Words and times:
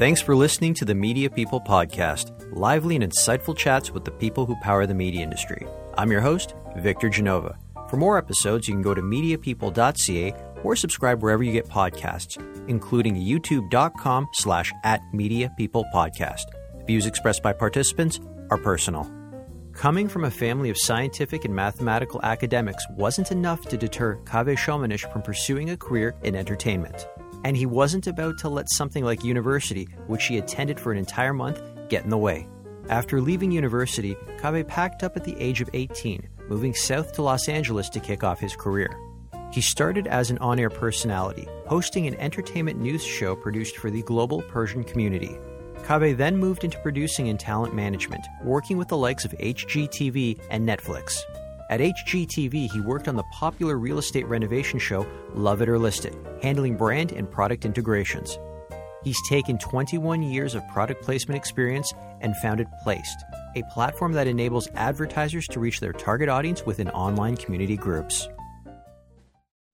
Thanks 0.00 0.22
for 0.22 0.34
listening 0.34 0.72
to 0.76 0.86
the 0.86 0.94
Media 0.94 1.28
People 1.28 1.60
Podcast, 1.60 2.32
lively 2.56 2.96
and 2.96 3.04
insightful 3.04 3.54
chats 3.54 3.90
with 3.90 4.06
the 4.06 4.10
people 4.10 4.46
who 4.46 4.56
power 4.62 4.86
the 4.86 4.94
media 4.94 5.20
industry. 5.20 5.66
I'm 5.98 6.10
your 6.10 6.22
host, 6.22 6.54
Victor 6.78 7.10
Genova. 7.10 7.58
For 7.90 7.98
more 7.98 8.16
episodes, 8.16 8.66
you 8.66 8.72
can 8.72 8.80
go 8.80 8.94
to 8.94 9.02
mediapeople.ca 9.02 10.34
or 10.64 10.74
subscribe 10.74 11.22
wherever 11.22 11.42
you 11.42 11.52
get 11.52 11.68
podcasts, 11.68 12.38
including 12.66 13.14
youtube.com 13.14 14.28
slash 14.32 14.72
at 14.84 15.02
mediapeoplepodcast. 15.12 16.86
Views 16.86 17.04
expressed 17.04 17.42
by 17.42 17.52
participants 17.52 18.20
are 18.48 18.56
personal. 18.56 19.06
Coming 19.74 20.08
from 20.08 20.24
a 20.24 20.30
family 20.30 20.70
of 20.70 20.78
scientific 20.78 21.44
and 21.44 21.54
mathematical 21.54 22.22
academics 22.22 22.86
wasn't 22.96 23.32
enough 23.32 23.60
to 23.68 23.76
deter 23.76 24.16
Kaaveh 24.24 24.56
Shoamanesh 24.56 25.12
from 25.12 25.20
pursuing 25.20 25.68
a 25.68 25.76
career 25.76 26.14
in 26.22 26.36
entertainment. 26.36 27.06
And 27.44 27.56
he 27.56 27.66
wasn't 27.66 28.06
about 28.06 28.38
to 28.38 28.48
let 28.48 28.70
something 28.70 29.04
like 29.04 29.24
university, 29.24 29.88
which 30.06 30.26
he 30.26 30.38
attended 30.38 30.78
for 30.78 30.92
an 30.92 30.98
entire 30.98 31.32
month, 31.32 31.62
get 31.88 32.04
in 32.04 32.10
the 32.10 32.18
way. 32.18 32.48
After 32.88 33.20
leaving 33.20 33.52
university, 33.52 34.16
Kaaveh 34.38 34.66
packed 34.66 35.02
up 35.02 35.16
at 35.16 35.24
the 35.24 35.38
age 35.40 35.60
of 35.60 35.70
18, 35.72 36.28
moving 36.48 36.74
south 36.74 37.12
to 37.14 37.22
Los 37.22 37.48
Angeles 37.48 37.88
to 37.90 38.00
kick 38.00 38.24
off 38.24 38.40
his 38.40 38.56
career. 38.56 38.98
He 39.52 39.60
started 39.60 40.06
as 40.06 40.30
an 40.30 40.38
on 40.38 40.58
air 40.58 40.70
personality, 40.70 41.48
hosting 41.66 42.06
an 42.06 42.14
entertainment 42.16 42.78
news 42.78 43.04
show 43.04 43.34
produced 43.34 43.76
for 43.76 43.90
the 43.90 44.02
global 44.02 44.42
Persian 44.42 44.84
community. 44.84 45.38
Kaaveh 45.82 46.16
then 46.16 46.36
moved 46.36 46.62
into 46.62 46.78
producing 46.78 47.28
and 47.28 47.40
talent 47.40 47.74
management, 47.74 48.24
working 48.44 48.76
with 48.76 48.88
the 48.88 48.96
likes 48.96 49.24
of 49.24 49.32
HGTV 49.32 50.40
and 50.50 50.68
Netflix. 50.68 51.22
At 51.70 51.78
HGTV, 51.78 52.68
he 52.68 52.80
worked 52.80 53.06
on 53.06 53.14
the 53.14 53.22
popular 53.30 53.78
real 53.78 53.98
estate 53.98 54.26
renovation 54.26 54.80
show 54.80 55.06
Love 55.34 55.62
It 55.62 55.68
or 55.68 55.78
List 55.78 56.04
It, 56.04 56.16
handling 56.42 56.76
brand 56.76 57.12
and 57.12 57.30
product 57.30 57.64
integrations. 57.64 58.40
He's 59.04 59.20
taken 59.28 59.56
21 59.56 60.20
years 60.24 60.56
of 60.56 60.66
product 60.66 61.00
placement 61.04 61.36
experience 61.38 61.94
and 62.22 62.36
founded 62.38 62.66
Plaiced, 62.82 63.24
a 63.54 63.62
platform 63.72 64.10
that 64.14 64.26
enables 64.26 64.66
advertisers 64.74 65.46
to 65.46 65.60
reach 65.60 65.78
their 65.78 65.92
target 65.92 66.28
audience 66.28 66.66
within 66.66 66.90
online 66.90 67.36
community 67.36 67.76
groups. 67.76 68.28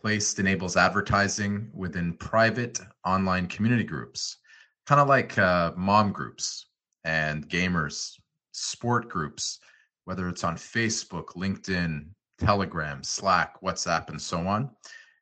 Plaiced 0.03 0.38
enables 0.38 0.77
advertising 0.77 1.70
within 1.72 2.12
private 2.12 2.78
online 3.06 3.47
community 3.47 3.84
groups, 3.84 4.36
kind 4.84 5.00
of 5.00 5.08
like 5.08 5.38
uh, 5.38 5.72
mom 5.78 6.12
groups 6.12 6.66
and 7.05 7.48
gamers, 7.48 8.12
sport 8.53 9.08
groups, 9.08 9.60
whether 10.06 10.28
it's 10.28 10.44
on 10.44 10.56
Facebook, 10.56 11.36
LinkedIn, 11.36 12.06
Telegram, 12.38 13.02
Slack, 13.02 13.60
WhatsApp, 13.60 14.08
and 14.08 14.20
so 14.20 14.46
on. 14.46 14.70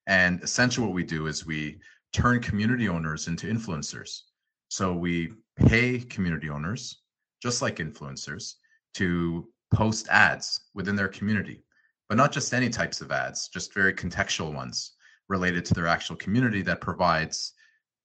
And 0.06 0.42
essentially, 0.42 0.86
what 0.86 0.94
we 0.94 1.04
do 1.04 1.26
is 1.26 1.46
we 1.46 1.78
turn 2.12 2.40
community 2.40 2.88
owners 2.88 3.26
into 3.26 3.46
influencers. 3.46 4.20
So 4.68 4.92
we 4.92 5.32
pay 5.56 5.98
community 5.98 6.50
owners, 6.50 7.00
just 7.42 7.62
like 7.62 7.76
influencers, 7.76 8.54
to 8.94 9.48
post 9.74 10.06
ads 10.08 10.60
within 10.74 10.96
their 10.96 11.08
community, 11.08 11.62
but 12.08 12.18
not 12.18 12.30
just 12.30 12.52
any 12.52 12.68
types 12.68 13.00
of 13.00 13.10
ads, 13.10 13.48
just 13.48 13.72
very 13.72 13.94
contextual 13.94 14.54
ones 14.54 14.92
related 15.28 15.64
to 15.64 15.74
their 15.74 15.86
actual 15.86 16.16
community 16.16 16.60
that 16.62 16.80
provides 16.82 17.54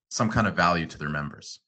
some 0.09 0.30
kind 0.30 0.47
of 0.47 0.55
value 0.55 0.86
to 0.86 0.97
their 0.97 1.09
members. 1.09 1.59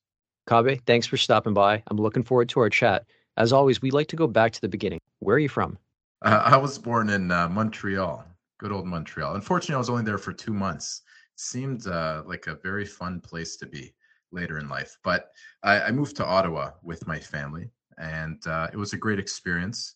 Kaaveh, 0.49 0.81
thanks 0.87 1.05
for 1.05 1.17
stopping 1.17 1.53
by. 1.53 1.83
I'm 1.87 1.97
looking 1.97 2.23
forward 2.23 2.47
to 2.49 2.61
our 2.61 2.69
chat. 2.69 3.03
As 3.37 3.51
always, 3.51 3.81
we 3.81 3.91
like 3.91 4.07
to 4.07 4.15
go 4.15 4.27
back 4.27 4.53
to 4.53 4.61
the 4.61 4.69
beginning. 4.69 5.00
Where 5.21 5.35
are 5.35 5.39
you 5.39 5.49
from? 5.49 5.77
Uh, 6.23 6.41
I 6.43 6.57
was 6.57 6.79
born 6.79 7.11
in 7.11 7.29
uh, 7.29 7.47
Montreal, 7.47 8.25
good 8.59 8.71
old 8.71 8.87
Montreal. 8.87 9.35
Unfortunately, 9.35 9.75
I 9.75 9.77
was 9.77 9.89
only 9.89 10.03
there 10.03 10.17
for 10.17 10.33
two 10.33 10.53
months. 10.53 11.03
It 11.35 11.39
seemed 11.39 11.85
uh, 11.85 12.23
like 12.25 12.47
a 12.47 12.55
very 12.55 12.85
fun 12.85 13.21
place 13.21 13.55
to 13.57 13.67
be 13.67 13.93
later 14.31 14.57
in 14.57 14.67
life. 14.67 14.97
But 15.03 15.29
I, 15.61 15.81
I 15.81 15.91
moved 15.91 16.15
to 16.17 16.25
Ottawa 16.25 16.71
with 16.81 17.05
my 17.05 17.19
family, 17.19 17.69
and 17.99 18.45
uh, 18.47 18.69
it 18.73 18.77
was 18.77 18.93
a 18.93 18.97
great 18.97 19.19
experience. 19.19 19.95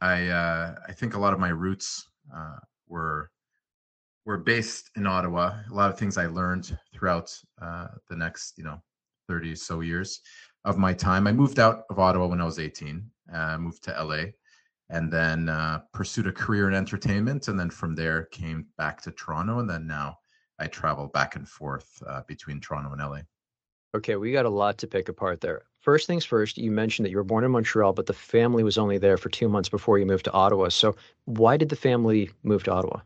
I 0.00 0.28
uh, 0.28 0.74
I 0.88 0.92
think 0.92 1.14
a 1.14 1.18
lot 1.18 1.34
of 1.34 1.38
my 1.38 1.50
roots 1.50 2.08
uh, 2.34 2.56
were 2.88 3.30
were 4.24 4.38
based 4.38 4.90
in 4.96 5.06
Ottawa. 5.06 5.52
A 5.70 5.74
lot 5.74 5.90
of 5.90 5.98
things 5.98 6.16
I 6.16 6.26
learned 6.28 6.78
throughout 6.94 7.30
the 7.60 8.16
next, 8.16 8.56
you 8.56 8.64
know, 8.64 8.82
30 9.28 9.54
so 9.54 9.80
years 9.80 10.22
of 10.64 10.78
my 10.78 10.94
time. 10.94 11.26
I 11.26 11.32
moved 11.32 11.58
out 11.58 11.84
of 11.90 11.98
Ottawa 11.98 12.26
when 12.26 12.40
I 12.40 12.44
was 12.44 12.58
18, 12.58 13.04
uh, 13.34 13.58
moved 13.58 13.82
to 13.84 14.02
LA, 14.02 14.32
and 14.92 15.10
then 15.10 15.48
uh, 15.48 15.80
pursued 15.94 16.26
a 16.26 16.32
career 16.32 16.68
in 16.68 16.74
entertainment. 16.74 17.48
And 17.48 17.58
then 17.58 17.70
from 17.70 17.94
there 17.94 18.24
came 18.26 18.66
back 18.76 19.00
to 19.02 19.10
Toronto. 19.10 19.58
And 19.58 19.68
then 19.68 19.86
now 19.86 20.18
I 20.58 20.66
travel 20.66 21.06
back 21.08 21.34
and 21.34 21.48
forth 21.48 22.00
uh, 22.06 22.20
between 22.28 22.60
Toronto 22.60 22.92
and 22.92 23.00
LA. 23.00 23.20
Okay, 23.94 24.16
we 24.16 24.32
got 24.32 24.44
a 24.44 24.50
lot 24.50 24.76
to 24.78 24.86
pick 24.86 25.08
apart 25.08 25.40
there. 25.40 25.62
First 25.80 26.06
things 26.06 26.26
first, 26.26 26.58
you 26.58 26.70
mentioned 26.70 27.06
that 27.06 27.10
you 27.10 27.16
were 27.16 27.24
born 27.24 27.42
in 27.42 27.50
Montreal, 27.50 27.94
but 27.94 28.06
the 28.06 28.12
family 28.12 28.62
was 28.62 28.76
only 28.76 28.98
there 28.98 29.16
for 29.16 29.30
two 29.30 29.48
months 29.48 29.70
before 29.70 29.98
you 29.98 30.04
moved 30.04 30.26
to 30.26 30.32
Ottawa. 30.32 30.68
So 30.68 30.94
why 31.24 31.56
did 31.56 31.70
the 31.70 31.76
family 31.76 32.30
move 32.42 32.62
to 32.64 32.72
Ottawa? 32.72 33.00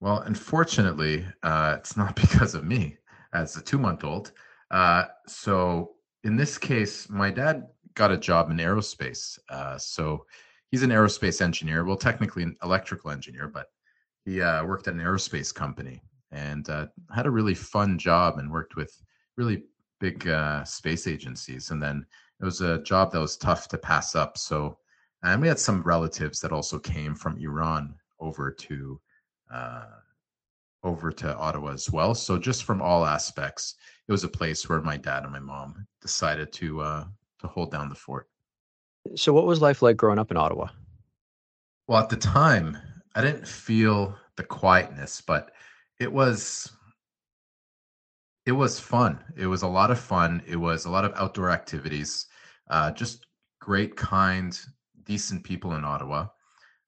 Well, 0.00 0.18
unfortunately, 0.18 1.24
uh, 1.44 1.76
it's 1.78 1.96
not 1.96 2.16
because 2.20 2.56
of 2.56 2.64
me 2.64 2.96
as 3.32 3.56
a 3.56 3.62
two 3.62 3.78
month 3.78 4.02
old. 4.02 4.32
Uh, 4.72 5.04
so 5.28 5.92
in 6.24 6.36
this 6.36 6.58
case, 6.58 7.08
my 7.08 7.30
dad 7.30 7.68
got 7.94 8.10
a 8.10 8.16
job 8.16 8.50
in 8.50 8.56
aerospace. 8.56 9.38
Uh, 9.48 9.78
so 9.78 10.26
he's 10.70 10.82
an 10.82 10.90
aerospace 10.90 11.40
engineer. 11.40 11.84
Well, 11.84 11.96
technically 11.96 12.42
an 12.42 12.56
electrical 12.62 13.10
engineer, 13.10 13.48
but 13.48 13.66
he 14.24 14.40
uh, 14.40 14.64
worked 14.64 14.88
at 14.88 14.94
an 14.94 15.00
aerospace 15.00 15.54
company 15.54 16.02
and 16.32 16.68
uh, 16.68 16.86
had 17.14 17.26
a 17.26 17.30
really 17.30 17.54
fun 17.54 17.98
job 17.98 18.38
and 18.38 18.50
worked 18.50 18.76
with 18.76 18.92
really 19.36 19.64
big 20.00 20.26
uh, 20.28 20.64
space 20.64 21.06
agencies. 21.06 21.70
And 21.70 21.82
then 21.82 22.04
it 22.40 22.44
was 22.44 22.60
a 22.60 22.82
job 22.82 23.12
that 23.12 23.20
was 23.20 23.36
tough 23.36 23.68
to 23.68 23.78
pass 23.78 24.14
up. 24.14 24.36
So, 24.36 24.78
and 25.22 25.40
we 25.40 25.48
had 25.48 25.58
some 25.58 25.82
relatives 25.82 26.40
that 26.40 26.52
also 26.52 26.78
came 26.78 27.14
from 27.14 27.38
Iran 27.38 27.94
over 28.20 28.50
to 28.50 29.00
uh, 29.52 29.84
over 30.82 31.10
to 31.10 31.36
Ottawa 31.36 31.72
as 31.72 31.90
well. 31.90 32.14
So 32.14 32.38
just 32.38 32.64
from 32.64 32.80
all 32.80 33.04
aspects, 33.04 33.74
it 34.08 34.12
was 34.12 34.24
a 34.24 34.28
place 34.28 34.68
where 34.68 34.80
my 34.80 34.96
dad 34.96 35.24
and 35.24 35.32
my 35.32 35.40
mom 35.40 35.86
decided 36.00 36.52
to 36.54 36.80
uh, 36.80 37.04
to 37.40 37.46
hold 37.46 37.70
down 37.70 37.88
the 37.88 37.94
fort. 37.94 38.28
So 39.14 39.32
what 39.32 39.46
was 39.46 39.60
life 39.60 39.82
like 39.82 39.96
growing 39.96 40.18
up 40.18 40.30
in 40.30 40.36
Ottawa? 40.36 40.68
Well, 41.86 42.02
at 42.02 42.08
the 42.08 42.16
time, 42.16 42.76
I 43.14 43.22
didn't 43.22 43.46
feel 43.46 44.16
the 44.36 44.42
quietness, 44.42 45.20
but 45.20 45.52
it 45.98 46.12
was 46.12 46.70
it 48.44 48.52
was 48.52 48.78
fun. 48.78 49.18
It 49.36 49.46
was 49.46 49.62
a 49.62 49.68
lot 49.68 49.90
of 49.90 49.98
fun. 49.98 50.42
It 50.46 50.56
was 50.56 50.84
a 50.84 50.90
lot 50.90 51.04
of 51.04 51.12
outdoor 51.16 51.50
activities. 51.50 52.26
Uh, 52.70 52.92
just 52.92 53.26
great, 53.60 53.96
kind, 53.96 54.58
decent 55.04 55.42
people 55.42 55.74
in 55.74 55.84
Ottawa. 55.84 56.28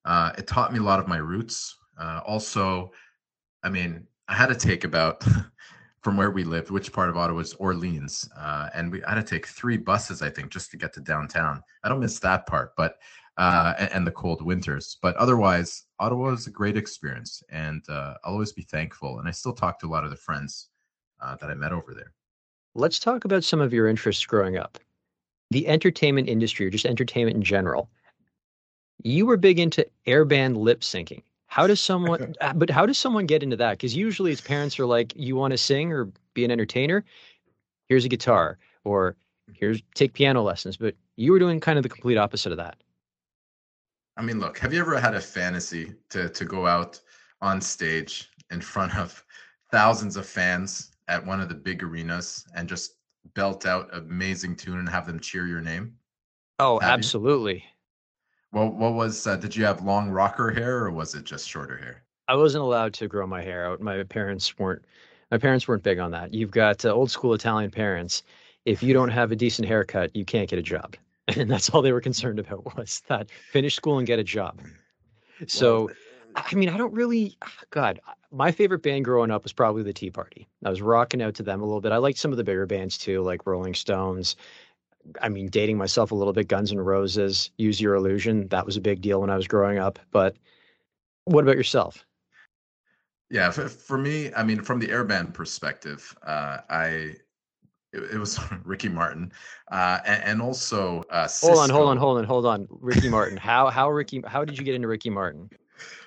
Uh, 0.04 0.32
it 0.38 0.46
taught 0.46 0.72
me 0.72 0.78
a 0.78 0.82
lot 0.82 1.00
of 1.00 1.08
my 1.08 1.16
roots. 1.16 1.76
Uh, 1.98 2.20
also, 2.24 2.92
I 3.64 3.70
mean, 3.70 4.06
I 4.28 4.34
had 4.34 4.46
to 4.46 4.54
take 4.54 4.84
about 4.84 5.24
from 6.08 6.16
where 6.16 6.30
we 6.30 6.42
lived, 6.42 6.70
which 6.70 6.90
part 6.90 7.10
of 7.10 7.18
Ottawa 7.18 7.40
is 7.40 7.52
Orleans, 7.58 8.26
uh, 8.34 8.70
and 8.74 8.90
we 8.90 9.02
had 9.06 9.16
to 9.16 9.22
take 9.22 9.46
three 9.46 9.76
buses, 9.76 10.22
I 10.22 10.30
think, 10.30 10.48
just 10.50 10.70
to 10.70 10.78
get 10.78 10.94
to 10.94 11.00
downtown. 11.02 11.62
I 11.84 11.90
don't 11.90 12.00
miss 12.00 12.18
that 12.20 12.46
part, 12.46 12.74
but 12.78 12.96
uh, 13.36 13.74
and, 13.78 13.92
and, 13.92 14.06
the 14.06 14.10
cold 14.10 14.40
winters. 14.40 14.96
But 15.02 15.16
otherwise, 15.16 15.84
Ottawa 16.00 16.30
is 16.30 16.46
a 16.46 16.50
great 16.50 16.78
experience, 16.78 17.42
and 17.50 17.82
uh, 17.90 18.14
I'll 18.24 18.32
always 18.32 18.52
be 18.54 18.62
thankful. 18.62 19.18
And 19.18 19.28
I 19.28 19.32
still 19.32 19.52
talk 19.52 19.78
to 19.80 19.86
a 19.86 19.90
lot 19.90 20.04
of 20.04 20.08
the 20.08 20.16
friends 20.16 20.70
uh, 21.20 21.36
that 21.42 21.50
I 21.50 21.54
met 21.54 21.72
over 21.72 21.92
there. 21.92 22.14
Let's 22.74 22.98
talk 22.98 23.26
about 23.26 23.44
some 23.44 23.60
of 23.60 23.74
your 23.74 23.86
interests 23.86 24.24
growing 24.24 24.56
up. 24.56 24.78
The 25.50 25.68
entertainment 25.68 26.26
industry, 26.26 26.64
or 26.64 26.70
just 26.70 26.86
entertainment 26.86 27.36
in 27.36 27.42
general. 27.42 27.90
You 29.02 29.26
were 29.26 29.36
big 29.36 29.58
into 29.58 29.86
airband 30.06 30.56
lip 30.56 30.80
syncing. 30.80 31.20
How 31.48 31.66
does 31.66 31.80
someone, 31.80 32.34
uh, 32.40 32.52
but 32.52 32.70
how 32.70 32.86
does 32.86 32.98
someone 32.98 33.26
get 33.26 33.42
into 33.42 33.56
that? 33.56 33.72
Because 33.72 33.96
usually 33.96 34.30
his 34.30 34.40
parents 34.40 34.78
are 34.78 34.86
like, 34.86 35.12
you 35.16 35.34
want 35.34 35.50
to 35.50 35.58
sing 35.58 35.92
or 35.92 36.10
be 36.34 36.44
an 36.44 36.50
entertainer? 36.50 37.04
Here's 37.88 38.04
a 38.04 38.08
guitar, 38.08 38.58
or 38.84 39.16
here's 39.52 39.82
take 39.94 40.12
piano 40.12 40.42
lessons. 40.42 40.76
But 40.76 40.94
you 41.16 41.32
were 41.32 41.38
doing 41.38 41.58
kind 41.58 41.78
of 41.78 41.82
the 41.82 41.88
complete 41.88 42.18
opposite 42.18 42.52
of 42.52 42.58
that. 42.58 42.76
I 44.16 44.22
mean, 44.22 44.40
look, 44.40 44.58
have 44.58 44.72
you 44.72 44.80
ever 44.80 45.00
had 45.00 45.14
a 45.14 45.20
fantasy 45.20 45.94
to 46.10 46.28
to 46.28 46.44
go 46.44 46.66
out 46.66 47.00
on 47.40 47.60
stage 47.60 48.28
in 48.50 48.60
front 48.60 48.96
of 48.96 49.24
thousands 49.70 50.16
of 50.16 50.26
fans 50.26 50.92
at 51.08 51.24
one 51.24 51.40
of 51.40 51.48
the 51.48 51.54
big 51.54 51.82
arenas 51.82 52.46
and 52.54 52.68
just 52.68 52.96
belt 53.34 53.64
out 53.64 53.88
amazing 53.94 54.56
tune 54.56 54.78
and 54.78 54.88
have 54.88 55.06
them 55.06 55.20
cheer 55.20 55.46
your 55.46 55.60
name? 55.60 55.94
Oh, 56.58 56.78
have 56.80 56.90
absolutely. 56.90 57.54
You? 57.54 57.62
Well, 58.52 58.70
what 58.70 58.94
was? 58.94 59.26
Uh, 59.26 59.36
did 59.36 59.54
you 59.54 59.64
have 59.64 59.82
long 59.82 60.10
rocker 60.10 60.50
hair, 60.50 60.84
or 60.84 60.90
was 60.90 61.14
it 61.14 61.24
just 61.24 61.48
shorter 61.48 61.76
hair? 61.76 62.02
I 62.28 62.34
wasn't 62.36 62.64
allowed 62.64 62.94
to 62.94 63.08
grow 63.08 63.26
my 63.26 63.42
hair 63.42 63.66
out. 63.66 63.80
My 63.80 64.02
parents 64.04 64.58
weren't. 64.58 64.84
My 65.30 65.38
parents 65.38 65.68
weren't 65.68 65.82
big 65.82 65.98
on 65.98 66.10
that. 66.12 66.32
You've 66.32 66.50
got 66.50 66.84
uh, 66.84 66.90
old 66.90 67.10
school 67.10 67.34
Italian 67.34 67.70
parents. 67.70 68.22
If 68.64 68.82
you 68.82 68.94
don't 68.94 69.10
have 69.10 69.32
a 69.32 69.36
decent 69.36 69.68
haircut, 69.68 70.14
you 70.16 70.24
can't 70.24 70.48
get 70.48 70.58
a 70.58 70.62
job, 70.62 70.96
and 71.28 71.50
that's 71.50 71.70
all 71.70 71.82
they 71.82 71.92
were 71.92 72.00
concerned 72.00 72.38
about 72.38 72.76
was 72.76 73.02
that 73.08 73.30
finish 73.30 73.76
school 73.76 73.98
and 73.98 74.06
get 74.06 74.18
a 74.18 74.24
job. 74.24 74.60
So, 75.46 75.90
I 76.34 76.54
mean, 76.54 76.68
I 76.68 76.76
don't 76.76 76.92
really. 76.92 77.36
God, 77.70 78.00
my 78.30 78.50
favorite 78.50 78.82
band 78.82 79.04
growing 79.04 79.30
up 79.30 79.42
was 79.42 79.52
probably 79.52 79.82
the 79.82 79.92
Tea 79.92 80.10
Party. 80.10 80.48
I 80.64 80.70
was 80.70 80.82
rocking 80.82 81.22
out 81.22 81.34
to 81.34 81.42
them 81.42 81.60
a 81.60 81.64
little 81.64 81.80
bit. 81.80 81.92
I 81.92 81.98
liked 81.98 82.18
some 82.18 82.30
of 82.30 82.38
the 82.38 82.44
bigger 82.44 82.66
bands 82.66 82.98
too, 82.98 83.22
like 83.22 83.46
Rolling 83.46 83.74
Stones. 83.74 84.36
I 85.22 85.28
mean, 85.28 85.48
dating 85.48 85.78
myself 85.78 86.10
a 86.10 86.14
little 86.14 86.32
bit, 86.32 86.48
Guns 86.48 86.72
N' 86.72 86.78
Roses, 86.78 87.50
Use 87.58 87.80
Your 87.80 87.94
Illusion. 87.94 88.48
That 88.48 88.66
was 88.66 88.76
a 88.76 88.80
big 88.80 89.00
deal 89.00 89.20
when 89.20 89.30
I 89.30 89.36
was 89.36 89.46
growing 89.46 89.78
up. 89.78 89.98
But 90.10 90.36
what 91.24 91.44
about 91.44 91.56
yourself? 91.56 92.04
Yeah, 93.30 93.50
for, 93.50 93.68
for 93.68 93.98
me, 93.98 94.32
I 94.34 94.42
mean, 94.42 94.62
from 94.62 94.78
the 94.78 94.88
airband 94.88 95.34
perspective, 95.34 96.16
uh, 96.26 96.58
I 96.70 97.14
it, 97.92 98.14
it, 98.14 98.18
was 98.18 98.38
Ricky 98.64 98.88
Martin, 98.88 99.32
uh, 99.70 99.98
and, 100.04 100.24
and, 100.24 100.42
also 100.42 101.04
uh, 101.10 101.28
hold 101.40 101.58
on, 101.58 101.70
hold 101.70 101.88
on, 101.88 101.96
hold 101.96 102.18
on, 102.18 102.24
hold 102.24 102.46
on. 102.46 102.66
Ricky 102.70 103.08
Martin. 103.08 103.36
how 103.36 103.68
how 103.68 103.90
Ricky? 103.90 104.22
How 104.26 104.44
did 104.44 104.58
you 104.58 104.64
get 104.64 104.74
into 104.74 104.88
Ricky 104.88 105.10
Martin? 105.10 105.50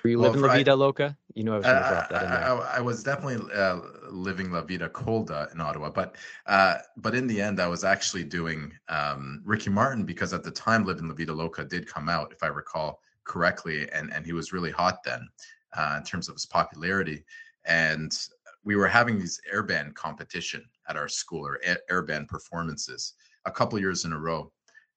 Were 0.02 0.10
you 0.10 0.18
well, 0.18 0.30
living 0.30 0.46
La 0.46 0.54
Vida 0.54 0.70
I, 0.72 0.74
Loca? 0.74 1.16
You 1.34 1.44
know, 1.44 1.54
I 1.54 1.56
was 1.56 1.66
going 1.66 1.82
to 1.82 1.88
drop 1.88 2.08
that 2.10 2.22
in 2.24 2.30
there. 2.30 2.44
I, 2.44 2.76
I, 2.76 2.80
was 2.80 3.02
definitely 3.02 3.52
uh, 3.54 3.80
living 4.10 4.50
La 4.50 4.62
Vida 4.62 4.88
Colda 4.88 5.48
in 5.52 5.60
Ottawa, 5.60 5.90
but 5.90 6.16
uh, 6.46 6.78
but 6.96 7.14
in 7.14 7.26
the 7.26 7.40
end, 7.40 7.60
I 7.60 7.68
was 7.68 7.84
actually 7.84 8.24
doing 8.24 8.72
um, 8.88 9.42
Ricky 9.44 9.70
Martin 9.70 10.04
because 10.04 10.32
at 10.32 10.42
the 10.42 10.50
time, 10.50 10.84
Living 10.84 11.08
La 11.08 11.14
Vida 11.14 11.32
Loca 11.32 11.64
did 11.64 11.86
come 11.86 12.08
out, 12.08 12.32
if 12.32 12.42
I 12.42 12.48
recall 12.48 13.00
correctly, 13.24 13.90
and 13.92 14.12
and 14.12 14.26
he 14.26 14.32
was 14.32 14.52
really 14.52 14.70
hot 14.70 15.02
then 15.04 15.28
uh, 15.76 15.96
in 15.98 16.04
terms 16.04 16.28
of 16.28 16.34
his 16.34 16.46
popularity. 16.46 17.24
And 17.64 18.12
we 18.64 18.76
were 18.76 18.88
having 18.88 19.18
these 19.18 19.40
airband 19.52 19.94
competition 19.94 20.64
at 20.88 20.96
our 20.96 21.08
school 21.08 21.46
or 21.46 21.60
air 21.62 21.78
airband 21.90 22.28
performances 22.28 23.14
a 23.44 23.50
couple 23.50 23.78
years 23.78 24.04
in 24.04 24.12
a 24.12 24.18
row. 24.18 24.52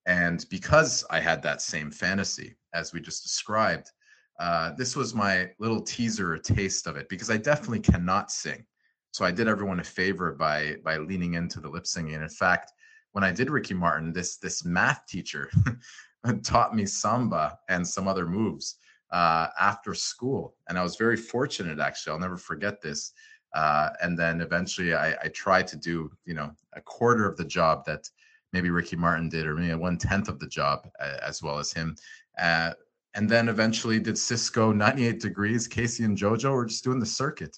And 0.06 0.46
because 0.50 1.04
I 1.10 1.20
had 1.20 1.42
that 1.44 1.62
same 1.62 1.90
fantasy 1.90 2.56
as 2.74 2.94
we 2.94 3.02
just 3.02 3.24
described, 3.24 3.92
uh, 4.40 4.72
this 4.72 4.96
was 4.96 5.14
my 5.14 5.50
little 5.60 5.82
teaser, 5.82 6.34
a 6.34 6.40
taste 6.40 6.88
of 6.88 6.98
it, 6.98 7.08
because 7.10 7.30
I 7.30 7.38
definitely 7.38 7.80
cannot 7.80 8.32
sing. 8.32 8.66
So 9.12 9.24
I 9.24 9.32
did 9.32 9.48
everyone 9.48 9.80
a 9.80 9.84
favor 9.84 10.34
by 10.34 10.76
by 10.84 10.98
leaning 10.98 11.36
into 11.36 11.62
the 11.62 11.70
lip 11.70 11.88
singing. 11.88 12.16
And 12.16 12.24
in 12.24 12.30
fact, 12.30 12.74
when 13.14 13.24
I 13.24 13.32
did 13.32 13.50
Ricky 13.50 13.74
Martin, 13.74 14.12
this 14.12 14.38
this 14.38 14.66
math 14.66 15.06
teacher 15.08 15.50
taught 16.44 16.76
me 16.76 16.86
samba 16.86 17.58
and 17.70 17.88
some 17.88 18.08
other 18.08 18.26
moves 18.26 18.76
uh, 19.12 19.48
after 19.60 19.94
school. 19.94 20.56
And 20.68 20.78
I 20.78 20.84
was 20.84 20.98
very 20.98 21.16
fortunate, 21.16 21.80
actually. 21.80 22.12
I'll 22.12 22.20
never 22.20 22.38
forget 22.38 22.82
this. 22.82 23.14
Uh, 23.54 23.92
and 24.02 24.20
then 24.20 24.42
eventually 24.42 24.94
I, 24.94 25.12
I, 25.24 25.30
tried 25.30 25.66
to 25.68 25.78
do, 25.78 26.12
you 26.26 26.34
know, 26.34 26.52
a 26.74 26.82
quarter 26.82 27.26
of 27.26 27.38
the 27.38 27.46
job 27.46 27.86
that 27.86 28.10
maybe 28.52 28.70
Ricky 28.70 28.98
Martin 28.98 29.30
did, 29.30 29.46
or 29.46 29.56
maybe 29.56 29.74
one 29.76 29.98
tenth 29.98 30.28
of 30.28 30.40
the 30.40 30.48
job 30.48 30.90
uh, 31.00 31.18
as 31.26 31.42
well 31.42 31.58
as 31.58 31.72
him. 31.72 31.96
Uh, 32.38 32.72
and 33.16 33.30
then 33.30 33.50
eventually 33.50 34.00
did 34.00 34.16
Sisqó 34.16 34.76
98 34.76 35.20
Degrees, 35.20 35.68
K-Ci 35.68 36.04
and 36.04 36.18
JoJo. 36.18 36.54
We're 36.54 36.66
just 36.66 36.84
doing 36.84 37.00
the 37.00 37.06
circuit. 37.06 37.58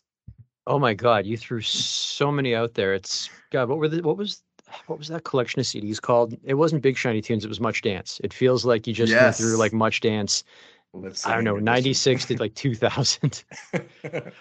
Oh 0.65 0.80
my 0.80 0.94
God, 0.94 1.25
you 1.25 1.38
threw 1.38 1.62
so 1.62 2.31
many 2.31 2.56
out 2.56 2.74
there. 2.74 2.94
It's 2.94 3.30
God, 3.51 3.69
what 3.69 3.77
were 3.77 3.88
the 3.88 4.01
what 4.01 4.18
was 4.18 4.44
what 4.88 5.00
was 5.00 5.07
that 5.07 5.24
collection 5.24 5.59
of 5.59 5.65
CDs 5.65 6.01
called? 6.01 6.36
It 6.44 6.56
wasn't 6.56 6.81
Big 6.81 6.98
Shiny 6.98 7.21
Tunes, 7.21 7.45
it 7.45 7.50
was 7.50 7.62
Much 7.62 7.81
Dance. 7.81 8.19
It 8.24 8.33
feels 8.33 8.65
like 8.65 8.86
you 8.86 8.94
just 8.94 9.12
yes. 9.12 9.21
went 9.21 9.36
through 9.36 9.57
like 9.57 9.74
Much 9.74 10.01
Dance 10.01 10.44
Let's 10.94 11.25
I 11.25 11.36
don't 11.36 11.44
know, 11.44 11.57
96 11.57 12.25
to 12.25 12.38
like 12.38 12.56
2000. 12.56 13.44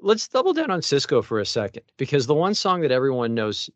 Let's 0.00 0.28
double 0.28 0.52
down 0.52 0.70
on 0.70 0.80
Sisqó 0.80 1.22
for 1.22 1.40
a 1.40 1.46
second 1.46 1.82
because 1.98 2.26
the 2.26 2.34
one 2.34 2.54
song 2.54 2.80
that 2.80 2.90
everyone 2.90 3.34
knows 3.34 3.68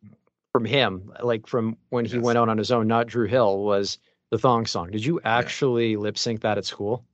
from 0.53 0.65
him, 0.65 1.13
like 1.23 1.47
from 1.47 1.77
when 1.91 2.05
he 2.05 2.15
yes. 2.15 2.23
went 2.23 2.39
out 2.39 2.49
on 2.49 2.59
his 2.59 2.71
own, 2.71 2.87
not 2.87 3.07
Dru 3.07 3.27
Hill, 3.27 3.63
was 3.63 3.99
the 4.35 4.39
thong 4.39 4.67
song. 4.67 4.91
Did 4.91 5.05
you 5.05 5.21
actually 5.25 5.93
yeah. 5.93 5.99
lip 5.99 6.19
sync 6.19 6.41
that 6.41 6.59
at 6.59 6.65
school? 6.65 7.05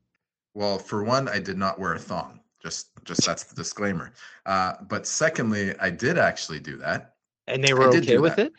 Well, 0.55 0.79
for 0.79 1.05
one, 1.05 1.29
I 1.29 1.39
did 1.39 1.59
not 1.59 1.79
wear 1.79 1.93
a 1.93 1.99
thong. 1.99 2.41
Just, 2.63 2.89
just 3.05 3.27
that's 3.27 3.45
the 3.45 3.55
disclaimer. 3.55 4.13
Uh, 4.47 4.73
but 4.89 5.07
secondly, 5.07 5.75
I 5.79 5.91
did 5.91 6.17
actually 6.17 6.61
do 6.61 6.79
that, 6.79 7.15
and 7.47 7.63
they 7.63 7.75
were 7.75 7.89
okay 7.89 8.17
with 8.17 8.37
that. 8.37 8.47
it. 8.47 8.53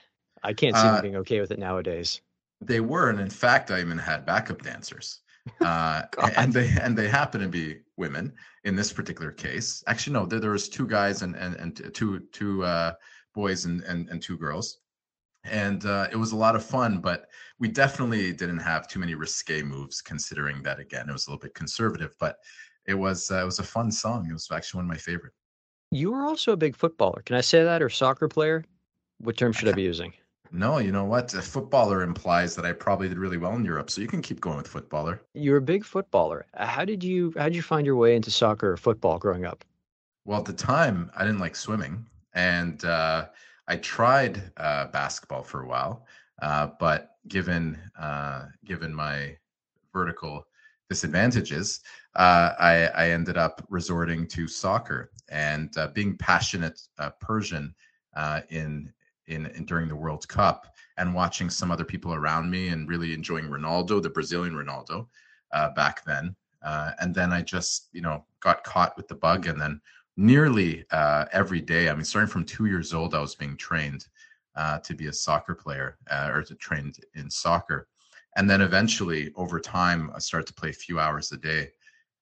I 0.43 0.53
can't 0.53 0.75
see 0.75 0.81
uh, 0.81 0.93
them 0.93 1.01
being 1.01 1.15
okay 1.17 1.41
with 1.41 1.49
it 1.49 1.57
nowadays. 1.57 2.21
They 2.61 2.81
were, 2.81 3.09
and 3.09 3.19
in 3.19 3.31
fact, 3.31 3.71
I 3.71 3.79
even 3.79 3.97
had 3.97 4.27
backup 4.27 4.61
dancers 4.61 5.21
uh, 5.61 6.03
and 6.37 6.53
they 6.53 6.69
and 6.81 6.95
they 6.95 7.07
happen 7.07 7.41
to 7.41 7.47
be 7.47 7.79
women 7.97 8.31
in 8.63 8.75
this 8.75 8.93
particular 8.93 9.31
case. 9.31 9.83
Actually, 9.87 10.13
no, 10.13 10.25
there, 10.27 10.39
there 10.39 10.51
was 10.51 10.69
two 10.69 10.85
guys 10.85 11.23
and 11.23 11.35
and, 11.35 11.55
and 11.55 11.93
two 11.95 12.19
two 12.31 12.63
uh, 12.63 12.93
boys 13.33 13.65
and, 13.65 13.81
and 13.81 14.07
and 14.09 14.21
two 14.21 14.37
girls, 14.37 14.77
and 15.43 15.85
uh, 15.85 16.07
it 16.11 16.15
was 16.15 16.31
a 16.31 16.35
lot 16.35 16.55
of 16.55 16.63
fun. 16.63 16.99
But 16.99 17.27
we 17.59 17.67
definitely 17.67 18.31
didn't 18.33 18.59
have 18.59 18.88
too 18.88 18.99
many 18.99 19.15
risque 19.15 19.61
moves, 19.61 20.01
considering 20.01 20.61
that 20.63 20.79
again 20.79 21.09
it 21.09 21.13
was 21.13 21.27
a 21.27 21.31
little 21.31 21.41
bit 21.41 21.53
conservative. 21.53 22.15
But 22.19 22.38
it 22.85 22.93
was 22.95 23.31
uh, 23.31 23.41
it 23.41 23.45
was 23.45 23.59
a 23.59 23.63
fun 23.63 23.91
song. 23.91 24.27
It 24.29 24.33
was 24.33 24.47
actually 24.51 24.79
one 24.79 24.85
of 24.85 24.89
my 24.89 24.97
favorite. 24.97 25.33
You 25.91 26.11
were 26.11 26.23
also 26.23 26.53
a 26.53 26.57
big 26.57 26.75
footballer. 26.75 27.21
Can 27.25 27.35
I 27.35 27.41
say 27.41 27.63
that 27.63 27.81
or 27.81 27.89
soccer 27.89 28.27
player? 28.27 28.63
What 29.19 29.38
term 29.38 29.51
should 29.51 29.67
I, 29.67 29.71
I 29.71 29.75
be 29.75 29.83
using? 29.83 30.13
No, 30.51 30.79
you 30.79 30.91
know 30.91 31.05
what? 31.05 31.33
A 31.33 31.41
footballer 31.41 32.01
implies 32.01 32.55
that 32.55 32.65
I 32.65 32.73
probably 32.73 33.07
did 33.07 33.17
really 33.17 33.37
well 33.37 33.55
in 33.55 33.63
Europe, 33.63 33.89
so 33.89 34.01
you 34.01 34.07
can 34.07 34.21
keep 34.21 34.41
going 34.41 34.57
with 34.57 34.67
footballer. 34.67 35.21
You're 35.33 35.57
a 35.57 35.61
big 35.61 35.85
footballer. 35.85 36.45
How 36.53 36.83
did 36.83 37.03
you 37.03 37.33
how 37.37 37.45
did 37.45 37.55
you 37.55 37.61
find 37.61 37.85
your 37.85 37.95
way 37.95 38.15
into 38.15 38.31
soccer 38.31 38.71
or 38.71 38.77
football 38.77 39.17
growing 39.17 39.45
up? 39.45 39.63
Well, 40.25 40.39
at 40.39 40.45
the 40.45 40.53
time, 40.53 41.09
I 41.15 41.25
didn't 41.25 41.39
like 41.39 41.55
swimming, 41.55 42.05
and 42.33 42.83
uh, 42.83 43.27
I 43.71 43.77
tried 43.77 44.51
uh, 44.57 44.88
basketball 44.88 45.44
for 45.44 45.62
a 45.62 45.65
while, 45.65 46.06
uh, 46.41 46.68
but 46.77 47.12
given 47.29 47.79
uh, 47.97 48.47
given 48.65 48.94
my 48.94 49.38
vertical 49.94 50.45
disadvantages, 50.89 51.79
uh, 52.18 52.51
I, 52.59 52.88
I, 52.88 53.12
ended 53.12 53.38
up 53.38 53.65
resorting 53.69 54.27
to 54.27 54.45
soccer 54.50 55.12
and 55.29 55.69
uh, 55.77 55.88
being 55.88 56.18
passionate 56.18 56.81
Persian 57.21 57.73
in 58.50 58.91
in, 59.27 59.45
in, 59.45 59.63
during 59.63 59.88
the 59.88 59.95
World 59.95 60.27
Cup 60.27 60.75
and 60.97 61.15
watching 61.15 61.50
some 61.50 61.71
other 61.71 61.85
people 61.85 62.13
around 62.13 62.51
me 62.51 62.68
and 62.68 62.89
really 62.89 63.13
enjoying 63.13 63.45
Ronaldo, 63.45 64.01
the 64.01 64.09
Brazilian 64.09 64.53
Ronaldo, 64.53 65.07
uh, 65.53 65.69
back 65.69 66.03
then. 66.03 66.35
Uh, 66.62 66.91
and 67.00 67.15
then 67.15 67.31
I 67.31 67.41
just, 67.41 67.88
you 67.94 68.01
know, 68.01 68.25
got 68.41 68.65
caught 68.65 68.97
with 68.97 69.07
the 69.07 69.15
bug. 69.15 69.47
And 69.47 69.59
then 69.59 69.79
nearly 70.21 70.85
uh, 70.91 71.25
every 71.33 71.62
day, 71.62 71.89
I 71.89 71.94
mean, 71.94 72.03
starting 72.03 72.29
from 72.29 72.45
two 72.45 72.65
years 72.65 72.94
old, 72.94 73.15
I 73.15 73.19
was 73.19 73.35
being 73.35 73.57
trained 73.57 74.07
uh, 74.56 74.79
to 74.79 74.94
be 74.94 75.07
a 75.07 75.13
soccer 75.13 75.56
player 75.56 75.97
uh, 76.09 76.29
or 76.31 76.44
to 76.44 76.56
trained 76.56 76.97
in 77.15 77.29
soccer. 77.29 77.88
And 78.38 78.50
then 78.50 78.62
eventually, 78.62 79.33
over 79.35 79.59
time, 79.59 80.12
I 80.15 80.19
started 80.19 80.47
to 80.47 80.53
play 80.53 80.69
a 80.69 80.73
few 80.73 81.00
hours 81.00 81.31
a 81.31 81.38
day. 81.38 81.69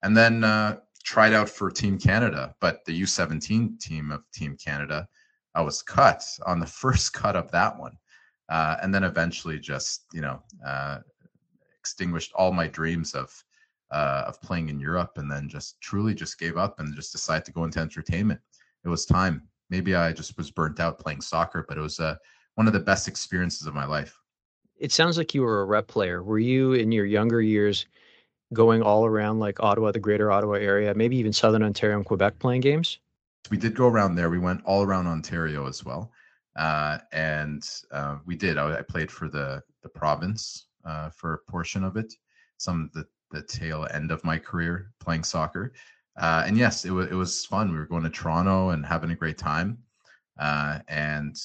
And 0.02 0.16
then 0.16 0.44
uh, 0.44 0.78
tried 1.04 1.34
out 1.34 1.50
for 1.50 1.70
Team 1.70 1.98
Canada, 1.98 2.56
but 2.62 2.86
the 2.86 3.02
U17 3.02 3.80
team 3.80 4.12
of 4.12 4.24
Team 4.32 4.58
Canada 4.58 5.08
I 5.56 5.62
was 5.62 5.82
cut 5.82 6.24
on 6.46 6.60
the 6.60 6.66
first 6.82 7.14
cut 7.14 7.36
of 7.36 7.52
that 7.52 7.78
one, 7.78 7.98
uh, 8.50 8.78
and 8.82 8.94
then 8.94 9.04
eventually 9.04 9.60
just 9.60 10.06
you 10.14 10.22
know 10.22 10.42
uh, 10.66 11.00
extinguished 11.80 12.32
all 12.34 12.52
my 12.52 12.68
dreams 12.68 13.14
of 13.14 13.44
uh, 13.92 14.26
of 14.28 14.42
playing 14.42 14.70
in 14.70 14.80
Europe, 14.80 15.18
and 15.18 15.30
then 15.32 15.50
just 15.50 15.80
truly 15.82 16.14
just 16.14 16.40
gave 16.40 16.58
up 16.58 16.80
and 16.80 16.96
just 16.96 17.12
decided 17.12 17.46
to 17.46 17.52
go 17.52 17.64
into 17.64 17.80
entertainment. 17.80 18.40
It 18.84 18.90
was 18.90 19.06
time. 19.06 19.48
Maybe 19.70 19.96
I 19.96 20.14
just 20.14 20.38
was 20.38 20.52
burnt 20.52 20.80
out 20.80 21.00
playing 21.00 21.22
soccer, 21.22 21.66
but 21.68 21.78
it 21.78 21.82
was 21.82 22.00
uh, 22.00 22.16
one 22.56 22.68
of 22.68 22.74
the 22.74 22.80
best 22.80 23.08
experiences 23.08 23.68
of 23.68 23.74
my 23.74 23.86
life. 23.86 24.18
It 24.78 24.92
sounds 24.92 25.18
like 25.18 25.34
you 25.34 25.42
were 25.42 25.62
a 25.62 25.66
rep 25.66 25.88
player. 25.88 26.24
Were 26.24 26.40
you 26.40 26.74
in 26.74 26.92
your 26.92 27.06
younger 27.06 27.42
years? 27.42 27.86
going 28.52 28.82
all 28.82 29.06
around 29.06 29.38
like 29.38 29.62
Ottawa, 29.62 29.92
the 29.92 30.00
greater 30.00 30.32
Ottawa 30.32 30.54
area, 30.54 30.92
maybe 30.96 31.16
even 31.18 31.32
Southern 31.32 31.62
Ontario 31.62 31.98
and 31.98 32.04
Quebec 32.04 32.40
playing 32.40 32.62
games? 32.62 32.98
we 33.50 33.58
did 33.58 33.76
go 33.76 33.88
around 33.88 34.16
there. 34.16 34.30
We 34.30 34.40
went 34.40 34.62
all 34.66 34.84
around 34.84 35.08
Ontario 35.08 35.68
as 35.68 35.84
well, 35.84 36.12
uh, 36.56 37.00
and 37.12 37.68
uh, 37.92 38.18
we 38.26 38.36
did. 38.36 38.58
I, 38.58 38.80
I, 38.80 38.82
played 38.82 39.12
for 39.12 39.28
the 39.28 39.64
the 39.82 39.90
province 39.90 40.68
uh, 40.86 41.10
for 41.10 41.34
a 41.34 41.52
portion 41.52 41.84
of 41.84 41.98
it, 41.98 42.14
some 42.58 42.84
of 42.84 42.92
the 42.94 43.08
the 43.32 43.42
tail 43.42 43.88
end 43.92 44.12
of 44.12 44.24
my 44.24 44.38
career 44.38 44.92
playing 45.00 45.24
soccer. 45.24 45.74
Uh, 46.18 46.44
and 46.46 46.58
yes, 46.58 46.86
it 46.86 46.92
was 46.92 47.08
it 47.08 47.14
was 47.14 47.46
fun. 47.46 47.72
We 47.72 47.78
were 47.78 47.86
going 47.86 48.04
to 48.04 48.10
Toronto 48.10 48.70
and 48.70 48.86
having 48.86 49.12
a 49.12 49.16
great 49.16 49.38
time, 49.38 49.78
uh, 50.38 50.80
and 50.88 51.36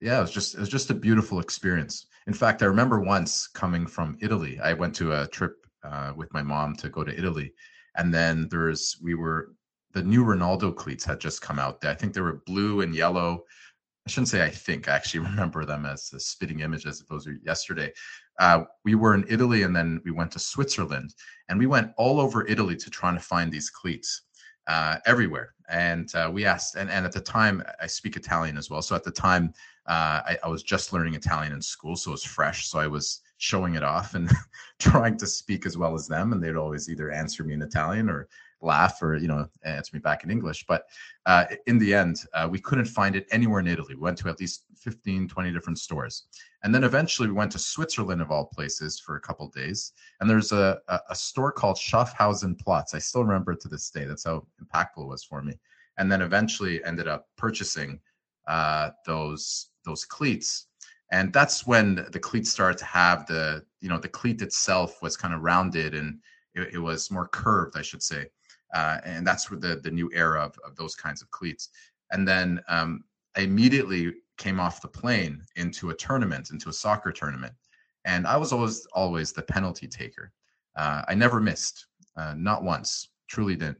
yeah, 0.00 0.18
it 0.18 0.22
was 0.22 0.32
just 0.32 0.54
it 0.54 0.60
was 0.60 0.68
just 0.68 0.90
a 0.90 0.94
beautiful 0.94 1.38
experience. 1.40 2.06
In 2.26 2.34
fact, 2.34 2.62
I 2.62 2.66
remember 2.66 3.00
once 3.00 3.46
coming 3.46 3.86
from 3.86 4.18
Italy. 4.20 4.58
I 4.60 4.72
went 4.72 4.94
to 4.96 5.12
a 5.12 5.26
trip 5.28 5.54
uh, 5.84 6.12
with 6.16 6.32
my 6.32 6.42
mom 6.42 6.74
to 6.76 6.88
go 6.88 7.04
to 7.04 7.16
Italy, 7.16 7.52
and 7.96 8.12
then 8.12 8.48
there's 8.50 8.96
we 9.02 9.14
were 9.14 9.52
the 9.92 10.02
new 10.02 10.24
Ronaldo 10.24 10.74
cleats 10.74 11.04
had 11.04 11.20
just 11.20 11.40
come 11.40 11.58
out. 11.58 11.84
I 11.84 11.94
think 11.94 12.12
they 12.12 12.20
were 12.20 12.42
blue 12.44 12.80
and 12.80 12.94
yellow. 12.94 13.44
I 14.06 14.10
shouldn't 14.10 14.28
say 14.28 14.44
I 14.44 14.50
think. 14.50 14.88
I 14.88 14.96
actually 14.96 15.20
remember 15.30 15.64
them 15.64 15.86
as 15.86 16.10
a 16.12 16.20
spitting 16.20 16.60
image 16.60 16.86
as 16.86 17.00
opposed 17.00 17.26
to 17.26 17.38
yesterday. 17.44 17.92
Uh, 18.38 18.64
we 18.84 18.94
were 18.94 19.14
in 19.14 19.24
Italy 19.28 19.62
and 19.62 19.74
then 19.74 20.00
we 20.04 20.10
went 20.10 20.30
to 20.32 20.38
Switzerland 20.38 21.14
and 21.48 21.58
we 21.58 21.66
went 21.66 21.92
all 21.96 22.20
over 22.20 22.46
Italy 22.46 22.76
to 22.76 22.90
try 22.90 23.12
to 23.12 23.20
find 23.20 23.50
these 23.50 23.70
cleats 23.70 24.22
uh, 24.68 24.98
everywhere. 25.06 25.54
And 25.68 26.14
uh, 26.14 26.30
we 26.32 26.44
asked, 26.44 26.76
and, 26.76 26.90
and 26.90 27.04
at 27.04 27.12
the 27.12 27.20
time, 27.20 27.62
I 27.80 27.86
speak 27.86 28.16
Italian 28.16 28.56
as 28.56 28.70
well. 28.70 28.82
So 28.82 28.94
at 28.94 29.04
the 29.04 29.10
time, 29.10 29.52
uh, 29.86 30.22
I, 30.24 30.38
I 30.44 30.48
was 30.48 30.62
just 30.62 30.92
learning 30.92 31.14
Italian 31.14 31.52
in 31.52 31.62
school, 31.62 31.96
so 31.96 32.10
it 32.10 32.12
was 32.12 32.24
fresh. 32.24 32.68
So 32.68 32.78
I 32.78 32.86
was 32.86 33.20
showing 33.38 33.74
it 33.74 33.82
off 33.82 34.14
and 34.14 34.30
trying 34.78 35.16
to 35.18 35.26
speak 35.26 35.66
as 35.66 35.76
well 35.76 35.94
as 35.94 36.06
them. 36.06 36.32
And 36.32 36.42
they'd 36.42 36.56
always 36.56 36.88
either 36.88 37.10
answer 37.10 37.44
me 37.44 37.54
in 37.54 37.62
Italian 37.62 38.08
or 38.08 38.28
laugh 38.60 39.00
or 39.02 39.16
you 39.16 39.28
know 39.28 39.48
answer 39.64 39.90
me 39.94 40.00
back 40.00 40.24
in 40.24 40.30
English. 40.30 40.64
But 40.66 40.86
uh, 41.26 41.44
in 41.66 41.78
the 41.78 41.94
end, 41.94 42.24
uh, 42.34 42.48
we 42.50 42.58
couldn't 42.58 42.86
find 42.86 43.16
it 43.16 43.26
anywhere 43.30 43.60
in 43.60 43.66
Italy. 43.66 43.94
We 43.94 44.00
went 44.00 44.18
to 44.18 44.28
at 44.28 44.40
least 44.40 44.64
15, 44.76 45.28
20 45.28 45.52
different 45.52 45.78
stores, 45.78 46.24
and 46.62 46.74
then 46.74 46.84
eventually 46.84 47.28
we 47.28 47.34
went 47.34 47.52
to 47.52 47.58
Switzerland 47.58 48.20
of 48.20 48.30
all 48.30 48.46
places 48.46 48.98
for 48.98 49.16
a 49.16 49.20
couple 49.20 49.48
days. 49.48 49.92
And 50.20 50.28
there's 50.28 50.52
a, 50.52 50.78
a, 50.88 51.00
a 51.10 51.14
store 51.14 51.52
called 51.52 51.76
Schaffhausen 51.76 52.58
Platz. 52.58 52.94
I 52.94 52.98
still 52.98 53.24
remember 53.24 53.52
it 53.52 53.60
to 53.60 53.68
this 53.68 53.90
day. 53.90 54.04
That's 54.04 54.24
how 54.24 54.46
impactful 54.62 55.02
it 55.02 55.08
was 55.08 55.24
for 55.24 55.42
me. 55.42 55.58
And 55.98 56.10
then 56.10 56.22
eventually 56.22 56.82
ended 56.84 57.08
up 57.08 57.26
purchasing 57.36 58.00
uh, 58.46 58.90
those 59.06 59.70
those 59.84 60.04
cleats 60.04 60.68
and 61.10 61.32
that's 61.32 61.66
when 61.66 62.06
the 62.12 62.18
cleat 62.18 62.46
started 62.46 62.78
to 62.78 62.84
have 62.84 63.26
the 63.26 63.64
you 63.80 63.88
know 63.88 63.98
the 63.98 64.08
cleat 64.08 64.42
itself 64.42 65.02
was 65.02 65.16
kind 65.16 65.34
of 65.34 65.42
rounded 65.42 65.94
and 65.94 66.18
it, 66.54 66.74
it 66.74 66.78
was 66.78 67.10
more 67.10 67.28
curved 67.28 67.76
i 67.76 67.82
should 67.82 68.02
say 68.02 68.26
uh, 68.74 68.98
and 69.04 69.26
that's 69.26 69.50
where 69.50 69.58
the 69.58 69.76
the 69.76 69.90
new 69.90 70.10
era 70.14 70.42
of, 70.42 70.54
of 70.64 70.76
those 70.76 70.94
kinds 70.94 71.22
of 71.22 71.30
cleats 71.30 71.70
and 72.12 72.26
then 72.26 72.60
um, 72.68 73.04
i 73.36 73.40
immediately 73.40 74.12
came 74.36 74.60
off 74.60 74.82
the 74.82 74.88
plane 74.88 75.42
into 75.56 75.90
a 75.90 75.94
tournament 75.94 76.50
into 76.50 76.68
a 76.68 76.72
soccer 76.72 77.12
tournament 77.12 77.52
and 78.04 78.26
i 78.26 78.36
was 78.36 78.52
always 78.52 78.86
always 78.92 79.32
the 79.32 79.42
penalty 79.42 79.86
taker 79.86 80.32
uh, 80.76 81.02
i 81.08 81.14
never 81.14 81.40
missed 81.40 81.86
uh, 82.16 82.34
not 82.36 82.62
once 82.62 83.10
truly 83.28 83.56
didn't 83.56 83.78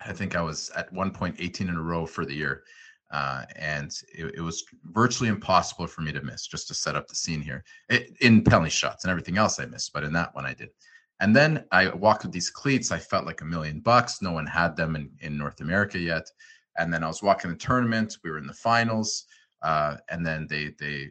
i 0.00 0.12
think 0.12 0.36
i 0.36 0.42
was 0.42 0.70
at 0.76 0.92
one 0.92 1.10
point 1.10 1.36
18 1.38 1.68
in 1.68 1.76
a 1.76 1.82
row 1.82 2.06
for 2.06 2.24
the 2.24 2.34
year 2.34 2.62
uh, 3.10 3.44
and 3.56 3.92
it, 4.14 4.34
it, 4.36 4.40
was 4.40 4.64
virtually 4.84 5.28
impossible 5.28 5.86
for 5.86 6.00
me 6.02 6.12
to 6.12 6.22
miss. 6.22 6.46
Just 6.46 6.68
to 6.68 6.74
set 6.74 6.94
up 6.94 7.08
the 7.08 7.14
scene 7.16 7.40
here, 7.40 7.64
it, 7.88 8.16
in 8.20 8.44
penalty 8.44 8.70
shots 8.70 9.04
and 9.04 9.10
everything 9.10 9.36
else 9.36 9.58
I 9.58 9.66
missed, 9.66 9.92
but 9.92 10.04
in 10.04 10.12
that 10.12 10.34
one 10.34 10.46
I 10.46 10.54
did. 10.54 10.70
And 11.20 11.36
then 11.36 11.64
I 11.70 11.88
walked 11.88 12.24
with 12.24 12.32
these 12.32 12.50
cleats. 12.50 12.90
I 12.90 12.98
felt 12.98 13.26
like 13.26 13.42
a 13.42 13.44
million 13.44 13.80
bucks. 13.80 14.22
No 14.22 14.32
one 14.32 14.46
had 14.46 14.74
them 14.74 14.96
in, 14.96 15.10
in 15.20 15.36
North 15.36 15.60
America 15.60 15.98
yet. 15.98 16.30
And 16.78 16.92
then 16.92 17.04
I 17.04 17.08
was 17.08 17.22
walking 17.22 17.50
the 17.50 17.56
tournament. 17.56 18.16
We 18.24 18.30
were 18.30 18.38
in 18.38 18.46
the 18.46 18.54
finals, 18.54 19.26
uh, 19.62 19.96
and 20.08 20.24
then 20.24 20.46
they 20.48 20.74
they 20.78 21.10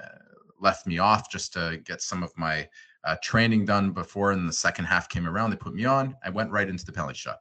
uh, 0.00 0.18
left 0.60 0.86
me 0.86 0.98
off 0.98 1.30
just 1.30 1.52
to 1.54 1.80
get 1.84 2.00
some 2.00 2.22
of 2.22 2.30
my 2.36 2.68
uh, 3.04 3.16
training 3.22 3.64
done 3.64 3.90
before. 3.90 4.30
And 4.30 4.48
the 4.48 4.52
second 4.52 4.84
half 4.84 5.08
came 5.08 5.26
around. 5.26 5.50
They 5.50 5.56
put 5.56 5.74
me 5.74 5.84
on. 5.84 6.14
I 6.24 6.30
went 6.30 6.52
right 6.52 6.68
into 6.68 6.84
the 6.84 6.92
penalty 6.92 7.14
shot. 7.14 7.38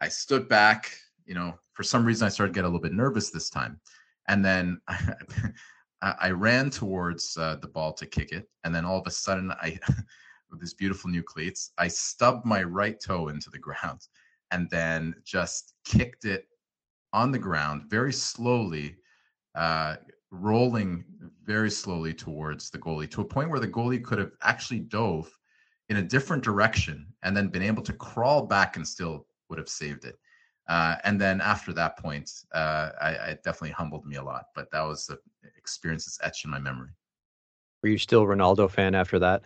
I 0.00 0.08
stood 0.08 0.48
back, 0.48 0.96
you 1.26 1.34
know, 1.34 1.54
for 1.74 1.84
some 1.84 2.04
reason 2.04 2.26
I 2.26 2.30
started 2.30 2.54
to 2.54 2.58
get 2.58 2.64
a 2.64 2.68
little 2.68 2.80
bit 2.80 2.92
nervous 2.92 3.30
this 3.30 3.50
time. 3.50 3.80
And 4.26 4.44
then 4.44 4.80
I, 4.88 6.14
I 6.20 6.30
ran 6.30 6.70
towards 6.70 7.36
uh, 7.36 7.56
the 7.60 7.68
ball 7.68 7.92
to 7.92 8.06
kick 8.06 8.32
it. 8.32 8.48
And 8.64 8.74
then 8.74 8.84
all 8.84 8.98
of 8.98 9.06
a 9.06 9.10
sudden, 9.10 9.52
I, 9.52 9.78
with 10.50 10.60
these 10.60 10.74
beautiful 10.74 11.10
new 11.10 11.22
cleats, 11.22 11.72
I 11.78 11.88
stubbed 11.88 12.44
my 12.44 12.62
right 12.62 12.98
toe 13.00 13.28
into 13.28 13.50
the 13.50 13.58
ground 13.66 14.00
and 14.50 14.68
then 14.70 15.14
just 15.24 15.74
kicked 15.84 16.24
it 16.24 16.46
on 17.12 17.32
the 17.32 17.38
ground 17.38 17.84
very 17.88 18.12
slowly, 18.12 18.96
uh, 19.54 19.96
rolling 20.30 21.04
very 21.44 21.70
slowly 21.70 22.14
towards 22.14 22.70
the 22.70 22.78
goalie 22.78 23.10
to 23.10 23.20
a 23.20 23.24
point 23.24 23.50
where 23.50 23.60
the 23.60 23.68
goalie 23.68 24.02
could 24.02 24.18
have 24.18 24.32
actually 24.42 24.80
dove 24.80 25.30
in 25.88 25.96
a 25.96 26.02
different 26.02 26.42
direction 26.42 27.06
and 27.22 27.36
then 27.36 27.48
been 27.48 27.62
able 27.62 27.82
to 27.82 27.92
crawl 27.92 28.46
back 28.46 28.76
and 28.76 28.86
still 28.86 29.26
would 29.48 29.58
have 29.58 29.68
saved 29.68 30.04
it. 30.04 30.18
Uh, 30.68 30.96
and 31.02 31.20
then 31.20 31.40
after 31.40 31.72
that 31.72 31.98
point, 31.98 32.30
uh, 32.54 32.90
I, 33.00 33.08
I, 33.08 33.38
definitely 33.42 33.70
humbled 33.70 34.06
me 34.06 34.16
a 34.16 34.22
lot. 34.22 34.44
But 34.54 34.70
that 34.70 34.82
was 34.82 35.06
the 35.06 35.18
experience 35.56 36.04
that's 36.04 36.20
etched 36.22 36.44
in 36.44 36.50
my 36.52 36.60
memory. 36.60 36.90
Were 37.82 37.88
you 37.88 37.98
still 37.98 38.24
Ronaldo 38.24 38.70
fan 38.70 38.94
after 38.94 39.18
that? 39.18 39.42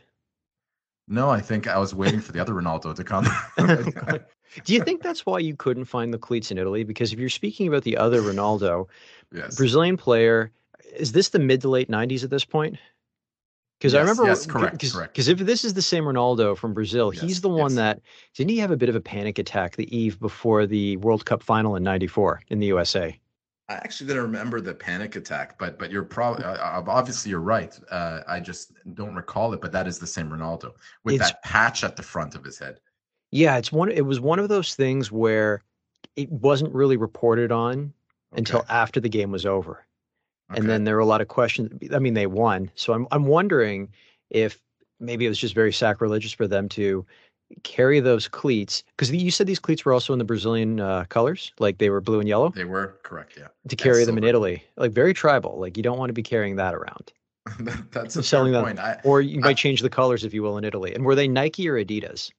No, 1.07 1.29
I 1.29 1.41
think 1.41 1.67
I 1.67 1.79
was 1.79 1.95
waiting 1.95 2.21
for 2.21 2.33
the 2.33 2.41
other 2.41 2.55
Ronaldo 2.55 2.95
to 2.95 3.05
come. 3.05 3.27
Do 4.65 4.73
you 4.73 4.83
think 4.83 5.03
that's 5.03 5.27
why 5.27 5.39
you 5.39 5.57
couldn't 5.57 5.85
find 5.85 6.15
the 6.15 6.19
cleats 6.19 6.51
in 6.51 6.59
Italy? 6.59 6.85
Because 6.85 7.13
if 7.13 7.19
you're 7.19 7.29
speaking 7.29 7.69
about 7.69 7.83
the 7.83 7.97
other 7.97 8.21
Ronaldo, 8.21 8.87
yes. 9.33 9.57
Brazilian 9.57 9.97
player, 9.97 10.51
is 10.97 11.13
this 11.13 11.31
the 11.31 11.39
mid 11.39 11.61
to 11.63 11.69
late 11.69 11.91
90s 11.91 12.25
at 12.25 12.31
this 12.31 12.45
point? 12.45 12.79
Because 13.79 13.93
yes, 13.93 13.99
I 13.99 14.03
remember, 14.03 14.27
yes, 14.27 14.47
correct, 14.47 14.81
cause, 14.81 14.93
correct. 14.93 15.13
Because 15.13 15.29
if 15.29 15.39
this 15.39 15.65
is 15.65 15.75
the 15.75 15.83
same 15.83 16.05
Ronaldo 16.05 16.57
from 16.57 16.73
Brazil, 16.73 17.13
yes, 17.13 17.23
he's 17.23 17.41
the 17.41 17.49
one 17.49 17.75
that 17.75 18.01
didn't 18.35 18.51
he 18.51 18.59
have 18.59 18.71
a 18.71 18.77
bit 18.77 18.89
of 18.89 18.95
a 18.95 19.01
panic 19.01 19.39
attack 19.39 19.77
the 19.77 19.95
eve 19.95 20.19
before 20.21 20.67
the 20.67 20.97
World 20.99 21.27
Cup 21.27 21.43
final 21.43 21.77
in 21.77 21.83
'94 21.83 22.43
in 22.49 22.61
the 22.61 22.67
USA? 22.67 23.19
I 23.69 23.75
actually 23.75 24.09
didn't 24.09 24.25
remember 24.25 24.61
the 24.61 24.75
panic 24.75 25.17
attack, 25.17 25.59
but 25.59 25.79
but 25.79 25.91
you're 25.91 26.05
probably 26.05 26.45
uh, 26.45 26.83
obviously 26.87 27.31
you're 27.31 27.41
right. 27.41 27.79
Uh, 27.91 28.21
I 28.29 28.41
just 28.41 28.73
don't 28.95 29.15
recall 29.15 29.53
it, 29.55 29.61
but 29.61 29.73
that 29.73 29.87
is 29.87 29.99
the 29.99 30.07
same 30.07 30.29
Ronaldo 30.29 30.73
with 31.03 31.17
it's, 31.17 31.31
that 31.31 31.43
patch 31.43 31.83
at 31.83 31.97
the 31.97 32.03
front 32.03 32.35
of 32.35 32.45
his 32.45 32.59
head. 32.59 32.81
Yeah, 33.31 33.57
it's 33.57 33.73
one. 33.73 33.91
It 33.91 34.05
was 34.05 34.21
one 34.21 34.39
of 34.39 34.49
those 34.49 34.75
things 34.75 35.11
where 35.11 35.63
it 36.15 36.31
wasn't 36.31 36.75
really 36.75 36.97
reported 36.97 37.51
on 37.53 37.79
okay. 38.33 38.39
until 38.39 38.65
after 38.69 39.01
the 39.01 39.09
game 39.09 39.33
was 39.33 39.47
over. 39.47 39.87
Okay. 40.51 40.61
And 40.61 40.69
then 40.69 40.85
there 40.85 40.97
were 40.97 41.01
a 41.01 41.07
lot 41.07 41.23
of 41.23 41.29
questions. 41.29 41.91
I 41.93 41.99
mean, 41.99 42.15
they 42.15 42.27
won. 42.27 42.71
So 42.75 42.93
I'm 42.93 43.09
I'm 43.11 43.25
wondering 43.25 43.89
if 44.29 44.61
maybe 45.01 45.25
it 45.25 45.31
was 45.31 45.39
just 45.39 45.55
very 45.55 45.73
sacrilegious 45.73 46.33
for 46.33 46.47
them 46.47 46.69
to 46.71 47.07
carry 47.63 48.01
those 48.01 48.29
cleats 48.29 48.83
because 48.97 49.11
you 49.11 49.31
said 49.31 49.47
these 49.47 49.59
cleats 49.59 49.85
were 49.85 49.93
also 49.93 50.13
in 50.13 50.19
the 50.19 50.25
Brazilian 50.25 50.81
uh, 50.81 51.05
colors, 51.09 51.53
like 51.59 51.79
they 51.79 51.91
were 51.91 52.01
blue 52.01 52.21
and 52.21 52.29
yellow. 52.29 52.51
They 52.51 52.65
were 52.65 52.99
correct, 53.03 53.35
yeah. 53.37 53.49
To 53.69 53.77
carry 53.77 54.05
them 54.05 54.19
in 54.19 54.25
Italy, 54.25 54.65
like 54.77 54.93
very 54.93 55.15
tribal. 55.15 55.59
Like 55.59 55.77
you 55.77 55.83
don't 55.83 55.99
want 55.99 56.11
to 56.11 56.15
be 56.15 56.23
carrying 56.23 56.57
that 56.57 56.75
around. 56.75 57.13
That's 57.93 58.17
a 58.17 58.23
selling 58.23 58.53
them, 58.53 58.65
point. 58.65 58.79
I, 58.79 59.01
or 59.05 59.21
you 59.21 59.39
I, 59.39 59.49
might 59.49 59.57
change 59.57 59.81
the 59.83 59.91
colors 59.91 60.25
if 60.25 60.33
you 60.33 60.43
will 60.43 60.57
in 60.59 60.65
Italy. 60.65 60.95
And 60.95 61.05
were 61.05 61.15
they 61.15 61.29
Nike 61.29 61.69
or 61.69 61.75
Adidas? 61.75 62.31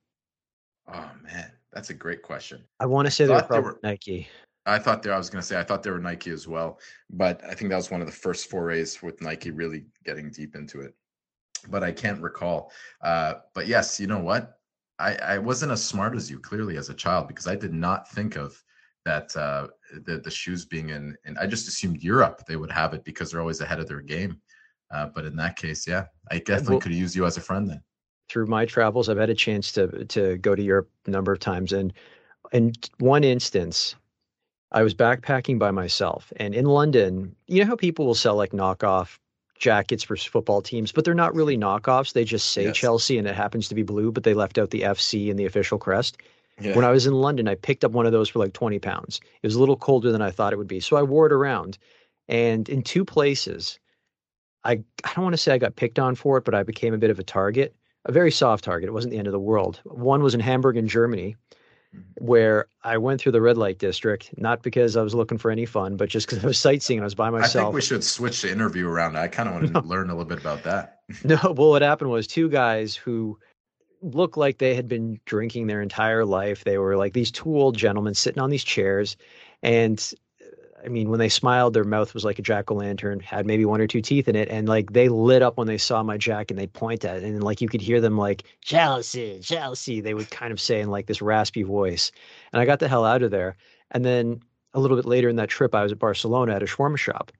Oh 0.87 1.11
man, 1.23 1.51
that's 1.71 1.89
a 1.89 1.93
great 1.93 2.21
question. 2.21 2.63
I 2.79 2.85
want 2.85 3.05
to 3.05 3.11
say 3.11 3.25
they 3.25 3.33
were, 3.33 3.47
they 3.49 3.59
were 3.59 3.79
Nike. 3.83 4.27
I 4.65 4.79
thought 4.79 5.03
they, 5.03 5.11
I 5.11 5.17
was 5.17 5.29
going 5.29 5.41
to 5.41 5.47
say, 5.47 5.59
I 5.59 5.63
thought 5.63 5.83
they 5.83 5.91
were 5.91 5.99
Nike 5.99 6.31
as 6.31 6.47
well, 6.47 6.79
but 7.09 7.43
I 7.43 7.53
think 7.53 7.69
that 7.69 7.75
was 7.75 7.91
one 7.91 8.01
of 8.01 8.07
the 8.07 8.13
first 8.13 8.49
forays 8.49 9.01
with 9.01 9.21
Nike 9.21 9.51
really 9.51 9.85
getting 10.03 10.31
deep 10.31 10.55
into 10.55 10.81
it. 10.81 10.95
But 11.69 11.83
I 11.83 11.91
can't 11.91 12.21
recall. 12.21 12.71
Uh, 13.01 13.35
but 13.53 13.67
yes, 13.67 13.99
you 13.99 14.07
know 14.07 14.19
what? 14.19 14.59
I, 14.99 15.15
I 15.15 15.37
wasn't 15.37 15.71
as 15.71 15.83
smart 15.83 16.15
as 16.15 16.29
you 16.29 16.39
clearly 16.39 16.77
as 16.77 16.89
a 16.89 16.93
child 16.93 17.27
because 17.27 17.47
I 17.47 17.55
did 17.55 17.73
not 17.73 18.09
think 18.11 18.35
of 18.35 18.61
that 19.03 19.35
uh, 19.35 19.67
the 20.05 20.17
the 20.17 20.31
shoes 20.31 20.65
being 20.65 20.89
in, 20.89 21.15
and 21.25 21.37
I 21.37 21.45
just 21.45 21.67
assumed 21.67 22.01
Europe 22.01 22.43
they 22.47 22.55
would 22.55 22.71
have 22.71 22.93
it 22.93 23.03
because 23.03 23.31
they're 23.31 23.41
always 23.41 23.61
ahead 23.61 23.79
of 23.79 23.87
their 23.87 24.01
game. 24.01 24.41
Uh, 24.91 25.07
but 25.13 25.25
in 25.25 25.35
that 25.35 25.55
case, 25.55 25.87
yeah, 25.87 26.05
I 26.31 26.39
definitely 26.39 26.75
well, 26.75 26.81
could 26.81 26.93
use 26.93 27.15
you 27.15 27.25
as 27.25 27.37
a 27.37 27.41
friend 27.41 27.69
then. 27.69 27.81
Through 28.29 28.47
my 28.47 28.65
travels, 28.65 29.09
I've 29.09 29.17
had 29.17 29.29
a 29.29 29.35
chance 29.35 29.71
to 29.73 30.05
to 30.05 30.37
go 30.37 30.55
to 30.55 30.63
Europe 30.63 30.89
a 31.05 31.11
number 31.11 31.31
of 31.31 31.39
times, 31.39 31.73
and 31.73 31.93
in 32.51 32.73
one 32.99 33.23
instance, 33.23 33.95
I 34.71 34.81
was 34.81 34.93
backpacking 34.93 35.59
by 35.59 35.71
myself. 35.71 36.33
And 36.37 36.55
in 36.55 36.65
London, 36.65 37.35
you 37.47 37.61
know 37.61 37.67
how 37.67 37.75
people 37.75 38.05
will 38.05 38.15
sell 38.15 38.35
like 38.35 38.51
knockoff 38.51 39.19
jackets 39.57 40.03
for 40.03 40.15
football 40.15 40.61
teams, 40.61 40.91
but 40.91 41.05
they're 41.05 41.13
not 41.13 41.33
really 41.33 41.57
knockoffs. 41.57 42.13
They 42.13 42.25
just 42.25 42.51
say 42.51 42.65
yes. 42.65 42.77
Chelsea 42.77 43.17
and 43.17 43.27
it 43.27 43.35
happens 43.35 43.67
to 43.69 43.75
be 43.75 43.83
blue, 43.83 44.11
but 44.11 44.23
they 44.23 44.33
left 44.33 44.57
out 44.57 44.69
the 44.69 44.81
FC 44.81 45.29
and 45.29 45.39
the 45.39 45.45
official 45.45 45.77
crest. 45.77 46.17
Yeah. 46.59 46.75
When 46.75 46.85
I 46.85 46.91
was 46.91 47.05
in 47.05 47.13
London, 47.13 47.47
I 47.47 47.55
picked 47.55 47.83
up 47.83 47.91
one 47.91 48.05
of 48.05 48.11
those 48.11 48.29
for 48.29 48.39
like 48.39 48.53
20 48.53 48.79
pounds. 48.79 49.19
It 49.41 49.47
was 49.47 49.55
a 49.55 49.59
little 49.59 49.75
colder 49.75 50.11
than 50.11 50.21
I 50.21 50.31
thought 50.31 50.53
it 50.53 50.57
would 50.57 50.67
be. 50.67 50.79
So 50.79 50.95
I 50.95 51.03
wore 51.03 51.25
it 51.25 51.33
around. 51.33 51.77
And 52.27 52.67
in 52.69 52.81
two 52.81 53.03
places, 53.05 53.79
I, 54.63 54.83
I 55.03 55.13
don't 55.13 55.23
want 55.23 55.33
to 55.33 55.37
say 55.37 55.53
I 55.53 55.57
got 55.57 55.75
picked 55.75 55.99
on 55.99 56.15
for 56.15 56.37
it, 56.37 56.45
but 56.45 56.55
I 56.55 56.63
became 56.63 56.93
a 56.93 56.97
bit 56.97 57.09
of 57.09 57.19
a 57.19 57.23
target, 57.23 57.75
a 58.05 58.11
very 58.11 58.31
soft 58.31 58.63
target. 58.63 58.87
It 58.87 58.93
wasn't 58.93 59.11
the 59.11 59.17
end 59.17 59.27
of 59.27 59.33
the 59.33 59.39
world. 59.39 59.81
One 59.83 60.23
was 60.23 60.33
in 60.33 60.39
Hamburg, 60.39 60.77
in 60.77 60.87
Germany 60.87 61.35
Mm-hmm. 61.95 62.25
where 62.25 62.67
I 62.83 62.97
went 62.97 63.21
through 63.21 63.31
the 63.33 63.41
red 63.41 63.57
light 63.57 63.77
district, 63.77 64.33
not 64.37 64.63
because 64.63 64.97
I 64.97 65.01
was 65.01 65.15
looking 65.15 65.37
for 65.37 65.51
any 65.51 65.65
fun, 65.65 65.95
but 65.95 66.09
just 66.09 66.27
because 66.27 66.43
I 66.43 66.47
was 66.47 66.57
sightseeing. 66.57 66.99
I 66.99 67.03
was 67.03 67.15
by 67.15 67.29
myself. 67.29 67.55
I 67.55 67.65
think 67.67 67.75
we 67.75 67.81
should 67.81 68.03
switch 68.03 68.41
the 68.41 68.51
interview 68.51 68.87
around. 68.87 69.17
I 69.17 69.27
kind 69.27 69.47
of 69.47 69.55
want 69.55 69.67
to 69.73 69.73
no. 69.73 69.79
learn 69.81 70.09
a 70.09 70.13
little 70.13 70.25
bit 70.25 70.39
about 70.39 70.63
that. 70.63 70.99
no, 71.23 71.37
well, 71.43 71.69
what 71.69 71.81
happened 71.81 72.09
was 72.09 72.27
two 72.27 72.49
guys 72.49 72.95
who 72.95 73.37
looked 74.01 74.37
like 74.37 74.57
they 74.57 74.75
had 74.75 74.87
been 74.87 75.19
drinking 75.25 75.67
their 75.67 75.81
entire 75.81 76.25
life. 76.25 76.63
They 76.63 76.77
were 76.77 76.97
like 76.97 77.13
these 77.13 77.31
two 77.31 77.55
old 77.55 77.77
gentlemen 77.77 78.13
sitting 78.13 78.41
on 78.41 78.49
these 78.49 78.63
chairs, 78.63 79.15
and 79.63 80.13
I 80.85 80.87
mean, 80.87 81.09
when 81.09 81.19
they 81.19 81.29
smiled, 81.29 81.73
their 81.73 81.83
mouth 81.83 82.13
was 82.13 82.23
like 82.23 82.37
a 82.37 82.43
jack 82.43 82.69
o' 82.69 82.75
lantern, 82.75 83.19
had 83.19 83.47
maybe 83.47 83.65
one 83.65 83.81
or 83.81 83.87
two 83.87 84.01
teeth 84.01 84.27
in 84.27 84.35
it, 84.35 84.49
and 84.49 84.69
like 84.69 84.93
they 84.93 85.09
lit 85.09 85.41
up 85.41 85.57
when 85.57 85.67
they 85.67 85.79
saw 85.79 86.03
my 86.03 86.15
jacket 86.15 86.51
and 86.51 86.59
they 86.59 86.67
point 86.67 87.03
at 87.03 87.17
it, 87.17 87.23
and 87.23 87.43
like 87.43 87.59
you 87.59 87.67
could 87.67 87.81
hear 87.81 87.99
them 87.99 88.17
like 88.17 88.43
Chelsea, 88.61 89.39
Chelsea. 89.41 89.99
They 89.99 90.13
would 90.13 90.29
kind 90.29 90.51
of 90.51 90.61
say 90.61 90.81
in 90.81 90.91
like 90.91 91.07
this 91.07 91.23
raspy 91.23 91.63
voice, 91.63 92.11
and 92.53 92.61
I 92.61 92.65
got 92.65 92.79
the 92.79 92.87
hell 92.87 93.03
out 93.03 93.23
of 93.23 93.31
there. 93.31 93.55
And 93.91 94.05
then 94.05 94.41
a 94.73 94.79
little 94.79 94.95
bit 94.95 95.05
later 95.05 95.27
in 95.27 95.37
that 95.37 95.49
trip, 95.49 95.73
I 95.73 95.81
was 95.81 95.91
at 95.91 95.99
Barcelona 95.99 96.53
at 96.53 96.61
a 96.61 96.67
shawarma 96.67 96.97
shop, 96.97 97.31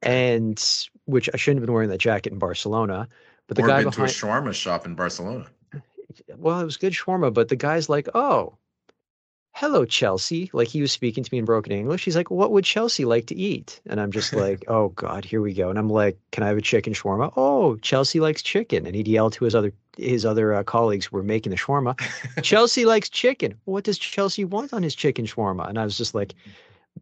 and 0.00 0.62
which 1.04 1.28
I 1.34 1.36
shouldn't 1.36 1.60
have 1.60 1.66
been 1.66 1.74
wearing 1.74 1.90
that 1.90 1.98
jacket 1.98 2.32
in 2.32 2.38
Barcelona. 2.38 3.08
But 3.46 3.58
the 3.58 3.64
or 3.64 3.68
guy 3.68 3.82
been 3.82 3.90
behind, 3.90 4.08
to 4.08 4.26
a 4.26 4.28
shawarma 4.28 4.54
shop 4.54 4.86
in 4.86 4.94
Barcelona. 4.94 5.46
Well, 6.36 6.60
it 6.60 6.64
was 6.64 6.78
good 6.78 6.94
shawarma, 6.94 7.34
but 7.34 7.48
the 7.48 7.56
guy's 7.56 7.90
like, 7.90 8.08
"Oh, 8.14 8.56
hello 9.54 9.84
chelsea 9.84 10.50
like 10.52 10.68
he 10.68 10.80
was 10.80 10.92
speaking 10.92 11.22
to 11.22 11.32
me 11.32 11.38
in 11.38 11.44
broken 11.44 11.72
english 11.72 12.04
he's 12.04 12.16
like 12.16 12.30
what 12.30 12.50
would 12.50 12.64
chelsea 12.64 13.04
like 13.04 13.26
to 13.26 13.36
eat 13.36 13.80
and 13.86 14.00
i'm 14.00 14.10
just 14.10 14.32
like 14.44 14.64
oh 14.68 14.88
god 14.90 15.24
here 15.24 15.40
we 15.40 15.54
go 15.54 15.70
and 15.70 15.78
i'm 15.78 15.88
like 15.88 16.18
can 16.32 16.42
i 16.42 16.48
have 16.48 16.58
a 16.58 16.62
chicken 16.62 16.92
shawarma 16.92 17.32
oh 17.36 17.76
chelsea 17.76 18.20
likes 18.20 18.42
chicken 18.42 18.86
and 18.86 18.94
he'd 18.94 19.08
yell 19.08 19.30
to 19.30 19.44
his 19.44 19.54
other 19.54 19.72
his 19.96 20.24
other 20.24 20.54
uh, 20.54 20.62
colleagues 20.62 21.12
were 21.12 21.22
making 21.22 21.50
the 21.50 21.56
shawarma. 21.56 21.96
Chelsea 22.42 22.84
likes 22.84 23.08
chicken. 23.08 23.54
What 23.64 23.84
does 23.84 23.98
Chelsea 23.98 24.44
want 24.44 24.72
on 24.72 24.82
his 24.82 24.94
chicken 24.94 25.24
shawarma? 25.26 25.68
And 25.68 25.78
I 25.78 25.84
was 25.84 25.96
just 25.96 26.14
like, 26.14 26.34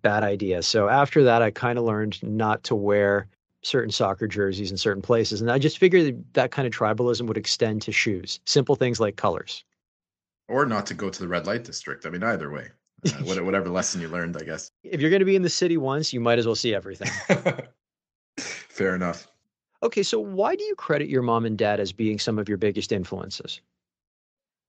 bad 0.01 0.23
idea. 0.23 0.63
So 0.63 0.89
after 0.89 1.23
that, 1.25 1.43
I 1.43 1.51
kind 1.51 1.79
of 1.79 1.85
learned 1.85 2.23
not 2.23 2.65
to 2.65 2.75
wear 2.75 3.29
certain 3.63 3.91
soccer 3.91 4.27
jerseys 4.27 4.71
in 4.71 4.77
certain 4.77 5.03
places. 5.03 5.41
And 5.41 5.51
I 5.51 5.59
just 5.59 5.79
figured 5.79 6.07
that, 6.07 6.35
that 6.35 6.51
kind 6.51 6.67
of 6.67 6.75
tribalism 6.75 7.27
would 7.27 7.37
extend 7.37 7.83
to 7.83 7.93
shoes, 7.93 8.41
simple 8.45 8.75
things 8.75 8.99
like 8.99 9.17
colors. 9.17 9.65
Or 10.53 10.67
not 10.67 10.85
to 10.87 10.95
go 10.95 11.09
to 11.09 11.19
the 11.19 11.27
red 11.27 11.47
light 11.47 11.65
district. 11.65 12.05
I 12.05 12.11
mean, 12.11 12.23
either 12.23 12.51
way, 12.51 12.69
uh, 13.07 13.11
whatever 13.23 13.71
lesson 13.71 14.03
you 14.03 14.09
learned, 14.09 14.37
I 14.37 14.43
guess. 14.43 14.71
If 14.85 15.01
you're 15.01 15.09
going 15.09 15.21
to 15.21 15.27
be 15.27 15.35
in 15.35 15.41
the 15.41 15.49
city 15.49 15.79
once, 15.79 16.13
you 16.13 16.21
might 16.21 16.39
as 16.39 16.45
well 16.45 16.55
see 16.55 16.75
everything. 16.75 17.11
Fair 18.39 18.95
enough. 18.95 19.29
Okay, 19.83 20.03
so 20.03 20.21
why 20.21 20.55
do 20.55 20.63
you 20.63 20.75
credit 20.75 21.09
your 21.09 21.23
mom 21.23 21.47
and 21.47 21.57
dad 21.57 21.81
as 21.81 21.91
being 21.91 22.19
some 22.19 22.39
of 22.39 22.51
your 22.51 22.59
biggest 22.59 22.93
influences? 22.93 23.63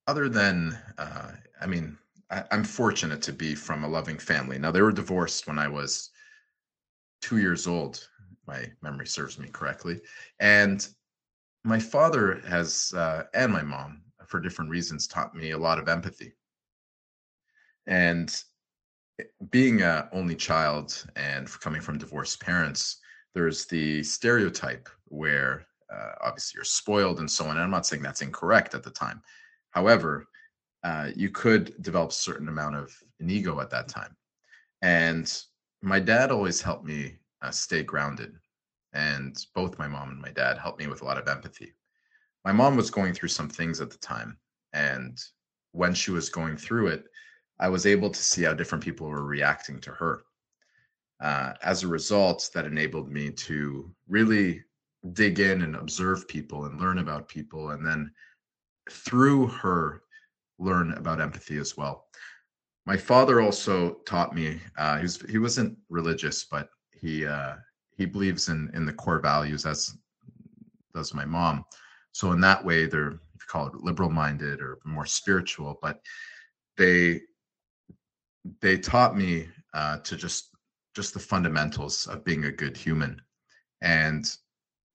Other 0.07 0.29
than, 0.29 0.79
uh, 0.97 1.31
I 1.59 1.65
mean, 1.65 1.97
I, 2.31 2.45
I'm 2.51 2.63
fortunate 2.63 3.21
to 3.23 3.33
be 3.33 3.53
from 3.53 3.83
a 3.83 3.87
loving 3.89 4.17
family. 4.17 4.57
Now, 4.57 4.71
they 4.71 4.81
were 4.81 4.93
divorced 4.93 5.47
when 5.47 5.59
I 5.59 5.67
was 5.67 6.11
two 7.21 7.39
years 7.39 7.67
old. 7.67 8.07
My 8.47 8.71
memory 8.81 9.07
serves 9.07 9.37
me 9.37 9.49
correctly. 9.49 9.99
And 10.39 10.87
my 11.65 11.79
father 11.79 12.41
has, 12.47 12.93
uh, 12.95 13.23
and 13.33 13.51
my 13.51 13.61
mom, 13.61 14.02
for 14.27 14.39
different 14.39 14.71
reasons, 14.71 15.07
taught 15.07 15.35
me 15.35 15.51
a 15.51 15.57
lot 15.57 15.79
of 15.79 15.87
empathy. 15.87 16.33
And 17.87 18.33
being 19.49 19.81
a 19.81 20.09
only 20.11 20.35
child 20.35 21.05
and 21.15 21.49
coming 21.59 21.81
from 21.81 21.97
divorced 21.97 22.39
parents, 22.39 22.99
there's 23.33 23.65
the 23.65 24.03
stereotype 24.03 24.89
where 25.05 25.65
uh, 25.93 26.13
obviously 26.21 26.57
you're 26.57 26.63
spoiled 26.63 27.19
and 27.19 27.29
so 27.29 27.45
on. 27.45 27.51
And 27.51 27.59
I'm 27.59 27.71
not 27.71 27.85
saying 27.85 28.01
that's 28.01 28.21
incorrect 28.21 28.73
at 28.73 28.83
the 28.83 28.89
time. 28.89 29.21
However, 29.71 30.27
uh, 30.83 31.09
you 31.15 31.29
could 31.29 31.81
develop 31.81 32.11
a 32.11 32.13
certain 32.13 32.49
amount 32.49 32.75
of 32.75 32.91
an 33.19 33.29
ego 33.29 33.59
at 33.59 33.69
that 33.69 33.87
time. 33.87 34.15
And 34.81 35.31
my 35.81 35.99
dad 35.99 36.31
always 36.31 36.61
helped 36.61 36.85
me 36.85 37.17
uh, 37.41 37.51
stay 37.51 37.83
grounded. 37.83 38.35
And 38.93 39.35
both 39.55 39.79
my 39.79 39.87
mom 39.87 40.09
and 40.09 40.21
my 40.21 40.31
dad 40.31 40.57
helped 40.57 40.79
me 40.79 40.87
with 40.87 41.01
a 41.01 41.05
lot 41.05 41.17
of 41.17 41.27
empathy. 41.27 41.73
My 42.45 42.51
mom 42.51 42.75
was 42.75 42.91
going 42.91 43.13
through 43.13 43.29
some 43.29 43.49
things 43.49 43.81
at 43.81 43.89
the 43.89 43.97
time. 43.97 44.37
And 44.73 45.21
when 45.71 45.93
she 45.93 46.11
was 46.11 46.29
going 46.29 46.57
through 46.57 46.87
it, 46.87 47.05
I 47.59 47.69
was 47.69 47.85
able 47.85 48.09
to 48.09 48.23
see 48.23 48.43
how 48.43 48.53
different 48.53 48.83
people 48.83 49.07
were 49.07 49.23
reacting 49.23 49.79
to 49.81 49.91
her. 49.91 50.25
Uh, 51.21 51.53
as 51.61 51.83
a 51.83 51.87
result, 51.87 52.49
that 52.53 52.65
enabled 52.65 53.09
me 53.09 53.31
to 53.31 53.93
really 54.07 54.63
dig 55.13 55.39
in 55.39 55.61
and 55.61 55.75
observe 55.75 56.27
people 56.27 56.65
and 56.65 56.79
learn 56.79 56.97
about 56.99 57.27
people. 57.27 57.71
And 57.71 57.85
then 57.85 58.11
through 58.89 59.47
her, 59.47 60.03
learn 60.59 60.93
about 60.93 61.21
empathy 61.21 61.57
as 61.57 61.77
well. 61.77 62.07
My 62.85 62.97
father 62.97 63.39
also 63.41 63.95
taught 64.05 64.35
me. 64.35 64.59
Uh, 64.77 64.97
he 64.97 65.03
was 65.03 65.21
he 65.29 65.37
wasn't 65.37 65.77
religious, 65.89 66.43
but 66.43 66.69
he 66.91 67.25
uh, 67.25 67.55
he 67.95 68.05
believes 68.05 68.49
in 68.49 68.69
in 68.73 68.85
the 68.85 68.93
core 68.93 69.19
values 69.19 69.65
as 69.65 69.97
does 70.93 71.13
my 71.13 71.25
mom. 71.25 71.63
So 72.13 72.31
in 72.31 72.41
that 72.41 72.63
way, 72.63 72.85
they're 72.85 73.11
if 73.35 73.41
you 73.41 73.47
call 73.47 73.67
it 73.67 73.75
liberal 73.75 74.09
minded 74.09 74.61
or 74.61 74.79
more 74.85 75.05
spiritual, 75.05 75.77
but 75.81 75.99
they 76.77 77.21
they 78.61 78.77
taught 78.77 79.17
me 79.17 79.47
uh, 79.73 79.97
to 79.99 80.15
just 80.15 80.49
just 80.95 81.13
the 81.13 81.19
fundamentals 81.19 82.07
of 82.07 82.23
being 82.23 82.45
a 82.45 82.51
good 82.51 82.77
human. 82.77 83.19
And 83.81 84.31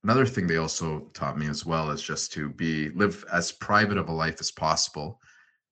another 0.04 0.24
thing 0.24 0.46
they 0.46 0.56
also 0.58 1.10
taught 1.12 1.38
me 1.38 1.48
as 1.48 1.66
well 1.66 1.90
is 1.90 2.02
just 2.02 2.32
to 2.32 2.48
be 2.50 2.90
live 2.90 3.24
as 3.32 3.52
private 3.52 3.98
of 3.98 4.08
a 4.08 4.12
life 4.12 4.36
as 4.40 4.52
possible. 4.52 5.20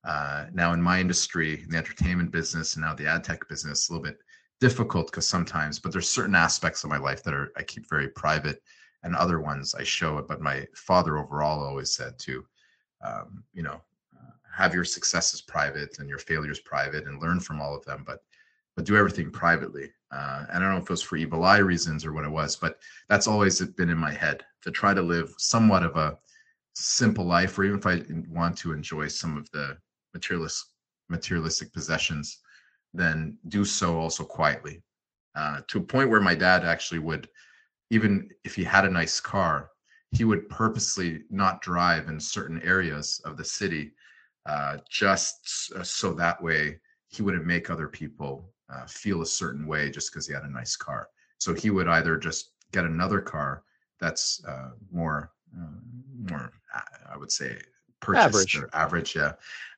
Uh, 0.04 0.46
now 0.52 0.72
in 0.72 0.82
my 0.82 1.00
industry 1.00 1.62
in 1.62 1.70
the 1.70 1.76
entertainment 1.76 2.30
business 2.30 2.74
and 2.74 2.84
now 2.84 2.94
the 2.94 3.06
ad 3.06 3.24
tech 3.24 3.48
business 3.48 3.88
a 3.88 3.92
little 3.92 4.04
bit 4.04 4.18
difficult 4.60 5.06
because 5.06 5.26
sometimes 5.26 5.80
but 5.80 5.92
there's 5.92 6.08
certain 6.08 6.34
aspects 6.34 6.84
of 6.84 6.90
my 6.90 6.96
life 6.96 7.24
that 7.24 7.34
are 7.34 7.50
i 7.56 7.62
keep 7.64 7.88
very 7.90 8.08
private 8.10 8.62
and 9.06 9.16
other 9.16 9.40
ones 9.40 9.74
i 9.74 9.82
show 9.82 10.18
it 10.18 10.28
but 10.28 10.40
my 10.40 10.66
father 10.74 11.16
overall 11.16 11.64
always 11.64 11.92
said 11.92 12.18
to 12.18 12.44
um, 13.02 13.42
you 13.54 13.62
know 13.62 13.80
have 14.54 14.74
your 14.74 14.84
successes 14.84 15.40
private 15.40 15.98
and 15.98 16.08
your 16.08 16.18
failures 16.18 16.60
private 16.60 17.06
and 17.06 17.22
learn 17.22 17.40
from 17.40 17.60
all 17.60 17.74
of 17.74 17.84
them 17.84 18.04
but 18.06 18.20
but 18.76 18.84
do 18.84 18.96
everything 18.96 19.30
privately. 19.30 19.90
Uh, 20.12 20.44
I 20.52 20.58
don't 20.58 20.70
know 20.70 20.76
if 20.76 20.84
it 20.84 20.90
was 20.90 21.02
for 21.02 21.16
evil 21.16 21.44
eye 21.44 21.58
reasons 21.58 22.04
or 22.04 22.12
what 22.12 22.24
it 22.24 22.30
was, 22.30 22.56
but 22.56 22.78
that's 23.08 23.26
always 23.26 23.60
been 23.60 23.90
in 23.90 23.98
my 23.98 24.12
head 24.12 24.44
to 24.62 24.70
try 24.70 24.94
to 24.94 25.02
live 25.02 25.34
somewhat 25.38 25.82
of 25.82 25.96
a 25.96 26.18
simple 26.74 27.24
life, 27.24 27.58
or 27.58 27.64
even 27.64 27.78
if 27.78 27.86
I 27.86 28.02
want 28.30 28.56
to 28.58 28.72
enjoy 28.72 29.08
some 29.08 29.36
of 29.36 29.50
the 29.50 29.78
materialist 30.14 30.72
materialistic 31.08 31.72
possessions, 31.72 32.40
then 32.92 33.38
do 33.48 33.64
so 33.64 33.98
also 33.98 34.24
quietly. 34.24 34.82
Uh, 35.34 35.60
to 35.68 35.78
a 35.78 35.82
point 35.82 36.10
where 36.10 36.20
my 36.20 36.34
dad 36.34 36.64
actually 36.64 36.98
would, 36.98 37.28
even 37.90 38.30
if 38.44 38.54
he 38.54 38.64
had 38.64 38.84
a 38.84 38.90
nice 38.90 39.20
car, 39.20 39.70
he 40.12 40.24
would 40.24 40.48
purposely 40.48 41.22
not 41.30 41.60
drive 41.60 42.08
in 42.08 42.18
certain 42.18 42.60
areas 42.62 43.20
of 43.24 43.36
the 43.36 43.44
city, 43.44 43.92
uh, 44.46 44.78
just 44.90 45.72
so 45.84 46.12
that 46.12 46.42
way 46.42 46.78
he 47.08 47.22
wouldn't 47.22 47.46
make 47.46 47.70
other 47.70 47.88
people 47.88 48.52
uh, 48.72 48.86
feel 48.86 49.22
a 49.22 49.26
certain 49.26 49.66
way 49.66 49.90
just 49.90 50.12
because 50.12 50.26
he 50.26 50.34
had 50.34 50.44
a 50.44 50.50
nice 50.50 50.76
car. 50.76 51.08
So 51.38 51.54
he 51.54 51.70
would 51.70 51.88
either 51.88 52.16
just 52.16 52.52
get 52.72 52.84
another 52.84 53.20
car 53.20 53.62
that's 54.00 54.42
uh, 54.46 54.70
more, 54.90 55.32
uh, 55.56 56.30
more, 56.30 56.52
uh, 56.74 56.80
I 57.12 57.16
would 57.16 57.30
say, 57.32 57.58
purchased 58.00 58.26
average. 58.26 58.56
or 58.58 58.70
average, 58.72 59.16
yeah. 59.16 59.32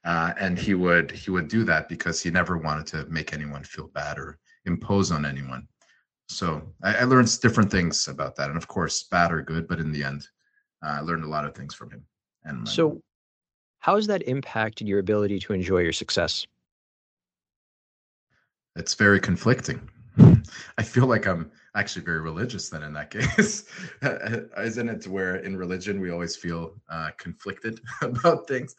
Uh, 0.04 0.32
and 0.38 0.58
he 0.58 0.74
would 0.74 1.10
he 1.10 1.30
would 1.30 1.48
do 1.48 1.64
that 1.64 1.88
because 1.88 2.22
he 2.22 2.30
never 2.30 2.56
wanted 2.56 2.86
to 2.88 3.06
make 3.06 3.32
anyone 3.32 3.62
feel 3.64 3.88
bad 3.88 4.18
or 4.18 4.38
impose 4.64 5.10
on 5.10 5.24
anyone. 5.24 5.66
So 6.28 6.62
I, 6.82 6.96
I 6.96 7.04
learned 7.04 7.40
different 7.40 7.70
things 7.70 8.08
about 8.08 8.36
that, 8.36 8.48
and 8.48 8.56
of 8.56 8.68
course, 8.68 9.04
bad 9.04 9.32
or 9.32 9.42
good, 9.42 9.66
but 9.66 9.80
in 9.80 9.92
the 9.92 10.04
end, 10.04 10.26
uh, 10.84 10.98
I 10.98 11.00
learned 11.00 11.24
a 11.24 11.28
lot 11.28 11.44
of 11.44 11.54
things 11.54 11.74
from 11.74 11.90
him. 11.90 12.04
And 12.44 12.68
so, 12.68 13.00
how 13.80 13.96
has 13.96 14.06
that 14.08 14.22
impacted 14.28 14.86
your 14.86 14.98
ability 14.98 15.38
to 15.40 15.52
enjoy 15.52 15.80
your 15.80 15.92
success? 15.92 16.46
it's 18.78 18.94
very 18.94 19.20
conflicting. 19.20 19.88
I 20.78 20.82
feel 20.82 21.06
like 21.06 21.26
I'm 21.26 21.50
actually 21.74 22.04
very 22.04 22.20
religious 22.20 22.68
then 22.68 22.84
in 22.84 22.92
that 22.94 23.10
case. 23.36 23.64
Isn't 24.56 24.88
it 24.88 25.06
where 25.06 25.36
in 25.36 25.56
religion 25.56 26.00
we 26.00 26.10
always 26.10 26.36
feel 26.36 26.74
uh, 26.88 27.10
conflicted 27.18 27.80
about 28.02 28.46
things? 28.48 28.74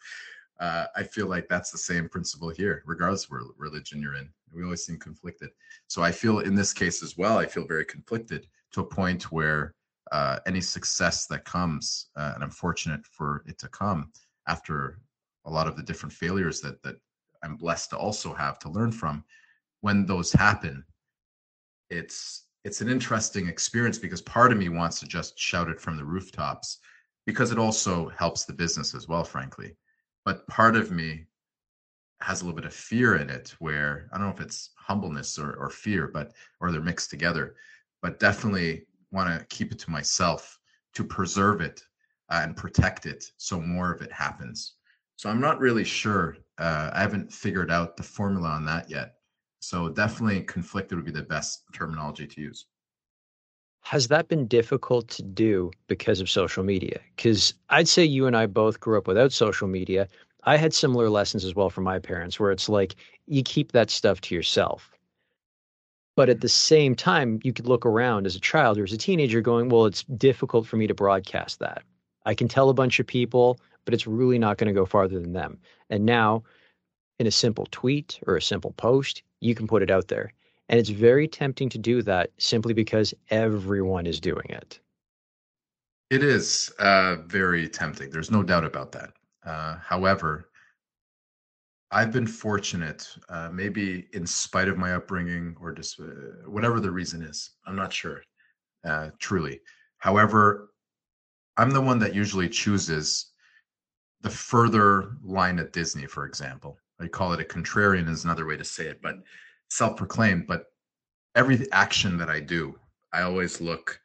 Uh, 0.58 0.86
I 0.96 1.02
feel 1.02 1.26
like 1.26 1.48
that's 1.48 1.70
the 1.70 1.78
same 1.78 2.08
principle 2.08 2.50
here, 2.50 2.82
regardless 2.86 3.24
of 3.24 3.30
what 3.30 3.42
religion 3.56 4.02
you're 4.02 4.16
in. 4.16 4.28
We 4.54 4.64
always 4.64 4.84
seem 4.84 4.98
conflicted. 4.98 5.50
So 5.86 6.02
I 6.02 6.12
feel 6.12 6.40
in 6.40 6.54
this 6.54 6.72
case 6.72 7.02
as 7.02 7.16
well, 7.16 7.38
I 7.38 7.46
feel 7.46 7.66
very 7.66 7.84
conflicted 7.84 8.46
to 8.72 8.80
a 8.80 8.84
point 8.84 9.30
where 9.32 9.74
uh, 10.12 10.38
any 10.46 10.60
success 10.60 11.26
that 11.26 11.44
comes, 11.44 12.06
uh, 12.16 12.32
and 12.34 12.42
I'm 12.42 12.50
fortunate 12.50 13.04
for 13.06 13.44
it 13.46 13.58
to 13.58 13.68
come 13.68 14.12
after 14.48 14.98
a 15.44 15.50
lot 15.50 15.66
of 15.66 15.76
the 15.76 15.82
different 15.82 16.12
failures 16.12 16.60
that 16.60 16.82
that 16.82 16.96
I'm 17.42 17.56
blessed 17.56 17.90
to 17.90 17.96
also 17.96 18.34
have 18.34 18.58
to 18.60 18.68
learn 18.68 18.92
from, 18.92 19.24
when 19.80 20.06
those 20.06 20.32
happen 20.32 20.84
it's 21.90 22.46
it's 22.64 22.80
an 22.80 22.88
interesting 22.88 23.48
experience 23.48 23.98
because 23.98 24.20
part 24.20 24.52
of 24.52 24.58
me 24.58 24.68
wants 24.68 25.00
to 25.00 25.06
just 25.06 25.38
shout 25.38 25.68
it 25.68 25.80
from 25.80 25.96
the 25.96 26.04
rooftops 26.04 26.78
because 27.26 27.50
it 27.50 27.58
also 27.58 28.08
helps 28.10 28.44
the 28.44 28.52
business 28.52 28.94
as 28.94 29.08
well 29.08 29.24
frankly 29.24 29.74
but 30.24 30.46
part 30.46 30.76
of 30.76 30.90
me 30.90 31.24
has 32.22 32.42
a 32.42 32.44
little 32.44 32.56
bit 32.56 32.66
of 32.66 32.74
fear 32.74 33.16
in 33.16 33.30
it 33.30 33.54
where 33.58 34.08
i 34.12 34.18
don't 34.18 34.26
know 34.26 34.32
if 34.32 34.40
it's 34.40 34.70
humbleness 34.76 35.38
or, 35.38 35.54
or 35.54 35.70
fear 35.70 36.08
but 36.08 36.32
or 36.60 36.70
they're 36.70 36.80
mixed 36.80 37.10
together 37.10 37.54
but 38.02 38.20
definitely 38.20 38.86
want 39.12 39.28
to 39.28 39.46
keep 39.46 39.72
it 39.72 39.78
to 39.78 39.90
myself 39.90 40.58
to 40.94 41.04
preserve 41.04 41.60
it 41.60 41.82
uh, 42.30 42.40
and 42.42 42.56
protect 42.56 43.06
it 43.06 43.24
so 43.36 43.60
more 43.60 43.92
of 43.92 44.02
it 44.02 44.12
happens 44.12 44.74
so 45.16 45.28
i'm 45.28 45.40
not 45.40 45.58
really 45.60 45.84
sure 45.84 46.36
uh, 46.58 46.90
i 46.92 47.00
haven't 47.00 47.32
figured 47.32 47.70
out 47.70 47.96
the 47.96 48.02
formula 48.02 48.48
on 48.48 48.64
that 48.64 48.88
yet 48.90 49.14
so 49.60 49.90
definitely 49.90 50.42
conflicted 50.42 50.96
would 50.96 51.04
be 51.04 51.12
the 51.12 51.22
best 51.22 51.64
terminology 51.72 52.26
to 52.26 52.40
use. 52.40 52.66
Has 53.82 54.08
that 54.08 54.28
been 54.28 54.46
difficult 54.46 55.08
to 55.08 55.22
do 55.22 55.70
because 55.86 56.20
of 56.20 56.30
social 56.30 56.64
media? 56.64 57.00
Because 57.16 57.54
I'd 57.68 57.88
say 57.88 58.04
you 58.04 58.26
and 58.26 58.36
I 58.36 58.46
both 58.46 58.80
grew 58.80 58.98
up 58.98 59.06
without 59.06 59.32
social 59.32 59.68
media. 59.68 60.08
I 60.44 60.56
had 60.56 60.72
similar 60.72 61.10
lessons 61.10 61.44
as 61.44 61.54
well 61.54 61.70
from 61.70 61.84
my 61.84 61.98
parents, 61.98 62.40
where 62.40 62.50
it's 62.50 62.68
like 62.68 62.96
you 63.26 63.42
keep 63.42 63.72
that 63.72 63.90
stuff 63.90 64.20
to 64.22 64.34
yourself. 64.34 64.90
But 66.16 66.28
at 66.28 66.40
the 66.40 66.48
same 66.48 66.94
time, 66.94 67.40
you 67.42 67.52
could 67.52 67.66
look 67.66 67.86
around 67.86 68.26
as 68.26 68.36
a 68.36 68.40
child 68.40 68.78
or 68.78 68.84
as 68.84 68.92
a 68.92 68.98
teenager 68.98 69.40
going, 69.40 69.68
well, 69.68 69.86
it's 69.86 70.02
difficult 70.04 70.66
for 70.66 70.76
me 70.76 70.86
to 70.86 70.94
broadcast 70.94 71.60
that. 71.60 71.82
I 72.26 72.34
can 72.34 72.48
tell 72.48 72.68
a 72.68 72.74
bunch 72.74 73.00
of 73.00 73.06
people, 73.06 73.58
but 73.84 73.94
it's 73.94 74.06
really 74.06 74.38
not 74.38 74.58
going 74.58 74.68
to 74.68 74.78
go 74.78 74.84
farther 74.84 75.18
than 75.18 75.32
them. 75.32 75.58
And 75.88 76.04
now, 76.04 76.42
in 77.18 77.26
a 77.26 77.30
simple 77.30 77.66
tweet 77.70 78.20
or 78.26 78.36
a 78.36 78.42
simple 78.42 78.72
post, 78.72 79.22
you 79.40 79.54
can 79.54 79.66
put 79.66 79.82
it 79.82 79.90
out 79.90 80.08
there. 80.08 80.32
And 80.68 80.78
it's 80.78 80.90
very 80.90 81.26
tempting 81.26 81.68
to 81.70 81.78
do 81.78 82.02
that 82.02 82.30
simply 82.38 82.74
because 82.74 83.14
everyone 83.30 84.06
is 84.06 84.20
doing 84.20 84.46
it. 84.48 84.78
It 86.10 86.22
is 86.22 86.72
uh, 86.78 87.16
very 87.26 87.68
tempting. 87.68 88.10
There's 88.10 88.30
no 88.30 88.42
doubt 88.42 88.64
about 88.64 88.92
that. 88.92 89.12
Uh, 89.44 89.76
however, 89.76 90.50
I've 91.90 92.12
been 92.12 92.26
fortunate, 92.26 93.08
uh, 93.28 93.50
maybe 93.52 94.06
in 94.12 94.26
spite 94.26 94.68
of 94.68 94.78
my 94.78 94.94
upbringing 94.94 95.56
or 95.60 95.72
just 95.72 95.98
uh, 95.98 96.04
whatever 96.46 96.78
the 96.78 96.90
reason 96.90 97.22
is. 97.22 97.50
I'm 97.66 97.74
not 97.74 97.92
sure, 97.92 98.22
uh, 98.84 99.10
truly. 99.18 99.60
However, 99.98 100.70
I'm 101.56 101.70
the 101.70 101.80
one 101.80 101.98
that 101.98 102.14
usually 102.14 102.48
chooses 102.48 103.32
the 104.22 104.30
further 104.30 105.16
line 105.24 105.58
at 105.58 105.72
Disney, 105.72 106.06
for 106.06 106.26
example. 106.26 106.78
I 107.00 107.08
call 107.08 107.32
it 107.32 107.40
a 107.40 107.44
contrarian 107.44 108.08
is 108.08 108.24
another 108.24 108.46
way 108.46 108.56
to 108.56 108.64
say 108.64 108.86
it, 108.86 109.00
but 109.02 109.16
self-proclaimed. 109.70 110.46
But 110.46 110.66
every 111.34 111.70
action 111.72 112.16
that 112.18 112.28
I 112.28 112.40
do, 112.40 112.78
I 113.12 113.22
always 113.22 113.60
look 113.60 113.98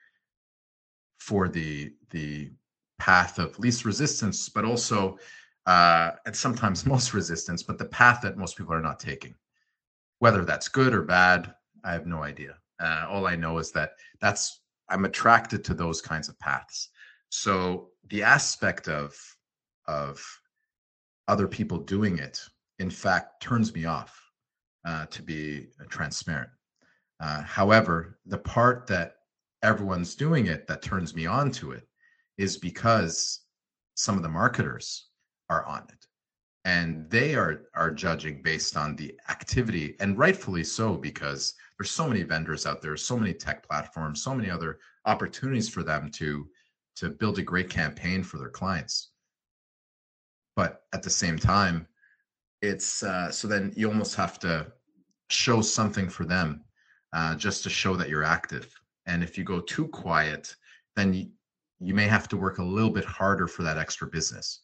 for 1.19 1.48
the 1.48 1.93
the 2.12 2.52
path 2.99 3.39
of 3.39 3.58
least 3.60 3.86
resistance, 3.86 4.49
but 4.49 4.65
also 4.65 5.17
uh, 5.65 6.12
and 6.25 6.36
sometimes 6.36 6.86
most 6.95 7.13
resistance, 7.13 7.63
but 7.63 7.77
the 7.77 7.86
path 7.86 8.21
that 8.21 8.38
most 8.38 8.58
people 8.58 8.73
are 8.73 8.81
not 8.81 8.99
taking. 8.99 9.36
Whether 10.19 10.45
that's 10.45 10.67
good 10.67 10.93
or 10.93 11.01
bad, 11.01 11.53
I 11.84 11.91
have 11.93 12.08
no 12.08 12.23
idea. 12.23 12.58
Uh, 12.79 13.05
all 13.10 13.27
I 13.27 13.36
know 13.36 13.58
is 13.58 13.71
that 13.71 13.91
that's 14.19 14.62
I'm 14.89 15.05
attracted 15.05 15.63
to 15.65 15.73
those 15.73 16.01
kinds 16.01 16.29
of 16.29 16.38
paths. 16.39 16.89
So 17.29 17.89
the 18.10 18.23
aspect 18.23 18.88
of 18.88 19.15
of 19.88 20.23
other 21.27 21.47
people 21.47 21.79
doing 21.79 22.19
it, 22.19 22.39
in 22.79 22.89
fact, 22.89 23.41
turns 23.41 23.73
me 23.73 23.86
off. 23.86 24.21
Uh, 24.86 25.08
to 25.08 25.23
be 25.23 25.65
transparent. 25.89 26.49
Uh, 27.19 27.41
however, 27.41 28.19
the 28.27 28.38
part 28.38 28.86
that 28.86 29.15
everyone's 29.63 30.13
doing 30.13 30.45
it 30.45 30.67
that 30.67 30.84
turns 30.84 31.15
me 31.15 31.25
on 31.25 31.49
to 31.49 31.71
it 31.71 31.88
is 32.38 32.58
because 32.58 33.41
some 33.95 34.17
of 34.17 34.24
the 34.24 34.30
marketers 34.30 35.08
are 35.50 35.65
on 35.65 35.84
it. 35.89 36.08
And 36.65 37.10
they 37.10 37.36
are 37.36 37.65
are 37.76 37.91
judging 37.91 38.41
based 38.41 38.76
on 38.76 38.95
the 38.95 39.13
activity 39.30 39.95
and 40.00 40.17
rightfully 40.17 40.63
so 40.63 40.95
because 40.95 41.54
there's 41.78 41.91
so 41.91 42.08
many 42.08 42.24
vendors 42.24 42.65
out 42.65 42.82
there 42.82 42.98
so 42.98 43.17
many 43.17 43.34
tech 43.34 43.67
platforms 43.67 44.24
so 44.24 44.34
many 44.34 44.50
other 44.50 44.80
opportunities 45.06 45.69
for 45.69 45.84
them 45.84 46.10
to 46.12 46.48
to 46.95 47.10
build 47.10 47.38
a 47.38 47.43
great 47.43 47.69
campaign 47.69 48.24
for 48.24 48.38
their 48.38 48.50
clients. 48.50 49.12
But 50.56 50.82
at 50.93 51.04
the 51.04 51.10
same 51.10 51.38
time 51.38 51.88
it's 52.63 53.04
uh, 53.04 53.30
so 53.30 53.48
then 53.48 53.71
you 53.76 53.88
almost 53.88 54.15
have 54.15 54.39
to 54.39 54.71
show 55.30 55.62
something 55.62 56.10
for 56.10 56.26
them 56.26 56.63
uh, 57.13 57.36
just 57.36 57.63
to 57.63 57.69
show 57.69 57.95
that 57.95 58.10
you're 58.10 58.24
active. 58.24 58.74
And 59.06 59.21
if 59.24 59.38
you 59.38 59.43
go 59.43 59.60
too 59.60 59.88
quiet 59.89 60.56
then 60.95 61.32
you, 61.79 61.93
may 61.93 62.07
have 62.07 62.27
to 62.29 62.38
work 62.38 62.57
a 62.57 62.63
little 62.63 62.89
bit 62.89 63.05
harder 63.05 63.47
for 63.47 63.63
that 63.63 63.77
extra 63.77 64.07
business 64.07 64.61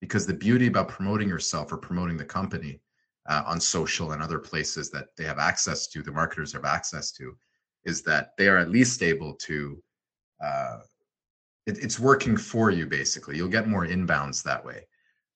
because 0.00 0.26
the 0.26 0.34
beauty 0.34 0.66
about 0.66 0.88
promoting 0.88 1.28
yourself 1.28 1.72
or 1.72 1.76
promoting 1.76 2.16
the 2.16 2.24
company 2.24 2.80
uh, 3.28 3.42
on 3.46 3.60
social 3.60 4.12
and 4.12 4.22
other 4.22 4.38
places 4.38 4.90
that 4.90 5.08
they 5.16 5.24
have 5.24 5.38
access 5.38 5.86
to, 5.88 6.02
the 6.02 6.12
marketers 6.12 6.52
have 6.52 6.64
access 6.64 7.12
to, 7.12 7.36
is 7.84 8.02
that 8.02 8.30
they 8.38 8.48
are 8.48 8.58
at 8.58 8.70
least 8.70 9.02
able 9.02 9.34
to. 9.34 9.82
Uh, 10.42 10.78
it, 11.66 11.78
it's 11.84 12.00
working 12.00 12.36
for 12.36 12.70
you 12.70 12.86
basically. 12.86 13.36
You'll 13.36 13.48
get 13.48 13.68
more 13.68 13.86
inbounds 13.86 14.42
that 14.42 14.64
way. 14.64 14.86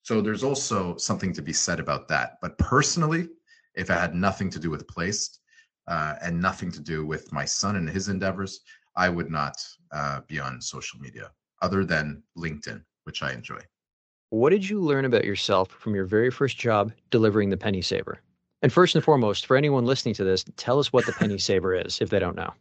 So 0.03 0.21
there's 0.21 0.45
also 0.45 0.97
something 0.97 1.33
to 1.33 1.43
be 1.43 1.53
said 1.53 1.81
about 1.81 2.09
that. 2.09 2.33
But 2.43 2.59
personally, 2.59 3.29
if 3.75 3.91
it 3.91 3.95
had 3.95 4.15
nothing 4.15 4.51
to 4.51 4.59
do 4.59 4.71
with 4.71 4.87
Plaiced 4.87 5.41
uh, 5.89 6.15
and 6.23 6.41
nothing 6.41 6.71
to 6.73 6.81
do 6.81 7.07
with 7.07 7.33
my 7.33 7.45
son 7.45 7.77
and 7.77 7.89
his 7.89 8.09
endeavors, 8.09 8.61
I 8.97 9.09
would 9.09 9.31
not 9.31 9.57
uh, 9.93 10.21
be 10.27 10.39
on 10.39 10.61
social 10.61 11.01
media 11.01 11.31
other 11.63 11.85
than 11.85 12.23
LinkedIn, 12.37 12.83
which 13.05 13.23
I 13.23 13.33
enjoy. 13.33 13.61
What 14.31 14.51
did 14.51 14.69
you 14.69 14.81
learn 14.81 15.05
about 15.05 15.25
yourself 15.25 15.71
from 15.71 15.95
your 15.95 16.05
very 16.05 16.31
first 16.31 16.59
job 16.59 16.93
delivering 17.11 17.51
the 17.51 17.57
penny 17.57 17.83
saver? 17.83 18.21
And 18.63 18.73
first 18.73 18.95
and 18.95 19.05
foremost, 19.05 19.47
for 19.47 19.57
anyone 19.57 19.85
listening 19.85 20.15
to 20.15 20.25
this, 20.25 20.45
tell 20.57 20.79
us 20.79 20.93
what 20.93 21.07
the 21.07 21.13
penny 21.13 21.39
saver 21.49 21.75
is 21.75 22.01
if 22.01 22.11
they 22.11 22.19
don't 22.19 22.37
know. 22.37 22.53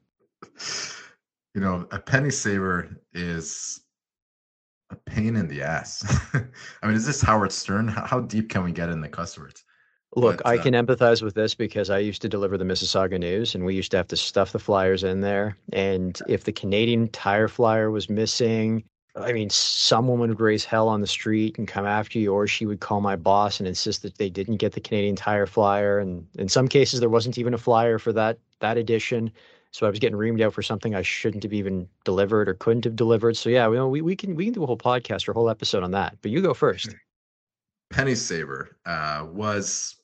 You 1.55 1.61
know, 1.61 1.87
a 1.91 1.99
penny 1.99 2.29
saver 2.29 3.01
is 3.13 3.81
a 4.89 4.95
pain 4.95 5.35
in 5.35 5.47
the 5.47 5.61
ass. 5.61 6.03
I 6.33 6.87
mean, 6.87 6.95
is 6.95 7.05
this 7.05 7.21
Howard 7.21 7.51
Stern? 7.51 7.87
How 7.87 8.19
deep 8.19 8.49
can 8.49 8.63
we 8.63 8.71
get 8.71 8.89
in 8.89 9.01
the 9.01 9.09
cuss 9.09 9.37
words? 9.37 9.63
Look, 10.15 10.41
I 10.45 10.57
can 10.57 10.73
empathize 10.73 11.21
with 11.21 11.33
this 11.33 11.55
because 11.55 11.89
I 11.89 11.97
used 11.97 12.21
to 12.21 12.29
deliver 12.29 12.57
the 12.57 12.65
Mississauga 12.65 13.19
News 13.19 13.55
and 13.55 13.65
we 13.65 13.73
used 13.73 13.91
to 13.91 13.97
have 13.97 14.07
to 14.09 14.17
stuff 14.17 14.51
the 14.51 14.59
flyers 14.59 15.03
in 15.03 15.21
there. 15.21 15.57
And 15.71 16.19
if 16.27 16.43
the 16.43 16.51
Canadian 16.51 17.07
tire 17.09 17.47
flyer 17.47 17.89
was 17.89 18.09
missing, 18.09 18.83
I 19.15 19.31
mean, 19.31 19.49
someone 19.49 20.19
would 20.19 20.39
raise 20.39 20.65
hell 20.65 20.87
on 20.87 21.01
the 21.01 21.07
street 21.07 21.57
and 21.57 21.67
come 21.67 21.85
after 21.85 22.17
you, 22.17 22.33
or 22.33 22.47
she 22.47 22.65
would 22.65 22.79
call 22.79 22.99
my 22.99 23.15
boss 23.15 23.59
and 23.59 23.67
insist 23.67 24.01
that 24.01 24.17
they 24.17 24.29
didn't 24.29 24.57
get 24.57 24.73
the 24.73 24.81
Canadian 24.81 25.15
Tire 25.15 25.45
flyer. 25.45 25.99
And 25.99 26.25
in 26.37 26.49
some 26.49 26.67
cases, 26.67 26.99
there 26.99 27.09
wasn't 27.09 27.37
even 27.37 27.53
a 27.53 27.59
flyer 27.59 27.99
for 27.99 28.11
that 28.13 28.39
that 28.59 28.77
edition. 28.77 29.31
So 29.71 29.85
I 29.85 29.89
was 29.89 29.99
getting 29.99 30.17
reamed 30.17 30.41
out 30.41 30.53
for 30.53 30.61
something 30.61 30.95
I 30.95 31.01
shouldn't 31.01 31.43
have 31.43 31.53
even 31.53 31.87
delivered 32.05 32.47
or 32.47 32.53
couldn't 32.55 32.85
have 32.85 32.95
delivered. 32.95 33.37
So 33.37 33.49
yeah, 33.49 33.67
we, 33.67 34.01
we 34.01 34.15
can 34.15 34.35
we 34.35 34.45
can 34.45 34.53
do 34.53 34.63
a 34.63 34.67
whole 34.67 34.77
podcast 34.77 35.27
or 35.27 35.31
a 35.31 35.33
whole 35.35 35.49
episode 35.49 35.83
on 35.83 35.91
that. 35.91 36.17
But 36.21 36.31
you 36.31 36.41
go 36.41 36.53
first. 36.53 36.95
Penny 37.91 38.15
Saver 38.15 38.75
uh, 38.87 39.27
was 39.31 39.97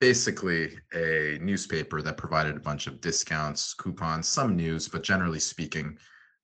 basically 0.00 0.78
a 0.94 1.38
newspaper 1.40 2.02
that 2.02 2.16
provided 2.16 2.56
a 2.56 2.60
bunch 2.60 2.86
of 2.86 3.00
discounts, 3.00 3.74
coupons, 3.74 4.28
some 4.28 4.54
news, 4.56 4.88
but 4.88 5.02
generally 5.02 5.40
speaking 5.40 5.98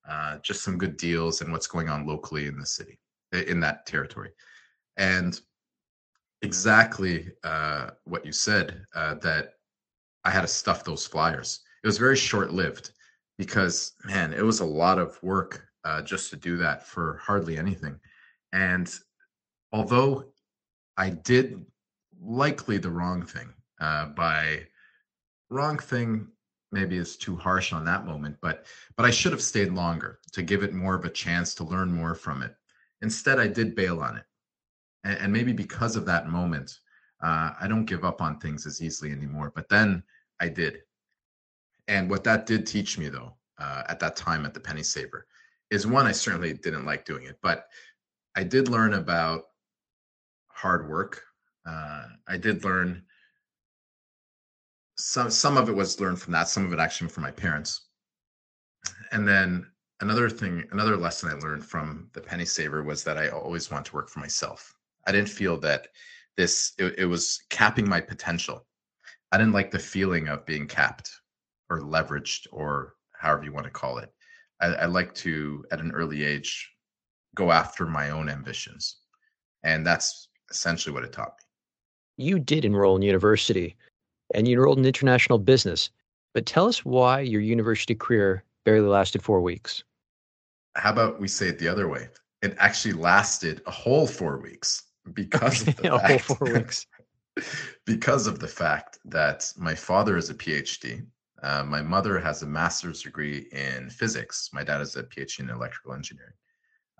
uh, 0.08 0.38
just 0.38 0.62
some 0.62 0.78
good 0.78 0.96
deals 0.96 1.40
and 1.42 1.52
what's 1.52 1.66
going 1.66 1.88
on 1.88 2.06
locally 2.06 2.46
in 2.46 2.58
the 2.58 2.66
city, 2.66 2.98
in 3.32 3.60
that 3.60 3.86
territory. 3.86 4.30
And 4.96 5.38
exactly 6.42 7.28
uh, 7.44 7.90
what 8.04 8.26
you 8.26 8.32
said 8.32 8.84
uh, 8.94 9.14
that 9.16 9.54
I 10.24 10.30
had 10.30 10.42
to 10.42 10.48
stuff 10.48 10.84
those 10.84 11.06
flyers. 11.06 11.60
It 11.82 11.86
was 11.86 11.98
very 11.98 12.16
short 12.16 12.52
lived 12.52 12.92
because, 13.38 13.92
man, 14.04 14.32
it 14.32 14.44
was 14.44 14.60
a 14.60 14.64
lot 14.64 14.98
of 14.98 15.22
work 15.22 15.66
uh, 15.84 16.02
just 16.02 16.30
to 16.30 16.36
do 16.36 16.56
that 16.58 16.86
for 16.86 17.20
hardly 17.22 17.56
anything. 17.56 17.98
And 18.52 18.92
although 19.72 20.32
I 20.96 21.10
did 21.10 21.64
likely 22.24 22.78
the 22.78 22.90
wrong 22.90 23.22
thing 23.22 23.52
uh, 23.80 24.06
by 24.06 24.60
wrong 25.50 25.78
thing 25.78 26.28
maybe 26.70 26.96
is 26.96 27.16
too 27.16 27.36
harsh 27.36 27.72
on 27.72 27.84
that 27.84 28.06
moment 28.06 28.36
but 28.40 28.64
but 28.96 29.04
i 29.04 29.10
should 29.10 29.32
have 29.32 29.42
stayed 29.42 29.72
longer 29.72 30.20
to 30.32 30.42
give 30.42 30.62
it 30.62 30.72
more 30.72 30.94
of 30.94 31.04
a 31.04 31.10
chance 31.10 31.54
to 31.54 31.64
learn 31.64 31.92
more 31.92 32.14
from 32.14 32.42
it. 32.42 32.54
Instead 33.02 33.38
i 33.38 33.46
did 33.46 33.74
bail 33.74 34.00
on 34.00 34.16
it. 34.16 34.24
And, 35.04 35.18
and 35.18 35.32
maybe 35.32 35.52
because 35.52 35.96
of 35.96 36.06
that 36.06 36.28
moment 36.28 36.78
uh, 37.22 37.50
i 37.60 37.66
don't 37.68 37.84
give 37.86 38.04
up 38.04 38.22
on 38.22 38.38
things 38.38 38.66
as 38.66 38.80
easily 38.80 39.10
anymore 39.10 39.52
but 39.54 39.68
then 39.68 40.02
i 40.40 40.48
did. 40.48 40.78
And 41.88 42.08
what 42.08 42.24
that 42.24 42.46
did 42.46 42.66
teach 42.66 42.98
me 42.98 43.08
though 43.08 43.34
uh, 43.58 43.82
at 43.88 44.00
that 44.00 44.16
time 44.16 44.46
at 44.46 44.54
the 44.54 44.60
penny 44.60 44.82
saver 44.82 45.26
is 45.70 45.86
one 45.86 46.06
i 46.06 46.12
certainly 46.12 46.52
didn't 46.52 46.86
like 46.86 47.04
doing 47.04 47.24
it 47.24 47.38
but 47.42 47.66
i 48.36 48.44
did 48.44 48.68
learn 48.68 48.94
about 48.94 49.42
hard 50.48 50.88
work 50.88 51.22
uh, 51.66 52.04
i 52.28 52.36
did 52.36 52.64
learn 52.64 53.02
some 55.02 55.30
some 55.30 55.56
of 55.56 55.68
it 55.68 55.74
was 55.74 56.00
learned 56.00 56.20
from 56.20 56.32
that 56.32 56.48
some 56.48 56.64
of 56.64 56.72
it 56.72 56.78
actually 56.78 57.08
from 57.08 57.24
my 57.24 57.30
parents. 57.30 57.88
And 59.10 59.26
then 59.26 59.66
another 60.00 60.30
thing 60.30 60.64
another 60.72 60.96
lesson 60.96 61.28
i 61.28 61.34
learned 61.34 61.64
from 61.64 62.08
the 62.12 62.20
penny 62.20 62.44
saver 62.44 62.82
was 62.82 63.04
that 63.04 63.18
i 63.18 63.28
always 63.28 63.70
want 63.70 63.86
to 63.86 63.94
work 63.94 64.08
for 64.08 64.20
myself. 64.20 64.74
I 65.06 65.12
didn't 65.12 65.28
feel 65.28 65.58
that 65.60 65.88
this 66.36 66.72
it, 66.78 66.94
it 66.98 67.06
was 67.06 67.42
capping 67.50 67.88
my 67.88 68.00
potential. 68.00 68.66
I 69.32 69.38
didn't 69.38 69.54
like 69.54 69.70
the 69.70 69.78
feeling 69.78 70.28
of 70.28 70.46
being 70.46 70.66
capped 70.66 71.10
or 71.70 71.80
leveraged 71.80 72.46
or 72.52 72.94
however 73.12 73.44
you 73.44 73.52
want 73.52 73.64
to 73.64 73.70
call 73.70 73.98
it. 73.98 74.12
I, 74.60 74.66
I 74.66 74.86
like 74.86 75.14
to 75.16 75.64
at 75.72 75.80
an 75.80 75.92
early 75.92 76.22
age 76.22 76.70
go 77.34 77.50
after 77.50 77.86
my 77.86 78.10
own 78.10 78.28
ambitions. 78.28 78.98
And 79.64 79.86
that's 79.86 80.28
essentially 80.50 80.92
what 80.92 81.04
it 81.04 81.12
taught 81.12 81.34
me 81.38 81.51
you 82.16 82.38
did 82.38 82.64
enroll 82.64 82.96
in 82.96 83.02
university 83.02 83.76
and 84.34 84.46
you 84.46 84.56
enrolled 84.56 84.78
in 84.78 84.84
international 84.84 85.38
business. 85.38 85.90
But 86.34 86.46
tell 86.46 86.66
us 86.66 86.84
why 86.84 87.20
your 87.20 87.40
university 87.40 87.94
career 87.94 88.44
barely 88.64 88.88
lasted 88.88 89.22
four 89.22 89.40
weeks. 89.40 89.84
How 90.74 90.90
about 90.90 91.20
we 91.20 91.28
say 91.28 91.48
it 91.48 91.58
the 91.58 91.68
other 91.68 91.88
way? 91.88 92.08
It 92.40 92.56
actually 92.58 92.94
lasted 92.94 93.62
a 93.66 93.70
whole 93.70 94.06
four 94.06 94.40
weeks 94.40 94.84
because 95.12 95.66
of 95.66 95.76
the 95.76 95.94
a 95.94 95.98
fact, 95.98 96.24
whole 96.24 96.36
four 96.36 96.54
weeks. 96.54 96.86
because 97.86 98.26
of 98.26 98.38
the 98.38 98.48
fact 98.48 98.98
that 99.04 99.52
my 99.56 99.74
father 99.74 100.16
is 100.16 100.30
a 100.30 100.34
PhD. 100.34 101.04
Uh, 101.42 101.64
my 101.64 101.82
mother 101.82 102.18
has 102.20 102.42
a 102.42 102.46
master's 102.46 103.02
degree 103.02 103.48
in 103.52 103.90
physics. 103.90 104.50
My 104.52 104.62
dad 104.62 104.80
is 104.80 104.96
a 104.96 105.02
PhD 105.02 105.40
in 105.40 105.50
electrical 105.50 105.92
engineering. 105.92 106.32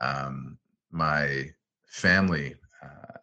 Um, 0.00 0.58
my 0.90 1.50
family, 1.86 2.56
uh, 2.82 3.18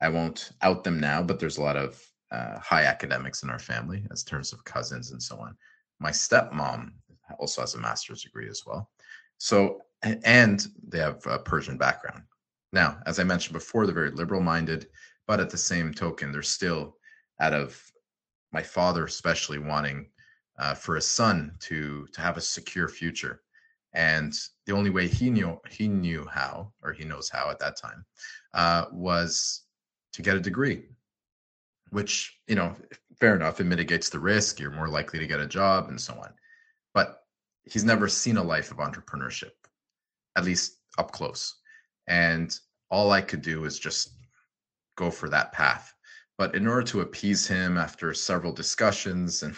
I 0.00 0.08
won't 0.08 0.52
out 0.62 0.84
them 0.84 1.00
now, 1.00 1.22
but 1.22 1.40
there's 1.40 1.58
a 1.58 1.62
lot 1.62 1.76
of 1.76 2.00
uh, 2.30 2.58
high 2.58 2.84
academics 2.84 3.42
in 3.42 3.50
our 3.50 3.58
family 3.58 4.04
as 4.10 4.22
terms 4.22 4.52
of 4.52 4.64
cousins 4.64 5.12
and 5.12 5.22
so 5.22 5.38
on. 5.38 5.56
My 5.98 6.10
stepmom 6.10 6.92
also 7.38 7.62
has 7.62 7.74
a 7.74 7.78
master's 7.78 8.22
degree 8.22 8.48
as 8.48 8.62
well. 8.66 8.90
So 9.38 9.80
and 10.02 10.66
they 10.86 10.98
have 10.98 11.26
a 11.26 11.38
Persian 11.38 11.76
background. 11.76 12.22
Now, 12.72 12.98
as 13.06 13.18
I 13.18 13.24
mentioned 13.24 13.54
before, 13.54 13.86
they're 13.86 13.94
very 13.94 14.10
liberal 14.10 14.40
minded, 14.40 14.88
but 15.26 15.40
at 15.40 15.50
the 15.50 15.56
same 15.56 15.92
token, 15.92 16.30
they're 16.30 16.42
still 16.42 16.96
out 17.40 17.54
of 17.54 17.82
my 18.52 18.62
father, 18.62 19.04
especially 19.04 19.58
wanting 19.58 20.08
uh, 20.58 20.74
for 20.74 20.96
his 20.96 21.06
son 21.06 21.54
to 21.60 22.06
to 22.12 22.20
have 22.20 22.36
a 22.36 22.42
secure 22.42 22.88
future. 22.88 23.42
And 23.94 24.34
the 24.66 24.72
only 24.72 24.90
way 24.90 25.08
he 25.08 25.30
knew 25.30 25.58
he 25.68 25.88
knew 25.88 26.26
how, 26.26 26.72
or 26.82 26.92
he 26.92 27.04
knows 27.04 27.28
how 27.28 27.50
at 27.50 27.58
that 27.60 27.76
time, 27.76 28.04
uh, 28.54 28.84
was 28.92 29.62
to 30.18 30.22
get 30.22 30.36
a 30.36 30.40
degree, 30.40 30.82
which 31.90 32.40
you 32.48 32.56
know, 32.56 32.74
fair 33.20 33.36
enough, 33.36 33.60
it 33.60 33.64
mitigates 33.64 34.08
the 34.08 34.18
risk. 34.18 34.58
You're 34.58 34.72
more 34.72 34.88
likely 34.88 35.20
to 35.20 35.28
get 35.28 35.38
a 35.38 35.46
job 35.46 35.90
and 35.90 36.00
so 36.00 36.12
on. 36.14 36.34
But 36.92 37.22
he's 37.62 37.84
never 37.84 38.08
seen 38.08 38.36
a 38.36 38.42
life 38.42 38.72
of 38.72 38.78
entrepreneurship, 38.78 39.52
at 40.34 40.44
least 40.44 40.78
up 40.98 41.12
close. 41.12 41.60
And 42.08 42.52
all 42.90 43.12
I 43.12 43.20
could 43.20 43.42
do 43.42 43.64
is 43.64 43.78
just 43.78 44.10
go 44.96 45.08
for 45.08 45.28
that 45.28 45.52
path. 45.52 45.94
But 46.36 46.56
in 46.56 46.66
order 46.66 46.86
to 46.88 47.02
appease 47.02 47.46
him 47.46 47.78
after 47.78 48.12
several 48.12 48.52
discussions, 48.52 49.42
and 49.44 49.54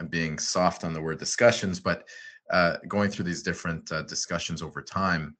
I'm 0.00 0.08
being 0.08 0.40
soft 0.40 0.82
on 0.82 0.92
the 0.92 1.00
word 1.00 1.20
discussions, 1.20 1.78
but 1.78 2.08
uh, 2.50 2.78
going 2.88 3.10
through 3.10 3.26
these 3.26 3.44
different 3.44 3.92
uh, 3.92 4.02
discussions 4.02 4.60
over 4.60 4.82
time, 4.82 5.36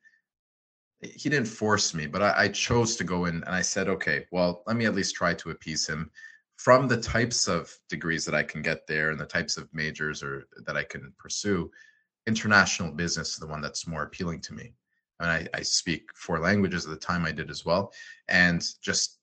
he 1.01 1.29
didn't 1.29 1.49
force 1.49 1.95
me, 1.95 2.07
but 2.07 2.23
I, 2.23 2.45
I, 2.45 2.49
chose 2.49 2.97
to 2.97 3.05
go 3.05 3.27
in 3.27 3.37
and 3.37 3.55
I 3.55 3.63
said, 3.63 3.89
okay, 3.89 4.27
well, 4.31 4.63
let 4.67 4.77
me 4.77 4.87
at 4.87 4.95
least 4.95 5.15
try 5.15 5.35
to 5.35 5.51
appease 5.51 5.87
him 5.87 6.11
from 6.57 6.89
the 6.89 7.01
types 7.01 7.49
of 7.49 7.75
degrees 7.89 8.25
that 8.25 8.35
I 8.35 8.43
can 8.43 8.63
get 8.63 8.87
there 8.87 9.11
and 9.11 9.21
the 9.21 9.27
types 9.27 9.57
of 9.57 9.69
majors 9.75 10.23
or 10.23 10.47
that 10.65 10.77
I 10.77 10.85
can 10.85 11.13
pursue. 11.19 11.71
International 12.27 12.91
business 12.91 13.31
is 13.31 13.37
the 13.37 13.47
one 13.47 13.61
that's 13.61 13.87
more 13.87 14.05
appealing 14.05 14.41
to 14.43 14.55
me. 14.55 14.73
Mean, 15.21 15.29
I, 15.29 15.47
I 15.55 15.63
speak 15.63 16.09
four 16.15 16.39
languages 16.39 16.85
at 16.85 16.91
the 16.91 16.97
time 16.97 17.25
I 17.25 17.33
did 17.33 17.51
as 17.51 17.65
well, 17.65 17.93
and 18.29 18.65
just 18.83 19.19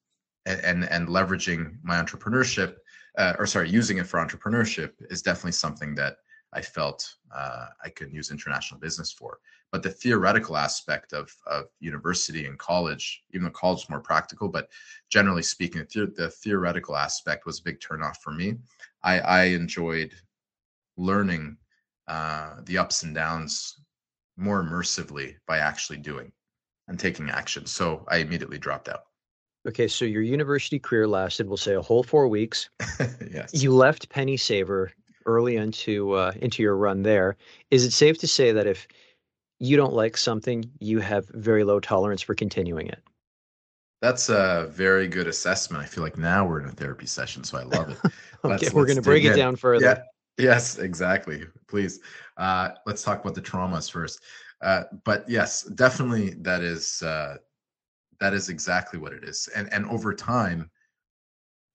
and 0.45 0.85
and 0.85 1.07
leveraging 1.07 1.75
my 1.83 2.01
entrepreneurship, 2.01 2.75
uh, 3.17 3.33
or 3.37 3.45
sorry, 3.45 3.69
using 3.69 3.97
it 3.97 4.07
for 4.07 4.19
entrepreneurship 4.19 4.93
is 5.09 5.21
definitely 5.21 5.51
something 5.51 5.93
that 5.95 6.17
I 6.53 6.61
felt 6.61 7.13
uh, 7.33 7.67
I 7.83 7.89
could 7.89 8.13
use 8.13 8.31
international 8.31 8.79
business 8.79 9.11
for. 9.11 9.39
But 9.71 9.83
the 9.83 9.89
theoretical 9.89 10.57
aspect 10.57 11.13
of 11.13 11.33
of 11.47 11.65
university 11.79 12.45
and 12.45 12.59
college, 12.59 13.23
even 13.31 13.45
though 13.45 13.51
college 13.51 13.83
is 13.83 13.89
more 13.89 14.01
practical, 14.01 14.49
but 14.49 14.69
generally 15.09 15.43
speaking, 15.43 15.85
the, 15.93 16.07
the 16.15 16.29
theoretical 16.29 16.97
aspect 16.97 17.45
was 17.45 17.59
a 17.59 17.63
big 17.63 17.79
turnoff 17.79 18.17
for 18.17 18.31
me. 18.31 18.57
I, 19.03 19.19
I 19.19 19.43
enjoyed 19.45 20.13
learning 20.97 21.57
uh, 22.07 22.55
the 22.65 22.77
ups 22.77 23.03
and 23.03 23.15
downs 23.15 23.79
more 24.37 24.63
immersively 24.63 25.35
by 25.47 25.59
actually 25.59 25.97
doing 25.97 26.31
and 26.87 26.99
taking 26.99 27.29
action. 27.29 27.65
So 27.65 28.05
I 28.09 28.17
immediately 28.17 28.57
dropped 28.57 28.89
out. 28.89 29.05
Okay, 29.67 29.87
so 29.87 30.05
your 30.05 30.23
university 30.23 30.79
career 30.79 31.07
lasted, 31.07 31.47
we'll 31.47 31.57
say, 31.57 31.75
a 31.75 31.81
whole 31.81 32.03
four 32.03 32.27
weeks. 32.27 32.69
yes. 33.31 33.53
You 33.53 33.73
left 33.73 34.09
Penny 34.09 34.35
Saver 34.35 34.91
early 35.27 35.55
into 35.55 36.13
uh, 36.13 36.33
into 36.41 36.63
your 36.63 36.75
run 36.75 37.03
there. 37.03 37.37
Is 37.69 37.85
it 37.85 37.91
safe 37.91 38.17
to 38.19 38.27
say 38.27 38.51
that 38.51 38.65
if 38.65 38.87
you 39.61 39.77
don't 39.77 39.93
like 39.93 40.17
something, 40.17 40.65
you 40.79 40.99
have 40.99 41.27
very 41.29 41.63
low 41.63 41.79
tolerance 41.79 42.23
for 42.23 42.33
continuing 42.33 42.87
it? 42.87 42.99
That's 44.01 44.29
a 44.29 44.67
very 44.71 45.07
good 45.07 45.27
assessment. 45.27 45.83
I 45.83 45.85
feel 45.85 46.03
like 46.03 46.17
now 46.17 46.43
we're 46.43 46.61
in 46.61 46.65
a 46.67 46.71
therapy 46.71 47.05
session, 47.05 47.43
so 47.43 47.59
I 47.59 47.63
love 47.63 47.91
it. 47.91 47.97
okay, 48.05 48.13
let's, 48.43 48.73
we're 48.73 48.87
going 48.87 48.95
to 48.95 49.03
break 49.03 49.23
it 49.23 49.33
in. 49.33 49.37
down 49.37 49.55
further. 49.55 49.85
Yeah, 49.85 50.01
yes, 50.43 50.79
exactly. 50.79 51.45
Please, 51.67 51.99
uh, 52.37 52.69
let's 52.87 53.03
talk 53.03 53.21
about 53.21 53.35
the 53.35 53.41
traumas 53.41 53.91
first. 53.91 54.23
Uh, 54.63 54.85
but 55.05 55.29
yes, 55.29 55.61
definitely 55.61 56.31
that 56.39 56.63
is 56.63 57.03
uh, 57.03 57.37
that 58.19 58.33
is 58.33 58.49
exactly 58.49 58.99
what 58.99 59.13
it 59.13 59.23
is. 59.23 59.47
And 59.55 59.71
and 59.71 59.85
over 59.85 60.11
time, 60.11 60.71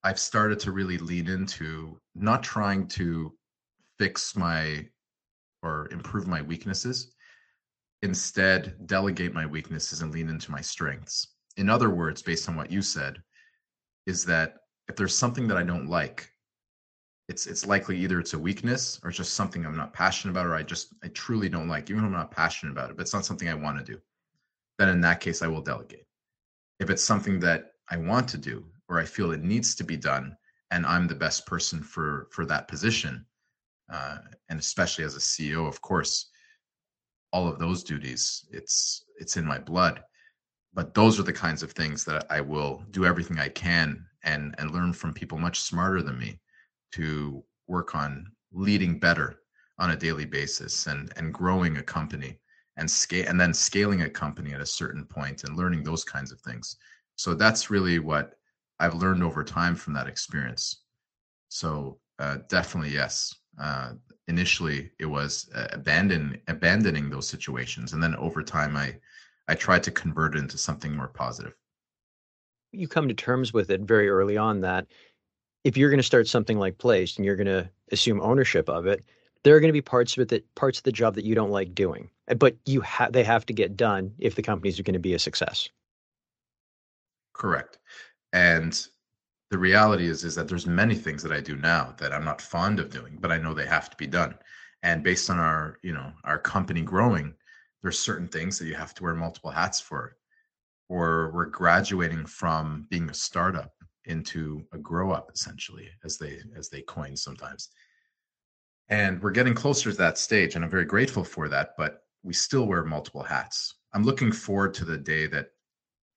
I've 0.03 0.19
started 0.19 0.59
to 0.59 0.73
really 0.73 0.97
lean 0.97 1.29
into 1.29 2.01
not 2.15 2.43
trying 2.43 2.85
to 2.89 3.33
fix 3.97 4.35
my 4.35 4.85
or 5.63 5.87
improve 5.91 6.27
my 6.27 6.41
weaknesses, 6.41 7.15
instead 8.01 8.75
delegate 8.85 9.33
my 9.33 9.45
weaknesses 9.45 10.01
and 10.01 10.13
lean 10.13 10.29
into 10.29 10.51
my 10.51 10.61
strengths. 10.61 11.27
In 11.57 11.69
other 11.69 11.89
words, 11.89 12.21
based 12.21 12.47
on 12.47 12.55
what 12.55 12.71
you 12.71 12.81
said, 12.81 13.21
is 14.05 14.23
that 14.25 14.57
if 14.87 14.95
there's 14.95 15.17
something 15.17 15.47
that 15.47 15.57
I 15.57 15.63
don't 15.63 15.87
like, 15.87 16.29
it's 17.27 17.45
it's 17.45 17.65
likely 17.65 17.97
either 17.97 18.19
it's 18.19 18.33
a 18.33 18.39
weakness 18.39 18.99
or 19.03 19.09
it's 19.09 19.17
just 19.17 19.33
something 19.33 19.65
I'm 19.65 19.75
not 19.75 19.93
passionate 19.93 20.31
about 20.31 20.45
or 20.45 20.55
I 20.55 20.63
just 20.63 20.93
I 21.03 21.09
truly 21.09 21.49
don't 21.49 21.67
like, 21.67 21.89
even 21.89 22.03
if 22.03 22.05
I'm 22.05 22.13
not 22.13 22.31
passionate 22.31 22.71
about 22.71 22.89
it, 22.89 22.95
but 22.95 23.01
it's 23.01 23.13
not 23.13 23.25
something 23.25 23.49
I 23.49 23.53
want 23.53 23.77
to 23.77 23.83
do. 23.83 23.99
Then 24.77 24.89
in 24.89 25.01
that 25.01 25.19
case, 25.19 25.41
I 25.41 25.47
will 25.47 25.61
delegate. 25.61 26.05
If 26.79 26.89
it's 26.89 27.03
something 27.03 27.39
that 27.41 27.73
I 27.89 27.97
want 27.97 28.29
to 28.29 28.37
do 28.37 28.65
or 28.87 28.99
I 28.99 29.05
feel 29.05 29.31
it 29.31 29.43
needs 29.43 29.75
to 29.75 29.83
be 29.83 29.97
done, 29.97 30.37
and 30.71 30.85
I'm 30.85 31.07
the 31.07 31.15
best 31.15 31.45
person 31.45 31.81
for 31.81 32.27
for 32.31 32.45
that 32.45 32.67
position, 32.67 33.25
uh, 33.91 34.19
and 34.49 34.59
especially 34.59 35.03
as 35.03 35.15
a 35.15 35.19
CEO, 35.19 35.67
of 35.67 35.81
course, 35.81 36.29
all 37.31 37.47
of 37.47 37.59
those 37.59 37.83
duties, 37.83 38.45
it's 38.51 39.05
it's 39.19 39.37
in 39.37 39.45
my 39.45 39.59
blood. 39.59 40.03
But 40.73 40.93
those 40.93 41.19
are 41.19 41.23
the 41.23 41.33
kinds 41.33 41.63
of 41.63 41.71
things 41.71 42.05
that 42.05 42.25
I 42.29 42.41
will 42.41 42.83
do 42.91 43.05
everything 43.05 43.39
I 43.39 43.49
can 43.49 44.05
and 44.23 44.55
and 44.57 44.71
learn 44.71 44.93
from 44.93 45.13
people 45.13 45.37
much 45.37 45.59
smarter 45.61 46.01
than 46.01 46.17
me 46.19 46.39
to 46.93 47.43
work 47.67 47.95
on 47.95 48.31
leading 48.51 48.99
better 48.99 49.39
on 49.79 49.91
a 49.91 49.95
daily 49.95 50.25
basis 50.25 50.87
and 50.87 51.11
and 51.17 51.33
growing 51.33 51.77
a 51.77 51.83
company 51.83 52.39
and 52.77 52.89
scale 52.89 53.25
and 53.27 53.39
then 53.39 53.53
scaling 53.53 54.03
a 54.03 54.09
company 54.09 54.53
at 54.53 54.61
a 54.61 54.65
certain 54.65 55.05
point 55.05 55.43
and 55.43 55.57
learning 55.57 55.83
those 55.83 56.03
kinds 56.03 56.31
of 56.31 56.39
things. 56.41 56.77
So 57.15 57.33
that's 57.33 57.69
really 57.69 57.99
what 57.99 58.33
i've 58.79 58.93
learned 58.93 59.23
over 59.23 59.43
time 59.43 59.75
from 59.75 59.93
that 59.93 60.07
experience. 60.07 60.83
So 61.49 61.99
uh, 62.19 62.37
definitely 62.49 62.91
yes 62.91 63.33
uh, 63.59 63.93
initially 64.27 64.91
it 64.99 65.05
was 65.05 65.49
uh, 65.55 65.67
abandon 65.71 66.39
abandoning 66.47 67.09
those 67.09 67.27
situations. 67.27 67.93
And 67.93 68.01
then 68.01 68.15
over 68.15 68.43
time 68.43 68.75
i 68.75 68.95
i 69.47 69.55
tried 69.55 69.83
to 69.83 69.91
convert 69.91 70.35
it 70.35 70.39
into 70.39 70.57
something 70.57 70.95
more 70.95 71.07
positive. 71.07 71.53
You 72.71 72.87
come 72.87 73.07
to 73.07 73.13
terms 73.13 73.53
with 73.53 73.69
it 73.69 73.81
very 73.81 74.09
early 74.09 74.37
on 74.37 74.61
that 74.61 74.87
if 75.63 75.77
you're 75.77 75.89
going 75.89 75.99
to 75.99 76.03
start 76.03 76.27
something 76.27 76.59
like 76.59 76.77
Plaiced 76.77 77.17
and 77.17 77.25
you're 77.25 77.35
going 77.35 77.47
to 77.47 77.69
assume 77.91 78.21
ownership 78.21 78.69
of 78.69 78.85
it, 78.85 79.03
there 79.43 79.55
are 79.55 79.59
going 79.59 79.69
to 79.69 79.73
be 79.73 79.81
parts 79.81 80.15
of 80.15 80.21
it 80.21 80.29
that 80.29 80.55
parts 80.55 80.77
of 80.77 80.83
the 80.83 80.91
job 80.91 81.15
that 81.15 81.25
you 81.25 81.35
don't 81.35 81.51
like 81.51 81.73
doing, 81.73 82.09
but 82.37 82.55
you 82.65 82.81
have 82.81 83.13
they 83.13 83.23
have 83.23 83.45
to 83.45 83.53
get 83.53 83.77
done 83.77 84.13
if 84.19 84.35
the 84.35 84.41
companies 84.41 84.79
are 84.79 84.83
going 84.83 84.93
to 84.93 84.99
be 84.99 85.13
a 85.13 85.19
success. 85.19 85.69
Correct, 87.33 87.79
and 88.33 88.87
the 89.49 89.57
reality 89.57 90.07
is 90.07 90.23
is 90.23 90.35
that 90.35 90.47
there's 90.47 90.67
many 90.67 90.95
things 90.95 91.23
that 91.23 91.31
I 91.31 91.41
do 91.41 91.55
now 91.55 91.95
that 91.99 92.13
I'm 92.13 92.25
not 92.25 92.41
fond 92.41 92.79
of 92.79 92.89
doing, 92.89 93.17
but 93.19 93.31
I 93.31 93.37
know 93.37 93.53
they 93.53 93.65
have 93.65 93.89
to 93.89 93.97
be 93.97 94.07
done. 94.07 94.35
And 94.83 95.03
based 95.03 95.29
on 95.29 95.39
our 95.39 95.79
you 95.83 95.93
know 95.93 96.11
our 96.23 96.39
company 96.39 96.81
growing, 96.81 97.33
there's 97.81 97.99
certain 97.99 98.27
things 98.27 98.59
that 98.59 98.67
you 98.67 98.75
have 98.75 98.93
to 98.95 99.03
wear 99.03 99.15
multiple 99.15 99.51
hats 99.51 99.79
for. 99.79 100.17
Or 100.89 101.31
we're 101.33 101.45
graduating 101.45 102.25
from 102.25 102.87
being 102.89 103.09
a 103.09 103.13
startup 103.13 103.73
into 104.07 104.65
a 104.71 104.77
grow 104.77 105.11
up 105.11 105.29
essentially 105.33 105.89
as 106.03 106.17
they 106.17 106.39
as 106.55 106.69
they 106.69 106.81
coin 106.81 107.15
sometimes 107.15 107.69
and 108.89 109.21
we're 109.21 109.31
getting 109.31 109.53
closer 109.53 109.91
to 109.91 109.97
that 109.97 110.17
stage 110.17 110.55
and 110.55 110.63
i'm 110.63 110.71
very 110.71 110.85
grateful 110.85 111.23
for 111.23 111.47
that 111.47 111.71
but 111.77 112.03
we 112.23 112.33
still 112.33 112.65
wear 112.65 112.83
multiple 112.83 113.23
hats 113.23 113.75
i'm 113.93 114.03
looking 114.03 114.31
forward 114.31 114.73
to 114.73 114.85
the 114.85 114.97
day 114.97 115.27
that 115.27 115.49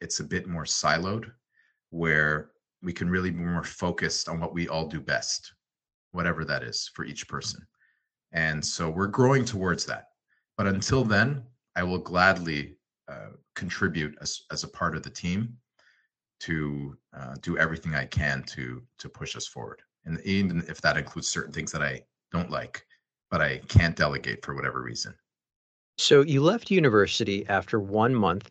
it's 0.01 0.21
a 0.21 0.25
bit 0.25 0.47
more 0.47 0.65
siloed 0.65 1.31
where 1.91 2.51
we 2.83 2.93
can 2.93 3.11
really 3.11 3.31
be 3.31 3.43
more 3.43 3.65
focused 3.65 4.29
on 4.29 4.41
what 4.41 4.55
we 4.55 4.69
all 4.69 4.87
do 4.87 5.01
best 5.01 5.53
whatever 6.13 6.45
that 6.45 6.63
is 6.63 6.91
for 6.95 7.05
each 7.05 7.29
person 7.29 7.61
and 8.33 8.65
so 8.65 8.89
we're 8.91 9.07
growing 9.07 9.45
towards 9.45 9.85
that 9.85 10.07
but 10.57 10.67
until 10.67 11.05
then 11.05 11.43
i 11.77 11.83
will 11.83 11.99
gladly 11.99 12.77
uh, 13.09 13.31
contribute 13.55 14.17
as, 14.21 14.43
as 14.51 14.65
a 14.65 14.69
part 14.69 14.97
of 14.97 15.03
the 15.03 15.11
team 15.11 15.57
to 16.41 16.97
uh, 17.17 17.35
do 17.43 17.59
everything 17.59 17.95
I 17.95 18.07
can 18.07 18.43
to 18.45 18.83
to 18.99 19.09
push 19.09 19.37
us 19.37 19.47
forward. 19.47 19.83
And 20.07 20.21
even 20.23 20.65
if 20.69 20.81
that 20.81 20.97
includes 20.97 21.29
certain 21.29 21.53
things 21.53 21.71
that 21.73 21.83
I 21.83 22.03
don't 22.33 22.51
like, 22.51 22.85
but 23.31 23.41
I 23.41 23.59
can't 23.69 23.95
delegate 23.95 24.45
for 24.45 24.55
whatever 24.55 24.83
reason. 24.83 25.15
So 25.99 26.23
you 26.23 26.41
left 26.41 26.71
university 26.71 27.47
after 27.49 27.79
one 27.79 28.15
month. 28.15 28.51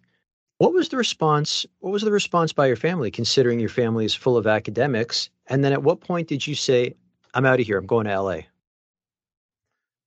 What 0.59 0.73
was 0.73 0.89
the 0.89 0.97
response? 0.97 1.65
What 1.79 1.91
was 1.91 2.01
the 2.01 2.11
response 2.11 2.51
by 2.51 2.67
your 2.67 2.75
family, 2.75 3.09
considering 3.09 3.61
your 3.61 3.69
family 3.69 4.03
is 4.03 4.13
full 4.13 4.35
of 4.35 4.45
academics? 4.45 5.29
And 5.47 5.63
then 5.63 5.71
at 5.71 5.83
what 5.83 6.01
point 6.01 6.27
did 6.27 6.45
you 6.45 6.53
say, 6.53 6.95
"I'm 7.33 7.45
out 7.45 7.61
of 7.61 7.65
here. 7.65 7.77
I'm 7.77 7.87
going 7.87 8.07
to 8.07 8.21
LA"? 8.21 8.41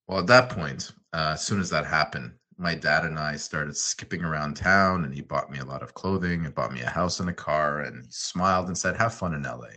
Well, 0.06 0.20
at 0.20 0.26
that 0.26 0.50
point, 0.50 0.92
uh, 1.14 1.30
as 1.32 1.44
soon 1.44 1.58
as 1.58 1.70
that 1.70 1.86
happened, 1.86 2.32
my 2.58 2.74
dad 2.74 3.06
and 3.06 3.18
I 3.18 3.36
started 3.36 3.74
skipping 3.78 4.22
around 4.22 4.54
town, 4.54 5.06
and 5.06 5.14
he 5.14 5.22
bought 5.22 5.50
me 5.50 5.58
a 5.58 5.64
lot 5.64 5.82
of 5.82 5.94
clothing 5.94 6.44
and 6.44 6.54
bought 6.54 6.72
me 6.72 6.82
a 6.82 6.90
house 6.90 7.18
and 7.18 7.30
a 7.30 7.32
car, 7.32 7.80
and 7.80 8.04
he 8.04 8.10
smiled 8.12 8.66
and 8.66 8.76
said, 8.76 8.94
"Have 8.94 9.14
fun 9.14 9.32
in 9.32 9.44
LA." 9.44 9.68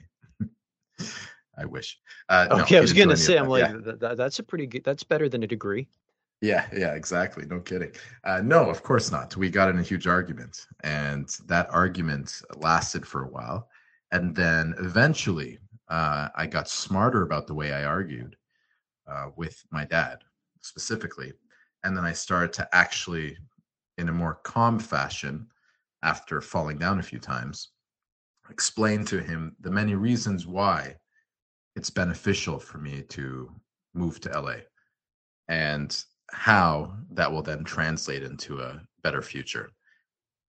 I 1.58 1.64
wish. 1.64 1.98
Uh, 2.28 2.48
okay, 2.52 2.76
no, 2.76 2.80
I 2.80 2.82
was 2.82 2.92
going 2.92 3.08
to 3.08 3.16
say, 3.16 3.38
I'm 3.38 3.48
like, 3.48 3.64
yeah. 3.64 3.94
that, 3.98 4.18
that's 4.18 4.40
a 4.40 4.44
pretty 4.44 4.68
good. 4.68 4.84
That's 4.84 5.04
better 5.04 5.30
than 5.30 5.42
a 5.42 5.48
degree. 5.48 5.88
Yeah, 6.42 6.68
yeah, 6.74 6.94
exactly. 6.94 7.46
No 7.46 7.60
kidding. 7.60 7.92
Uh, 8.24 8.42
no, 8.44 8.70
of 8.70 8.84
course 8.84 9.12
not. 9.12 9.36
We 9.36 9.50
got 9.50 9.70
in 9.70 9.80
a 9.80 9.84
huge 9.84 10.06
argument, 10.06 10.68
and 10.84 11.28
that 11.48 11.68
argument 11.72 12.42
lasted 12.58 13.06
for 13.08 13.24
a 13.24 13.28
while. 13.30 13.70
And 14.12 14.36
then 14.36 14.76
eventually, 14.78 15.60
uh, 15.88 16.30
I 16.36 16.46
got 16.48 16.70
smarter 16.70 17.24
about 17.24 17.48
the 17.48 17.54
way 17.56 17.74
I 17.74 17.86
argued 17.86 18.36
uh, 19.08 19.30
with 19.36 19.64
my 19.72 19.86
dad 19.86 20.24
specifically. 20.62 21.34
And 21.84 21.96
then 21.98 22.06
I 22.06 22.14
started 22.14 22.54
to 22.54 22.70
actually, 22.74 23.38
in 23.98 24.10
a 24.10 24.14
more 24.14 24.36
calm 24.44 24.80
fashion, 24.80 25.48
after 26.04 26.42
falling 26.42 26.78
down 26.78 27.00
a 27.00 27.04
few 27.04 27.20
times, 27.20 27.70
explain 28.50 29.06
to 29.06 29.22
him 29.22 29.56
the 29.62 29.72
many 29.72 29.96
reasons 29.96 30.48
why 30.48 30.96
it's 31.76 31.90
beneficial 31.90 32.60
for 32.60 32.78
me 32.80 33.04
to 33.04 33.52
move 33.94 34.20
to 34.22 34.30
LA 34.36 34.58
and 35.48 36.06
how 36.32 36.96
that 37.12 37.32
will 37.32 37.42
then 37.42 37.64
translate 37.64 38.24
into 38.24 38.60
a 38.60 38.82
better 39.04 39.22
future. 39.22 39.72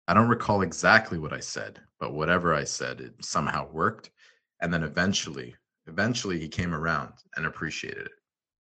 I 0.07 0.13
don't 0.13 0.27
recall 0.27 0.61
exactly 0.61 1.17
what 1.17 1.33
I 1.33 1.39
said, 1.39 1.79
but 1.99 2.13
whatever 2.13 2.53
I 2.53 2.63
said, 2.63 3.01
it 3.01 3.13
somehow 3.21 3.69
worked. 3.71 4.11
And 4.61 4.73
then 4.73 4.83
eventually, 4.83 5.55
eventually 5.87 6.39
he 6.39 6.47
came 6.47 6.73
around 6.73 7.13
and 7.35 7.45
appreciated 7.45 8.05
it. 8.05 8.11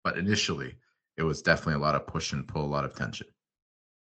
But 0.03 0.19
initially, 0.19 0.75
it 1.17 1.23
was 1.23 1.43
definitely 1.43 1.75
a 1.75 1.85
lot 1.85 1.95
of 1.95 2.07
push 2.07 2.33
and 2.33 2.47
pull, 2.47 2.65
a 2.65 2.67
lot 2.67 2.85
of 2.85 2.95
tension. 2.95 3.27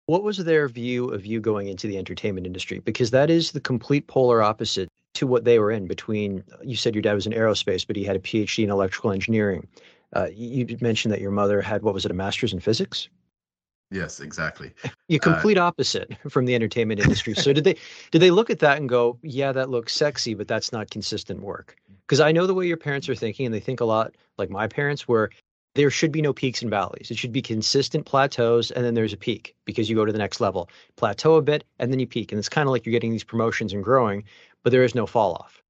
What 0.06 0.24
was 0.24 0.38
their 0.38 0.68
view 0.68 1.10
of 1.10 1.26
you 1.26 1.40
going 1.40 1.68
into 1.68 1.88
the 1.88 1.98
entertainment 1.98 2.48
industry? 2.48 2.80
Because 2.80 3.12
that 3.12 3.30
is 3.30 3.52
the 3.52 3.62
complete 3.62 4.08
polar 4.08 4.42
opposite 4.42 4.90
to 5.14 5.28
what 5.28 5.46
they 5.46 5.60
were 5.60 5.72
in. 5.72 5.88
Between 5.88 6.44
you 6.64 6.76
said 6.76 6.96
your 6.96 7.02
dad 7.02 7.14
was 7.14 7.28
in 7.28 7.34
aerospace, 7.34 7.86
but 7.86 7.96
he 7.96 8.04
had 8.04 8.16
a 8.16 8.20
PhD 8.20 8.64
in 8.64 8.72
electrical 8.72 9.12
engineering. 9.12 9.68
Uh, 10.16 10.28
you 10.34 10.78
mentioned 10.82 11.14
that 11.14 11.22
your 11.22 11.32
mother 11.32 11.62
had 11.62 11.84
what 11.84 11.94
was 11.94 12.06
it, 12.06 12.12
a 12.12 12.16
master's 12.16 12.54
in 12.54 12.60
physics? 12.60 13.10
Yes, 13.92 14.20
exactly. 14.20 14.72
You 15.08 15.18
uh, 15.18 15.24
complete 15.24 15.58
uh, 15.58 15.64
opposite 15.64 16.16
from 16.30 16.46
the 16.46 16.54
entertainment 16.54 17.00
industry. 17.00 17.34
So 17.34 17.54
did 17.54 17.64
they 17.64 17.76
did 18.12 18.20
they 18.20 18.32
look 18.32 18.50
at 18.50 18.60
that 18.60 18.78
and 18.78 18.88
go, 18.88 19.18
"Yeah, 19.24 19.52
that 19.52 19.70
looks 19.70 19.96
sexy, 19.96 20.34
but 20.34 20.48
that's 20.48 20.72
not 20.72 20.92
consistent 20.92 21.42
work"? 21.42 21.76
Because 22.08 22.20
I 22.20 22.32
know 22.32 22.46
the 22.46 22.54
way 22.54 22.68
your 22.68 22.78
parents 22.78 23.10
are 23.10 23.16
thinking, 23.16 23.46
and 23.46 23.54
they 23.54 23.60
think 23.60 23.82
a 23.82 23.86
lot 23.86 24.16
like 24.38 24.50
my 24.50 24.68
parents, 24.68 25.08
where 25.08 25.30
there 25.76 25.90
should 25.90 26.12
be 26.12 26.22
no 26.22 26.34
peaks 26.34 26.62
and 26.62 26.70
valleys. 26.70 27.10
It 27.12 27.18
should 27.18 27.32
be 27.32 27.42
consistent 27.42 28.06
plateaus, 28.06 28.72
and 28.72 28.84
then 28.84 28.94
there's 28.94 29.14
a 29.14 29.18
peak 29.18 29.56
because 29.66 29.90
you 29.90 29.96
go 29.96 30.06
to 30.06 30.12
the 30.12 30.18
next 30.18 30.40
level, 30.40 30.70
plateau 30.96 31.36
a 31.36 31.42
bit, 31.42 31.64
and 31.80 31.92
then 31.92 32.00
you 32.00 32.08
peak, 32.08 32.32
and 32.32 32.40
it's 32.40 32.50
kind 32.50 32.68
of 32.68 32.72
like 32.72 32.86
you're 32.86 32.92
getting 32.92 33.12
these 33.12 33.24
promotions 33.24 33.74
and 33.74 33.84
growing, 33.84 34.24
but 34.64 34.72
there 34.72 34.84
is 34.84 34.96
no 34.96 35.06
fall 35.06 35.34
off. 35.34 35.64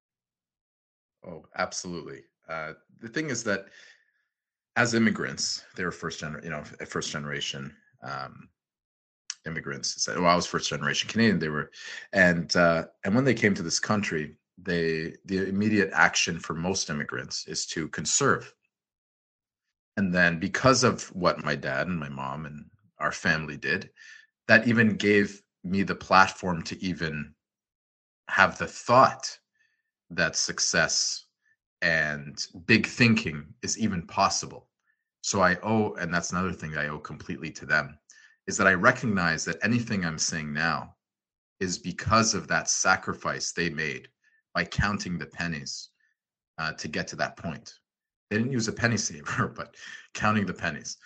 Oh, 1.26 1.46
absolutely. 1.56 2.22
Uh, 2.48 2.72
the 3.00 3.08
thing 3.08 3.30
is 3.30 3.44
that 3.44 3.66
as 4.80 4.94
immigrants, 4.94 5.62
they 5.76 5.84
were 5.84 5.90
first 5.90 6.22
gener, 6.22 6.42
you 6.42 6.48
know, 6.48 6.62
first 6.88 7.10
generation 7.10 7.70
um, 8.02 8.48
immigrants. 9.46 10.08
Well, 10.08 10.24
I 10.24 10.34
was 10.34 10.46
first 10.46 10.70
generation 10.70 11.06
Canadian. 11.06 11.38
They 11.38 11.50
were, 11.50 11.70
and 12.14 12.54
uh, 12.56 12.86
and 13.04 13.14
when 13.14 13.24
they 13.24 13.34
came 13.34 13.52
to 13.54 13.62
this 13.62 13.78
country, 13.78 14.36
they 14.56 15.16
the 15.26 15.46
immediate 15.46 15.90
action 15.92 16.38
for 16.38 16.54
most 16.54 16.88
immigrants 16.88 17.46
is 17.46 17.66
to 17.66 17.88
conserve. 17.88 18.54
And 19.98 20.14
then 20.14 20.40
because 20.40 20.82
of 20.82 21.04
what 21.14 21.44
my 21.44 21.56
dad 21.56 21.88
and 21.88 22.00
my 22.00 22.08
mom 22.08 22.46
and 22.46 22.64
our 22.98 23.12
family 23.12 23.58
did, 23.58 23.90
that 24.48 24.66
even 24.66 24.96
gave 24.96 25.42
me 25.62 25.82
the 25.82 25.94
platform 25.94 26.62
to 26.62 26.82
even 26.82 27.34
have 28.28 28.56
the 28.56 28.66
thought 28.66 29.38
that 30.08 30.36
success 30.36 31.26
and 31.82 32.46
big 32.64 32.86
thinking 32.86 33.44
is 33.62 33.78
even 33.78 34.06
possible. 34.06 34.69
So 35.22 35.40
I 35.40 35.56
owe, 35.62 35.94
and 35.94 36.12
that's 36.12 36.32
another 36.32 36.52
thing 36.52 36.70
that 36.72 36.84
I 36.84 36.88
owe 36.88 36.98
completely 36.98 37.50
to 37.52 37.66
them, 37.66 37.98
is 38.46 38.56
that 38.56 38.66
I 38.66 38.74
recognize 38.74 39.44
that 39.44 39.58
anything 39.62 40.04
I'm 40.04 40.18
saying 40.18 40.52
now 40.52 40.94
is 41.60 41.78
because 41.78 42.34
of 42.34 42.48
that 42.48 42.68
sacrifice 42.68 43.52
they 43.52 43.68
made 43.68 44.08
by 44.54 44.64
counting 44.64 45.18
the 45.18 45.26
pennies 45.26 45.90
uh, 46.58 46.72
to 46.72 46.88
get 46.88 47.06
to 47.08 47.16
that 47.16 47.36
point. 47.36 47.74
They 48.28 48.38
didn't 48.38 48.52
use 48.52 48.68
a 48.68 48.72
penny 48.72 48.96
saver, 49.08 49.48
but 49.48 49.76
counting 50.14 50.46
the 50.46 50.54
pennies. 50.54 50.96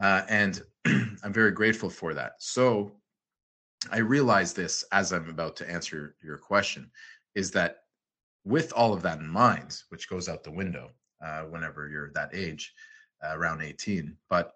Uh, 0.00 0.22
and 0.28 0.62
I'm 0.86 1.32
very 1.32 1.50
grateful 1.50 1.90
for 1.90 2.14
that. 2.14 2.34
So 2.38 2.92
I 3.90 3.98
realize 3.98 4.54
this 4.54 4.84
as 4.92 5.12
I'm 5.12 5.28
about 5.28 5.56
to 5.56 5.70
answer 5.70 6.16
your 6.22 6.38
question 6.38 6.90
is 7.34 7.50
that 7.52 7.78
with 8.44 8.72
all 8.72 8.92
of 8.92 9.02
that 9.02 9.18
in 9.18 9.28
mind, 9.28 9.82
which 9.88 10.08
goes 10.08 10.28
out 10.28 10.44
the 10.44 10.50
window 10.50 10.90
uh, 11.24 11.42
whenever 11.42 11.88
you're 11.88 12.10
that 12.12 12.30
age, 12.32 12.72
uh, 13.24 13.36
around 13.36 13.62
18, 13.62 14.16
but 14.28 14.52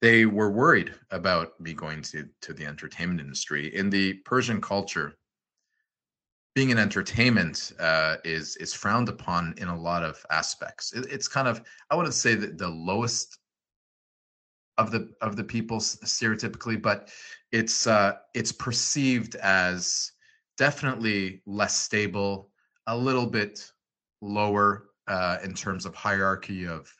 they 0.00 0.26
were 0.26 0.50
worried 0.50 0.94
about 1.10 1.58
me 1.60 1.72
going 1.72 2.02
to, 2.02 2.28
to 2.42 2.52
the 2.52 2.66
entertainment 2.66 3.20
industry. 3.20 3.74
In 3.74 3.88
the 3.88 4.14
Persian 4.24 4.60
culture, 4.60 5.14
being 6.54 6.70
in 6.70 6.78
entertainment 6.78 7.72
uh, 7.78 8.16
is 8.24 8.56
is 8.56 8.74
frowned 8.74 9.08
upon 9.08 9.54
in 9.56 9.68
a 9.68 9.78
lot 9.78 10.02
of 10.02 10.24
aspects. 10.30 10.92
It, 10.92 11.06
it's 11.10 11.28
kind 11.28 11.48
of 11.48 11.62
I 11.90 11.94
wouldn't 11.94 12.14
say 12.14 12.34
that 12.34 12.58
the 12.58 12.68
lowest 12.68 13.38
of 14.76 14.90
the 14.90 15.12
of 15.20 15.36
the 15.36 15.44
people 15.44 15.78
stereotypically, 15.78 16.80
but 16.80 17.10
it's 17.52 17.86
uh, 17.86 18.14
it's 18.34 18.52
perceived 18.52 19.36
as 19.36 20.12
definitely 20.58 21.42
less 21.46 21.76
stable, 21.76 22.50
a 22.86 22.96
little 22.96 23.26
bit 23.26 23.70
lower 24.20 24.90
uh, 25.08 25.38
in 25.42 25.54
terms 25.54 25.86
of 25.86 25.94
hierarchy 25.94 26.66
of 26.66 26.92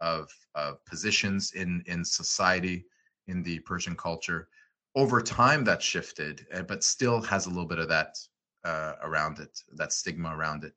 of, 0.00 0.30
of 0.54 0.84
positions 0.84 1.52
in 1.52 1.82
in 1.86 2.04
society 2.04 2.84
in 3.26 3.42
the 3.42 3.58
Persian 3.60 3.96
culture. 3.96 4.48
Over 4.94 5.20
time, 5.20 5.64
that 5.64 5.82
shifted, 5.82 6.46
eh, 6.50 6.62
but 6.62 6.82
still 6.82 7.20
has 7.22 7.46
a 7.46 7.50
little 7.50 7.66
bit 7.66 7.78
of 7.78 7.88
that 7.88 8.16
uh, 8.64 8.94
around 9.02 9.38
it, 9.38 9.60
that 9.74 9.92
stigma 9.92 10.34
around 10.34 10.64
it. 10.64 10.72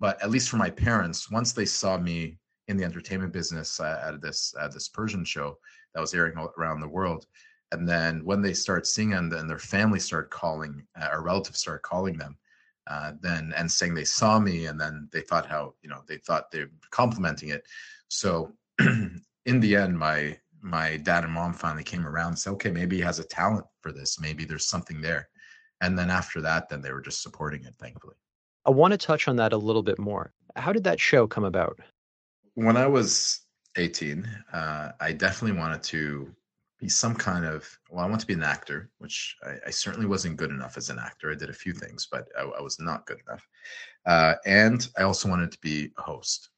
But 0.00 0.22
at 0.22 0.30
least 0.30 0.48
for 0.48 0.56
my 0.56 0.68
parents, 0.68 1.30
once 1.30 1.52
they 1.52 1.64
saw 1.64 1.96
me 1.96 2.38
in 2.68 2.76
the 2.76 2.84
entertainment 2.84 3.32
business 3.32 3.80
uh, 3.80 4.02
at 4.04 4.20
this 4.20 4.54
at 4.60 4.72
this 4.72 4.88
Persian 4.88 5.24
show 5.24 5.58
that 5.94 6.00
was 6.00 6.14
airing 6.14 6.36
around 6.58 6.80
the 6.80 6.88
world, 6.88 7.26
and 7.70 7.88
then 7.88 8.24
when 8.24 8.42
they 8.42 8.52
start 8.52 8.86
seeing 8.86 9.14
and 9.14 9.30
then 9.30 9.46
their 9.46 9.58
family 9.58 9.98
started 9.98 10.30
calling, 10.30 10.84
uh, 11.00 11.08
or 11.12 11.22
relatives 11.22 11.60
started 11.60 11.82
calling 11.82 12.18
them, 12.18 12.36
uh, 12.88 13.12
then 13.20 13.52
and 13.56 13.70
saying 13.70 13.94
they 13.94 14.04
saw 14.04 14.38
me, 14.38 14.66
and 14.66 14.80
then 14.80 15.08
they 15.12 15.20
thought 15.20 15.46
how 15.46 15.74
you 15.82 15.88
know 15.88 16.02
they 16.06 16.18
thought 16.18 16.50
they're 16.50 16.70
complimenting 16.90 17.50
it. 17.50 17.64
So 18.08 18.52
in 18.80 19.60
the 19.60 19.76
end, 19.76 19.98
my 19.98 20.38
my 20.62 20.96
dad 20.98 21.24
and 21.24 21.32
mom 21.32 21.52
finally 21.52 21.82
came 21.82 22.06
around 22.06 22.28
and 22.28 22.38
said, 22.38 22.52
okay, 22.52 22.70
maybe 22.70 22.96
he 22.96 23.02
has 23.02 23.18
a 23.18 23.24
talent 23.24 23.66
for 23.80 23.92
this. 23.92 24.20
Maybe 24.20 24.44
there's 24.44 24.68
something 24.68 25.00
there. 25.00 25.28
And 25.80 25.98
then 25.98 26.08
after 26.08 26.40
that, 26.40 26.68
then 26.68 26.80
they 26.80 26.92
were 26.92 27.00
just 27.00 27.20
supporting 27.20 27.64
it, 27.64 27.74
thankfully. 27.80 28.14
I 28.64 28.70
want 28.70 28.92
to 28.92 28.98
touch 28.98 29.26
on 29.26 29.34
that 29.36 29.52
a 29.52 29.56
little 29.56 29.82
bit 29.82 29.98
more. 29.98 30.32
How 30.54 30.72
did 30.72 30.84
that 30.84 31.00
show 31.00 31.26
come 31.26 31.42
about? 31.42 31.80
When 32.54 32.76
I 32.76 32.86
was 32.86 33.40
18, 33.76 34.24
uh, 34.52 34.92
I 35.00 35.12
definitely 35.12 35.58
wanted 35.58 35.82
to 35.84 36.32
be 36.78 36.88
some 36.88 37.14
kind 37.14 37.44
of, 37.44 37.66
well, 37.90 38.04
I 38.04 38.08
want 38.08 38.20
to 38.20 38.26
be 38.26 38.34
an 38.34 38.42
actor, 38.42 38.90
which 38.98 39.36
I, 39.44 39.56
I, 39.66 39.70
certainly 39.70 40.06
wasn't 40.06 40.36
good 40.36 40.50
enough 40.50 40.76
as 40.76 40.90
an 40.90 40.98
actor. 40.98 41.30
I 41.30 41.36
did 41.36 41.48
a 41.48 41.54
few 41.54 41.72
things, 41.72 42.08
but 42.10 42.28
I, 42.38 42.42
I 42.42 42.60
was 42.60 42.78
not 42.80 43.06
good 43.06 43.18
enough. 43.26 43.46
Uh, 44.04 44.34
and 44.46 44.88
I 44.98 45.02
also 45.02 45.28
wanted 45.28 45.52
to 45.52 45.58
be 45.60 45.90
a 45.96 46.02
host. 46.02 46.50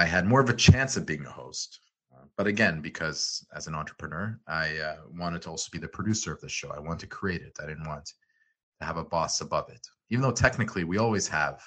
I 0.00 0.06
had 0.06 0.26
more 0.26 0.40
of 0.40 0.48
a 0.48 0.54
chance 0.54 0.96
of 0.96 1.04
being 1.04 1.26
a 1.26 1.30
host. 1.30 1.80
Uh, 2.10 2.24
but 2.38 2.46
again, 2.46 2.80
because 2.80 3.46
as 3.54 3.66
an 3.66 3.74
entrepreneur, 3.74 4.40
I 4.48 4.78
uh, 4.78 4.96
wanted 5.14 5.42
to 5.42 5.50
also 5.50 5.68
be 5.70 5.78
the 5.78 5.88
producer 5.88 6.32
of 6.32 6.40
the 6.40 6.48
show. 6.48 6.70
I 6.70 6.80
wanted 6.80 7.00
to 7.00 7.06
create 7.08 7.42
it. 7.42 7.52
I 7.62 7.66
didn't 7.66 7.86
want 7.86 8.06
to 8.06 8.86
have 8.86 8.96
a 8.96 9.04
boss 9.04 9.42
above 9.42 9.68
it, 9.68 9.86
even 10.08 10.22
though 10.22 10.32
technically 10.32 10.84
we 10.84 10.96
always 10.96 11.28
have. 11.28 11.62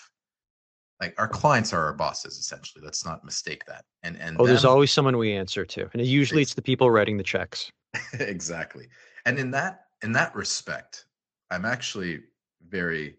Like 1.00 1.14
our 1.20 1.28
clients 1.28 1.74
are 1.74 1.86
our 1.86 1.94
bosses, 1.94 2.40
essentially. 2.40 2.84
Let's 2.84 3.06
not 3.06 3.24
mistake 3.24 3.66
that. 3.68 3.86
And 4.02 4.18
and 4.20 4.36
oh, 4.40 4.46
them, 4.46 4.48
there's 4.48 4.66
always 4.66 4.92
someone 4.92 5.18
we 5.18 5.34
answer 5.34 5.64
to, 5.66 5.90
and 5.94 6.04
usually 6.04 6.42
it's, 6.42 6.52
it's 6.52 6.56
the 6.56 6.62
people 6.64 6.90
writing 6.90 7.18
the 7.18 7.24
checks. 7.24 7.72
exactly. 8.14 8.88
And 9.26 9.38
in 9.38 9.52
that 9.52 9.82
in 10.02 10.12
that 10.14 10.34
respect, 10.34 11.06
I'm 11.52 11.66
actually 11.66 12.22
very 12.68 13.18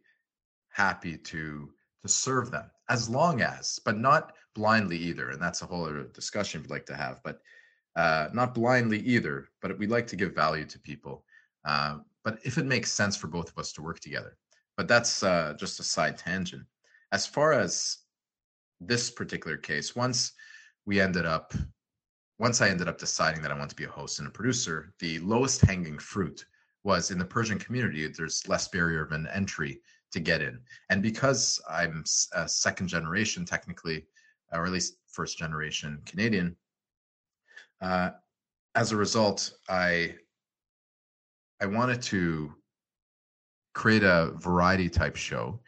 happy 0.70 1.16
to 1.18 1.70
to 2.02 2.08
serve 2.08 2.50
them 2.50 2.68
as 2.88 3.08
long 3.08 3.42
as, 3.42 3.78
but 3.84 3.96
not 3.96 4.32
blindly 4.54 4.96
either. 4.96 5.30
And 5.30 5.40
that's 5.40 5.62
a 5.62 5.66
whole 5.66 5.84
other 5.84 6.04
discussion 6.04 6.62
we'd 6.62 6.70
like 6.70 6.86
to 6.86 6.96
have, 6.96 7.20
but 7.24 7.40
uh, 7.96 8.28
not 8.32 8.54
blindly 8.54 9.00
either, 9.00 9.48
but 9.60 9.78
we'd 9.78 9.90
like 9.90 10.06
to 10.08 10.16
give 10.16 10.34
value 10.34 10.64
to 10.64 10.78
people. 10.78 11.24
Uh, 11.64 11.98
but 12.24 12.38
if 12.44 12.58
it 12.58 12.66
makes 12.66 12.92
sense 12.92 13.16
for 13.16 13.28
both 13.28 13.50
of 13.50 13.58
us 13.58 13.72
to 13.72 13.82
work 13.82 14.00
together. 14.00 14.36
But 14.76 14.88
that's 14.88 15.22
uh, 15.22 15.54
just 15.58 15.80
a 15.80 15.84
side 15.84 16.18
tangent. 16.18 16.64
As 17.12 17.26
far 17.26 17.52
as 17.52 17.98
this 18.80 19.10
particular 19.10 19.56
case, 19.56 19.94
once 19.94 20.32
we 20.86 21.00
ended 21.00 21.26
up, 21.26 21.54
once 22.38 22.60
I 22.60 22.68
ended 22.68 22.88
up 22.88 22.98
deciding 22.98 23.42
that 23.42 23.52
I 23.52 23.58
want 23.58 23.70
to 23.70 23.76
be 23.76 23.84
a 23.84 23.88
host 23.88 24.18
and 24.18 24.26
a 24.26 24.32
producer, 24.32 24.92
the 24.98 25.20
lowest 25.20 25.60
hanging 25.60 25.98
fruit 25.98 26.44
was 26.82 27.10
in 27.10 27.18
the 27.18 27.24
Persian 27.24 27.58
community, 27.58 28.06
there's 28.08 28.46
less 28.48 28.68
barrier 28.68 29.02
of 29.02 29.12
an 29.12 29.28
entry 29.32 29.80
to 30.12 30.20
get 30.20 30.42
in. 30.42 30.60
And 30.90 31.02
because 31.02 31.60
I'm 31.68 32.04
a 32.34 32.48
second 32.48 32.88
generation, 32.88 33.44
technically, 33.44 34.06
or 34.52 34.66
at 34.66 34.72
least 34.72 34.96
first 35.08 35.38
generation 35.38 36.00
Canadian, 36.06 36.56
uh, 37.80 38.10
as 38.74 38.92
a 38.92 38.96
result, 38.96 39.52
I 39.68 40.14
I 41.60 41.66
wanted 41.66 42.02
to 42.02 42.52
create 43.74 44.02
a 44.02 44.32
variety 44.36 44.88
type 44.88 45.16
show. 45.16 45.60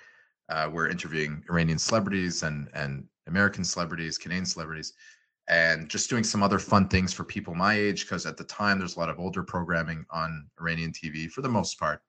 Uh, 0.49 0.71
we're 0.73 0.89
interviewing 0.89 1.43
Iranian 1.51 1.79
celebrities 1.79 2.43
and 2.43 2.69
and 2.75 3.05
American 3.27 3.65
celebrities, 3.65 4.19
Canadian 4.19 4.47
celebrities, 4.47 4.93
and 5.49 5.89
just 5.89 6.09
doing 6.11 6.25
some 6.25 6.43
other 6.43 6.59
fun 6.59 6.89
things 6.89 7.13
for 7.13 7.25
people 7.25 7.55
my 7.55 7.75
age. 7.75 8.05
Because 8.05 8.27
at 8.27 8.37
the 8.37 8.45
time, 8.45 8.79
there's 8.79 8.97
a 8.97 9.01
lot 9.01 9.11
of 9.11 9.19
older 9.19 9.43
programming 9.43 10.05
on 10.11 10.49
Iranian 10.61 10.93
TV 10.93 11.31
for 11.31 11.43
the 11.43 11.49
most 11.49 11.79
part, 11.79 12.01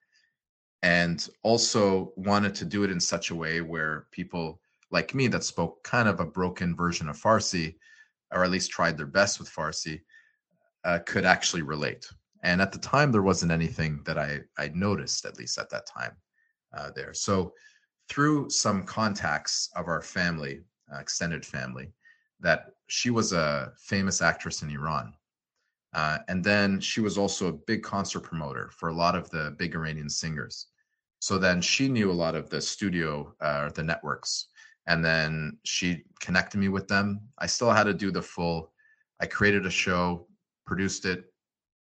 and 0.83 1.27
also 1.43 2.13
wanted 2.15 2.55
to 2.55 2.65
do 2.65 2.83
it 2.83 2.91
in 2.91 2.99
such 2.99 3.29
a 3.31 3.35
way 3.35 3.61
where 3.61 4.07
people 4.11 4.61
like 4.91 5.13
me 5.13 5.27
that 5.27 5.43
spoke 5.43 5.83
kind 5.83 6.07
of 6.07 6.19
a 6.19 6.25
broken 6.25 6.75
version 6.75 7.09
of 7.09 7.17
Farsi, 7.17 7.75
or 8.31 8.43
at 8.43 8.51
least 8.51 8.71
tried 8.71 8.97
their 8.97 9.05
best 9.05 9.39
with 9.39 9.49
Farsi, 9.49 10.01
uh, 10.85 10.99
could 11.05 11.25
actually 11.25 11.61
relate. 11.61 12.05
And 12.43 12.61
at 12.61 12.71
the 12.71 12.79
time, 12.79 13.11
there 13.11 13.23
wasn't 13.23 13.51
anything 13.51 14.01
that 14.05 14.17
I 14.17 14.41
I 14.57 14.69
noticed, 14.73 15.25
at 15.25 15.37
least 15.37 15.57
at 15.57 15.69
that 15.69 15.85
time, 15.87 16.15
uh, 16.77 16.91
there. 16.95 17.13
So 17.13 17.53
through 18.09 18.49
some 18.49 18.83
contacts 18.83 19.69
of 19.75 19.87
our 19.87 20.01
family, 20.01 20.61
uh, 20.93 20.99
extended 20.99 21.45
family, 21.45 21.91
that 22.39 22.67
she 22.87 23.09
was 23.09 23.33
a 23.33 23.73
famous 23.77 24.21
actress 24.21 24.61
in 24.61 24.69
Iran. 24.69 25.13
Uh, 25.93 26.19
and 26.27 26.43
then 26.43 26.79
she 26.79 27.01
was 27.01 27.17
also 27.17 27.47
a 27.47 27.59
big 27.65 27.81
concert 27.81 28.21
promoter 28.21 28.69
for 28.71 28.89
a 28.89 28.95
lot 28.95 29.15
of 29.15 29.29
the 29.29 29.55
big 29.57 29.73
Iranian 29.75 30.09
singers. 30.09 30.67
So 31.19 31.37
then 31.37 31.61
she 31.61 31.89
knew 31.89 32.11
a 32.11 32.13
lot 32.13 32.35
of 32.35 32.49
the 32.49 32.61
studio, 32.61 33.33
uh, 33.41 33.69
the 33.69 33.83
networks, 33.83 34.47
and 34.87 35.03
then 35.03 35.57
she 35.63 36.03
connected 36.19 36.57
me 36.57 36.69
with 36.69 36.87
them. 36.87 37.21
I 37.37 37.45
still 37.45 37.71
had 37.71 37.83
to 37.83 37.93
do 37.93 38.09
the 38.09 38.21
full. 38.21 38.71
I 39.21 39.25
created 39.25 39.65
a 39.65 39.69
show, 39.69 40.27
produced 40.65 41.05
it 41.05 41.25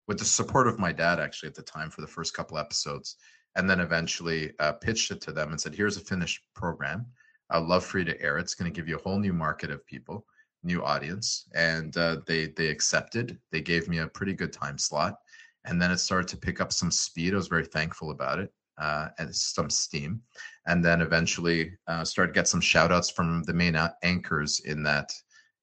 with 0.08 0.18
the 0.18 0.24
support 0.24 0.68
of 0.68 0.78
my 0.78 0.92
dad 0.92 1.18
actually 1.18 1.48
at 1.48 1.54
the 1.54 1.62
time 1.62 1.90
for 1.90 2.00
the 2.00 2.06
first 2.06 2.34
couple 2.34 2.58
episodes, 2.58 3.16
and 3.54 3.68
then 3.68 3.80
eventually 3.80 4.52
uh, 4.58 4.72
pitched 4.72 5.10
it 5.10 5.20
to 5.22 5.32
them 5.32 5.50
and 5.50 5.60
said, 5.60 5.74
"Here's 5.74 5.96
a 5.96 6.00
finished 6.00 6.42
program. 6.54 7.06
I'd 7.50 7.62
love 7.62 7.84
for 7.84 8.00
you 8.00 8.04
to 8.06 8.20
air 8.20 8.38
it. 8.38 8.42
It's 8.42 8.54
going 8.54 8.70
to 8.70 8.76
give 8.76 8.88
you 8.88 8.96
a 8.96 9.02
whole 9.02 9.18
new 9.18 9.32
market 9.32 9.70
of 9.70 9.86
people, 9.86 10.26
new 10.62 10.82
audience." 10.82 11.48
And 11.54 11.96
uh, 11.96 12.18
they 12.26 12.46
they 12.48 12.68
accepted. 12.68 13.38
They 13.52 13.60
gave 13.60 13.88
me 13.88 13.98
a 13.98 14.08
pretty 14.08 14.34
good 14.34 14.52
time 14.52 14.78
slot, 14.78 15.16
and 15.64 15.80
then 15.80 15.90
it 15.92 15.98
started 15.98 16.28
to 16.28 16.36
pick 16.36 16.60
up 16.60 16.72
some 16.72 16.90
speed. 16.90 17.34
I 17.34 17.36
was 17.36 17.48
very 17.48 17.66
thankful 17.66 18.10
about 18.10 18.40
it. 18.40 18.52
Uh, 18.78 19.08
and 19.18 19.34
some 19.34 19.70
steam, 19.70 20.20
and 20.66 20.84
then 20.84 21.00
eventually 21.00 21.72
uh, 21.88 22.04
started 22.04 22.34
get 22.34 22.46
some 22.46 22.60
shout 22.60 22.92
outs 22.92 23.08
from 23.08 23.42
the 23.44 23.52
main 23.54 23.74
anchors 24.02 24.60
in 24.66 24.82
that 24.82 25.10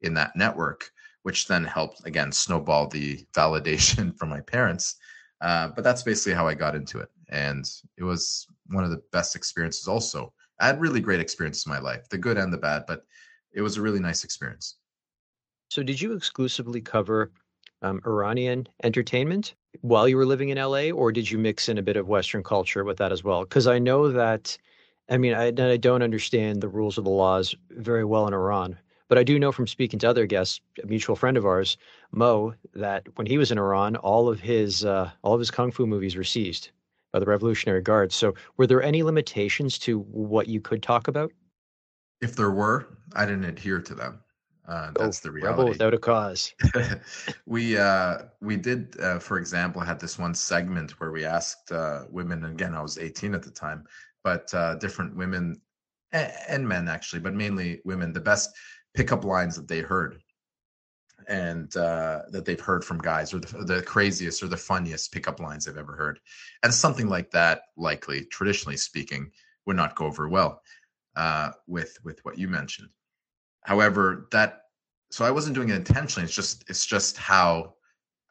in 0.01 0.15
that 0.15 0.35
network 0.35 0.89
which 1.23 1.47
then 1.47 1.63
helped 1.63 2.05
again 2.05 2.31
snowball 2.31 2.87
the 2.87 3.25
validation 3.35 4.15
from 4.17 4.29
my 4.29 4.41
parents. 4.41 4.95
Uh, 5.41 5.69
but 5.69 5.83
that's 5.83 6.03
basically 6.03 6.33
how 6.33 6.47
I 6.47 6.53
got 6.53 6.75
into 6.75 6.99
it, 6.99 7.09
and 7.29 7.65
it 7.97 8.03
was 8.03 8.47
one 8.67 8.85
of 8.85 8.91
the 8.91 9.01
best 9.11 9.35
experiences. 9.35 9.87
Also, 9.87 10.31
I 10.61 10.67
had 10.67 10.79
really 10.79 11.01
great 11.01 11.19
experiences 11.19 11.65
in 11.65 11.71
my 11.71 11.79
life, 11.79 12.07
the 12.09 12.17
good 12.17 12.37
and 12.37 12.53
the 12.53 12.57
bad, 12.57 12.83
but 12.87 13.01
it 13.53 13.61
was 13.61 13.75
a 13.75 13.81
really 13.81 13.99
nice 13.99 14.23
experience. 14.23 14.77
So, 15.69 15.83
did 15.83 15.99
you 15.99 16.13
exclusively 16.13 16.79
cover 16.79 17.31
um, 17.83 18.01
Iranian 18.05 18.67
entertainment 18.83 19.53
while 19.81 20.07
you 20.07 20.17
were 20.17 20.25
living 20.25 20.49
in 20.49 20.57
LA, 20.57 20.89
or 20.91 21.11
did 21.11 21.29
you 21.29 21.37
mix 21.37 21.69
in 21.69 21.77
a 21.77 21.83
bit 21.83 21.97
of 21.97 22.07
Western 22.07 22.43
culture 22.43 22.83
with 22.83 22.97
that 22.97 23.11
as 23.11 23.23
well? 23.23 23.43
Because 23.43 23.67
I 23.67 23.79
know 23.79 24.11
that, 24.11 24.57
I 25.09 25.17
mean, 25.17 25.33
I, 25.33 25.47
I 25.47 25.77
don't 25.77 26.01
understand 26.03 26.61
the 26.61 26.69
rules 26.69 26.97
of 26.97 27.03
the 27.03 27.09
laws 27.09 27.55
very 27.71 28.05
well 28.05 28.27
in 28.27 28.33
Iran, 28.33 28.77
but 29.09 29.17
I 29.17 29.23
do 29.23 29.37
know 29.37 29.51
from 29.51 29.67
speaking 29.67 29.99
to 29.99 30.09
other 30.09 30.25
guests, 30.25 30.61
a 30.81 30.87
mutual 30.87 31.15
friend 31.15 31.37
of 31.37 31.45
ours, 31.45 31.77
Mo, 32.11 32.53
that 32.73 33.07
when 33.15 33.27
he 33.27 33.37
was 33.37 33.51
in 33.51 33.57
Iran, 33.57 33.95
all 33.97 34.29
of 34.29 34.39
his 34.39 34.85
uh, 34.85 35.11
all 35.21 35.33
of 35.33 35.39
his 35.39 35.51
kung 35.51 35.71
fu 35.71 35.85
movies 35.85 36.15
were 36.15 36.23
seized 36.23 36.69
by 37.11 37.19
the 37.19 37.25
Revolutionary 37.25 37.81
Guards. 37.81 38.15
So, 38.15 38.33
were 38.57 38.65
there 38.65 38.81
any 38.81 39.03
limitations 39.03 39.77
to 39.79 39.99
what 39.99 40.47
you 40.47 40.61
could 40.61 40.81
talk 40.81 41.07
about? 41.07 41.31
If 42.21 42.35
there 42.35 42.51
were, 42.51 42.87
I 43.13 43.25
didn't 43.25 43.45
adhere 43.45 43.81
to 43.81 43.93
them. 43.93 44.22
Uh, 44.67 44.91
oh, 44.95 45.03
that's 45.03 45.19
oh, 45.25 45.27
the 45.27 45.31
reality. 45.31 45.59
Rebel 45.59 45.69
without 45.69 45.93
a 45.93 45.97
cause. 45.97 46.53
we 47.45 47.77
uh, 47.77 48.19
we 48.41 48.55
did, 48.55 48.99
uh, 48.99 49.19
for 49.19 49.37
example, 49.37 49.81
had 49.81 49.99
this 49.99 50.17
one 50.17 50.33
segment 50.33 50.99
where 50.99 51.11
we 51.11 51.25
asked 51.25 51.71
uh, 51.71 52.03
women. 52.09 52.45
And 52.45 52.53
again, 52.53 52.73
I 52.73 52.81
was 52.81 52.97
18 52.97 53.33
at 53.33 53.43
the 53.43 53.51
time, 53.51 53.83
but 54.23 54.53
uh, 54.53 54.75
different 54.75 55.15
women 55.15 55.59
and, 56.13 56.31
and 56.47 56.67
men 56.67 56.87
actually, 56.87 57.19
but 57.19 57.33
mainly 57.33 57.81
women. 57.83 58.13
The 58.13 58.21
best 58.21 58.51
pickup 58.93 59.25
lines 59.25 59.55
that 59.57 59.67
they 59.67 59.81
heard 59.81 60.21
and 61.27 61.75
uh, 61.77 62.23
that 62.29 62.45
they've 62.45 62.59
heard 62.59 62.83
from 62.83 62.97
guys 62.99 63.33
or 63.33 63.39
the, 63.39 63.63
the, 63.63 63.81
craziest 63.81 64.43
or 64.43 64.47
the 64.47 64.57
funniest 64.57 65.11
pickup 65.11 65.39
lines 65.39 65.65
they've 65.65 65.77
ever 65.77 65.95
heard 65.95 66.19
and 66.63 66.73
something 66.73 67.07
like 67.07 67.31
that 67.31 67.61
likely 67.77 68.25
traditionally 68.25 68.75
speaking 68.77 69.31
would 69.65 69.77
not 69.77 69.95
go 69.95 70.05
over 70.05 70.27
well 70.27 70.61
uh, 71.15 71.51
with 71.67 71.97
with 72.03 72.19
what 72.23 72.37
you 72.37 72.47
mentioned 72.47 72.89
however 73.63 74.27
that 74.31 74.63
so 75.11 75.25
i 75.25 75.31
wasn't 75.31 75.55
doing 75.55 75.69
it 75.69 75.75
intentionally 75.75 76.25
it's 76.25 76.35
just 76.35 76.63
it's 76.69 76.85
just 76.85 77.17
how 77.17 77.73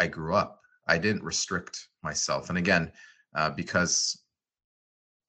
i 0.01 0.07
grew 0.07 0.35
up 0.35 0.61
i 0.89 0.99
didn't 0.99 1.23
restrict 1.23 1.89
myself 2.03 2.49
and 2.49 2.59
again 2.59 2.91
uh, 3.35 3.51
because 3.51 4.23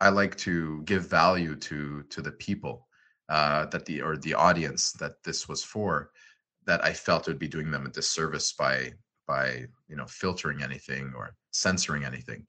i 0.01 0.09
like 0.09 0.35
to 0.35 0.81
give 0.83 1.09
value 1.09 1.55
to 1.55 2.03
to 2.09 2.21
the 2.21 2.31
people 2.31 2.87
uh, 3.29 3.65
that 3.67 3.85
the 3.85 4.01
or 4.01 4.17
the 4.17 4.33
audience 4.33 4.91
that 4.93 5.23
this 5.23 5.47
was 5.47 5.63
for 5.63 6.11
that 6.65 6.83
I 6.83 6.93
felt 6.93 7.27
would 7.27 7.39
be 7.39 7.47
doing 7.47 7.71
them 7.71 7.85
a 7.85 7.89
disservice 7.89 8.53
by 8.53 8.93
by 9.27 9.65
you 9.87 9.95
know 9.95 10.05
filtering 10.05 10.61
anything 10.61 11.13
or 11.15 11.35
censoring 11.51 12.03
anything. 12.03 12.45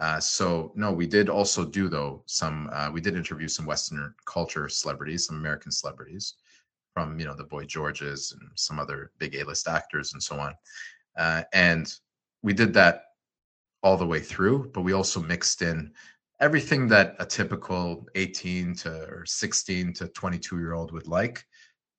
Uh, 0.00 0.18
so 0.18 0.72
no, 0.74 0.92
we 0.92 1.06
did 1.06 1.28
also 1.28 1.64
do 1.64 1.88
though 1.88 2.22
some. 2.26 2.68
Uh, 2.72 2.90
we 2.92 3.00
did 3.00 3.16
interview 3.16 3.48
some 3.48 3.66
Western 3.66 4.12
culture 4.26 4.68
celebrities, 4.68 5.26
some 5.26 5.36
American 5.36 5.70
celebrities, 5.70 6.34
from 6.94 7.18
you 7.18 7.26
know 7.26 7.34
the 7.34 7.44
Boy 7.44 7.64
Georges 7.64 8.32
and 8.32 8.48
some 8.54 8.78
other 8.78 9.10
big 9.18 9.34
A-list 9.34 9.68
actors 9.68 10.14
and 10.14 10.22
so 10.22 10.38
on. 10.38 10.54
Uh, 11.18 11.42
and 11.52 11.92
we 12.42 12.54
did 12.54 12.72
that 12.74 13.02
all 13.82 13.98
the 13.98 14.06
way 14.06 14.20
through, 14.20 14.70
but 14.72 14.82
we 14.82 14.92
also 14.92 15.20
mixed 15.20 15.60
in 15.60 15.92
everything 16.40 16.88
that 16.88 17.16
a 17.18 17.26
typical 17.26 18.06
18 18.14 18.74
to 18.74 19.02
or 19.10 19.24
16 19.26 19.92
to 19.94 20.08
22 20.08 20.58
year 20.58 20.72
old 20.72 20.92
would 20.92 21.06
like. 21.06 21.44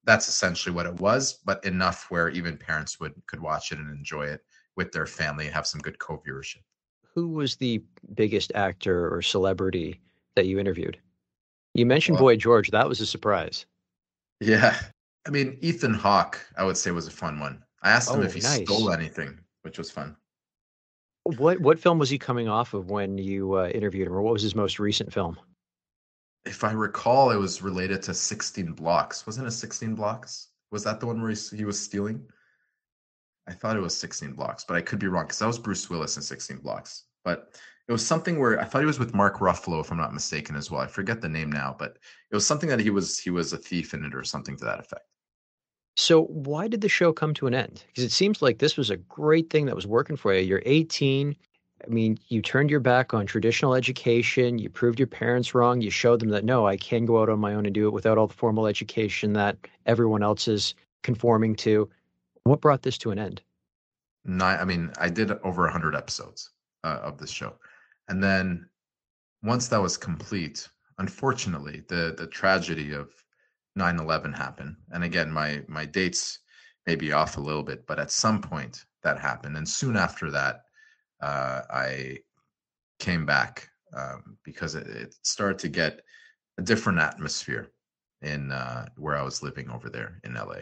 That's 0.06 0.30
essentially 0.30 0.74
what 0.74 0.86
it 0.86 1.00
was 1.00 1.40
but 1.46 1.64
enough 1.66 2.08
where 2.10 2.30
even 2.30 2.58
parents 2.58 3.00
would 3.00 3.14
could 3.28 3.42
watch 3.42 3.72
it 3.72 3.80
and 3.80 3.90
enjoy 3.92 4.26
it 4.28 4.42
with 4.76 4.92
their 4.92 5.06
family 5.06 5.46
and 5.46 5.54
have 5.54 5.68
some 5.68 5.82
good 5.82 6.00
co-viewership. 6.00 6.64
Who 7.14 7.30
was 7.30 7.56
the 7.56 7.82
biggest 8.14 8.52
actor 8.56 9.14
or 9.14 9.22
celebrity 9.22 10.02
that 10.36 10.48
you 10.48 10.60
interviewed? 10.60 11.00
You 11.74 11.86
mentioned 11.86 12.16
well, 12.16 12.26
boy 12.26 12.36
george. 12.38 12.72
That 12.72 12.88
was 12.88 13.02
a 13.02 13.06
surprise 13.06 13.66
yeah 14.46 14.76
i 15.28 15.30
mean 15.30 15.58
ethan 15.62 15.94
hawke 15.94 16.40
i 16.58 16.64
would 16.64 16.78
say 16.78 16.92
was 16.92 17.08
a 17.08 17.12
fun 17.12 17.40
one 17.40 17.64
i 17.84 17.92
asked 17.92 18.10
him 18.10 18.20
oh, 18.20 18.24
if 18.24 18.34
he 18.34 18.42
nice. 18.42 18.62
stole 18.62 18.92
anything 18.92 19.40
which 19.64 19.78
was 19.78 19.92
fun 19.92 20.16
what 21.26 21.60
what 21.60 21.80
film 21.80 21.98
was 21.98 22.10
he 22.10 22.20
coming 22.20 22.48
off 22.48 22.74
of 22.74 22.92
when 22.92 23.18
you 23.18 23.54
uh, 23.58 23.68
interviewed 23.70 24.08
him, 24.08 24.14
or 24.14 24.22
what 24.22 24.34
was 24.34 24.44
his 24.44 24.56
most 24.56 24.80
recent 24.80 25.12
film? 25.12 25.38
If 26.46 26.64
I 26.64 26.72
recall, 26.72 27.32
it 27.32 27.38
was 27.38 27.64
related 27.64 28.04
to 28.04 28.14
16 28.14 28.74
Blocks. 28.74 29.26
Wasn't 29.26 29.48
it 29.48 29.52
16 29.52 29.96
Blocks? 29.96 30.50
Was 30.72 30.84
that 30.84 31.00
the 31.00 31.08
one 31.08 31.20
where 31.20 31.32
he, 31.32 31.58
he 31.58 31.66
was 31.66 31.80
stealing? 31.80 32.24
I 33.48 33.54
thought 33.54 33.76
it 33.76 33.82
was 33.82 33.98
16 33.98 34.34
Blocks, 34.34 34.64
but 34.64 34.78
I 34.78 34.82
could 34.82 35.00
be 35.00 35.08
wrong 35.08 35.26
because 35.26 35.40
that 35.40 35.48
was 35.48 35.58
Bruce 35.58 35.90
Willis 35.90 36.18
in 36.18 36.22
16 36.22 36.58
Blocks. 36.58 37.06
But 37.24 37.60
it 37.88 37.92
was 37.92 38.06
something 38.06 38.40
where 38.40 38.60
I 38.60 38.66
thought 38.66 38.80
he 38.80 38.86
was 38.86 39.00
with 39.00 39.14
Mark 39.14 39.40
Ruffalo, 39.40 39.80
if 39.80 39.92
I'm 39.92 39.98
not 39.98 40.14
mistaken, 40.14 40.56
as 40.56 40.72
well. 40.72 40.82
I 40.82 40.88
forget 40.88 41.22
the 41.22 41.30
name 41.30 41.52
now, 41.52 41.76
but 41.78 41.98
it 42.32 42.36
was 42.36 42.46
something 42.46 42.70
that 42.70 42.80
he 42.80 42.90
was 42.90 43.20
he 43.20 43.30
was 43.30 43.54
a 43.54 43.58
thief 43.58 43.94
in 43.94 44.04
it 44.04 44.16
or 44.16 44.24
something 44.24 44.58
to 44.58 44.66
that 44.66 44.80
effect. 44.80 45.06
So 45.98 46.24
why 46.24 46.68
did 46.68 46.82
the 46.82 46.90
show 46.90 47.14
come 47.14 47.34
to 47.36 47.48
an 47.48 47.54
end? 47.54 47.84
Because 47.88 48.04
it 48.04 48.12
seems 48.12 48.42
like 48.42 48.58
this 48.58 48.76
was 48.76 48.90
a 48.90 48.98
great 48.98 49.50
thing 49.50 49.66
that 49.68 49.76
was 49.76 49.88
working 49.88 50.18
for 50.18 50.34
you. 50.34 50.42
You're 50.42 50.64
18. 50.66 51.36
I 51.84 51.88
mean, 51.88 52.18
you 52.28 52.42
turned 52.42 52.70
your 52.70 52.80
back 52.80 53.14
on 53.14 53.26
traditional 53.26 53.76
education. 53.76 54.58
You 54.58 54.70
proved 54.70 55.00
your 55.00 55.08
parents 55.08 55.54
wrong. 55.54 55.82
You 55.82 55.92
showed 55.92 56.20
them 56.20 56.30
that 56.30 56.44
no, 56.44 56.66
I 56.66 56.78
can 56.78 57.06
go 57.06 57.22
out 57.22 57.30
on 57.30 57.40
my 57.40 57.54
own 57.54 57.66
and 57.66 57.76
do 57.76 57.88
it 57.88 57.94
without 57.94 58.18
all 58.18 58.28
the 58.28 58.34
formal 58.34 58.66
education 58.66 59.34
that 59.34 59.58
everyone 59.86 60.24
else 60.24 60.48
is 60.48 60.74
conforming 61.04 61.56
to. 61.58 61.88
What 62.44 62.62
brought 62.62 62.82
this 62.82 62.98
to 63.00 63.12
an 63.12 63.20
end? 63.20 63.42
Nine, 64.26 64.60
I 64.60 64.66
mean, 64.66 64.92
I 64.98 65.10
did 65.10 65.32
over 65.32 65.64
100 65.64 65.96
episodes 65.96 66.50
uh, 66.84 67.00
of 67.04 67.20
this 67.20 67.30
show. 67.30 67.54
And 68.08 68.24
then 68.24 68.70
once 69.44 69.68
that 69.68 69.82
was 69.82 69.98
complete, 69.98 70.68
unfortunately, 70.98 71.84
the 71.88 72.16
the 72.18 72.28
tragedy 72.28 72.94
of 72.94 73.12
9-11 73.78 74.34
happened 74.34 74.78
and 74.92 75.04
again 75.04 75.30
my 75.30 75.62
my 75.68 75.84
dates 75.84 76.40
may 76.88 76.96
be 76.96 77.12
off 77.12 77.36
a 77.36 77.42
little 77.42 77.62
bit 77.62 77.86
but 77.86 78.00
at 78.00 78.10
some 78.10 78.42
point 78.42 78.86
that 79.04 79.20
happened 79.20 79.58
and 79.58 79.68
soon 79.68 79.98
after 79.98 80.32
that 80.32 80.62
uh, 81.22 81.60
i 81.70 82.18
came 83.00 83.26
back 83.26 83.68
um, 83.94 84.38
because 84.46 84.76
it, 84.76 84.88
it, 84.88 85.16
started 85.24 85.60
to 85.60 85.68
get 85.68 86.00
a 86.58 86.62
different 86.62 87.00
atmosphere 87.00 87.68
in 88.22 88.50
uh, 88.50 88.86
where 88.96 89.18
i 89.18 89.22
was 89.22 89.44
living 89.44 89.70
over 89.70 89.90
there 89.90 90.22
in 90.24 90.36
la 90.36 90.56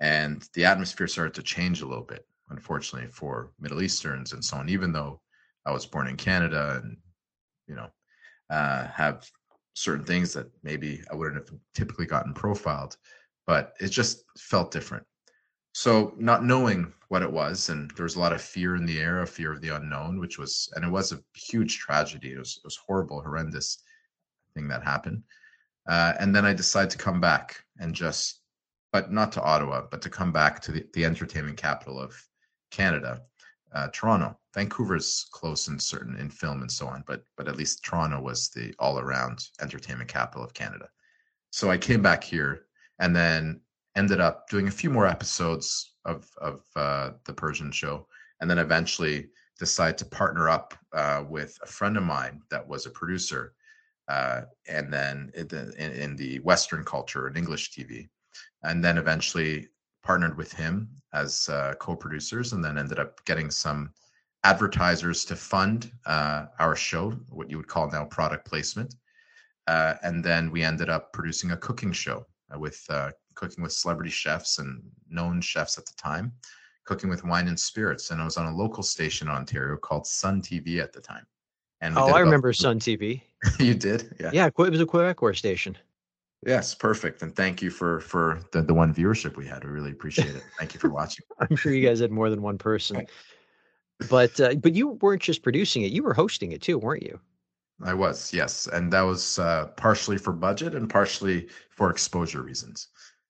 and 0.00 0.48
the 0.54 0.64
atmosphere 0.64 1.06
started 1.06 1.34
to 1.34 1.44
change 1.44 1.80
a 1.80 1.86
little 1.86 2.02
bit 2.02 2.26
unfortunately, 2.52 3.08
for 3.08 3.50
Middle 3.58 3.82
Easterns 3.82 4.32
and 4.32 4.44
so 4.44 4.58
on. 4.58 4.68
Even 4.68 4.92
though 4.92 5.20
I 5.64 5.72
was 5.72 5.86
born 5.86 6.08
in 6.08 6.16
Canada 6.16 6.80
and 6.82 6.96
you 7.68 7.74
know 7.74 7.88
uh, 8.50 8.86
have 8.88 9.30
certain 9.74 10.04
things 10.04 10.32
that 10.34 10.50
maybe 10.62 11.02
I 11.10 11.14
wouldn't 11.14 11.36
have 11.48 11.58
typically 11.74 12.06
gotten 12.06 12.34
profiled, 12.34 12.96
but 13.46 13.74
it 13.80 13.88
just 13.88 14.24
felt 14.38 14.70
different. 14.70 15.04
So 15.74 16.12
not 16.18 16.44
knowing 16.44 16.92
what 17.08 17.22
it 17.22 17.32
was, 17.32 17.70
and 17.70 17.90
there 17.92 18.04
was 18.04 18.16
a 18.16 18.20
lot 18.20 18.34
of 18.34 18.42
fear 18.42 18.76
in 18.76 18.84
the 18.84 19.00
air, 19.00 19.22
a 19.22 19.26
fear 19.26 19.52
of 19.52 19.62
the 19.62 19.70
unknown, 19.70 20.18
which 20.18 20.38
was, 20.38 20.70
and 20.76 20.84
it 20.84 20.90
was 20.90 21.12
a 21.12 21.20
huge 21.34 21.78
tragedy. 21.78 22.32
It 22.32 22.38
was, 22.38 22.58
it 22.62 22.66
was 22.66 22.76
horrible, 22.76 23.22
horrendous 23.22 23.82
thing 24.54 24.68
that 24.68 24.84
happened. 24.84 25.22
Uh, 25.88 26.12
and 26.20 26.34
then 26.34 26.44
I 26.44 26.52
decided 26.52 26.90
to 26.90 26.98
come 26.98 27.20
back 27.20 27.64
and 27.80 27.94
just, 27.94 28.40
but 28.92 29.10
not 29.10 29.32
to 29.32 29.42
Ottawa, 29.42 29.84
but 29.90 30.02
to 30.02 30.10
come 30.10 30.30
back 30.30 30.60
to 30.60 30.72
the, 30.72 30.86
the 30.92 31.06
entertainment 31.06 31.56
capital 31.56 31.98
of 31.98 32.14
Canada, 32.70 33.22
uh, 33.74 33.88
Toronto. 33.92 34.38
Vancouver's 34.54 35.26
close 35.32 35.68
in 35.68 35.78
certain 35.78 36.16
in 36.16 36.28
film 36.28 36.60
and 36.60 36.70
so 36.70 36.86
on, 36.86 37.02
but 37.06 37.22
but 37.36 37.48
at 37.48 37.56
least 37.56 37.84
Toronto 37.84 38.20
was 38.20 38.50
the 38.50 38.74
all 38.78 38.98
around 38.98 39.46
entertainment 39.60 40.10
capital 40.10 40.44
of 40.44 40.54
Canada. 40.54 40.88
So 41.50 41.70
I 41.70 41.78
came 41.78 42.02
back 42.02 42.22
here 42.22 42.66
and 42.98 43.14
then 43.16 43.60
ended 43.96 44.20
up 44.20 44.48
doing 44.48 44.68
a 44.68 44.72
few 44.72 44.90
more 44.90 45.06
episodes 45.06 45.94
of 46.04 46.28
of 46.40 46.62
uh, 46.76 47.10
the 47.24 47.32
Persian 47.32 47.72
show, 47.72 48.06
and 48.40 48.50
then 48.50 48.58
eventually 48.58 49.28
decided 49.58 49.98
to 49.98 50.06
partner 50.06 50.48
up 50.48 50.74
uh, 50.92 51.24
with 51.28 51.56
a 51.62 51.66
friend 51.66 51.96
of 51.96 52.02
mine 52.02 52.42
that 52.50 52.66
was 52.66 52.84
a 52.84 52.90
producer, 52.90 53.54
uh, 54.08 54.42
and 54.68 54.92
then 54.92 55.30
in 55.34 55.46
the, 55.48 55.72
in, 55.78 55.92
in 55.92 56.16
the 56.16 56.40
Western 56.40 56.84
culture 56.84 57.26
and 57.26 57.36
English 57.36 57.70
TV, 57.72 58.08
and 58.64 58.84
then 58.84 58.98
eventually 58.98 59.68
partnered 60.02 60.36
with 60.36 60.52
him 60.52 60.88
as 61.12 61.48
uh, 61.48 61.74
co-producers, 61.78 62.52
and 62.52 62.64
then 62.64 62.78
ended 62.78 62.98
up 62.98 63.24
getting 63.24 63.50
some 63.50 63.92
advertisers 64.44 65.24
to 65.24 65.36
fund 65.36 65.92
uh, 66.06 66.46
our 66.58 66.74
show, 66.74 67.10
what 67.28 67.50
you 67.50 67.56
would 67.56 67.68
call 67.68 67.90
now 67.90 68.04
product 68.04 68.44
placement. 68.44 68.94
Uh, 69.68 69.94
and 70.02 70.24
then 70.24 70.50
we 70.50 70.62
ended 70.62 70.88
up 70.88 71.12
producing 71.12 71.52
a 71.52 71.56
cooking 71.56 71.92
show 71.92 72.26
with 72.58 72.84
uh, 72.90 73.10
cooking 73.34 73.62
with 73.62 73.72
celebrity 73.72 74.10
chefs 74.10 74.58
and 74.58 74.82
known 75.08 75.40
chefs 75.40 75.78
at 75.78 75.86
the 75.86 75.94
time, 75.96 76.32
cooking 76.84 77.08
with 77.08 77.24
wine 77.24 77.48
and 77.48 77.58
spirits. 77.58 78.10
And 78.10 78.20
I 78.20 78.24
was 78.24 78.36
on 78.36 78.46
a 78.46 78.56
local 78.56 78.82
station 78.82 79.28
in 79.28 79.34
Ontario 79.34 79.76
called 79.76 80.06
Sun 80.06 80.42
TV 80.42 80.80
at 80.80 80.92
the 80.92 81.00
time. 81.00 81.26
And 81.80 81.96
oh, 81.96 82.08
I 82.08 82.20
remember 82.20 82.52
Sun 82.52 82.80
TV. 82.80 83.22
you 83.58 83.74
did, 83.74 84.14
yeah. 84.20 84.30
Yeah, 84.32 84.46
it 84.46 84.56
was 84.56 84.80
a 84.80 84.86
Quebecois 84.86 85.36
station. 85.36 85.76
Yes, 86.44 86.74
perfect. 86.74 87.22
And 87.22 87.34
thank 87.34 87.62
you 87.62 87.70
for 87.70 88.00
for 88.00 88.40
the, 88.52 88.62
the 88.62 88.74
one 88.74 88.92
viewership 88.92 89.36
we 89.36 89.46
had. 89.46 89.64
We 89.64 89.70
really 89.70 89.92
appreciate 89.92 90.34
it. 90.34 90.42
Thank 90.58 90.74
you 90.74 90.80
for 90.80 90.90
watching. 90.90 91.24
I'm 91.38 91.56
sure 91.56 91.72
you 91.72 91.86
guys 91.86 92.00
had 92.00 92.10
more 92.10 92.30
than 92.30 92.42
one 92.42 92.58
person. 92.58 93.06
But 94.10 94.40
uh, 94.40 94.54
but 94.54 94.74
you 94.74 94.88
weren't 95.00 95.22
just 95.22 95.42
producing 95.42 95.82
it; 95.82 95.92
you 95.92 96.02
were 96.02 96.14
hosting 96.14 96.52
it 96.52 96.60
too, 96.60 96.78
weren't 96.78 97.04
you? 97.04 97.20
I 97.84 97.94
was, 97.94 98.32
yes, 98.32 98.68
and 98.68 98.92
that 98.92 99.02
was 99.02 99.38
uh, 99.38 99.66
partially 99.76 100.18
for 100.18 100.32
budget 100.32 100.74
and 100.74 100.88
partially 100.88 101.48
for 101.70 101.90
exposure 101.90 102.42
reasons. 102.42 102.88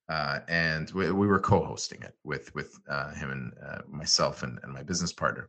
Uh, 0.09 0.41
and 0.49 0.91
we, 0.91 1.11
we, 1.11 1.27
were 1.27 1.39
co-hosting 1.39 2.03
it 2.03 2.15
with 2.25 2.55
with 2.55 2.79
uh, 2.89 3.15
him 3.15 3.31
and 3.31 3.53
uh, 3.65 3.79
myself 3.89 4.43
and, 4.43 4.59
and, 4.63 4.73
my 4.73 4.83
business 4.83 5.13
partner, 5.13 5.49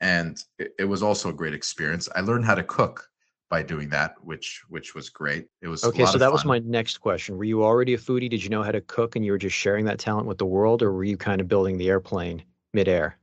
and 0.00 0.44
it, 0.58 0.74
it, 0.80 0.84
was 0.84 1.02
also 1.02 1.28
a 1.28 1.34
great 1.34 1.54
experience. 1.54 2.08
I 2.16 2.22
learned 2.22 2.44
how 2.44 2.54
to 2.54 2.62
cook 2.62 3.08
by 3.50 3.62
doing 3.62 3.88
that, 3.90 4.14
which 4.22 4.62
which 4.68 4.94
was 4.94 5.10
great. 5.10 5.48
It 5.60 5.68
was 5.68 5.84
okay. 5.84 6.06
So 6.06 6.16
that 6.16 6.26
fun. 6.26 6.32
was 6.32 6.44
my 6.44 6.60
next 6.60 6.98
question. 6.98 7.36
Were 7.36 7.44
you 7.44 7.64
already 7.64 7.94
a 7.94 7.98
foodie? 7.98 8.30
Did 8.30 8.42
you 8.42 8.48
know 8.48 8.62
how 8.62 8.70
to 8.70 8.80
cook, 8.80 9.16
and 9.16 9.24
you 9.24 9.32
were 9.32 9.38
just 9.38 9.56
sharing 9.56 9.84
that 9.86 9.98
talent 9.98 10.26
with 10.26 10.38
the 10.38 10.46
world, 10.46 10.82
or 10.82 10.92
were 10.92 11.04
you 11.04 11.16
kind 11.16 11.40
of 11.40 11.48
building 11.48 11.76
the 11.76 11.88
airplane 11.88 12.42
midair? 12.72 13.18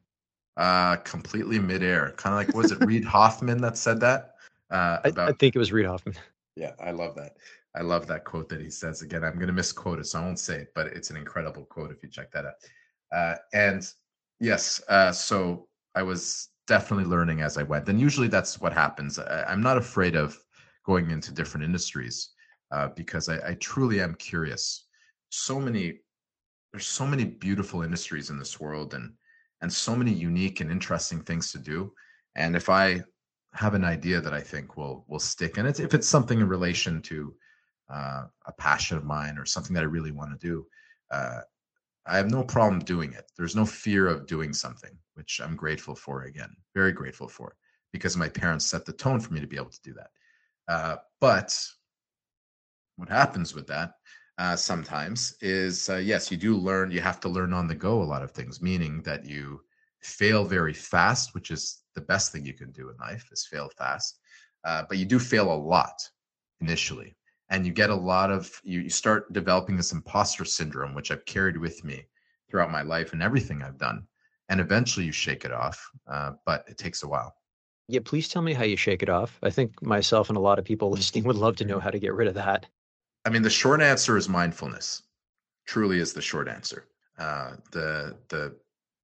Uh, 0.58 0.98
completely 0.98 1.58
midair. 1.58 2.12
Kind 2.18 2.34
of 2.34 2.46
like 2.46 2.56
was 2.56 2.72
it 2.72 2.86
Reid 2.86 3.06
Hoffman 3.06 3.62
that 3.62 3.78
said 3.78 4.00
that? 4.02 4.36
Uh, 4.70 5.00
about, 5.06 5.30
I, 5.30 5.32
I, 5.32 5.34
think 5.34 5.56
it 5.56 5.60
was 5.60 5.72
Reid 5.72 5.88
Hoffman. 5.88 6.16
Yeah, 6.60 6.72
I 6.84 6.90
love 6.90 7.14
that. 7.18 7.38
I 7.76 7.84
love 7.84 8.08
that 8.08 8.24
quote 8.24 8.50
that 8.50 8.60
he 8.60 8.72
says. 8.72 9.04
Again, 9.04 9.24
I'm 9.24 9.36
going 9.36 9.46
to 9.46 9.54
misquote 9.54 10.00
it, 10.00 10.08
so 10.08 10.20
I 10.20 10.24
won't 10.24 10.40
say 10.40 10.62
it, 10.62 10.72
but 10.74 10.88
it's 10.88 11.12
an 11.12 11.18
incredible 11.18 11.66
quote 11.66 11.92
if 11.92 12.02
you 12.02 12.10
check 12.10 12.32
that 12.32 12.46
out. 12.48 12.54
Uh, 13.16 13.36
and 13.54 13.88
yes, 14.40 14.82
uh, 14.90 15.12
so 15.12 15.68
I 15.94 16.02
was 16.02 16.50
definitely 16.68 17.06
learning 17.06 17.42
as 17.42 17.58
I 17.58 17.64
went, 17.64 17.90
and 17.90 18.00
usually 18.00 18.28
that's 18.28 18.60
what 18.60 18.74
happens. 18.74 19.20
I, 19.20 19.52
am 19.52 19.62
not 19.62 19.78
afraid 19.78 20.16
of 20.16 20.38
going 20.86 21.12
into 21.12 21.34
different 21.34 21.66
industries 21.66 22.30
uh, 22.72 22.90
because 22.96 23.30
I, 23.30 23.50
I 23.50 23.54
truly 23.56 24.02
am 24.02 24.16
curious. 24.16 24.86
So 25.30 25.60
many, 25.60 26.00
there's 26.72 26.88
so 26.88 27.06
many 27.06 27.26
beautiful 27.26 27.82
industries 27.84 28.30
in 28.30 28.38
this 28.38 28.60
world, 28.60 28.94
and 28.94 29.14
and 29.62 29.72
so 29.72 29.96
many 29.96 30.12
unique 30.12 30.62
and 30.62 30.72
interesting 30.72 31.22
things 31.22 31.52
to 31.52 31.58
do. 31.58 31.92
And 32.36 32.56
if 32.56 32.70
I 32.70 33.04
have 33.54 33.74
an 33.74 33.84
idea 33.84 34.22
that 34.22 34.34
I 34.34 34.42
think 34.42 34.78
will 34.78 35.06
will 35.08 35.20
stick, 35.20 35.58
and 35.58 35.68
it's 35.68 35.80
if 35.80 35.94
it's 35.94 36.08
something 36.08 36.40
in 36.40 36.48
relation 36.48 37.02
to 37.04 37.34
uh, 37.90 38.24
a 38.46 38.52
passion 38.58 38.98
of 38.98 39.06
mine 39.06 39.38
or 39.38 39.46
something 39.46 39.74
that 39.74 39.84
I 39.84 39.88
really 39.88 40.12
want 40.12 40.32
to 40.32 40.48
do, 40.48 40.66
uh, 41.12 41.42
I 42.06 42.18
have 42.18 42.30
no 42.30 42.44
problem 42.44 42.80
doing 42.80 43.14
it. 43.14 43.32
There's 43.38 43.56
no 43.56 43.66
fear 43.66 44.08
of 44.08 44.28
doing 44.28 44.54
something, 44.54 44.92
which 45.18 45.42
I'm 45.44 45.56
grateful 45.56 45.96
for. 45.96 46.24
Again, 46.24 46.56
very 46.76 46.92
grateful 46.92 47.28
for, 47.28 47.56
because 47.92 48.16
my 48.16 48.30
parents 48.30 48.66
set 48.66 48.86
the 48.86 48.94
tone 48.94 49.20
for 49.20 49.34
me 49.34 49.42
to 49.42 49.48
be 49.48 49.58
able 49.58 49.72
to 49.72 49.82
do 49.82 49.94
that. 49.94 50.12
Uh, 50.72 50.98
but 51.20 51.60
what 52.98 53.10
happens 53.10 53.56
with 53.56 53.68
that 53.68 53.94
uh, 54.38 54.56
sometimes 54.56 55.36
is 55.42 55.90
uh, 55.90 55.98
yes, 55.98 56.32
you 56.32 56.38
do 56.38 56.56
learn. 56.56 56.92
You 56.92 57.02
have 57.02 57.20
to 57.22 57.30
learn 57.30 57.54
on 57.54 57.68
the 57.68 57.76
go 57.76 58.02
a 58.02 58.04
lot 58.04 58.22
of 58.22 58.32
things, 58.32 58.62
meaning 58.62 59.02
that 59.02 59.26
you 59.26 59.62
fail 60.02 60.46
very 60.46 60.74
fast, 60.74 61.34
which 61.34 61.50
is 61.50 61.82
the 61.96 62.02
best 62.02 62.32
thing 62.32 62.46
you 62.46 62.54
can 62.54 62.72
do 62.72 62.90
in 62.90 62.98
life 62.98 63.28
is 63.32 63.48
fail 63.48 63.70
fast. 63.78 64.20
Uh, 64.64 64.84
but 64.88 64.98
you 64.98 65.06
do 65.06 65.20
fail 65.20 65.52
a 65.52 65.56
lot 65.56 65.98
initially, 66.62 67.16
and 67.50 67.66
you 67.66 67.72
get 67.72 67.90
a 67.90 67.96
lot 67.96 68.30
of 68.32 68.62
you, 68.64 68.82
you 68.82 68.90
start 68.90 69.32
developing 69.34 69.78
this 69.78 69.94
imposter 69.94 70.46
syndrome, 70.46 70.94
which 70.94 71.10
I've 71.10 71.26
carried 71.26 71.58
with 71.58 71.84
me 71.84 72.06
throughout 72.50 72.72
my 72.72 72.82
life 72.82 73.14
and 73.14 73.24
everything 73.24 73.62
I've 73.62 73.78
done. 73.78 74.06
And 74.50 74.62
eventually, 74.62 75.06
you 75.06 75.12
shake 75.12 75.44
it 75.44 75.52
off, 75.52 75.90
uh, 76.08 76.32
but 76.46 76.64
it 76.68 76.78
takes 76.78 77.04
a 77.04 77.08
while. 77.08 77.36
Yeah, 77.90 78.02
please 78.04 78.28
tell 78.28 78.42
me 78.42 78.54
how 78.54 78.64
you 78.64 78.78
shake 78.78 79.02
it 79.02 79.10
off. 79.10 79.40
I 79.44 79.50
think 79.50 79.82
myself 79.82 80.30
and 80.30 80.38
a 80.38 80.42
lot 80.42 80.60
of 80.60 80.66
people 80.66 80.90
listening 80.92 81.24
would 81.26 81.36
love 81.36 81.56
to 81.58 81.66
know 81.66 81.80
how 81.80 81.90
to 81.90 82.00
get 82.00 82.14
rid 82.14 82.28
of 82.28 82.34
that. 82.36 82.66
I 83.26 83.30
mean, 83.30 83.42
the 83.42 83.50
short 83.50 83.82
answer 83.82 84.18
is 84.18 84.30
mindfulness. 84.30 85.04
Truly, 85.66 86.00
is 86.00 86.14
the 86.14 86.22
short 86.22 86.48
answer. 86.48 86.88
Uh, 87.18 87.56
the 87.72 88.16
the 88.30 88.56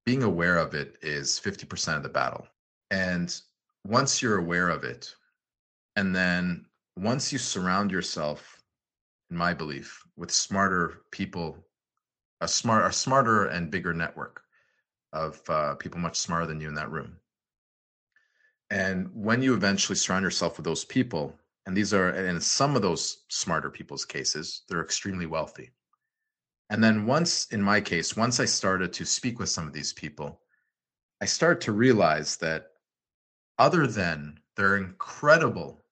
being 0.06 0.22
aware 0.22 0.56
of 0.56 0.74
it 0.74 0.96
is 1.02 1.38
fifty 1.38 1.66
percent 1.66 1.98
of 1.98 2.02
the 2.02 2.08
battle, 2.08 2.46
and 2.90 3.38
once 3.86 4.22
you're 4.22 4.38
aware 4.38 4.70
of 4.70 4.84
it, 4.84 5.14
and 5.96 6.14
then 6.16 6.64
once 6.96 7.32
you 7.32 7.38
surround 7.38 7.90
yourself, 7.90 8.62
in 9.30 9.36
my 9.36 9.52
belief, 9.52 10.02
with 10.16 10.30
smarter 10.30 11.02
people, 11.10 11.58
a 12.40 12.48
smart, 12.48 12.86
a 12.86 12.92
smarter 12.92 13.46
and 13.46 13.70
bigger 13.70 13.92
network 13.92 14.43
of 15.14 15.40
uh, 15.48 15.74
people 15.76 15.98
much 15.98 16.18
smarter 16.18 16.46
than 16.46 16.60
you 16.60 16.68
in 16.68 16.74
that 16.74 16.90
room. 16.90 17.16
And 18.70 19.08
when 19.14 19.42
you 19.42 19.54
eventually 19.54 19.96
surround 19.96 20.24
yourself 20.24 20.58
with 20.58 20.64
those 20.64 20.84
people, 20.84 21.38
and 21.66 21.76
these 21.76 21.94
are 21.94 22.10
in 22.10 22.40
some 22.40 22.76
of 22.76 22.82
those 22.82 23.24
smarter 23.28 23.70
people's 23.70 24.04
cases 24.04 24.62
they're 24.68 24.82
extremely 24.82 25.26
wealthy 25.26 25.70
and 26.70 26.82
then 26.82 27.06
once 27.06 27.46
in 27.46 27.62
my 27.62 27.80
case 27.80 28.16
once 28.16 28.40
i 28.40 28.44
started 28.44 28.92
to 28.92 29.04
speak 29.04 29.38
with 29.38 29.48
some 29.48 29.66
of 29.66 29.72
these 29.72 29.92
people 29.92 30.40
i 31.20 31.24
started 31.24 31.60
to 31.60 31.72
realize 31.72 32.36
that 32.36 32.72
other 33.58 33.86
than 33.86 34.38
their 34.56 34.76
incredible 34.76 35.84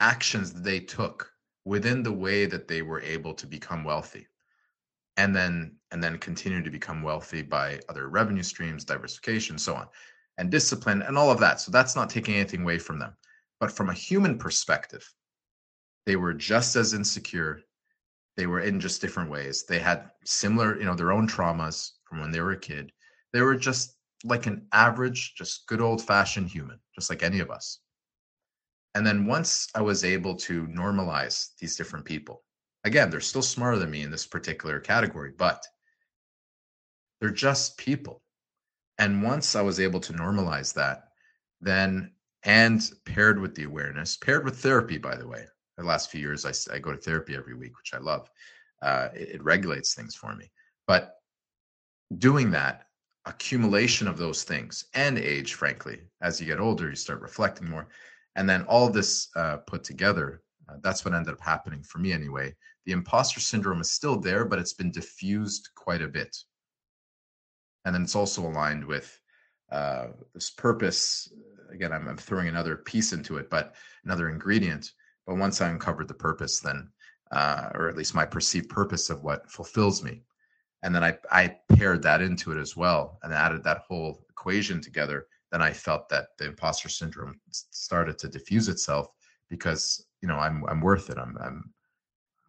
actions 0.00 0.52
that 0.52 0.64
they 0.64 0.80
took 0.80 1.30
within 1.64 2.02
the 2.02 2.12
way 2.12 2.46
that 2.46 2.68
they 2.68 2.82
were 2.82 3.00
able 3.02 3.34
to 3.34 3.46
become 3.46 3.84
wealthy 3.84 4.26
and 5.18 5.36
then 5.36 5.76
and 5.90 6.02
then 6.02 6.16
continue 6.18 6.62
to 6.62 6.70
become 6.70 7.02
wealthy 7.02 7.42
by 7.42 7.78
other 7.90 8.08
revenue 8.08 8.42
streams 8.42 8.84
diversification 8.84 9.58
so 9.58 9.74
on 9.74 9.86
and 10.38 10.50
discipline 10.50 11.02
and 11.02 11.18
all 11.18 11.30
of 11.30 11.40
that 11.40 11.60
so 11.60 11.70
that's 11.70 11.94
not 11.94 12.08
taking 12.08 12.34
anything 12.34 12.62
away 12.62 12.78
from 12.78 12.98
them 12.98 13.14
but 13.60 13.72
from 13.72 13.90
a 13.90 13.94
human 13.94 14.38
perspective, 14.38 15.12
they 16.06 16.16
were 16.16 16.34
just 16.34 16.76
as 16.76 16.94
insecure. 16.94 17.60
They 18.36 18.46
were 18.46 18.60
in 18.60 18.78
just 18.78 19.00
different 19.00 19.30
ways. 19.30 19.64
They 19.64 19.80
had 19.80 20.10
similar, 20.24 20.78
you 20.78 20.84
know, 20.84 20.94
their 20.94 21.12
own 21.12 21.26
traumas 21.26 21.92
from 22.04 22.20
when 22.20 22.30
they 22.30 22.40
were 22.40 22.52
a 22.52 22.58
kid. 22.58 22.92
They 23.32 23.42
were 23.42 23.56
just 23.56 23.96
like 24.24 24.46
an 24.46 24.66
average, 24.72 25.34
just 25.34 25.66
good 25.66 25.80
old 25.80 26.02
fashioned 26.02 26.48
human, 26.48 26.78
just 26.94 27.10
like 27.10 27.22
any 27.22 27.40
of 27.40 27.50
us. 27.50 27.80
And 28.94 29.06
then 29.06 29.26
once 29.26 29.68
I 29.74 29.82
was 29.82 30.04
able 30.04 30.36
to 30.36 30.66
normalize 30.68 31.50
these 31.58 31.76
different 31.76 32.04
people, 32.04 32.44
again, 32.84 33.10
they're 33.10 33.20
still 33.20 33.42
smarter 33.42 33.78
than 33.78 33.90
me 33.90 34.02
in 34.02 34.10
this 34.10 34.26
particular 34.26 34.80
category, 34.80 35.32
but 35.36 35.64
they're 37.20 37.30
just 37.30 37.78
people. 37.78 38.22
And 38.98 39.22
once 39.22 39.54
I 39.54 39.62
was 39.62 39.80
able 39.80 40.00
to 40.00 40.12
normalize 40.12 40.74
that, 40.74 41.04
then 41.60 42.12
and 42.44 42.90
paired 43.04 43.40
with 43.40 43.54
the 43.54 43.64
awareness, 43.64 44.16
paired 44.16 44.44
with 44.44 44.58
therapy, 44.58 44.98
by 44.98 45.16
the 45.16 45.26
way. 45.26 45.44
The 45.76 45.84
last 45.84 46.10
few 46.10 46.20
years, 46.20 46.44
I, 46.44 46.74
I 46.74 46.78
go 46.78 46.92
to 46.92 46.98
therapy 46.98 47.36
every 47.36 47.54
week, 47.54 47.76
which 47.76 47.94
I 47.94 47.98
love. 47.98 48.30
Uh, 48.82 49.08
it, 49.14 49.28
it 49.30 49.44
regulates 49.44 49.94
things 49.94 50.14
for 50.14 50.34
me. 50.34 50.50
But 50.86 51.16
doing 52.18 52.50
that, 52.52 52.86
accumulation 53.26 54.08
of 54.08 54.18
those 54.18 54.42
things 54.44 54.86
and 54.94 55.18
age, 55.18 55.54
frankly, 55.54 56.00
as 56.22 56.40
you 56.40 56.46
get 56.46 56.60
older, 56.60 56.88
you 56.88 56.96
start 56.96 57.20
reflecting 57.20 57.68
more. 57.68 57.88
And 58.36 58.48
then 58.48 58.62
all 58.62 58.88
this 58.88 59.28
uh, 59.36 59.58
put 59.58 59.84
together, 59.84 60.42
uh, 60.68 60.76
that's 60.82 61.04
what 61.04 61.14
ended 61.14 61.32
up 61.32 61.40
happening 61.40 61.82
for 61.82 61.98
me 61.98 62.12
anyway. 62.12 62.54
The 62.84 62.92
imposter 62.92 63.40
syndrome 63.40 63.80
is 63.80 63.92
still 63.92 64.18
there, 64.18 64.44
but 64.44 64.58
it's 64.58 64.74
been 64.74 64.90
diffused 64.90 65.70
quite 65.74 66.02
a 66.02 66.08
bit. 66.08 66.36
And 67.84 67.94
then 67.94 68.02
it's 68.02 68.16
also 68.16 68.46
aligned 68.46 68.84
with 68.84 69.18
uh, 69.70 70.08
this 70.34 70.50
purpose. 70.50 71.32
Again, 71.72 71.92
I'm, 71.92 72.08
I'm 72.08 72.16
throwing 72.16 72.48
another 72.48 72.76
piece 72.76 73.12
into 73.12 73.38
it, 73.38 73.50
but 73.50 73.74
another 74.04 74.28
ingredient. 74.28 74.92
But 75.26 75.36
once 75.36 75.60
I 75.60 75.68
uncovered 75.68 76.08
the 76.08 76.14
purpose, 76.14 76.60
then, 76.60 76.90
uh, 77.30 77.70
or 77.74 77.88
at 77.88 77.96
least 77.96 78.14
my 78.14 78.24
perceived 78.24 78.68
purpose 78.68 79.10
of 79.10 79.22
what 79.22 79.50
fulfills 79.50 80.02
me, 80.02 80.22
and 80.82 80.94
then 80.94 81.02
I, 81.02 81.18
I 81.30 81.56
paired 81.76 82.02
that 82.02 82.22
into 82.22 82.52
it 82.52 82.58
as 82.58 82.76
well 82.76 83.18
and 83.22 83.32
added 83.32 83.64
that 83.64 83.82
whole 83.88 84.24
equation 84.30 84.80
together, 84.80 85.26
then 85.50 85.60
I 85.60 85.72
felt 85.72 86.08
that 86.10 86.28
the 86.38 86.46
imposter 86.46 86.88
syndrome 86.88 87.40
started 87.50 88.18
to 88.18 88.28
diffuse 88.28 88.68
itself 88.68 89.08
because 89.48 90.06
you 90.22 90.28
know 90.28 90.36
I'm 90.36 90.64
I'm 90.68 90.80
worth 90.80 91.10
it. 91.10 91.18
I'm 91.18 91.36
I'm 91.40 91.72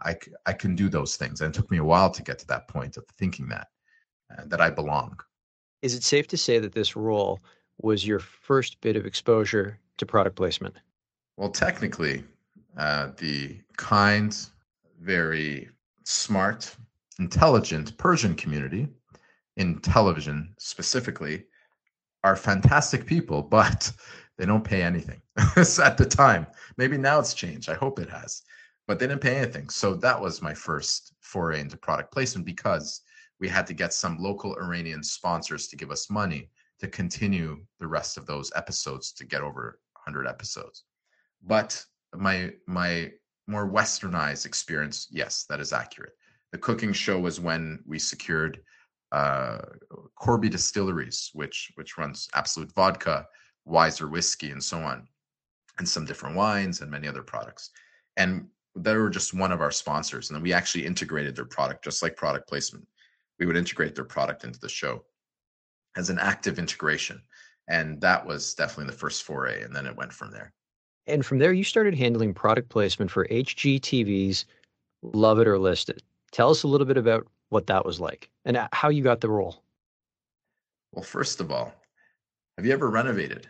I 0.01 0.17
I 0.45 0.53
can 0.53 0.75
do 0.75 0.89
those 0.89 1.15
things, 1.15 1.41
and 1.41 1.53
it 1.53 1.57
took 1.57 1.69
me 1.71 1.77
a 1.77 1.83
while 1.83 2.09
to 2.11 2.23
get 2.23 2.39
to 2.39 2.47
that 2.47 2.67
point 2.67 2.97
of 2.97 3.05
thinking 3.17 3.47
that 3.49 3.67
uh, 4.31 4.43
that 4.47 4.61
I 4.61 4.69
belong. 4.69 5.19
Is 5.81 5.95
it 5.95 6.03
safe 6.03 6.27
to 6.27 6.37
say 6.37 6.59
that 6.59 6.73
this 6.73 6.95
role 6.95 7.39
was 7.81 8.05
your 8.05 8.19
first 8.19 8.81
bit 8.81 8.95
of 8.95 9.05
exposure 9.05 9.79
to 9.97 10.05
product 10.05 10.35
placement? 10.35 10.75
Well, 11.37 11.49
technically, 11.49 12.23
uh, 12.77 13.09
the 13.17 13.57
kind, 13.77 14.35
very 14.99 15.69
smart, 16.03 16.75
intelligent 17.19 17.97
Persian 17.97 18.35
community 18.35 18.89
in 19.55 19.79
television 19.79 20.53
specifically 20.57 21.45
are 22.23 22.35
fantastic 22.35 23.05
people, 23.05 23.41
but 23.57 23.91
they 24.39 24.45
don't 24.45 24.63
pay 24.63 24.81
anything 24.81 25.21
at 25.37 25.97
the 25.97 26.07
time. 26.09 26.47
Maybe 26.77 26.97
now 26.97 27.19
it's 27.19 27.33
changed. 27.33 27.69
I 27.69 27.73
hope 27.73 27.99
it 27.99 28.09
has, 28.09 28.41
but 28.87 28.97
they 28.97 29.05
didn't 29.05 29.21
pay 29.21 29.35
anything. 29.35 29.67
So 29.67 29.93
that 29.95 30.19
was 30.19 30.41
my 30.41 30.53
first 30.53 31.13
foray 31.19 31.59
into 31.59 31.75
product 31.75 32.13
placement 32.13 32.45
because 32.45 33.01
we 33.41 33.49
had 33.49 33.67
to 33.67 33.73
get 33.73 33.93
some 33.93 34.17
local 34.17 34.55
Iranian 34.55 35.03
sponsors 35.03 35.67
to 35.67 35.75
give 35.75 35.91
us 35.91 36.09
money 36.09 36.49
to 36.79 36.87
continue 36.87 37.59
the 37.81 37.87
rest 37.87 38.17
of 38.17 38.25
those 38.25 38.49
episodes 38.55 39.11
to 39.11 39.25
get 39.25 39.41
over 39.41 39.77
100 40.05 40.25
episodes. 40.25 40.85
But 41.45 41.83
my 42.15 42.53
my 42.65 43.11
more 43.45 43.69
westernized 43.69 44.45
experience, 44.45 45.07
yes, 45.11 45.45
that 45.49 45.59
is 45.59 45.73
accurate. 45.73 46.13
The 46.53 46.59
cooking 46.59 46.93
show 46.93 47.19
was 47.19 47.41
when 47.41 47.79
we 47.85 47.99
secured 47.99 48.61
uh, 49.11 49.59
Corby 50.15 50.47
Distilleries, 50.47 51.29
which 51.33 51.73
which 51.75 51.97
runs 51.97 52.29
Absolut 52.35 52.73
Vodka, 52.73 53.25
Wiser 53.65 54.07
Whiskey, 54.07 54.51
and 54.51 54.63
so 54.63 54.79
on, 54.79 55.07
and 55.77 55.87
some 55.87 56.05
different 56.05 56.35
wines 56.35 56.81
and 56.81 56.89
many 56.89 57.07
other 57.07 57.23
products. 57.23 57.71
And 58.17 58.47
they 58.75 58.95
were 58.95 59.09
just 59.09 59.33
one 59.33 59.51
of 59.51 59.61
our 59.61 59.71
sponsors. 59.71 60.29
And 60.29 60.35
then 60.35 60.43
we 60.43 60.53
actually 60.53 60.85
integrated 60.85 61.35
their 61.35 61.45
product, 61.45 61.83
just 61.83 62.01
like 62.01 62.15
product 62.15 62.47
placement 62.47 62.87
we 63.39 63.45
would 63.45 63.57
integrate 63.57 63.95
their 63.95 64.05
product 64.05 64.43
into 64.43 64.59
the 64.59 64.69
show 64.69 65.03
as 65.95 66.09
an 66.09 66.19
active 66.19 66.59
integration. 66.59 67.21
And 67.69 67.99
that 68.01 68.25
was 68.25 68.53
definitely 68.53 68.91
the 68.91 68.99
first 68.99 69.23
foray. 69.23 69.63
And 69.63 69.75
then 69.75 69.85
it 69.85 69.95
went 69.95 70.13
from 70.13 70.31
there. 70.31 70.53
And 71.07 71.25
from 71.25 71.39
there, 71.39 71.53
you 71.53 71.63
started 71.63 71.95
handling 71.95 72.33
product 72.33 72.69
placement 72.69 73.09
for 73.09 73.27
HGTV's 73.27 74.45
Love 75.01 75.39
It 75.39 75.47
or 75.47 75.57
List 75.57 75.89
It. 75.89 76.03
Tell 76.31 76.51
us 76.51 76.63
a 76.63 76.67
little 76.67 76.85
bit 76.85 76.97
about 76.97 77.25
what 77.49 77.67
that 77.67 77.85
was 77.85 77.99
like 77.99 78.29
and 78.45 78.57
uh, 78.57 78.67
how 78.73 78.89
you 78.89 79.01
got 79.01 79.21
the 79.21 79.29
role. 79.29 79.63
Well, 80.91 81.03
first 81.03 81.39
of 81.39 81.51
all, 81.51 81.73
have 82.59 82.65
you 82.65 82.73
ever 82.73 82.89
renovated? 82.89 83.47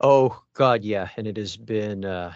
Oh, 0.00 0.42
God, 0.54 0.82
yeah. 0.82 1.10
And 1.16 1.28
it 1.28 1.36
has 1.36 1.56
been, 1.56 2.04
uh, 2.04 2.34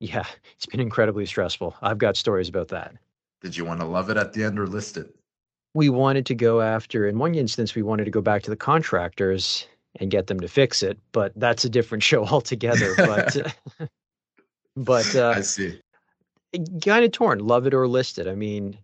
yeah, 0.00 0.24
it's 0.56 0.64
been 0.66 0.80
incredibly 0.80 1.26
stressful. 1.26 1.76
I've 1.82 1.98
got 1.98 2.16
stories 2.16 2.48
about 2.48 2.68
that. 2.68 2.94
Did 3.42 3.54
you 3.56 3.66
want 3.66 3.80
to 3.80 3.86
love 3.86 4.08
it 4.08 4.16
at 4.16 4.32
the 4.32 4.44
end 4.44 4.58
or 4.58 4.66
list 4.66 4.96
it? 4.96 5.14
we 5.74 5.88
wanted 5.88 6.26
to 6.26 6.34
go 6.34 6.60
after, 6.60 7.06
in 7.06 7.18
one 7.18 7.34
instance, 7.34 7.74
we 7.74 7.82
wanted 7.82 8.04
to 8.04 8.10
go 8.10 8.20
back 8.20 8.42
to 8.42 8.50
the 8.50 8.56
contractors 8.56 9.66
and 10.00 10.10
get 10.10 10.26
them 10.26 10.40
to 10.40 10.48
fix 10.48 10.82
it, 10.82 10.98
but 11.12 11.32
that's 11.36 11.64
a 11.64 11.68
different 11.68 12.02
show 12.10 12.24
altogether. 12.24 12.94
But, 12.96 13.54
but 14.76 15.14
uh, 15.14 15.34
I 15.36 15.40
see. 15.42 15.80
Kind 16.82 17.04
of 17.04 17.12
torn, 17.12 17.40
love 17.40 17.66
it 17.66 17.74
or 17.74 17.86
list 17.88 18.18
it. 18.18 18.26
I 18.26 18.34
mean, 18.34 18.78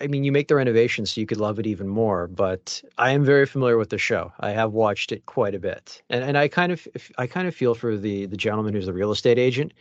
I 0.00 0.06
mean, 0.06 0.24
you 0.24 0.32
make 0.32 0.48
the 0.48 0.54
renovation 0.54 1.04
so 1.04 1.20
you 1.20 1.26
could 1.26 1.40
love 1.40 1.58
it 1.58 1.66
even 1.66 1.88
more. 1.88 2.26
But 2.26 2.82
I 2.96 3.10
am 3.10 3.24
very 3.24 3.46
familiar 3.46 3.76
with 3.76 3.90
the 3.90 3.98
show. 3.98 4.32
I 4.40 4.50
have 4.50 4.72
watched 4.72 5.12
it 5.12 5.26
quite 5.26 5.54
a 5.54 5.58
bit, 5.58 6.02
and 6.08 6.24
and 6.24 6.38
I 6.38 6.48
kind 6.48 6.72
of 6.72 6.86
I 7.18 7.26
kind 7.26 7.46
of 7.46 7.54
feel 7.54 7.74
for 7.74 7.96
the 7.96 8.26
the 8.26 8.36
gentleman 8.36 8.74
who's 8.74 8.86
the 8.86 8.92
real 8.92 9.12
estate 9.12 9.38
agent 9.38 9.72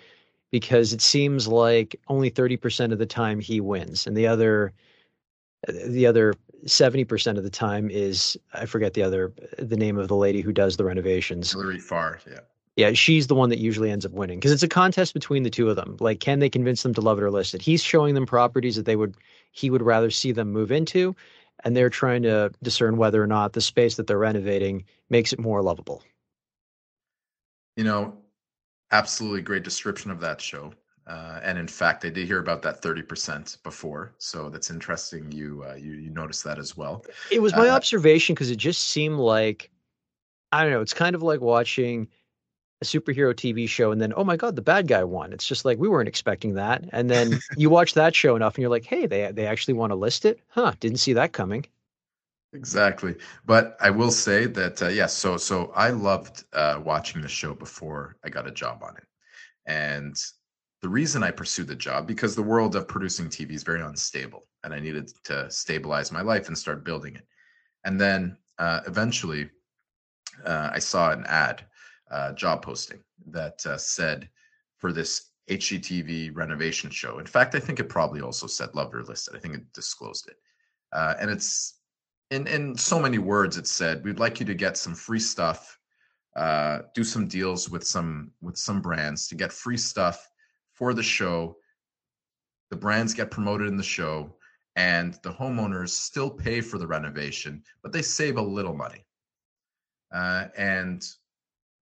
because 0.51 0.93
it 0.93 1.01
seems 1.01 1.47
like 1.47 1.99
only 2.09 2.29
thirty 2.29 2.57
percent 2.57 2.91
of 2.91 2.99
the 2.99 3.05
time 3.05 3.39
he 3.39 3.61
wins, 3.61 4.05
and 4.05 4.17
the 4.17 4.27
other 4.27 4.73
the 5.85 6.05
other 6.05 6.33
70% 6.65 7.37
of 7.37 7.43
the 7.43 7.49
time 7.49 7.89
is 7.89 8.37
I 8.53 8.65
forget 8.65 8.93
the 8.93 9.03
other 9.03 9.33
the 9.57 9.77
name 9.77 9.97
of 9.97 10.07
the 10.07 10.15
lady 10.15 10.41
who 10.41 10.51
does 10.51 10.77
the 10.77 10.83
renovations. 10.83 11.51
Hilary 11.51 11.79
Farr, 11.79 12.19
yeah. 12.29 12.39
Yeah, 12.75 12.93
she's 12.93 13.27
the 13.27 13.35
one 13.35 13.49
that 13.49 13.59
usually 13.59 13.91
ends 13.91 14.05
up 14.05 14.13
winning 14.13 14.39
because 14.39 14.51
it's 14.51 14.63
a 14.63 14.67
contest 14.67 15.13
between 15.13 15.43
the 15.43 15.49
two 15.51 15.69
of 15.69 15.75
them. 15.75 15.95
Like, 15.99 16.19
can 16.19 16.39
they 16.39 16.49
convince 16.49 16.81
them 16.81 16.93
to 16.95 17.01
love 17.01 17.19
it 17.19 17.23
or 17.23 17.29
list 17.29 17.53
it? 17.53 17.61
He's 17.61 17.83
showing 17.83 18.15
them 18.15 18.25
properties 18.25 18.75
that 18.75 18.85
they 18.85 18.95
would 18.95 19.15
he 19.51 19.69
would 19.69 19.83
rather 19.83 20.09
see 20.09 20.31
them 20.31 20.51
move 20.51 20.71
into, 20.71 21.15
and 21.63 21.77
they're 21.77 21.89
trying 21.89 22.23
to 22.23 22.51
discern 22.63 22.97
whether 22.97 23.21
or 23.21 23.27
not 23.27 23.53
the 23.53 23.61
space 23.61 23.95
that 23.97 24.07
they're 24.07 24.17
renovating 24.17 24.85
makes 25.09 25.33
it 25.33 25.39
more 25.39 25.61
lovable. 25.61 26.03
You 27.75 27.83
know, 27.83 28.17
absolutely 28.91 29.41
great 29.41 29.63
description 29.63 30.09
of 30.09 30.19
that 30.21 30.41
show. 30.41 30.73
Uh, 31.05 31.39
and 31.43 31.57
in 31.57 31.67
fact, 31.67 32.05
I 32.05 32.09
did 32.09 32.27
hear 32.27 32.39
about 32.39 32.61
that 32.61 32.81
30% 32.81 33.61
before. 33.63 34.13
So 34.19 34.49
that's 34.49 34.69
interesting. 34.69 35.31
You, 35.31 35.65
uh, 35.67 35.73
you, 35.75 35.91
you 35.93 36.09
noticed 36.09 36.43
that 36.45 36.57
as 36.57 36.77
well. 36.77 37.03
It 37.29 37.41
was 37.41 37.53
my 37.53 37.67
uh, 37.67 37.75
observation 37.75 38.35
because 38.35 38.49
it 38.49 38.55
just 38.55 38.89
seemed 38.89 39.17
like, 39.17 39.69
I 40.53 40.63
don't 40.63 40.71
know, 40.71 40.81
it's 40.81 40.93
kind 40.93 41.15
of 41.15 41.21
like 41.21 41.41
watching 41.41 42.07
a 42.83 42.85
superhero 42.85 43.33
TV 43.33 43.67
show 43.67 43.91
and 43.91 44.01
then, 44.01 44.13
oh 44.15 44.23
my 44.23 44.35
God, 44.35 44.55
the 44.55 44.61
bad 44.61 44.87
guy 44.87 45.03
won. 45.03 45.33
It's 45.33 45.47
just 45.47 45.65
like, 45.65 45.79
we 45.79 45.87
weren't 45.87 46.09
expecting 46.09 46.55
that. 46.55 46.83
And 46.91 47.09
then 47.09 47.39
you 47.57 47.69
watch 47.69 47.93
that 47.93 48.13
show 48.13 48.35
enough 48.35 48.55
and 48.55 48.61
you're 48.61 48.69
like, 48.69 48.85
hey, 48.85 49.07
they, 49.07 49.31
they 49.31 49.47
actually 49.47 49.75
want 49.75 49.91
to 49.91 49.95
list 49.95 50.25
it? 50.25 50.39
Huh, 50.49 50.73
didn't 50.79 50.99
see 50.99 51.13
that 51.13 51.33
coming. 51.33 51.65
Exactly. 52.51 53.15
But 53.45 53.77
I 53.79 53.89
will 53.89 54.11
say 54.11 54.45
that, 54.45 54.81
uh, 54.81 54.87
yes, 54.87 54.97
yeah, 54.97 55.05
so, 55.07 55.37
so 55.37 55.71
I 55.75 55.89
loved 55.89 56.43
uh, 56.53 56.81
watching 56.83 57.21
the 57.21 57.27
show 57.27 57.53
before 57.53 58.17
I 58.23 58.29
got 58.29 58.47
a 58.47 58.51
job 58.51 58.83
on 58.83 58.95
it. 58.97 59.07
And 59.65 60.15
the 60.81 60.89
reason 60.89 61.23
I 61.23 61.31
pursued 61.31 61.67
the 61.67 61.75
job 61.75 62.05
because 62.05 62.35
the 62.35 62.43
world 62.43 62.75
of 62.75 62.87
producing 62.87 63.27
TV 63.27 63.51
is 63.51 63.63
very 63.63 63.81
unstable, 63.81 64.43
and 64.63 64.73
I 64.73 64.79
needed 64.79 65.11
to 65.23 65.49
stabilize 65.49 66.11
my 66.11 66.21
life 66.21 66.47
and 66.49 66.57
start 66.57 66.83
building 66.83 67.15
it. 67.15 67.25
And 67.85 67.99
then 67.99 68.37
uh, 68.59 68.81
eventually, 68.85 69.49
uh, 70.45 70.69
I 70.73 70.79
saw 70.79 71.11
an 71.11 71.25
ad, 71.27 71.65
uh, 72.11 72.33
job 72.33 72.61
posting 72.61 72.99
that 73.27 73.65
uh, 73.65 73.77
said 73.77 74.29
for 74.77 74.91
this 74.91 75.31
HGTV 75.49 76.35
renovation 76.35 76.89
show. 76.89 77.19
In 77.19 77.25
fact, 77.25 77.55
I 77.55 77.59
think 77.59 77.79
it 77.79 77.89
probably 77.89 78.21
also 78.21 78.47
said 78.47 78.73
loved 78.73 78.95
or 78.95 79.03
listed. 79.03 79.35
I 79.35 79.39
think 79.39 79.55
it 79.55 79.73
disclosed 79.73 80.27
it, 80.27 80.37
uh, 80.93 81.15
and 81.19 81.29
it's 81.29 81.79
in 82.31 82.47
in 82.47 82.77
so 82.77 82.99
many 82.99 83.17
words. 83.17 83.57
It 83.57 83.67
said 83.67 84.03
we'd 84.03 84.19
like 84.19 84.39
you 84.39 84.45
to 84.45 84.53
get 84.53 84.77
some 84.77 84.95
free 84.95 85.19
stuff, 85.19 85.77
uh, 86.35 86.79
do 86.93 87.03
some 87.03 87.27
deals 87.27 87.69
with 87.69 87.85
some 87.85 88.31
with 88.41 88.57
some 88.57 88.81
brands 88.81 89.27
to 89.27 89.35
get 89.35 89.51
free 89.51 89.77
stuff 89.77 90.29
for 90.73 90.93
the 90.93 91.03
show. 91.03 91.57
The 92.69 92.77
brands 92.77 93.13
get 93.13 93.29
promoted 93.29 93.67
in 93.67 93.77
the 93.77 93.83
show, 93.83 94.33
and 94.75 95.19
the 95.23 95.31
homeowners 95.31 95.89
still 95.89 96.29
pay 96.29 96.61
for 96.61 96.77
the 96.77 96.87
renovation, 96.87 97.63
but 97.81 97.91
they 97.91 98.01
save 98.01 98.37
a 98.37 98.41
little 98.41 98.73
money. 98.73 99.05
Uh, 100.13 100.47
and 100.57 101.03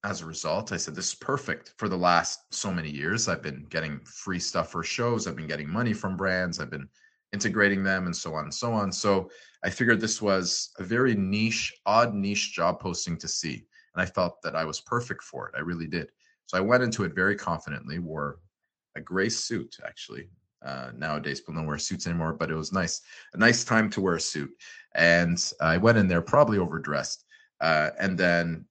as 0.03 0.21
a 0.21 0.25
result, 0.25 0.71
I 0.71 0.77
said, 0.77 0.95
This 0.95 1.09
is 1.09 1.15
perfect. 1.15 1.73
For 1.77 1.87
the 1.87 1.97
last 1.97 2.53
so 2.53 2.71
many 2.71 2.89
years, 2.89 3.27
I've 3.27 3.43
been 3.43 3.65
getting 3.69 3.99
free 4.05 4.39
stuff 4.39 4.71
for 4.71 4.83
shows, 4.83 5.27
I've 5.27 5.35
been 5.35 5.47
getting 5.47 5.69
money 5.69 5.93
from 5.93 6.17
brands, 6.17 6.59
I've 6.59 6.71
been 6.71 6.89
integrating 7.33 7.83
them, 7.83 8.07
and 8.07 8.15
so 8.15 8.33
on 8.33 8.45
and 8.45 8.53
so 8.53 8.73
on. 8.73 8.91
So 8.91 9.29
I 9.63 9.69
figured 9.69 10.01
this 10.01 10.21
was 10.21 10.71
a 10.79 10.83
very 10.83 11.15
niche, 11.15 11.73
odd 11.85 12.13
niche 12.13 12.53
job 12.53 12.79
posting 12.79 13.17
to 13.17 13.27
see. 13.27 13.65
And 13.93 14.01
I 14.01 14.05
felt 14.05 14.41
that 14.41 14.55
I 14.55 14.65
was 14.65 14.81
perfect 14.81 15.21
for 15.23 15.47
it. 15.47 15.55
I 15.55 15.61
really 15.61 15.87
did. 15.87 16.11
So 16.47 16.57
I 16.57 16.61
went 16.61 16.83
into 16.83 17.03
it 17.03 17.13
very 17.13 17.35
confidently, 17.35 17.99
wore 17.99 18.39
a 18.95 19.01
gray 19.01 19.29
suit 19.29 19.77
actually. 19.85 20.29
Uh, 20.63 20.91
nowadays, 20.95 21.39
people 21.39 21.55
don't 21.55 21.65
wear 21.65 21.77
suits 21.77 22.05
anymore, 22.05 22.33
but 22.33 22.51
it 22.51 22.55
was 22.55 22.71
nice, 22.71 23.01
a 23.33 23.37
nice 23.37 23.63
time 23.63 23.89
to 23.89 24.01
wear 24.01 24.15
a 24.15 24.19
suit. 24.19 24.51
And 24.93 25.43
I 25.59 25.77
went 25.77 25.97
in 25.97 26.07
there 26.07 26.21
probably 26.21 26.59
overdressed. 26.59 27.25
Uh, 27.59 27.91
and 27.99 28.17
then 28.17 28.65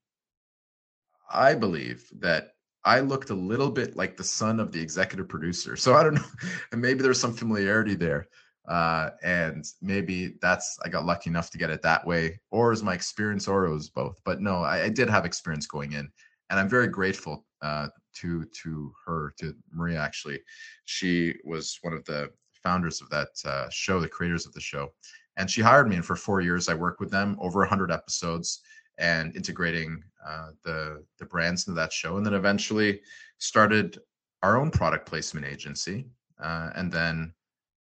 I 1.31 1.55
believe 1.55 2.09
that 2.18 2.53
I 2.85 3.01
looked 3.01 3.31
a 3.31 3.35
little 3.35 3.70
bit 3.70 3.97
like 3.97 4.16
the 4.16 4.24
son 4.24 4.59
of 4.59 4.72
the 4.72 4.81
executive 4.81 5.28
producer. 5.28 5.76
So 5.76 5.95
I 5.95 6.03
don't 6.03 6.14
know, 6.14 6.24
and 6.72 6.81
maybe 6.81 7.03
there's 7.03 7.20
some 7.20 7.35
familiarity 7.35 7.95
there. 7.95 8.26
Uh, 8.68 9.11
and 9.22 9.64
maybe 9.83 10.37
that's 10.41 10.78
I 10.85 10.89
got 10.89 11.05
lucky 11.07 11.31
enough 11.31 11.51
to 11.51 11.59
get 11.59 11.70
it 11.70 11.83
that 11.83 12.07
way, 12.07 12.39
or 12.51 12.72
is 12.72 12.83
my 12.83 12.95
experience, 12.95 13.49
or 13.49 13.66
it 13.66 13.72
was 13.72 13.91
both. 13.91 14.20
But 14.24 14.41
no, 14.41 14.62
I, 14.62 14.85
I 14.85 14.89
did 14.91 15.09
have 15.09 15.24
experience 15.24 15.66
going 15.66 15.93
in, 15.93 16.09
and 16.51 16.61
I'm 16.61 16.68
very 16.68 16.87
grateful 16.87 17.47
uh, 17.62 17.89
to 18.16 18.45
to 18.62 18.93
her, 19.07 19.33
to 19.41 19.55
Maria. 19.72 19.99
Actually, 19.99 20.41
she 20.85 21.35
was 21.45 21.78
one 21.83 21.95
of 21.95 22.05
the 22.05 22.31
founders 22.62 23.01
of 23.01 23.09
that 23.11 23.28
uh, 23.45 23.68
show, 23.70 23.99
the 23.99 24.09
creators 24.09 24.47
of 24.47 24.53
the 24.53 24.61
show, 24.61 24.93
and 25.37 25.51
she 25.51 25.62
hired 25.62 25.89
me. 25.89 25.97
And 25.97 26.05
for 26.05 26.14
four 26.14 26.41
years, 26.41 26.68
I 26.68 26.74
worked 26.74 27.01
with 27.01 27.11
them 27.11 27.37
over 27.41 27.61
100 27.61 27.91
episodes 27.91 28.61
and 29.01 29.34
integrating 29.34 30.03
uh, 30.24 30.51
the 30.64 31.05
the 31.18 31.24
brands 31.24 31.66
into 31.66 31.74
that 31.80 31.92
show, 31.92 32.16
and 32.16 32.24
then 32.24 32.34
eventually 32.34 33.01
started 33.38 33.98
our 34.42 34.61
own 34.61 34.70
product 34.70 35.07
placement 35.07 35.46
agency, 35.46 36.07
uh, 36.42 36.70
and 36.76 36.92
then 36.92 37.32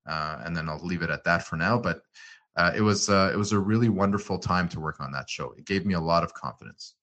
uh, 0.08 0.42
and 0.46 0.56
then 0.56 0.70
I'll 0.70 0.86
leave 0.86 1.02
it 1.02 1.10
at 1.10 1.24
that 1.24 1.44
for 1.44 1.56
now. 1.56 1.80
But 1.80 2.02
uh, 2.56 2.74
it 2.76 2.82
was 2.82 3.10
uh, 3.10 3.32
it 3.34 3.38
was 3.38 3.52
a 3.52 3.60
really 3.60 3.90
wonderful 3.90 4.38
time 4.38 4.70
to 4.70 4.80
work 4.80 5.00
on 5.00 5.12
that 5.14 5.30
show. 5.30 5.54
It 5.58 5.66
gave 5.66 5.86
me 5.86 5.94
a 5.94 6.00
lot 6.00 6.24
of 6.24 6.34
confidence. 6.34 6.96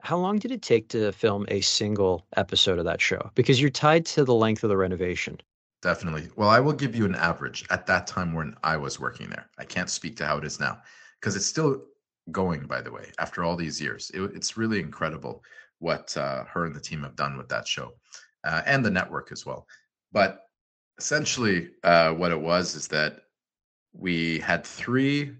How 0.00 0.16
long 0.16 0.40
did 0.40 0.50
it 0.50 0.62
take 0.62 0.88
to 0.88 1.12
film 1.12 1.46
a 1.48 1.60
single 1.60 2.26
episode 2.36 2.80
of 2.80 2.84
that 2.86 3.00
show? 3.00 3.30
Because 3.36 3.60
you're 3.60 3.70
tied 3.70 4.04
to 4.06 4.24
the 4.24 4.34
length 4.34 4.64
of 4.64 4.68
the 4.68 4.76
renovation. 4.76 5.40
Definitely. 5.80 6.28
Well, 6.34 6.48
I 6.48 6.58
will 6.58 6.72
give 6.72 6.96
you 6.96 7.04
an 7.04 7.14
average 7.14 7.64
at 7.70 7.86
that 7.86 8.08
time 8.08 8.32
when 8.32 8.56
I 8.64 8.76
was 8.76 8.98
working 8.98 9.28
there. 9.28 9.48
I 9.58 9.64
can't 9.64 9.90
speak 9.90 10.16
to 10.16 10.26
how 10.26 10.38
it 10.38 10.44
is 10.44 10.58
now 10.58 10.82
because 11.20 11.36
it's 11.36 11.46
still 11.46 11.82
going, 12.30 12.66
by 12.66 12.80
the 12.80 12.92
way, 12.92 13.10
after 13.18 13.44
all 13.44 13.56
these 13.56 13.80
years. 13.80 14.10
It, 14.14 14.22
it's 14.34 14.56
really 14.56 14.80
incredible 14.80 15.42
what 15.78 16.16
uh, 16.16 16.44
her 16.44 16.66
and 16.66 16.74
the 16.74 16.80
team 16.80 17.02
have 17.02 17.16
done 17.16 17.36
with 17.36 17.48
that 17.48 17.66
show 17.66 17.92
uh, 18.44 18.62
and 18.66 18.84
the 18.84 18.90
network 18.90 19.32
as 19.32 19.44
well. 19.44 19.66
But 20.12 20.40
essentially, 20.98 21.70
uh, 21.82 22.12
what 22.12 22.32
it 22.32 22.40
was 22.40 22.74
is 22.74 22.86
that 22.88 23.22
we 23.92 24.38
had 24.38 24.64
three 24.64 25.32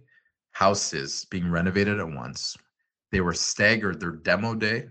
houses 0.51 1.27
being 1.31 1.51
renovated 1.51 2.01
at 2.01 2.09
once 2.09 2.57
they 3.13 3.21
were 3.21 3.35
staggered. 3.35 4.01
Their 4.01 4.11
demo 4.11 4.55
day, 4.55 4.89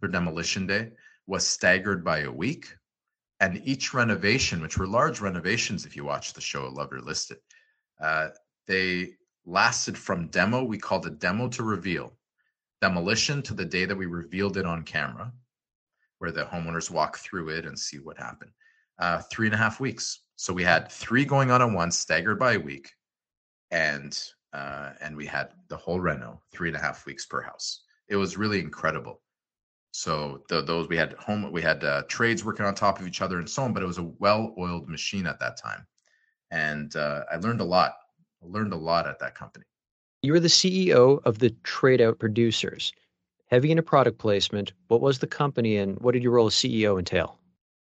their 0.00 0.10
demolition 0.10 0.66
day, 0.66 0.92
was 1.26 1.44
staggered 1.46 2.04
by 2.04 2.20
a 2.20 2.30
week. 2.30 2.66
And 3.40 3.60
each 3.64 3.92
renovation, 3.92 4.60
which 4.60 4.78
were 4.78 4.86
large 4.86 5.20
renovations, 5.20 5.84
if 5.84 5.96
you 5.96 6.04
watch 6.04 6.32
the 6.32 6.40
show, 6.40 6.68
Love 6.68 6.92
It 6.92 6.98
or 6.98 7.00
List 7.00 7.32
It, 7.32 7.42
uh, 8.00 8.28
they 8.68 9.14
lasted 9.44 9.96
from 9.98 10.28
demo, 10.28 10.64
we 10.64 10.78
called 10.78 11.06
it 11.06 11.18
demo 11.18 11.48
to 11.48 11.62
reveal, 11.62 12.12
demolition 12.80 13.42
to 13.42 13.54
the 13.54 13.64
day 13.64 13.84
that 13.84 13.96
we 13.96 14.06
revealed 14.06 14.56
it 14.56 14.66
on 14.66 14.82
camera, 14.82 15.32
where 16.18 16.32
the 16.32 16.44
homeowners 16.44 16.90
walk 16.90 17.18
through 17.18 17.48
it 17.48 17.66
and 17.66 17.78
see 17.78 17.98
what 17.98 18.16
happened. 18.16 18.52
Uh, 18.98 19.20
three 19.32 19.46
and 19.46 19.54
a 19.54 19.58
half 19.58 19.80
weeks. 19.80 20.20
So 20.36 20.52
we 20.52 20.62
had 20.62 20.90
three 20.90 21.24
going 21.24 21.50
on 21.50 21.62
at 21.62 21.70
once, 21.70 21.98
staggered 21.98 22.38
by 22.38 22.52
a 22.52 22.60
week. 22.60 22.90
And 23.70 24.18
uh, 24.52 24.90
and 25.00 25.16
we 25.16 25.24
had 25.24 25.54
the 25.68 25.76
whole 25.76 25.98
reno 25.98 26.40
three 26.52 26.68
and 26.68 26.76
a 26.76 26.80
half 26.80 27.06
weeks 27.06 27.24
per 27.24 27.40
house. 27.40 27.84
It 28.08 28.16
was 28.16 28.36
really 28.36 28.60
incredible. 28.60 29.22
So 29.92 30.42
the, 30.48 30.62
those 30.62 30.88
we 30.88 30.96
had 30.96 31.14
home, 31.14 31.50
we 31.50 31.62
had 31.62 31.82
uh, 31.82 32.02
trades 32.08 32.44
working 32.44 32.66
on 32.66 32.74
top 32.74 33.00
of 33.00 33.06
each 33.06 33.22
other 33.22 33.38
and 33.38 33.48
so 33.48 33.62
on. 33.62 33.72
But 33.72 33.82
it 33.82 33.86
was 33.86 33.98
a 33.98 34.12
well-oiled 34.18 34.88
machine 34.88 35.26
at 35.26 35.40
that 35.40 35.56
time, 35.56 35.86
and 36.50 36.94
uh, 36.96 37.24
I 37.32 37.36
learned 37.36 37.60
a 37.60 37.64
lot. 37.64 37.94
I 38.42 38.46
learned 38.48 38.72
a 38.72 38.76
lot 38.76 39.06
at 39.06 39.18
that 39.20 39.34
company. 39.34 39.64
You 40.22 40.32
were 40.32 40.40
the 40.40 40.48
CEO 40.48 41.20
of 41.24 41.38
the 41.38 41.50
Trade 41.62 42.00
Out 42.00 42.18
Producers. 42.18 42.92
Heavy 43.46 43.70
into 43.70 43.82
product 43.82 44.18
placement. 44.18 44.72
What 44.88 45.00
was 45.00 45.18
the 45.18 45.26
company, 45.26 45.76
and 45.76 45.98
what 46.00 46.12
did 46.12 46.22
your 46.22 46.32
role 46.32 46.46
as 46.46 46.54
CEO 46.54 46.98
entail? 46.98 47.38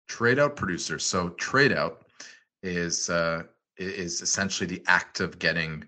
Trade 0.07 0.39
Out 0.39 0.55
Producers. 0.55 1.03
So 1.03 1.29
Trade 1.29 1.73
Out 1.73 2.05
is 2.63 3.09
uh, 3.09 3.43
is 3.77 4.21
essentially 4.21 4.67
the 4.67 4.83
act 4.87 5.19
of 5.19 5.39
getting 5.39 5.85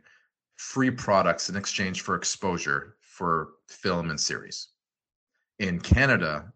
free 0.55 0.91
products 0.91 1.49
in 1.49 1.55
exchange 1.55 2.01
for 2.01 2.15
exposure 2.15 2.95
for 3.01 3.53
film 3.67 4.09
and 4.09 4.19
series. 4.19 4.69
In 5.59 5.79
Canada, 5.79 6.51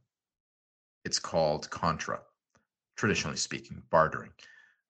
it's 1.04 1.20
called 1.20 1.70
contra, 1.70 2.20
traditionally 2.96 3.38
speaking, 3.38 3.82
bartering. 3.90 4.32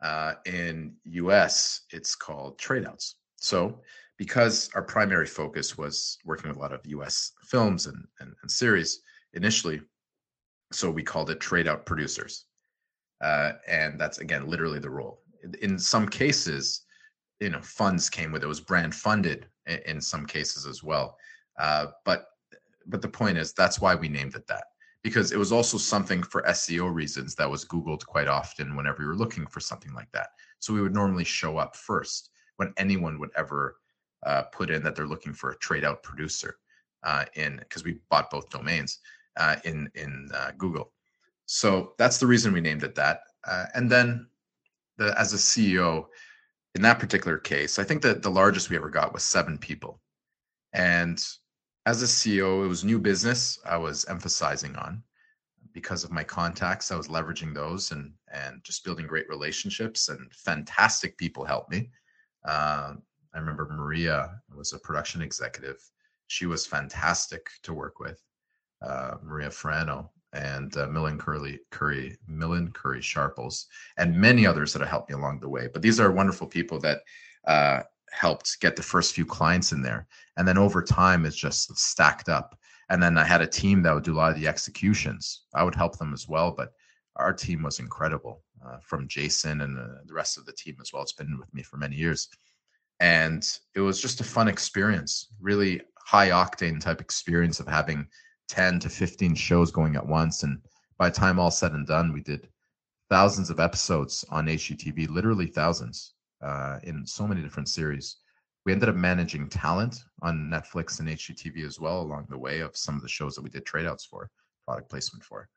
Uh, 0.06 0.36
in 0.46 0.94
US, 1.06 1.82
it's 1.92 2.16
called 2.16 2.60
tradeouts. 2.60 3.16
So, 3.38 3.82
because 4.18 4.70
our 4.76 4.84
primary 4.84 5.26
focus 5.26 5.78
was 5.78 6.20
working 6.24 6.48
with 6.48 6.58
a 6.58 6.62
lot 6.62 6.72
of 6.72 6.86
US 6.86 7.32
films 7.44 7.88
and, 7.88 8.06
and, 8.20 8.34
and 8.42 8.52
series 8.52 9.02
initially, 9.34 9.82
so 10.72 10.92
we 10.92 11.04
called 11.04 11.32
it 11.32 11.40
trade 11.40 11.68
out 11.68 11.86
producers. 11.86 12.46
Uh, 13.20 13.54
and 13.68 14.00
that's 14.00 14.20
again 14.20 14.48
literally 14.48 14.80
the 14.80 14.90
role. 14.90 15.22
In 15.62 15.80
some 15.80 16.08
cases, 16.08 16.86
you 17.40 17.50
know 17.50 17.62
funds 17.62 18.10
came 18.10 18.32
with 18.32 18.44
it. 18.44 18.46
it 18.46 18.50
was 18.50 18.62
brand 18.62 18.94
funded 18.94 19.48
in, 19.66 19.80
in 19.86 20.02
some 20.02 20.26
cases 20.26 20.66
as 20.66 20.84
well 20.84 21.18
uh, 21.60 21.88
but 22.04 22.28
but 22.88 23.02
the 23.02 23.08
point 23.08 23.38
is 23.38 23.54
that's 23.54 23.80
why 23.80 23.96
we 23.96 24.08
named 24.08 24.36
it 24.36 24.48
that 24.48 24.66
because 25.06 25.32
it 25.32 25.38
was 25.38 25.52
also 25.52 25.78
something 25.78 26.24
for 26.24 26.42
SEO 26.50 26.92
reasons 26.92 27.36
that 27.36 27.48
was 27.48 27.64
Googled 27.64 28.04
quite 28.08 28.28
often 28.28 28.76
whenever 28.76 29.04
you 29.04 29.08
were 29.08 29.16
looking 29.16 29.46
for 29.46 29.60
something 29.60 29.94
like 29.94 30.12
that. 30.14 30.30
So 30.58 30.74
we 30.74 30.82
would 30.82 30.96
normally 30.96 31.24
show 31.24 31.60
up 31.60 31.76
first 31.76 32.32
when 32.56 32.74
anyone 32.78 33.20
would 33.20 33.30
ever 33.38 33.78
uh, 34.26 34.42
put 34.52 34.72
in 34.72 34.82
that 34.82 34.96
they're 34.96 35.06
looking 35.06 35.32
for 35.32 35.52
a 35.52 35.58
trade 35.58 35.84
out 35.84 36.02
producer 36.02 36.58
uh, 37.04 37.26
in 37.36 37.58
because 37.58 37.84
we 37.84 38.00
bought 38.10 38.32
both 38.32 38.50
domains 38.50 38.98
uh, 39.38 39.58
in 39.64 39.88
in 39.94 40.28
uh, 40.34 40.50
Google. 40.58 40.92
So 41.46 41.94
that's 42.00 42.18
the 42.18 42.26
reason 42.26 42.52
we 42.52 42.60
named 42.60 42.82
it 42.82 42.96
that. 42.96 43.20
Uh, 43.48 43.66
and 43.76 43.92
then 43.92 44.26
the, 44.98 45.14
as 45.20 45.34
a 45.34 45.38
CEO, 45.38 46.08
in 46.74 46.82
that 46.82 46.98
particular 46.98 47.38
case, 47.38 47.78
I 47.78 47.84
think 47.84 48.02
that 48.02 48.24
the 48.24 48.32
largest 48.32 48.72
we 48.72 48.76
ever 48.76 48.90
got 48.90 49.14
was 49.14 49.24
seven 49.24 49.60
people. 49.60 50.02
And 50.74 51.24
as 51.86 52.02
a 52.02 52.06
CEO, 52.06 52.66
it 52.66 52.68
was 52.68 52.84
new 52.84 53.00
business 53.00 53.60
I 53.66 53.78
was 53.78 54.06
emphasizing 54.06 54.76
on 54.76 55.04
because 55.74 56.04
of 56.04 56.12
my 56.12 56.24
contacts. 56.24 56.92
I 56.92 56.96
was 56.96 57.08
leveraging 57.08 57.54
those 57.54 57.92
and 57.92 58.14
and 58.34 58.64
just 58.64 58.84
building 58.84 59.08
great 59.08 59.30
relationships 59.30 60.10
and 60.10 60.34
fantastic 60.34 61.18
people 61.18 61.46
helped 61.46 61.72
me. 61.72 61.90
Uh, 62.46 62.94
I 63.34 63.40
remember 63.40 63.68
Maria 63.72 64.42
was 64.56 64.74
a 64.74 64.80
production 64.80 65.22
executive. 65.22 65.78
She 66.28 66.46
was 66.46 66.66
fantastic 66.66 67.50
to 67.64 67.74
work 67.74 68.00
with. 68.00 68.22
Uh, 68.82 69.16
Maria 69.24 69.50
Frano, 69.50 70.10
and 70.36 70.76
uh, 70.78 70.88
Millen 70.88 71.18
Curry, 71.18 71.60
Curry, 71.72 72.18
Millen 72.28 72.72
Curry 72.72 73.02
Sharples, 73.02 73.68
and 73.98 74.16
many 74.16 74.46
others 74.46 74.74
that 74.74 74.80
have 74.80 74.90
helped 74.90 75.10
me 75.10 75.16
along 75.16 75.40
the 75.40 75.50
way. 75.50 75.70
But 75.72 75.82
these 75.82 76.00
are 76.00 76.12
wonderful 76.12 76.46
people 76.46 76.80
that 76.80 77.00
uh, 77.48 77.82
helped 78.16 78.60
get 78.60 78.76
the 78.76 78.84
first 78.84 79.14
few 79.14 79.26
clients 79.26 79.72
in 79.72 79.82
there, 79.82 80.08
and 80.38 80.48
then 80.48 80.58
over 80.58 80.82
time 80.82 81.26
it's 81.26 81.36
just 81.36 81.76
stacked 81.78 82.30
up. 82.30 82.58
And 82.90 83.02
then 83.02 83.18
I 83.18 83.24
had 83.24 83.42
a 83.42 83.48
team 83.48 83.82
that 83.84 83.94
would 83.94 84.04
do 84.04 84.14
a 84.14 84.18
lot 84.18 84.32
of 84.32 84.40
the 84.40 84.48
executions. 84.48 85.44
I 85.54 85.64
would 85.64 85.76
help 85.76 85.98
them 85.98 86.14
as 86.14 86.28
well, 86.28 86.52
but 86.52 86.74
our 87.16 87.34
team 87.34 87.64
was 87.64 87.80
incredible. 87.80 88.44
Uh, 88.66 88.80
from 88.82 89.08
Jason 89.08 89.62
and 89.62 89.78
uh, 89.78 90.00
the 90.06 90.14
rest 90.14 90.40
of 90.40 90.46
the 90.46 90.54
team 90.54 90.76
as 90.82 90.92
well. 90.92 91.04
It's 91.04 91.14
been 91.14 91.38
with 91.38 91.54
me 91.54 91.62
for 91.62 91.78
many 91.78 91.96
years, 91.96 92.30
and 93.00 93.46
it 93.76 93.82
was 93.82 94.02
just 94.02 94.22
a 94.22 94.24
fun 94.24 94.48
experience. 94.48 95.28
Really 95.40 95.82
high 96.00 96.30
octane 96.30 96.80
type 96.80 97.00
experience 97.00 97.60
of 97.60 97.68
having 97.68 98.08
10 98.48 98.80
to 98.80 98.90
15 98.90 99.36
shows 99.36 99.70
going 99.70 99.96
at 99.96 100.08
once. 100.08 100.42
And 100.42 100.60
by 100.98 101.10
the 101.10 101.16
time 101.16 101.38
all 101.38 101.52
said 101.52 101.74
and 101.74 101.86
done, 101.86 102.12
we 102.12 102.22
did 102.22 102.48
thousands 103.08 103.52
of 103.52 103.60
episodes 103.60 104.26
on 104.30 104.48
HGTV, 104.48 105.10
literally 105.10 105.48
thousands 105.48 106.15
uh, 106.46 106.80
in 106.84 107.06
so 107.06 107.28
many 107.28 107.42
different 107.42 107.68
series. 107.68 108.18
We 108.66 108.72
ended 108.72 108.90
up 108.90 108.96
managing 108.96 109.50
talent 109.50 110.04
on 110.22 110.50
Netflix 110.52 111.00
and 111.00 111.10
HGTV 111.10 111.66
as 111.66 111.80
well 111.80 112.02
along 112.02 112.28
the 112.30 112.38
way 112.38 112.60
of 112.62 112.78
some 112.78 112.96
of 112.96 113.02
the 113.02 113.08
shows 113.08 113.36
that 113.36 113.42
we 113.42 113.50
did 113.50 113.66
trade 113.66 113.86
outs 113.86 114.06
for, 114.06 114.30
product 114.66 114.90
placement 114.90 115.24
for. 115.24 115.50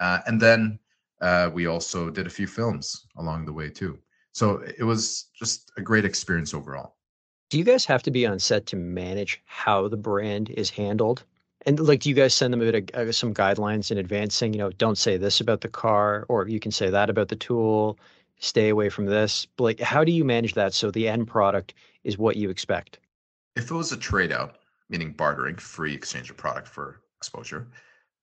Uh, 0.00 0.20
and 0.26 0.40
then 0.40 0.78
uh, 1.20 1.50
we 1.52 1.66
also 1.66 2.10
did 2.10 2.26
a 2.26 2.30
few 2.30 2.46
films 2.46 3.06
along 3.16 3.44
the 3.44 3.52
way 3.52 3.68
too. 3.68 3.98
So 4.32 4.62
it 4.78 4.84
was 4.84 5.26
just 5.34 5.72
a 5.76 5.82
great 5.82 6.04
experience 6.04 6.54
overall. 6.54 6.96
Do 7.50 7.58
you 7.58 7.64
guys 7.64 7.84
have 7.86 8.02
to 8.04 8.10
be 8.10 8.26
on 8.26 8.38
set 8.38 8.66
to 8.66 8.76
manage 8.76 9.42
how 9.44 9.88
the 9.88 9.96
brand 9.96 10.50
is 10.50 10.70
handled? 10.70 11.24
And 11.66 11.78
like, 11.80 12.00
do 12.00 12.08
you 12.08 12.14
guys 12.14 12.32
send 12.32 12.52
them 12.52 12.62
a 12.62 12.70
bit 12.70 12.94
of 12.94 13.08
uh, 13.08 13.12
some 13.12 13.34
guidelines 13.34 13.90
in 13.90 13.98
advance 13.98 14.34
saying, 14.34 14.54
you 14.54 14.58
know, 14.58 14.70
don't 14.70 14.96
say 14.96 15.16
this 15.18 15.40
about 15.40 15.60
the 15.60 15.68
car, 15.68 16.24
or 16.28 16.48
you 16.48 16.60
can 16.60 16.72
say 16.72 16.88
that 16.88 17.10
about 17.10 17.28
the 17.28 17.36
tool, 17.36 17.98
stay 18.40 18.70
away 18.70 18.88
from 18.88 19.06
this? 19.06 19.46
Like, 19.58 19.78
how 19.80 20.02
do 20.02 20.12
you 20.12 20.24
manage 20.24 20.54
that 20.54 20.74
so 20.74 20.90
the 20.90 21.08
end 21.08 21.28
product 21.28 21.74
is 22.02 22.18
what 22.18 22.36
you 22.36 22.50
expect? 22.50 22.98
If 23.54 23.70
it 23.70 23.74
was 23.74 23.92
a 23.92 23.96
trade 23.96 24.32
out, 24.32 24.56
meaning 24.88 25.12
bartering, 25.12 25.56
free 25.56 25.94
exchange 25.94 26.30
of 26.30 26.36
product 26.36 26.66
for 26.66 27.02
exposure, 27.18 27.68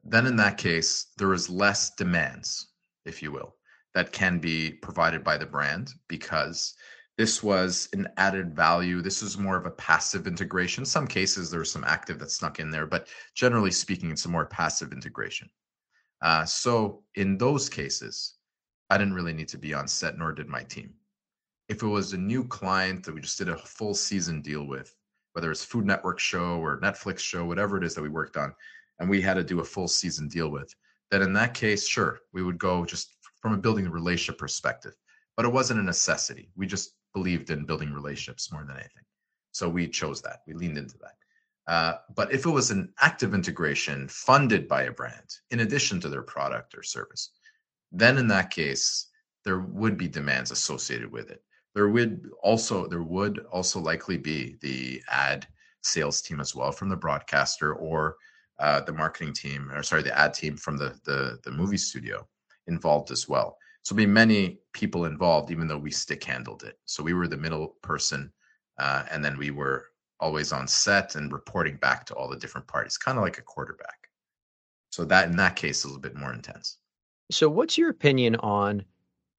then 0.03 0.25
in 0.25 0.35
that 0.37 0.57
case, 0.57 1.07
there 1.17 1.33
is 1.33 1.49
less 1.49 1.91
demands, 1.91 2.67
if 3.05 3.21
you 3.21 3.31
will, 3.31 3.55
that 3.93 4.11
can 4.11 4.39
be 4.39 4.71
provided 4.71 5.23
by 5.23 5.37
the 5.37 5.45
brand 5.45 5.93
because 6.07 6.75
this 7.17 7.41
was 7.41 7.89
an 7.93 8.07
added 8.17 8.55
value. 8.55 9.01
This 9.01 9.21
is 9.21 9.37
more 9.37 9.57
of 9.57 9.65
a 9.65 9.71
passive 9.71 10.27
integration. 10.27 10.81
In 10.81 10.85
some 10.85 11.07
cases, 11.07 11.49
there's 11.49 11.71
some 11.71 11.83
active 11.83 12.19
that 12.19 12.31
snuck 12.31 12.59
in 12.59 12.69
there, 12.69 12.85
but 12.85 13.07
generally 13.33 13.71
speaking, 13.71 14.11
it's 14.11 14.25
a 14.25 14.29
more 14.29 14.45
passive 14.45 14.91
integration. 14.93 15.49
Uh, 16.21 16.45
so 16.45 17.03
in 17.15 17.37
those 17.37 17.69
cases, 17.69 18.36
I 18.89 18.97
didn't 18.97 19.13
really 19.15 19.33
need 19.33 19.49
to 19.49 19.57
be 19.57 19.73
on 19.73 19.87
set, 19.87 20.17
nor 20.17 20.31
did 20.31 20.47
my 20.47 20.63
team. 20.63 20.93
if 21.69 21.83
it 21.83 21.87
was 21.87 22.13
a 22.13 22.17
new 22.17 22.45
client 22.45 23.03
that 23.03 23.13
we 23.13 23.21
just 23.21 23.37
did 23.37 23.49
a 23.49 23.57
full 23.57 23.93
season 23.93 24.41
deal 24.41 24.65
with, 24.65 24.95
whether 25.33 25.51
it's 25.51 25.65
Food 25.65 25.85
Network 25.85 26.19
show 26.19 26.59
or 26.59 26.79
Netflix 26.79 27.19
show, 27.19 27.45
whatever 27.45 27.77
it 27.77 27.83
is 27.83 27.93
that 27.95 28.01
we 28.01 28.09
worked 28.09 28.37
on, 28.37 28.53
and 28.99 29.09
we 29.09 29.21
had 29.21 29.35
to 29.35 29.43
do 29.43 29.59
a 29.59 29.65
full 29.65 29.87
season 29.87 30.27
deal 30.27 30.49
with, 30.49 30.73
then 31.11 31.21
in 31.21 31.33
that 31.33 31.53
case, 31.53 31.87
sure, 31.87 32.19
we 32.33 32.43
would 32.43 32.57
go 32.57 32.85
just 32.85 33.15
from 33.41 33.53
a 33.53 33.57
building 33.57 33.89
relationship 33.89 34.39
perspective. 34.39 34.93
But 35.35 35.45
it 35.45 35.51
wasn't 35.51 35.79
a 35.79 35.83
necessity. 35.83 36.49
We 36.55 36.65
just 36.65 36.93
believed 37.13 37.51
in 37.51 37.65
building 37.65 37.93
relationships 37.93 38.51
more 38.51 38.63
than 38.63 38.75
anything. 38.75 39.03
So 39.51 39.69
we 39.69 39.87
chose 39.87 40.21
that. 40.21 40.39
We 40.47 40.53
leaned 40.53 40.77
into 40.77 40.97
that. 40.99 41.71
Uh, 41.71 41.97
but 42.15 42.33
if 42.33 42.45
it 42.45 42.49
was 42.49 42.71
an 42.71 42.93
active 43.01 43.33
integration 43.33 44.07
funded 44.07 44.67
by 44.67 44.83
a 44.83 44.91
brand 44.91 45.29
in 45.51 45.59
addition 45.59 45.99
to 45.99 46.09
their 46.09 46.23
product 46.23 46.75
or 46.75 46.81
service, 46.81 47.31
then 47.91 48.17
in 48.17 48.27
that 48.27 48.51
case, 48.51 49.07
there 49.45 49.59
would 49.59 49.97
be 49.97 50.07
demands 50.07 50.51
associated 50.51 51.11
with 51.11 51.29
it. 51.29 51.41
There 51.73 51.89
would 51.89 52.29
also 52.41 52.87
there 52.87 53.03
would 53.03 53.39
also 53.51 53.79
likely 53.79 54.17
be 54.17 54.57
the 54.61 55.01
ad 55.09 55.47
sales 55.83 56.21
team 56.21 56.39
as 56.39 56.55
well 56.55 56.71
from 56.71 56.89
the 56.89 56.97
broadcaster 56.97 57.75
or 57.75 58.17
uh, 58.59 58.81
the 58.81 58.93
marketing 58.93 59.33
team 59.33 59.71
or 59.71 59.83
sorry 59.83 60.01
the 60.01 60.17
ad 60.17 60.33
team 60.33 60.57
from 60.57 60.77
the, 60.77 60.99
the 61.05 61.37
the 61.43 61.51
movie 61.51 61.77
studio 61.77 62.27
involved 62.67 63.11
as 63.11 63.29
well. 63.29 63.57
So 63.83 63.95
be 63.95 64.05
many 64.05 64.59
people 64.73 65.05
involved, 65.05 65.49
even 65.49 65.67
though 65.67 65.77
we 65.77 65.91
stick 65.91 66.23
handled 66.23 66.63
it. 66.63 66.77
So 66.85 67.03
we 67.03 67.13
were 67.13 67.27
the 67.27 67.37
middle 67.37 67.77
person, 67.81 68.33
uh, 68.77 69.03
and 69.09 69.23
then 69.23 69.37
we 69.37 69.51
were 69.51 69.85
always 70.19 70.51
on 70.51 70.67
set 70.67 71.15
and 71.15 71.31
reporting 71.31 71.77
back 71.77 72.05
to 72.07 72.13
all 72.15 72.27
the 72.27 72.35
different 72.35 72.67
parties, 72.67 72.97
kind 72.97 73.17
of 73.17 73.23
like 73.23 73.37
a 73.37 73.43
quarterback. 73.43 74.09
So 74.89 75.05
that 75.05 75.29
in 75.29 75.37
that 75.37 75.55
case 75.55 75.79
is 75.79 75.85
a 75.85 75.87
little 75.87 76.01
bit 76.01 76.15
more 76.15 76.33
intense. 76.33 76.79
So 77.29 77.49
what's 77.49 77.77
your 77.77 77.89
opinion 77.89 78.37
on 78.37 78.85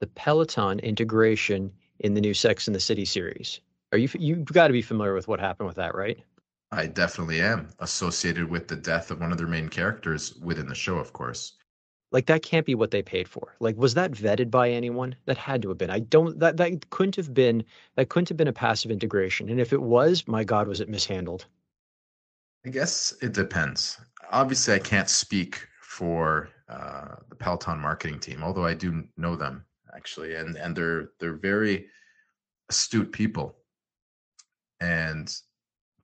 the 0.01 0.07
Peloton 0.09 0.79
integration 0.81 1.73
in 2.01 2.15
the 2.15 2.21
new 2.21 2.35
Sex 2.35 2.67
and 2.69 2.75
the 2.75 2.81
City 2.81 3.07
series? 3.07 3.61
Are 3.93 3.99
you 3.99 4.11
you've 4.19 4.45
got 4.45 4.67
to 4.67 4.75
be 4.75 4.83
familiar 4.83 5.15
with 5.15 5.27
what 5.27 5.41
happened 5.41 5.69
with 5.69 5.77
that, 5.77 5.95
right? 5.95 6.19
I 6.71 6.87
definitely 6.87 7.41
am 7.41 7.71
associated 7.79 8.51
with 8.51 8.69
the 8.69 8.77
death 8.77 9.11
of 9.11 9.21
one 9.21 9.33
of 9.33 9.39
their 9.39 9.47
main 9.47 9.71
characters 9.71 10.35
within 10.37 10.69
the 10.69 10.75
show, 10.75 10.99
of 10.99 11.15
course. 11.15 11.55
Like 12.13 12.27
that 12.27 12.43
can't 12.43 12.67
be 12.67 12.75
what 12.75 12.91
they 12.91 13.03
paid 13.03 13.27
for. 13.27 13.55
Like 13.59 13.77
was 13.79 13.95
that 13.95 14.13
vetted 14.13 14.51
by 14.51 14.71
anyone? 14.71 15.17
That 15.25 15.39
had 15.39 15.63
to 15.63 15.71
have 15.71 15.79
been. 15.79 15.91
I 15.91 16.01
don't 16.01 16.39
that 16.41 16.59
that 16.59 16.91
couldn't 16.91 17.17
have 17.17 17.33
been 17.33 17.65
that 17.97 18.11
couldn't 18.11 18.29
have 18.29 18.37
been 18.37 18.49
a 18.49 18.53
passive 18.53 18.91
integration. 18.91 19.49
And 19.49 19.61
if 19.61 19.73
it 19.73 19.81
was, 19.81 20.29
my 20.29 20.45
god, 20.45 20.69
was 20.69 20.81
it 20.83 20.91
mishandled? 20.91 21.47
I 22.67 22.69
guess 22.69 23.15
it 23.23 23.33
depends. 23.33 23.99
Obviously, 24.31 24.75
I 24.75 24.79
can't 24.79 25.09
speak 25.09 25.67
for 25.81 26.51
uh, 26.69 27.17
the 27.29 27.35
Peloton 27.35 27.79
marketing 27.79 28.21
team, 28.21 28.43
although 28.43 28.67
I 28.67 28.75
do 28.75 29.05
know 29.17 29.37
them 29.37 29.65
actually, 29.95 30.35
and 30.35 30.57
and 30.57 30.77
they're 30.77 31.11
they're 31.19 31.37
very 31.37 31.87
astute 32.69 33.13
people, 33.13 33.57
and 34.81 35.35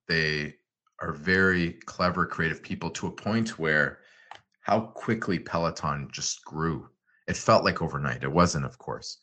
they 0.08 0.54
are 1.00 1.12
very 1.12 1.72
clever, 1.84 2.26
creative 2.26 2.62
people 2.62 2.90
to 2.90 3.08
a 3.08 3.10
point 3.10 3.58
where 3.58 3.98
how 4.60 4.80
quickly 4.80 5.38
Peloton 5.38 6.08
just 6.12 6.44
grew. 6.44 6.88
It 7.28 7.36
felt 7.36 7.64
like 7.64 7.82
overnight. 7.82 8.22
It 8.22 8.32
wasn't, 8.32 8.64
of 8.64 8.78
course, 8.78 9.18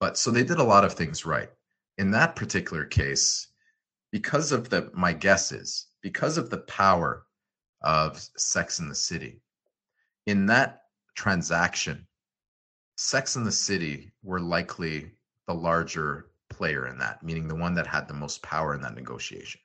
but 0.00 0.16
so 0.16 0.30
they 0.30 0.44
did 0.44 0.58
a 0.58 0.64
lot 0.64 0.84
of 0.84 0.94
things 0.94 1.26
right. 1.26 1.50
In 1.98 2.10
that 2.12 2.36
particular 2.36 2.84
case, 2.84 3.48
because 4.12 4.52
of 4.52 4.70
the 4.70 4.90
my 4.94 5.12
guess 5.12 5.50
is 5.52 5.88
because 6.02 6.38
of 6.38 6.50
the 6.50 6.58
power 6.58 7.24
of 7.82 8.20
Sex 8.36 8.78
in 8.78 8.88
the 8.88 8.94
City, 8.94 9.40
in 10.28 10.44
that 10.44 10.82
transaction, 11.14 12.06
Sex 12.98 13.36
and 13.36 13.46
the 13.46 13.52
City 13.52 14.12
were 14.22 14.40
likely 14.40 15.10
the 15.46 15.54
larger 15.54 16.26
player 16.50 16.86
in 16.86 16.98
that, 16.98 17.22
meaning 17.22 17.48
the 17.48 17.54
one 17.54 17.74
that 17.74 17.86
had 17.86 18.06
the 18.06 18.12
most 18.12 18.42
power 18.42 18.74
in 18.74 18.82
that 18.82 18.94
negotiation. 18.94 19.58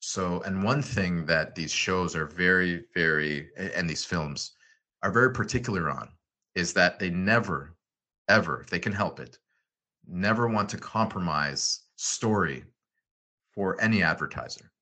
So, 0.00 0.40
and 0.46 0.64
one 0.64 0.80
thing 0.80 1.26
that 1.26 1.54
these 1.54 1.70
shows 1.70 2.16
are 2.16 2.24
very, 2.24 2.86
very, 2.94 3.50
and 3.58 3.90
these 3.90 4.06
films 4.06 4.52
are 5.02 5.10
very 5.10 5.32
particular 5.34 5.90
on 5.90 6.08
is 6.54 6.72
that 6.72 6.98
they 6.98 7.10
never, 7.10 7.76
ever, 8.30 8.62
if 8.62 8.70
they 8.70 8.78
can 8.78 8.92
help 8.92 9.20
it, 9.20 9.36
never 10.08 10.48
want 10.48 10.70
to 10.70 10.78
compromise 10.78 11.82
story 11.96 12.64
for 13.54 13.78
any 13.82 14.02
advertiser. 14.02 14.72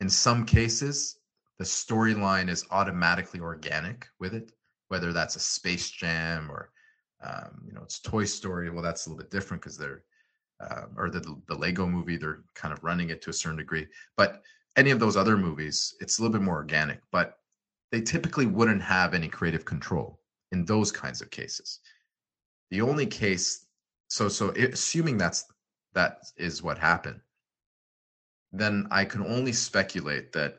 In 0.00 0.08
some 0.08 0.46
cases, 0.46 1.18
the 1.58 1.64
storyline 1.64 2.48
is 2.48 2.66
automatically 2.70 3.40
organic 3.40 4.08
with 4.18 4.34
it, 4.34 4.52
whether 4.88 5.12
that's 5.12 5.36
a 5.36 5.40
Space 5.40 5.90
Jam 5.90 6.50
or 6.50 6.70
um, 7.24 7.62
you 7.66 7.72
know 7.72 7.82
it's 7.82 8.00
Toy 8.00 8.24
Story. 8.24 8.70
Well, 8.70 8.82
that's 8.82 9.06
a 9.06 9.10
little 9.10 9.22
bit 9.22 9.30
different 9.30 9.62
because 9.62 9.78
they're 9.78 10.02
uh, 10.60 10.86
or 10.96 11.10
the 11.10 11.20
the 11.48 11.54
Lego 11.54 11.86
Movie. 11.86 12.16
They're 12.16 12.42
kind 12.54 12.72
of 12.72 12.82
running 12.82 13.10
it 13.10 13.22
to 13.22 13.30
a 13.30 13.34
certain 13.34 13.58
degree, 13.58 13.86
but 14.16 14.42
any 14.76 14.90
of 14.90 14.98
those 14.98 15.16
other 15.16 15.36
movies, 15.36 15.94
it's 16.00 16.18
a 16.18 16.22
little 16.22 16.32
bit 16.32 16.44
more 16.44 16.56
organic. 16.56 17.00
But 17.12 17.38
they 17.92 18.00
typically 18.00 18.46
wouldn't 18.46 18.82
have 18.82 19.14
any 19.14 19.28
creative 19.28 19.64
control 19.64 20.20
in 20.50 20.64
those 20.64 20.90
kinds 20.90 21.20
of 21.20 21.30
cases. 21.30 21.80
The 22.70 22.80
only 22.80 23.06
case, 23.06 23.66
so 24.08 24.28
so 24.28 24.50
assuming 24.50 25.16
that's 25.16 25.44
that 25.94 26.18
is 26.36 26.62
what 26.62 26.78
happened, 26.78 27.20
then 28.52 28.88
I 28.90 29.04
can 29.04 29.22
only 29.22 29.52
speculate 29.52 30.32
that 30.32 30.58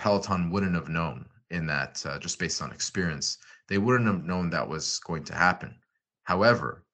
Peloton 0.00 0.50
wouldn't 0.50 0.74
have 0.74 0.88
known 0.88 1.26
in 1.50 1.66
that 1.66 2.02
uh, 2.06 2.18
just 2.18 2.38
based 2.38 2.62
on 2.62 2.72
experience. 2.72 3.36
They 3.68 3.76
wouldn't 3.76 4.06
have 4.06 4.24
known 4.24 4.48
that 4.48 4.66
was 4.66 4.98
going 5.00 5.24
to 5.24 5.34
happen. 5.34 5.76
However, 6.24 6.86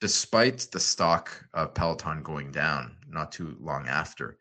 despite 0.00 0.68
the 0.70 0.78
stock 0.78 1.32
of 1.54 1.74
Peloton 1.74 2.22
going 2.22 2.52
down 2.52 2.96
not 3.08 3.32
too 3.32 3.56
long 3.58 3.88
after, 3.88 4.38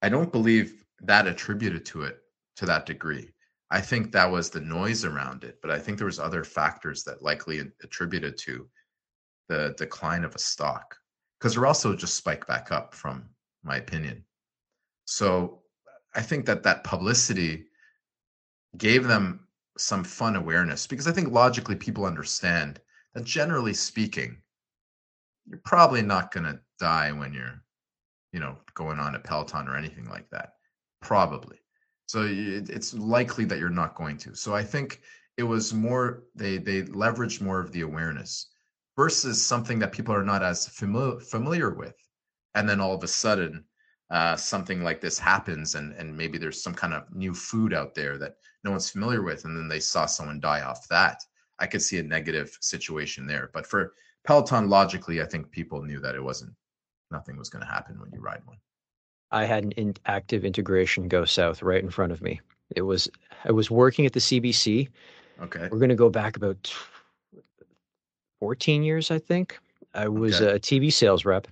I 0.00 0.08
don't 0.08 0.32
believe 0.32 0.86
that 1.02 1.26
attributed 1.26 1.84
to 1.86 2.04
it 2.04 2.20
to 2.56 2.64
that 2.64 2.86
degree. 2.86 3.34
I 3.70 3.82
think 3.82 4.12
that 4.12 4.30
was 4.30 4.48
the 4.48 4.60
noise 4.60 5.04
around 5.04 5.44
it, 5.44 5.58
but 5.60 5.70
I 5.70 5.78
think 5.78 5.98
there 5.98 6.06
was 6.06 6.18
other 6.18 6.42
factors 6.42 7.04
that 7.04 7.22
likely 7.22 7.60
attributed 7.84 8.38
to 8.38 8.66
the 9.50 9.74
decline 9.76 10.24
of 10.24 10.34
a 10.34 10.38
stock 10.38 10.96
because 11.38 11.54
they're 11.54 11.66
also 11.66 11.94
just 11.94 12.14
spiked 12.14 12.48
back 12.48 12.72
up 12.72 12.94
from 12.94 13.28
my 13.62 13.76
opinion. 13.76 14.24
So 15.04 15.60
I 16.14 16.22
think 16.22 16.46
that 16.46 16.62
that 16.64 16.84
publicity 16.84 17.66
gave 18.76 19.04
them 19.04 19.46
some 19.78 20.04
fun 20.04 20.36
awareness 20.36 20.86
because 20.86 21.06
I 21.06 21.12
think 21.12 21.32
logically 21.32 21.76
people 21.76 22.04
understand 22.04 22.80
that 23.14 23.24
generally 23.24 23.74
speaking, 23.74 24.42
you're 25.46 25.60
probably 25.64 26.02
not 26.02 26.32
going 26.32 26.44
to 26.44 26.60
die 26.78 27.12
when 27.12 27.32
you're, 27.32 27.62
you 28.32 28.40
know, 28.40 28.56
going 28.74 28.98
on 28.98 29.14
a 29.14 29.18
Peloton 29.18 29.68
or 29.68 29.76
anything 29.76 30.08
like 30.08 30.28
that. 30.30 30.54
Probably. 31.00 31.56
So 32.06 32.26
it's 32.28 32.92
likely 32.94 33.44
that 33.46 33.58
you're 33.58 33.70
not 33.70 33.94
going 33.94 34.16
to. 34.18 34.34
So 34.34 34.54
I 34.54 34.64
think 34.64 35.00
it 35.36 35.44
was 35.44 35.72
more 35.72 36.24
they 36.34 36.58
they 36.58 36.82
leveraged 36.82 37.40
more 37.40 37.60
of 37.60 37.72
the 37.72 37.82
awareness 37.82 38.48
versus 38.96 39.40
something 39.40 39.78
that 39.78 39.92
people 39.92 40.14
are 40.14 40.24
not 40.24 40.42
as 40.42 40.68
familiar 40.68 41.20
familiar 41.20 41.70
with, 41.70 41.94
and 42.54 42.68
then 42.68 42.80
all 42.80 42.94
of 42.94 43.04
a 43.04 43.08
sudden 43.08 43.64
uh, 44.10 44.36
something 44.36 44.82
like 44.82 45.00
this 45.00 45.18
happens 45.18 45.74
and 45.74 45.92
and 45.94 46.16
maybe 46.16 46.38
there's 46.38 46.62
some 46.62 46.74
kind 46.74 46.92
of 46.92 47.04
new 47.14 47.32
food 47.32 47.72
out 47.72 47.94
there 47.94 48.18
that 48.18 48.36
no 48.64 48.70
one's 48.70 48.90
familiar 48.90 49.22
with 49.22 49.44
and 49.44 49.56
then 49.56 49.68
they 49.68 49.80
saw 49.80 50.06
someone 50.06 50.40
die 50.40 50.62
off 50.62 50.88
that. 50.88 51.22
I 51.58 51.66
could 51.66 51.82
see 51.82 51.98
a 51.98 52.02
negative 52.02 52.56
situation 52.60 53.26
there. 53.26 53.50
But 53.52 53.66
for 53.66 53.94
peloton 54.24 54.68
logically 54.68 55.22
i 55.22 55.24
think 55.24 55.50
people 55.50 55.82
knew 55.82 55.98
that 55.98 56.14
it 56.14 56.22
wasn't 56.22 56.52
nothing 57.10 57.36
was 57.36 57.48
going 57.48 57.64
to 57.64 57.70
happen 57.70 57.98
when 57.98 58.10
you 58.12 58.20
ride 58.20 58.42
one. 58.44 58.58
I 59.30 59.44
had 59.44 59.64
an 59.64 59.72
in- 59.72 59.96
active 60.06 60.44
integration 60.44 61.08
go 61.08 61.24
south 61.24 61.62
right 61.62 61.82
in 61.82 61.90
front 61.90 62.12
of 62.12 62.20
me. 62.20 62.40
It 62.76 62.82
was 62.82 63.08
i 63.44 63.52
was 63.52 63.70
working 63.70 64.06
at 64.06 64.12
the 64.12 64.20
cbc 64.20 64.88
okay. 65.42 65.68
We're 65.70 65.78
going 65.78 65.88
to 65.88 65.94
go 65.94 66.10
back 66.10 66.36
about 66.36 66.72
14 68.40 68.82
years 68.82 69.10
i 69.10 69.18
think. 69.18 69.58
I 69.94 70.08
was 70.08 70.40
okay. 70.40 70.56
a 70.56 70.58
tv 70.58 70.92
sales 70.92 71.24
rep 71.24 71.48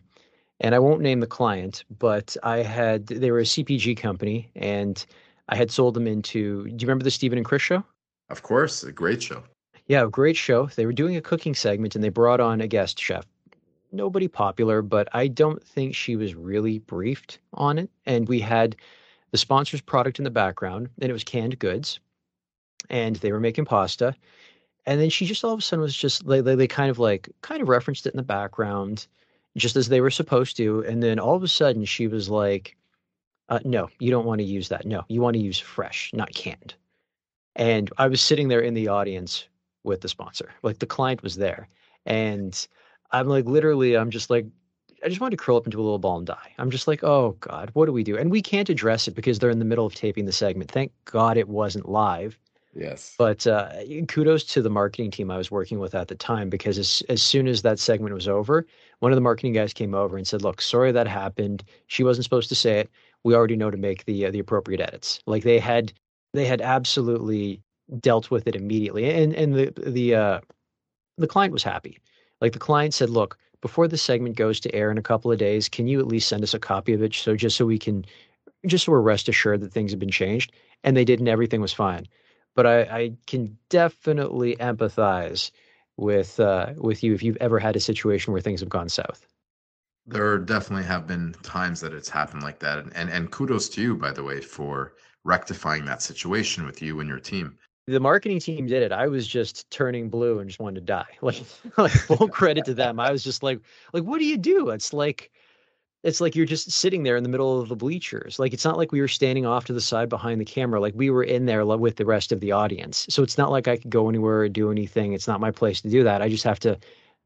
and 0.60 0.74
I 0.74 0.78
won't 0.78 1.00
name 1.00 1.20
the 1.20 1.26
client, 1.26 1.84
but 1.98 2.36
I 2.42 2.58
had 2.58 3.06
they 3.06 3.30
were 3.30 3.40
a 3.40 3.44
CPG 3.44 3.96
company, 3.96 4.50
and 4.56 5.04
I 5.48 5.56
had 5.56 5.70
sold 5.70 5.94
them 5.94 6.06
into. 6.06 6.64
Do 6.64 6.70
you 6.70 6.86
remember 6.86 7.04
the 7.04 7.10
Steven 7.10 7.38
and 7.38 7.44
Chris 7.44 7.62
show? 7.62 7.84
Of 8.30 8.42
course, 8.42 8.82
a 8.82 8.92
great 8.92 9.22
show. 9.22 9.42
Yeah, 9.86 10.04
a 10.04 10.08
great 10.08 10.36
show. 10.36 10.66
They 10.66 10.84
were 10.84 10.92
doing 10.92 11.16
a 11.16 11.22
cooking 11.22 11.54
segment, 11.54 11.94
and 11.94 12.04
they 12.04 12.10
brought 12.10 12.40
on 12.40 12.60
a 12.60 12.66
guest 12.66 13.00
chef. 13.00 13.24
Nobody 13.90 14.28
popular, 14.28 14.82
but 14.82 15.08
I 15.12 15.28
don't 15.28 15.62
think 15.62 15.94
she 15.94 16.14
was 16.14 16.34
really 16.34 16.78
briefed 16.78 17.38
on 17.54 17.78
it. 17.78 17.88
And 18.04 18.28
we 18.28 18.40
had 18.40 18.76
the 19.30 19.38
sponsor's 19.38 19.80
product 19.80 20.18
in 20.18 20.24
the 20.24 20.30
background, 20.30 20.90
and 21.00 21.08
it 21.08 21.14
was 21.14 21.24
canned 21.24 21.58
goods, 21.58 22.00
and 22.90 23.16
they 23.16 23.32
were 23.32 23.40
making 23.40 23.64
pasta. 23.64 24.14
And 24.84 25.00
then 25.00 25.08
she 25.08 25.24
just 25.24 25.44
all 25.44 25.52
of 25.52 25.58
a 25.58 25.62
sudden 25.62 25.82
was 25.82 25.96
just 25.96 26.26
they, 26.26 26.40
they, 26.40 26.54
they 26.54 26.66
kind 26.66 26.90
of 26.90 26.98
like 26.98 27.30
kind 27.42 27.62
of 27.62 27.68
referenced 27.68 28.06
it 28.06 28.12
in 28.12 28.16
the 28.16 28.22
background 28.22 29.06
just 29.58 29.76
as 29.76 29.88
they 29.88 30.00
were 30.00 30.10
supposed 30.10 30.56
to. 30.56 30.80
And 30.80 31.02
then 31.02 31.18
all 31.18 31.34
of 31.34 31.42
a 31.42 31.48
sudden 31.48 31.84
she 31.84 32.06
was 32.06 32.28
like, 32.28 32.76
uh, 33.48 33.60
no, 33.64 33.88
you 33.98 34.10
don't 34.10 34.26
want 34.26 34.40
to 34.40 34.44
use 34.44 34.68
that. 34.68 34.86
No, 34.86 35.04
you 35.08 35.20
want 35.20 35.34
to 35.34 35.42
use 35.42 35.58
fresh, 35.58 36.10
not 36.12 36.34
canned. 36.34 36.74
And 37.56 37.90
I 37.98 38.08
was 38.08 38.20
sitting 38.20 38.48
there 38.48 38.60
in 38.60 38.74
the 38.74 38.88
audience 38.88 39.48
with 39.84 40.00
the 40.00 40.08
sponsor, 40.08 40.50
like 40.62 40.78
the 40.78 40.86
client 40.86 41.22
was 41.22 41.36
there. 41.36 41.68
And 42.06 42.66
I'm 43.10 43.28
like 43.28 43.46
literally, 43.46 43.96
I'm 43.96 44.10
just 44.10 44.30
like, 44.30 44.46
I 45.04 45.08
just 45.08 45.20
wanted 45.20 45.38
to 45.38 45.44
curl 45.44 45.56
up 45.56 45.66
into 45.66 45.78
a 45.78 45.82
little 45.82 45.98
ball 45.98 46.18
and 46.18 46.26
die. 46.26 46.54
I'm 46.58 46.70
just 46.70 46.88
like, 46.88 47.04
oh 47.04 47.36
God, 47.40 47.70
what 47.72 47.86
do 47.86 47.92
we 47.92 48.04
do? 48.04 48.16
And 48.16 48.30
we 48.30 48.42
can't 48.42 48.68
address 48.68 49.08
it 49.08 49.14
because 49.14 49.38
they're 49.38 49.50
in 49.50 49.60
the 49.60 49.64
middle 49.64 49.86
of 49.86 49.94
taping 49.94 50.24
the 50.24 50.32
segment. 50.32 50.70
Thank 50.70 50.92
God 51.04 51.36
it 51.36 51.48
wasn't 51.48 51.88
live. 51.88 52.38
Yes. 52.78 53.16
But 53.18 53.44
uh, 53.46 53.72
kudos 54.06 54.44
to 54.44 54.62
the 54.62 54.70
marketing 54.70 55.10
team 55.10 55.32
I 55.32 55.36
was 55.36 55.50
working 55.50 55.80
with 55.80 55.96
at 55.96 56.06
the 56.06 56.14
time 56.14 56.48
because 56.48 56.78
as, 56.78 57.02
as 57.08 57.20
soon 57.20 57.48
as 57.48 57.62
that 57.62 57.80
segment 57.80 58.14
was 58.14 58.28
over, 58.28 58.66
one 59.00 59.10
of 59.10 59.16
the 59.16 59.22
marketing 59.22 59.52
guys 59.52 59.72
came 59.72 59.94
over 59.94 60.16
and 60.16 60.26
said, 60.26 60.42
"Look, 60.42 60.62
sorry 60.62 60.92
that 60.92 61.08
happened. 61.08 61.64
She 61.88 62.04
wasn't 62.04 62.24
supposed 62.24 62.48
to 62.50 62.54
say 62.54 62.78
it. 62.78 62.90
We 63.24 63.34
already 63.34 63.56
know 63.56 63.72
to 63.72 63.76
make 63.76 64.04
the 64.04 64.26
uh, 64.26 64.30
the 64.30 64.38
appropriate 64.38 64.80
edits." 64.80 65.20
Like 65.26 65.42
they 65.42 65.58
had 65.58 65.92
they 66.34 66.44
had 66.44 66.60
absolutely 66.60 67.60
dealt 67.98 68.30
with 68.30 68.46
it 68.46 68.54
immediately, 68.54 69.10
and 69.10 69.34
and 69.34 69.54
the 69.54 69.72
the 69.76 70.14
uh, 70.14 70.40
the 71.16 71.26
client 71.26 71.52
was 71.52 71.64
happy. 71.64 71.98
Like 72.40 72.52
the 72.52 72.60
client 72.60 72.94
said, 72.94 73.10
"Look, 73.10 73.38
before 73.60 73.88
the 73.88 73.98
segment 73.98 74.36
goes 74.36 74.60
to 74.60 74.72
air 74.72 74.92
in 74.92 74.98
a 74.98 75.02
couple 75.02 75.32
of 75.32 75.38
days, 75.38 75.68
can 75.68 75.88
you 75.88 75.98
at 75.98 76.06
least 76.06 76.28
send 76.28 76.44
us 76.44 76.54
a 76.54 76.60
copy 76.60 76.92
of 76.92 77.02
it 77.02 77.12
so 77.12 77.34
just 77.34 77.56
so 77.56 77.66
we 77.66 77.78
can 77.78 78.04
just 78.66 78.84
so 78.84 78.92
we're 78.92 79.00
rest 79.00 79.28
assured 79.28 79.62
that 79.62 79.72
things 79.72 79.90
have 79.90 79.98
been 79.98 80.12
changed?" 80.12 80.52
And 80.84 80.96
they 80.96 81.04
did, 81.04 81.18
and 81.18 81.28
everything 81.28 81.60
was 81.60 81.72
fine 81.72 82.06
but 82.58 82.66
I, 82.66 82.80
I 82.80 83.12
can 83.28 83.56
definitely 83.68 84.56
empathize 84.56 85.52
with 85.96 86.40
uh, 86.40 86.72
with 86.76 87.04
you 87.04 87.14
if 87.14 87.22
you've 87.22 87.36
ever 87.36 87.60
had 87.60 87.76
a 87.76 87.80
situation 87.80 88.32
where 88.32 88.42
things 88.42 88.58
have 88.58 88.68
gone 88.68 88.88
south. 88.88 89.24
There 90.08 90.36
definitely 90.38 90.84
have 90.86 91.06
been 91.06 91.36
times 91.44 91.80
that 91.82 91.92
it's 91.92 92.08
happened 92.08 92.42
like 92.42 92.58
that, 92.58 92.80
and 92.80 92.92
and, 92.96 93.10
and 93.10 93.30
kudos 93.30 93.68
to 93.68 93.80
you, 93.80 93.94
by 93.96 94.10
the 94.10 94.24
way, 94.24 94.40
for 94.40 94.94
rectifying 95.22 95.84
that 95.84 96.02
situation 96.02 96.66
with 96.66 96.82
you 96.82 96.98
and 96.98 97.08
your 97.08 97.20
team. 97.20 97.56
The 97.86 98.00
marketing 98.00 98.40
team 98.40 98.66
did 98.66 98.82
it. 98.82 98.90
I 98.90 99.06
was 99.06 99.24
just 99.24 99.70
turning 99.70 100.10
blue 100.10 100.40
and 100.40 100.50
just 100.50 100.58
wanted 100.58 100.80
to 100.80 100.86
die. 100.86 101.06
Like, 101.22 101.44
like 101.76 101.92
full 101.92 102.26
credit 102.26 102.64
to 102.64 102.74
them. 102.74 102.98
I 102.98 103.12
was 103.12 103.22
just 103.22 103.44
like, 103.44 103.60
like, 103.92 104.02
what 104.02 104.18
do 104.18 104.24
you 104.24 104.36
do? 104.36 104.70
It's 104.70 104.92
like 104.92 105.30
it's 106.02 106.20
like 106.20 106.36
you're 106.36 106.46
just 106.46 106.70
sitting 106.70 107.02
there 107.02 107.16
in 107.16 107.22
the 107.24 107.28
middle 107.28 107.60
of 107.60 107.68
the 107.68 107.76
bleachers. 107.76 108.38
Like 108.38 108.52
it's 108.52 108.64
not 108.64 108.76
like 108.76 108.92
we 108.92 109.00
were 109.00 109.08
standing 109.08 109.46
off 109.46 109.64
to 109.66 109.72
the 109.72 109.80
side 109.80 110.08
behind 110.08 110.40
the 110.40 110.44
camera. 110.44 110.80
Like 110.80 110.94
we 110.94 111.10
were 111.10 111.24
in 111.24 111.46
there 111.46 111.66
with 111.66 111.96
the 111.96 112.06
rest 112.06 112.30
of 112.30 112.40
the 112.40 112.52
audience. 112.52 113.06
So 113.08 113.22
it's 113.22 113.38
not 113.38 113.50
like 113.50 113.66
I 113.66 113.76
could 113.76 113.90
go 113.90 114.08
anywhere 114.08 114.40
or 114.40 114.48
do 114.48 114.70
anything. 114.70 115.12
It's 115.12 115.26
not 115.26 115.40
my 115.40 115.50
place 115.50 115.80
to 115.80 115.88
do 115.88 116.04
that. 116.04 116.22
I 116.22 116.28
just 116.28 116.44
have 116.44 116.60
to, 116.60 116.78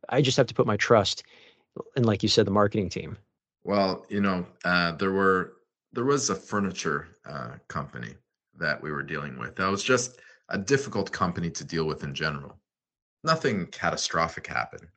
I 0.09 0.23
just 0.23 0.37
have 0.39 0.47
to 0.47 0.55
put 0.55 0.67
my 0.67 0.77
trust 0.79 1.23
in, 1.97 2.05
like 2.05 2.23
you 2.23 2.29
said, 2.29 2.47
the 2.47 2.51
marketing 2.51 2.89
team. 2.89 3.19
Well, 3.65 4.07
you 4.09 4.21
know, 4.21 4.47
uh, 4.65 4.93
there 4.93 5.13
were 5.13 5.55
there 5.93 6.05
was 6.05 6.31
a 6.31 6.35
furniture 6.35 7.09
uh, 7.29 7.57
company 7.69 8.15
that 8.59 8.83
we 8.83 8.91
were 8.91 9.03
dealing 9.03 9.39
with. 9.39 9.57
That 9.57 9.71
was 9.71 9.85
just 9.85 10.19
a 10.49 10.59
difficult 10.59 11.13
company 11.13 11.51
to 11.51 11.65
deal 11.65 11.85
with 11.85 12.03
in 12.03 12.15
general. 12.15 12.59
Nothing 13.25 13.67
catastrophic 13.67 14.47
happened, 14.47 14.89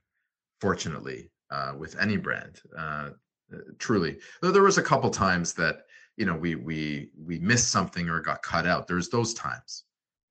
fortunately, 0.62 1.30
uh, 1.52 1.74
with 1.78 2.00
any 2.00 2.18
brand. 2.18 2.62
Uh, 2.78 3.10
uh, 3.54 3.60
truly. 3.80 4.18
Though 4.42 4.52
there 4.52 4.64
was 4.64 4.78
a 4.78 4.84
couple 4.84 5.10
times 5.10 5.54
that 5.54 5.84
you 6.18 6.26
know 6.26 6.36
we 6.36 6.56
we 6.56 7.10
we 7.18 7.40
missed 7.40 7.70
something 7.70 8.10
or 8.10 8.20
got 8.20 8.42
cut 8.42 8.66
out. 8.66 8.88
There's 8.88 9.10
those 9.10 9.34
times. 9.34 9.84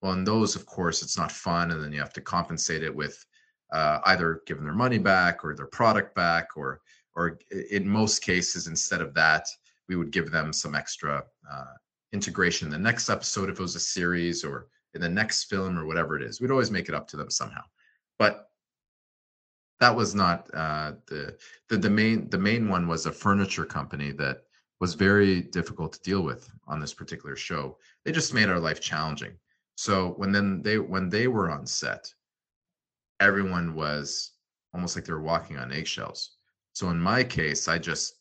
Well 0.03 0.13
in 0.13 0.25
those 0.25 0.57
of 0.57 0.67
course 0.67 1.03
it's 1.03 1.17
not 1.17 1.33
fun 1.33 1.71
and 1.71 1.83
then 1.83 1.93
you 1.93 2.01
have 2.01 2.13
to 2.15 2.21
compensate 2.21 2.83
it 2.83 2.95
with 2.95 3.25
uh, 3.73 4.01
either 4.07 4.43
giving 4.47 4.65
their 4.65 4.75
money 4.75 4.99
back 4.99 5.45
or 5.45 5.55
their 5.55 5.67
product 5.67 6.15
back 6.15 6.57
or 6.57 6.81
or 7.17 7.39
in 7.71 7.89
most 7.89 8.23
cases 8.23 8.67
instead 8.67 9.01
of 9.01 9.15
that 9.15 9.47
we 9.89 9.97
would 9.97 10.11
give 10.11 10.31
them 10.31 10.53
some 10.53 10.75
extra 10.75 11.25
uh, 11.51 11.75
integration 12.13 12.67
in 12.67 12.73
the 12.73 12.79
next 12.79 13.11
episode 13.11 13.51
if 13.51 13.59
it 13.59 13.63
was 13.63 13.77
a 13.77 13.81
series 13.81 14.45
or 14.45 14.69
in 14.95 15.01
the 15.01 15.09
next 15.09 15.45
film 15.45 15.79
or 15.79 15.85
whatever 15.85 16.17
it 16.17 16.23
is. 16.23 16.41
We'd 16.41 16.51
always 16.51 16.71
make 16.71 16.89
it 16.89 16.95
up 16.95 17.09
to 17.09 17.17
them 17.17 17.31
somehow. 17.31 17.63
But 18.19 18.44
that 19.81 19.95
was 19.95 20.15
not 20.15 20.49
uh, 20.55 20.93
the, 21.07 21.37
the 21.69 21.77
the 21.77 21.91
main 21.91 22.29
the 22.31 22.39
main 22.39 22.69
one 22.69 22.87
was 22.89 23.07
a 23.07 23.13
furniture 23.13 23.65
company 23.65 24.13
that 24.13 24.45
was 24.81 24.95
very 24.95 25.41
difficult 25.41 25.93
to 25.93 26.03
deal 26.03 26.23
with 26.23 26.49
on 26.67 26.81
this 26.81 26.95
particular 26.95 27.37
show. 27.37 27.79
They 28.05 28.13
just 28.13 28.35
made 28.35 28.49
our 28.49 28.61
life 28.61 28.81
challenging. 28.81 29.33
So 29.77 30.11
when 30.17 30.33
then 30.33 30.63
they 30.63 30.79
when 30.79 31.09
they 31.09 31.27
were 31.27 31.51
on 31.51 31.67
set, 31.67 32.13
everyone 33.21 33.75
was 33.75 34.33
almost 34.73 34.97
like 34.97 35.05
they 35.05 35.13
were 35.13 35.23
walking 35.23 35.59
on 35.59 35.73
eggshells. 35.73 36.37
So 36.73 36.91
in 36.91 36.99
my 36.99 37.23
case, 37.25 37.69
I 37.69 37.79
just 37.79 38.15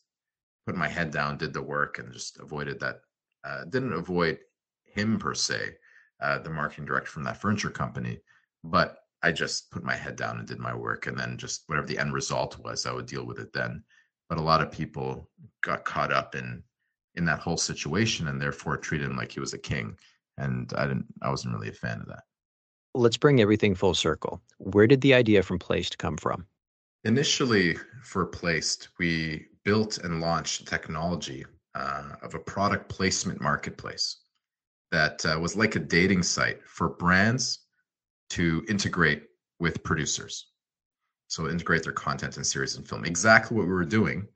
put 0.66 0.76
my 0.76 0.88
head 0.88 1.10
down, 1.10 1.36
did 1.36 1.52
the 1.52 1.62
work, 1.62 1.98
and 1.98 2.12
just 2.12 2.38
avoided 2.38 2.80
that. 2.80 3.00
Uh, 3.44 3.64
didn't 3.64 3.92
avoid 3.92 4.38
him 4.84 5.18
per 5.18 5.34
se, 5.34 5.76
uh, 6.22 6.38
the 6.38 6.48
marketing 6.48 6.86
director 6.86 7.10
from 7.10 7.24
that 7.24 7.36
furniture 7.36 7.68
company, 7.68 8.18
but 8.62 9.03
I 9.24 9.32
just 9.32 9.70
put 9.70 9.82
my 9.82 9.96
head 9.96 10.16
down 10.16 10.38
and 10.38 10.46
did 10.46 10.58
my 10.58 10.74
work, 10.74 11.06
and 11.06 11.18
then 11.18 11.38
just 11.38 11.62
whatever 11.66 11.86
the 11.86 11.98
end 11.98 12.12
result 12.12 12.58
was, 12.58 12.84
I 12.84 12.92
would 12.92 13.06
deal 13.06 13.24
with 13.24 13.38
it 13.38 13.54
then. 13.54 13.82
But 14.28 14.36
a 14.36 14.42
lot 14.42 14.60
of 14.60 14.70
people 14.70 15.30
got 15.62 15.86
caught 15.86 16.12
up 16.12 16.34
in 16.34 16.62
in 17.14 17.24
that 17.24 17.38
whole 17.38 17.56
situation, 17.56 18.28
and 18.28 18.40
therefore 18.40 18.76
treated 18.76 19.08
him 19.08 19.16
like 19.16 19.32
he 19.32 19.40
was 19.40 19.54
a 19.54 19.58
king, 19.58 19.96
and 20.36 20.70
I 20.76 20.86
didn't. 20.86 21.06
I 21.22 21.30
wasn't 21.30 21.54
really 21.54 21.70
a 21.70 21.72
fan 21.72 22.02
of 22.02 22.06
that. 22.08 22.24
Let's 22.94 23.16
bring 23.16 23.40
everything 23.40 23.74
full 23.74 23.94
circle. 23.94 24.42
Where 24.58 24.86
did 24.86 25.00
the 25.00 25.14
idea 25.14 25.42
from 25.42 25.58
Plaiced 25.58 25.96
come 25.96 26.18
from? 26.18 26.46
Initially, 27.04 27.78
for 28.02 28.26
Plaiced, 28.26 28.90
we 28.98 29.46
built 29.64 29.98
and 30.04 30.20
launched 30.20 30.68
technology 30.68 31.46
uh, 31.74 32.10
of 32.22 32.34
a 32.34 32.38
product 32.38 32.90
placement 32.90 33.40
marketplace 33.40 34.18
that 34.92 35.24
uh, 35.24 35.38
was 35.40 35.56
like 35.56 35.76
a 35.76 35.80
dating 35.80 36.22
site 36.22 36.60
for 36.66 36.90
brands 36.90 37.63
to 38.34 38.64
integrate 38.68 39.28
with 39.60 39.84
producers. 39.84 40.48
So 41.28 41.48
integrate 41.48 41.84
their 41.84 41.92
content 41.92 42.36
in 42.36 42.42
series 42.42 42.76
and 42.76 42.86
film. 42.86 43.04
Exactly 43.04 43.56
what 43.56 43.66
we 43.66 43.72
were 43.72 43.84
doing 43.84 44.26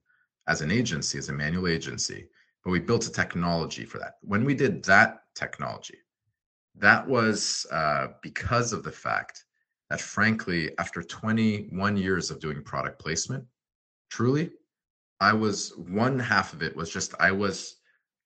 as 0.47 0.61
an 0.61 0.71
agency, 0.71 1.19
as 1.19 1.29
a 1.29 1.33
manual 1.33 1.67
agency, 1.67 2.29
but 2.65 2.71
we 2.71 2.79
built 2.79 3.09
a 3.09 3.13
technology 3.13 3.85
for 3.85 3.99
that. 3.99 4.15
When 4.23 4.45
we 4.45 4.55
did 4.55 4.85
that 4.85 5.23
technology, 5.35 5.99
that 6.77 7.09
was 7.09 7.67
uh, 7.73 8.09
because 8.23 8.73
of 8.73 8.85
the 8.85 8.93
fact 8.93 9.45
that, 9.91 10.01
frankly, 10.01 10.71
after 10.79 11.03
21 11.03 11.97
years 11.97 12.31
of 12.31 12.39
doing 12.39 12.63
product 12.63 13.01
placement, 13.01 13.45
truly, 14.11 14.51
I 15.21 15.33
was 15.33 15.73
one 15.77 16.21
half 16.21 16.53
of 16.53 16.63
it 16.63 16.77
was 16.77 16.89
just 16.89 17.15
I 17.19 17.33
was 17.33 17.79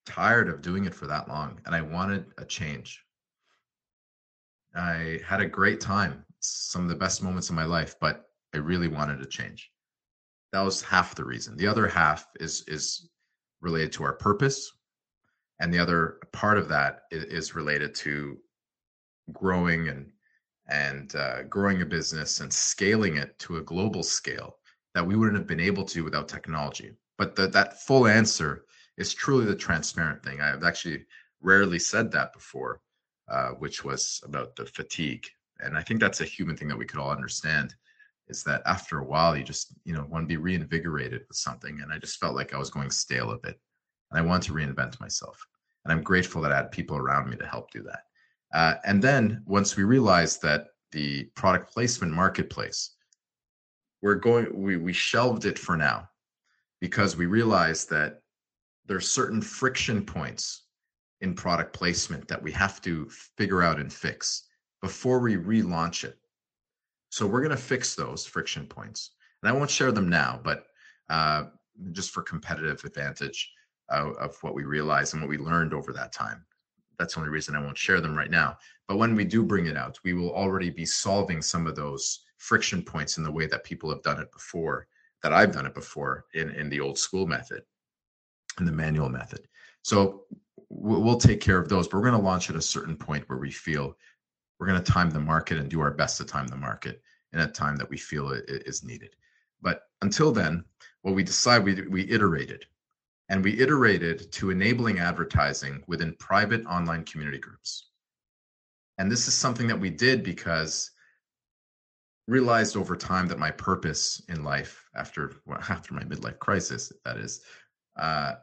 tired 0.04 0.50
of 0.50 0.60
doing 0.60 0.84
it 0.84 0.94
for 0.94 1.06
that 1.06 1.28
long 1.28 1.60
and 1.64 1.74
I 1.74 1.80
wanted 1.80 2.26
a 2.36 2.44
change. 2.44 3.02
I 4.74 5.20
had 5.26 5.40
a 5.40 5.46
great 5.46 5.80
time, 5.80 6.24
some 6.40 6.82
of 6.82 6.88
the 6.88 6.96
best 6.96 7.22
moments 7.22 7.50
of 7.50 7.54
my 7.56 7.64
life, 7.64 7.96
but 8.00 8.26
I 8.54 8.58
really 8.58 8.88
wanted 8.88 9.18
to 9.18 9.26
change. 9.26 9.70
That 10.52 10.60
was 10.60 10.82
half 10.82 11.14
the 11.14 11.24
reason. 11.24 11.56
The 11.56 11.66
other 11.66 11.88
half 11.88 12.26
is 12.40 12.64
is 12.68 13.08
related 13.60 13.92
to 13.92 14.04
our 14.04 14.14
purpose, 14.14 14.70
and 15.60 15.72
the 15.72 15.78
other 15.78 16.18
part 16.32 16.58
of 16.58 16.68
that 16.68 17.02
is, 17.10 17.54
related 17.54 17.94
to 17.96 18.38
growing 19.32 19.88
and 19.88 20.12
and 20.68 21.14
uh, 21.16 21.42
growing 21.44 21.82
a 21.82 21.86
business 21.86 22.40
and 22.40 22.52
scaling 22.52 23.16
it 23.16 23.38
to 23.40 23.56
a 23.56 23.62
global 23.62 24.02
scale 24.02 24.56
that 24.94 25.06
we 25.06 25.16
wouldn't 25.16 25.38
have 25.38 25.46
been 25.46 25.60
able 25.60 25.84
to 25.84 26.04
without 26.04 26.28
technology. 26.28 26.92
But 27.18 27.34
the, 27.34 27.46
that 27.48 27.82
full 27.82 28.06
answer 28.06 28.64
is 28.96 29.14
truly 29.14 29.44
the 29.44 29.56
transparent 29.56 30.22
thing. 30.22 30.40
I've 30.40 30.64
actually 30.64 31.06
rarely 31.40 31.78
said 31.78 32.12
that 32.12 32.32
before 32.32 32.80
uh, 33.28 33.50
which 33.50 33.84
was 33.84 34.20
about 34.24 34.56
the 34.56 34.66
fatigue. 34.66 35.26
And 35.60 35.76
I 35.76 35.82
think 35.82 36.00
that's 36.00 36.20
a 36.20 36.24
human 36.24 36.56
thing 36.56 36.68
that 36.68 36.78
we 36.78 36.84
could 36.84 36.98
all 36.98 37.10
understand 37.10 37.74
is 38.28 38.42
that 38.44 38.62
after 38.66 38.98
a 38.98 39.04
while, 39.04 39.36
you 39.36 39.44
just, 39.44 39.74
you 39.84 39.92
know, 39.92 40.06
want 40.08 40.24
to 40.24 40.28
be 40.28 40.36
reinvigorated 40.36 41.22
with 41.28 41.36
something. 41.36 41.80
And 41.80 41.92
I 41.92 41.98
just 41.98 42.18
felt 42.18 42.34
like 42.34 42.54
I 42.54 42.58
was 42.58 42.70
going 42.70 42.90
stale 42.90 43.32
a 43.32 43.38
bit. 43.38 43.58
And 44.10 44.18
I 44.18 44.22
wanted 44.22 44.46
to 44.46 44.54
reinvent 44.54 45.00
myself. 45.00 45.44
And 45.84 45.92
I'm 45.92 46.02
grateful 46.02 46.42
that 46.42 46.52
I 46.52 46.56
had 46.56 46.70
people 46.70 46.96
around 46.96 47.28
me 47.28 47.36
to 47.36 47.46
help 47.46 47.70
do 47.70 47.82
that. 47.82 48.04
Uh, 48.54 48.74
and 48.84 49.02
then 49.02 49.42
once 49.46 49.76
we 49.76 49.84
realized 49.84 50.42
that 50.42 50.68
the 50.92 51.24
product 51.34 51.72
placement 51.72 52.12
marketplace, 52.12 52.90
we're 54.02 54.16
going, 54.16 54.48
we, 54.52 54.76
we 54.76 54.92
shelved 54.92 55.44
it 55.44 55.58
for 55.58 55.76
now 55.76 56.08
because 56.80 57.16
we 57.16 57.26
realized 57.26 57.88
that 57.90 58.20
there 58.86 58.96
are 58.96 59.00
certain 59.00 59.40
friction 59.40 60.04
points 60.04 60.64
in 61.22 61.34
product 61.34 61.72
placement 61.72 62.28
that 62.28 62.42
we 62.42 62.52
have 62.52 62.82
to 62.82 63.08
figure 63.38 63.62
out 63.62 63.80
and 63.80 63.92
fix 63.92 64.48
before 64.82 65.20
we 65.20 65.36
relaunch 65.36 66.04
it. 66.04 66.18
So 67.10 67.26
we're 67.26 67.40
going 67.40 67.56
to 67.56 67.56
fix 67.56 67.94
those 67.94 68.26
friction 68.26 68.66
points. 68.66 69.12
And 69.42 69.48
I 69.48 69.56
won't 69.56 69.70
share 69.70 69.92
them 69.92 70.08
now, 70.08 70.40
but 70.42 70.66
uh, 71.08 71.44
just 71.92 72.10
for 72.10 72.22
competitive 72.22 72.84
advantage 72.84 73.52
uh, 73.90 74.10
of 74.18 74.36
what 74.42 74.54
we 74.54 74.64
realized 74.64 75.14
and 75.14 75.22
what 75.22 75.28
we 75.28 75.38
learned 75.38 75.72
over 75.72 75.92
that 75.92 76.12
time. 76.12 76.44
That's 76.98 77.14
the 77.14 77.20
only 77.20 77.32
reason 77.32 77.54
I 77.54 77.60
won't 77.60 77.78
share 77.78 78.00
them 78.00 78.16
right 78.16 78.30
now. 78.30 78.58
But 78.88 78.96
when 78.96 79.14
we 79.14 79.24
do 79.24 79.44
bring 79.44 79.66
it 79.66 79.76
out, 79.76 79.98
we 80.04 80.14
will 80.14 80.32
already 80.32 80.70
be 80.70 80.84
solving 80.84 81.40
some 81.40 81.66
of 81.66 81.76
those 81.76 82.20
friction 82.38 82.82
points 82.82 83.16
in 83.16 83.24
the 83.24 83.30
way 83.30 83.46
that 83.46 83.64
people 83.64 83.90
have 83.90 84.02
done 84.02 84.20
it 84.20 84.32
before, 84.32 84.88
that 85.22 85.32
I've 85.32 85.52
done 85.52 85.66
it 85.66 85.74
before 85.74 86.24
in, 86.34 86.50
in 86.50 86.68
the 86.68 86.80
old 86.80 86.98
school 86.98 87.26
method, 87.26 87.62
in 88.58 88.66
the 88.66 88.72
manual 88.72 89.08
method. 89.08 89.46
So 89.82 90.24
we'll 90.82 91.16
take 91.16 91.40
care 91.40 91.58
of 91.58 91.68
those, 91.68 91.86
but 91.86 91.96
we're 91.96 92.08
going 92.08 92.20
to 92.20 92.26
launch 92.26 92.50
at 92.50 92.56
a 92.56 92.62
certain 92.62 92.96
point 92.96 93.28
where 93.28 93.38
we 93.38 93.50
feel 93.50 93.96
we're 94.58 94.66
going 94.66 94.82
to 94.82 94.92
time 94.92 95.10
the 95.10 95.20
market 95.20 95.58
and 95.58 95.70
do 95.70 95.80
our 95.80 95.92
best 95.92 96.16
to 96.18 96.24
time 96.24 96.48
the 96.48 96.56
market 96.56 97.02
in 97.32 97.40
a 97.40 97.46
time 97.46 97.76
that 97.76 97.88
we 97.88 97.96
feel 97.96 98.30
it 98.30 98.44
is 98.48 98.84
needed. 98.84 99.14
But 99.60 99.84
until 100.02 100.32
then, 100.32 100.64
what 101.02 101.14
we 101.14 101.22
decided, 101.22 101.64
we, 101.64 102.04
we 102.04 102.10
iterated. 102.10 102.66
And 103.28 103.42
we 103.42 103.60
iterated 103.60 104.30
to 104.32 104.50
enabling 104.50 104.98
advertising 104.98 105.82
within 105.86 106.14
private 106.18 106.66
online 106.66 107.04
community 107.04 107.38
groups. 107.38 107.88
And 108.98 109.10
this 109.10 109.28
is 109.28 109.34
something 109.34 109.68
that 109.68 109.80
we 109.80 109.88
did 109.88 110.22
because 110.22 110.90
realized 112.28 112.76
over 112.76 112.96
time 112.96 113.26
that 113.28 113.38
my 113.38 113.50
purpose 113.50 114.22
in 114.28 114.44
life 114.44 114.84
after 114.94 115.36
after 115.68 115.94
my 115.94 116.02
midlife 116.02 116.38
crisis 116.38 116.92
that 117.04 117.16
is 117.16 117.42
uh, 117.96 118.34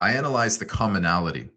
i 0.00 0.12
analyzed 0.12 0.58
the 0.58 0.64
commonality 0.64 1.50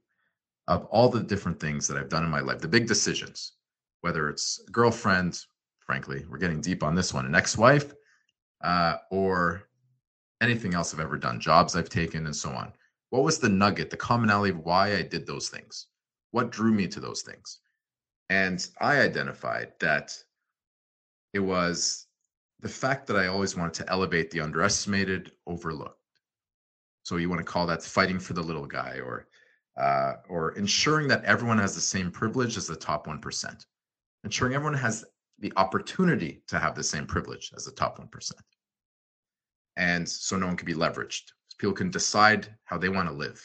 of 0.67 0.85
all 0.85 1.09
the 1.09 1.23
different 1.23 1.59
things 1.59 1.87
that 1.87 1.97
i've 1.97 2.09
done 2.09 2.23
in 2.23 2.29
my 2.29 2.39
life 2.39 2.59
the 2.59 2.67
big 2.67 2.87
decisions 2.87 3.53
whether 4.01 4.29
it's 4.29 4.59
girlfriend 4.71 5.39
frankly 5.79 6.25
we're 6.29 6.37
getting 6.37 6.61
deep 6.61 6.83
on 6.83 6.95
this 6.95 7.13
one 7.13 7.25
an 7.25 7.35
ex-wife 7.35 7.93
uh, 8.63 8.95
or 9.11 9.63
anything 10.41 10.73
else 10.73 10.93
i've 10.93 10.99
ever 10.99 11.17
done 11.17 11.39
jobs 11.39 11.75
i've 11.75 11.89
taken 11.89 12.25
and 12.25 12.35
so 12.35 12.49
on. 12.49 12.71
What 13.09 13.23
was 13.23 13.39
the 13.39 13.49
nugget 13.49 13.89
the 13.89 13.97
commonality 13.97 14.51
of 14.51 14.59
why 14.59 14.95
i 14.95 15.01
did 15.01 15.25
those 15.25 15.49
things? 15.49 15.87
What 16.31 16.51
drew 16.51 16.73
me 16.73 16.87
to 16.87 16.99
those 16.99 17.21
things? 17.21 17.59
And 18.29 18.67
i 18.81 18.99
identified 18.99 19.73
that 19.79 20.11
it 21.33 21.39
was 21.39 22.07
the 22.61 22.69
fact 22.69 23.07
that 23.07 23.17
I 23.17 23.27
always 23.27 23.55
wanted 23.55 23.73
to 23.75 23.89
elevate 23.91 24.31
the 24.31 24.39
underestimated, 24.39 25.33
overlooked. 25.45 25.99
So 27.03 27.17
you 27.17 27.29
want 27.29 27.39
to 27.39 27.51
call 27.51 27.67
that 27.67 27.83
fighting 27.83 28.19
for 28.19 28.33
the 28.33 28.41
little 28.41 28.65
guy, 28.65 28.99
or 28.99 29.27
uh, 29.77 30.13
or 30.29 30.51
ensuring 30.51 31.07
that 31.07 31.23
everyone 31.25 31.57
has 31.57 31.75
the 31.75 31.81
same 31.81 32.11
privilege 32.11 32.57
as 32.57 32.67
the 32.67 32.75
top 32.75 33.07
one 33.07 33.19
percent, 33.19 33.65
ensuring 34.23 34.53
everyone 34.53 34.77
has 34.77 35.05
the 35.39 35.51
opportunity 35.57 36.41
to 36.47 36.59
have 36.59 36.75
the 36.75 36.83
same 36.83 37.05
privilege 37.05 37.51
as 37.55 37.65
the 37.65 37.71
top 37.71 37.99
one 37.99 38.07
percent, 38.07 38.41
and 39.77 40.07
so 40.07 40.37
no 40.37 40.47
one 40.47 40.57
can 40.57 40.65
be 40.65 40.73
leveraged. 40.73 41.23
People 41.57 41.73
can 41.73 41.89
decide 41.89 42.47
how 42.65 42.77
they 42.77 42.89
want 42.89 43.07
to 43.09 43.13
live, 43.15 43.41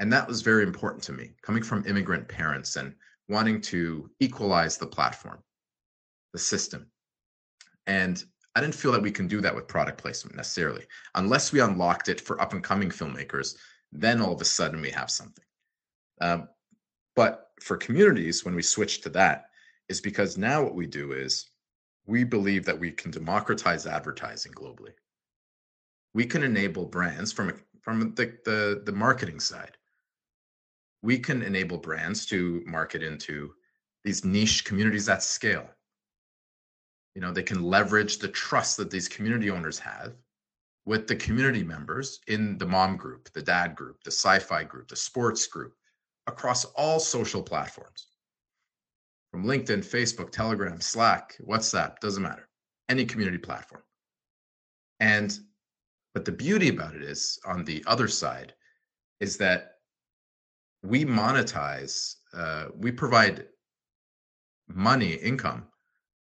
and 0.00 0.12
that 0.12 0.28
was 0.28 0.42
very 0.42 0.62
important 0.62 1.02
to 1.04 1.12
me. 1.12 1.34
Coming 1.42 1.62
from 1.62 1.84
immigrant 1.86 2.28
parents 2.28 2.76
and 2.76 2.94
wanting 3.28 3.60
to 3.60 4.10
equalize 4.20 4.76
the 4.76 4.86
platform 4.86 5.42
the 6.34 6.38
system. 6.38 6.86
And 7.86 8.22
I 8.54 8.60
didn't 8.60 8.74
feel 8.74 8.92
that 8.92 9.02
we 9.02 9.10
can 9.10 9.26
do 9.26 9.40
that 9.40 9.54
with 9.54 9.68
product 9.68 9.98
placement 9.98 10.36
necessarily. 10.36 10.84
Unless 11.14 11.52
we 11.52 11.60
unlocked 11.60 12.08
it 12.08 12.20
for 12.20 12.40
up 12.40 12.52
and 12.52 12.62
coming 12.62 12.90
filmmakers, 12.90 13.56
then 13.94 14.20
all 14.20 14.34
of 14.34 14.40
a 14.40 14.44
sudden 14.44 14.80
we 14.80 14.90
have 14.90 15.10
something. 15.10 15.44
Um, 16.20 16.48
but 17.16 17.50
for 17.60 17.76
communities, 17.76 18.44
when 18.44 18.54
we 18.54 18.62
switch 18.62 19.00
to 19.02 19.08
that, 19.10 19.46
is 19.88 20.00
because 20.00 20.36
now 20.36 20.62
what 20.62 20.74
we 20.74 20.86
do 20.86 21.12
is 21.12 21.50
we 22.06 22.24
believe 22.24 22.64
that 22.64 22.78
we 22.78 22.90
can 22.90 23.10
democratize 23.10 23.86
advertising 23.86 24.52
globally. 24.52 24.92
We 26.14 26.26
can 26.26 26.42
enable 26.42 26.86
brands 26.86 27.32
from 27.32 27.60
from 27.80 28.14
the, 28.14 28.38
the, 28.44 28.82
the 28.84 28.92
marketing 28.92 29.40
side. 29.40 29.76
We 31.02 31.18
can 31.18 31.42
enable 31.42 31.76
brands 31.76 32.24
to 32.26 32.62
market 32.66 33.02
into 33.02 33.52
these 34.04 34.24
niche 34.24 34.64
communities 34.64 35.08
at 35.08 35.22
scale 35.22 35.68
you 37.14 37.20
know 37.20 37.32
they 37.32 37.42
can 37.42 37.62
leverage 37.62 38.18
the 38.18 38.28
trust 38.28 38.76
that 38.76 38.90
these 38.90 39.08
community 39.08 39.50
owners 39.50 39.78
have 39.78 40.14
with 40.86 41.06
the 41.06 41.16
community 41.16 41.62
members 41.62 42.20
in 42.28 42.58
the 42.58 42.66
mom 42.66 42.96
group 42.96 43.32
the 43.32 43.42
dad 43.42 43.74
group 43.74 44.02
the 44.04 44.10
sci-fi 44.10 44.62
group 44.64 44.88
the 44.88 44.96
sports 44.96 45.46
group 45.46 45.74
across 46.26 46.64
all 46.64 46.98
social 46.98 47.42
platforms. 47.42 48.08
From 49.30 49.44
linkedin 49.44 49.84
facebook 49.84 50.30
telegram 50.30 50.80
slack 50.80 51.36
whatsapp 51.46 51.98
doesn't 52.00 52.22
matter. 52.22 52.48
Any 52.88 53.04
community 53.04 53.38
platform. 53.38 53.82
And 55.00 55.36
but 56.12 56.24
the 56.24 56.32
beauty 56.32 56.68
about 56.68 56.94
it 56.94 57.02
is 57.02 57.40
on 57.44 57.64
the 57.64 57.82
other 57.86 58.06
side 58.06 58.54
is 59.20 59.36
that 59.38 59.72
we 60.82 61.04
monetize 61.04 62.16
uh, 62.34 62.66
we 62.76 62.92
provide 62.92 63.46
money 64.68 65.14
income 65.14 65.66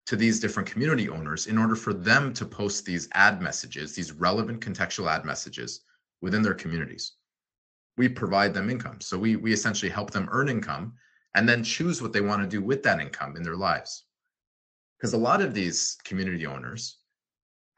to 0.06 0.16
these 0.16 0.40
different 0.40 0.68
community 0.68 1.08
owners 1.08 1.46
in 1.46 1.58
order 1.58 1.76
for 1.76 1.94
them 1.94 2.32
to 2.34 2.44
post 2.44 2.84
these 2.84 3.08
ad 3.12 3.40
messages, 3.40 3.94
these 3.94 4.12
relevant 4.12 4.60
contextual 4.60 5.10
ad 5.10 5.24
messages 5.24 5.82
within 6.20 6.42
their 6.42 6.54
communities. 6.54 7.12
We 7.96 8.08
provide 8.08 8.54
them 8.54 8.70
income. 8.70 9.00
So 9.00 9.18
we, 9.18 9.36
we 9.36 9.52
essentially 9.52 9.90
help 9.90 10.10
them 10.10 10.28
earn 10.32 10.48
income 10.48 10.94
and 11.34 11.48
then 11.48 11.62
choose 11.62 12.02
what 12.02 12.12
they 12.12 12.20
want 12.20 12.42
to 12.42 12.48
do 12.48 12.62
with 12.62 12.82
that 12.82 13.00
income 13.00 13.36
in 13.36 13.42
their 13.42 13.56
lives. 13.56 14.04
Because 14.98 15.12
a 15.12 15.18
lot 15.18 15.40
of 15.40 15.54
these 15.54 15.96
community 16.04 16.46
owners 16.46 16.98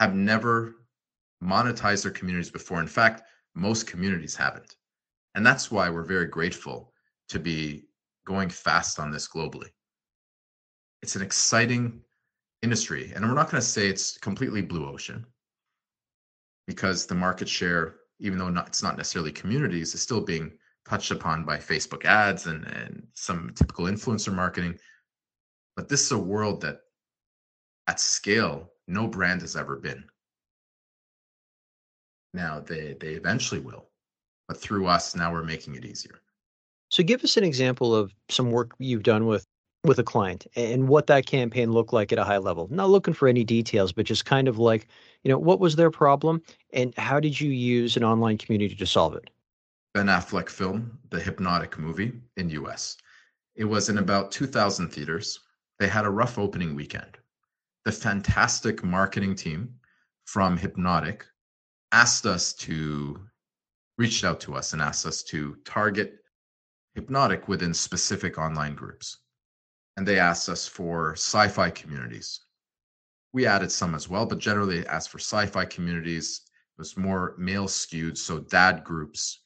have 0.00 0.14
never 0.14 0.76
monetized 1.42 2.02
their 2.02 2.12
communities 2.12 2.50
before. 2.50 2.80
In 2.80 2.86
fact, 2.86 3.22
most 3.54 3.86
communities 3.86 4.34
haven't. 4.34 4.76
And 5.34 5.46
that's 5.46 5.70
why 5.70 5.90
we're 5.90 6.04
very 6.04 6.26
grateful 6.26 6.92
to 7.28 7.38
be 7.38 7.84
going 8.26 8.48
fast 8.48 8.98
on 8.98 9.10
this 9.10 9.28
globally. 9.28 9.68
It's 11.02 11.16
an 11.16 11.22
exciting 11.22 12.00
industry. 12.64 13.12
And 13.14 13.24
we're 13.24 13.34
not 13.34 13.50
going 13.50 13.60
to 13.60 13.66
say 13.66 13.86
it's 13.86 14.18
completely 14.18 14.62
blue 14.62 14.88
ocean 14.88 15.24
because 16.66 17.06
the 17.06 17.14
market 17.14 17.48
share, 17.48 17.96
even 18.18 18.38
though 18.38 18.48
not, 18.48 18.66
it's 18.66 18.82
not 18.82 18.96
necessarily 18.96 19.30
communities, 19.30 19.94
is 19.94 20.02
still 20.02 20.20
being 20.20 20.50
touched 20.88 21.10
upon 21.10 21.44
by 21.44 21.58
Facebook 21.58 22.04
ads 22.04 22.46
and, 22.46 22.64
and 22.66 23.06
some 23.14 23.52
typical 23.54 23.84
influencer 23.84 24.34
marketing. 24.34 24.76
But 25.76 25.88
this 25.88 26.02
is 26.02 26.12
a 26.12 26.18
world 26.18 26.60
that 26.62 26.80
at 27.86 28.00
scale, 28.00 28.72
no 28.88 29.06
brand 29.06 29.42
has 29.42 29.56
ever 29.56 29.76
been. 29.76 30.04
Now 32.32 32.60
they 32.60 32.96
they 32.98 33.10
eventually 33.10 33.60
will, 33.60 33.86
but 34.48 34.60
through 34.60 34.86
us, 34.86 35.14
now 35.14 35.32
we're 35.32 35.44
making 35.44 35.76
it 35.76 35.84
easier. 35.84 36.20
So 36.90 37.02
give 37.02 37.22
us 37.24 37.36
an 37.36 37.44
example 37.44 37.94
of 37.94 38.12
some 38.28 38.50
work 38.50 38.72
you've 38.78 39.02
done 39.02 39.26
with 39.26 39.46
with 39.84 39.98
a 39.98 40.02
client 40.02 40.46
and 40.56 40.88
what 40.88 41.06
that 41.06 41.26
campaign 41.26 41.70
looked 41.70 41.92
like 41.92 42.10
at 42.10 42.18
a 42.18 42.24
high 42.24 42.38
level. 42.38 42.66
Not 42.70 42.88
looking 42.88 43.14
for 43.14 43.28
any 43.28 43.44
details, 43.44 43.92
but 43.92 44.06
just 44.06 44.24
kind 44.24 44.48
of 44.48 44.58
like, 44.58 44.88
you 45.22 45.30
know, 45.30 45.38
what 45.38 45.60
was 45.60 45.76
their 45.76 45.90
problem 45.90 46.42
and 46.72 46.96
how 46.96 47.20
did 47.20 47.38
you 47.38 47.50
use 47.50 47.96
an 47.96 48.02
online 48.02 48.38
community 48.38 48.74
to 48.74 48.86
solve 48.86 49.14
it? 49.14 49.30
Ben 49.92 50.06
Affleck 50.06 50.48
film, 50.48 50.98
The 51.10 51.20
Hypnotic 51.20 51.78
movie 51.78 52.12
in 52.36 52.48
US. 52.50 52.96
It 53.54 53.64
was 53.64 53.88
in 53.88 53.98
about 53.98 54.32
2000 54.32 54.88
theaters. 54.88 55.38
They 55.78 55.86
had 55.86 56.06
a 56.06 56.10
rough 56.10 56.38
opening 56.38 56.74
weekend. 56.74 57.18
The 57.84 57.92
fantastic 57.92 58.82
marketing 58.82 59.36
team 59.36 59.74
from 60.24 60.56
Hypnotic 60.56 61.26
asked 61.92 62.26
us 62.26 62.54
to 62.54 63.20
reached 63.96 64.24
out 64.24 64.40
to 64.40 64.56
us 64.56 64.72
and 64.72 64.82
asked 64.82 65.06
us 65.06 65.22
to 65.22 65.56
target 65.64 66.16
Hypnotic 66.94 67.46
within 67.46 67.74
specific 67.74 68.38
online 68.38 68.74
groups 68.74 69.18
and 69.96 70.06
they 70.06 70.18
asked 70.18 70.48
us 70.48 70.66
for 70.66 71.12
sci-fi 71.12 71.70
communities. 71.70 72.40
We 73.32 73.46
added 73.46 73.70
some 73.70 73.94
as 73.94 74.08
well, 74.08 74.26
but 74.26 74.38
generally 74.38 74.86
asked 74.86 75.10
for 75.10 75.18
sci-fi 75.18 75.64
communities. 75.64 76.42
It 76.76 76.80
was 76.80 76.96
more 76.96 77.34
male 77.38 77.68
skewed, 77.68 78.18
so 78.18 78.40
dad 78.40 78.84
groups 78.84 79.40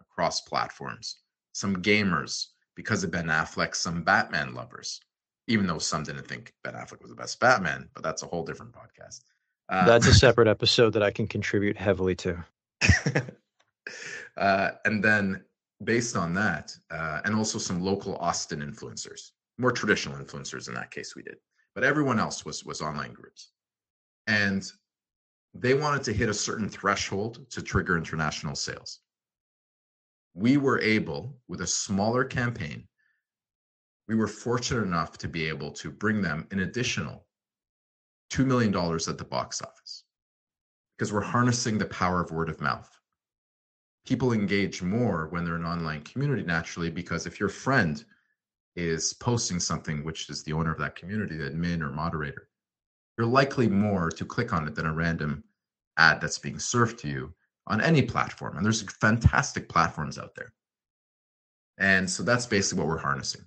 across 0.00 0.42
platforms. 0.42 1.20
Some 1.52 1.82
gamers, 1.82 2.46
because 2.74 3.04
of 3.04 3.10
Ben 3.10 3.26
Affleck, 3.26 3.74
some 3.74 4.02
Batman 4.02 4.54
lovers, 4.54 5.00
even 5.46 5.66
though 5.66 5.78
some 5.78 6.02
didn't 6.02 6.26
think 6.26 6.52
Ben 6.62 6.74
Affleck 6.74 7.00
was 7.00 7.10
the 7.10 7.16
best 7.16 7.40
Batman, 7.40 7.88
but 7.94 8.02
that's 8.02 8.22
a 8.22 8.26
whole 8.26 8.44
different 8.44 8.72
podcast. 8.72 9.20
Uh, 9.68 9.86
that's 9.86 10.06
a 10.06 10.14
separate 10.26 10.48
episode 10.48 10.90
that 10.90 11.02
I 11.02 11.10
can 11.10 11.26
contribute 11.26 11.76
heavily 11.76 12.14
to. 12.16 12.44
uh, 14.36 14.70
and 14.84 15.02
then 15.02 15.44
based 15.82 16.16
on 16.16 16.34
that, 16.34 16.72
uh, 16.90 17.20
and 17.24 17.34
also 17.34 17.58
some 17.58 17.80
local 17.80 18.16
Austin 18.16 18.60
influencers 18.60 19.30
more 19.58 19.72
traditional 19.72 20.16
influencers 20.16 20.68
in 20.68 20.74
that 20.74 20.90
case 20.90 21.14
we 21.14 21.22
did 21.22 21.36
but 21.74 21.84
everyone 21.84 22.20
else 22.20 22.44
was 22.44 22.64
was 22.64 22.80
online 22.80 23.12
groups. 23.12 23.50
And 24.26 24.64
they 25.52 25.74
wanted 25.74 26.02
to 26.04 26.12
hit 26.12 26.28
a 26.28 26.34
certain 26.34 26.68
threshold 26.68 27.50
to 27.50 27.62
trigger 27.62 27.96
international 27.96 28.54
sales. 28.54 29.00
We 30.34 30.56
were 30.56 30.80
able 30.80 31.36
with 31.48 31.60
a 31.60 31.66
smaller 31.66 32.24
campaign 32.24 32.88
we 34.06 34.14
were 34.14 34.28
fortunate 34.28 34.82
enough 34.82 35.16
to 35.16 35.28
be 35.28 35.48
able 35.48 35.70
to 35.70 35.90
bring 35.90 36.20
them 36.20 36.46
an 36.50 36.60
additional 36.60 37.24
$2 38.34 38.44
million 38.44 38.74
at 38.74 39.16
the 39.16 39.24
box 39.24 39.62
office 39.62 40.04
because 40.94 41.10
we're 41.10 41.22
harnessing 41.22 41.78
the 41.78 41.86
power 41.86 42.20
of 42.20 42.30
word 42.30 42.50
of 42.50 42.60
mouth. 42.60 42.90
People 44.06 44.34
engage 44.34 44.82
more 44.82 45.28
when 45.28 45.42
they're 45.42 45.54
an 45.54 45.64
online 45.64 46.02
community 46.02 46.42
naturally 46.42 46.90
because 46.90 47.26
if 47.26 47.40
your 47.40 47.48
friend 47.48 48.04
is 48.76 49.12
posting 49.14 49.60
something 49.60 50.04
which 50.04 50.28
is 50.30 50.42
the 50.42 50.52
owner 50.52 50.72
of 50.72 50.78
that 50.78 50.96
community, 50.96 51.36
the 51.36 51.50
admin 51.50 51.80
or 51.80 51.90
moderator, 51.90 52.48
you're 53.16 53.26
likely 53.26 53.68
more 53.68 54.10
to 54.10 54.24
click 54.24 54.52
on 54.52 54.66
it 54.66 54.74
than 54.74 54.86
a 54.86 54.92
random 54.92 55.44
ad 55.96 56.20
that's 56.20 56.38
being 56.38 56.58
served 56.58 56.98
to 56.98 57.08
you 57.08 57.32
on 57.66 57.80
any 57.80 58.02
platform. 58.02 58.56
And 58.56 58.64
there's 58.64 58.82
fantastic 59.00 59.68
platforms 59.68 60.18
out 60.18 60.34
there. 60.34 60.52
And 61.78 62.08
so 62.08 62.22
that's 62.22 62.46
basically 62.46 62.80
what 62.80 62.88
we're 62.88 62.98
harnessing. 62.98 63.42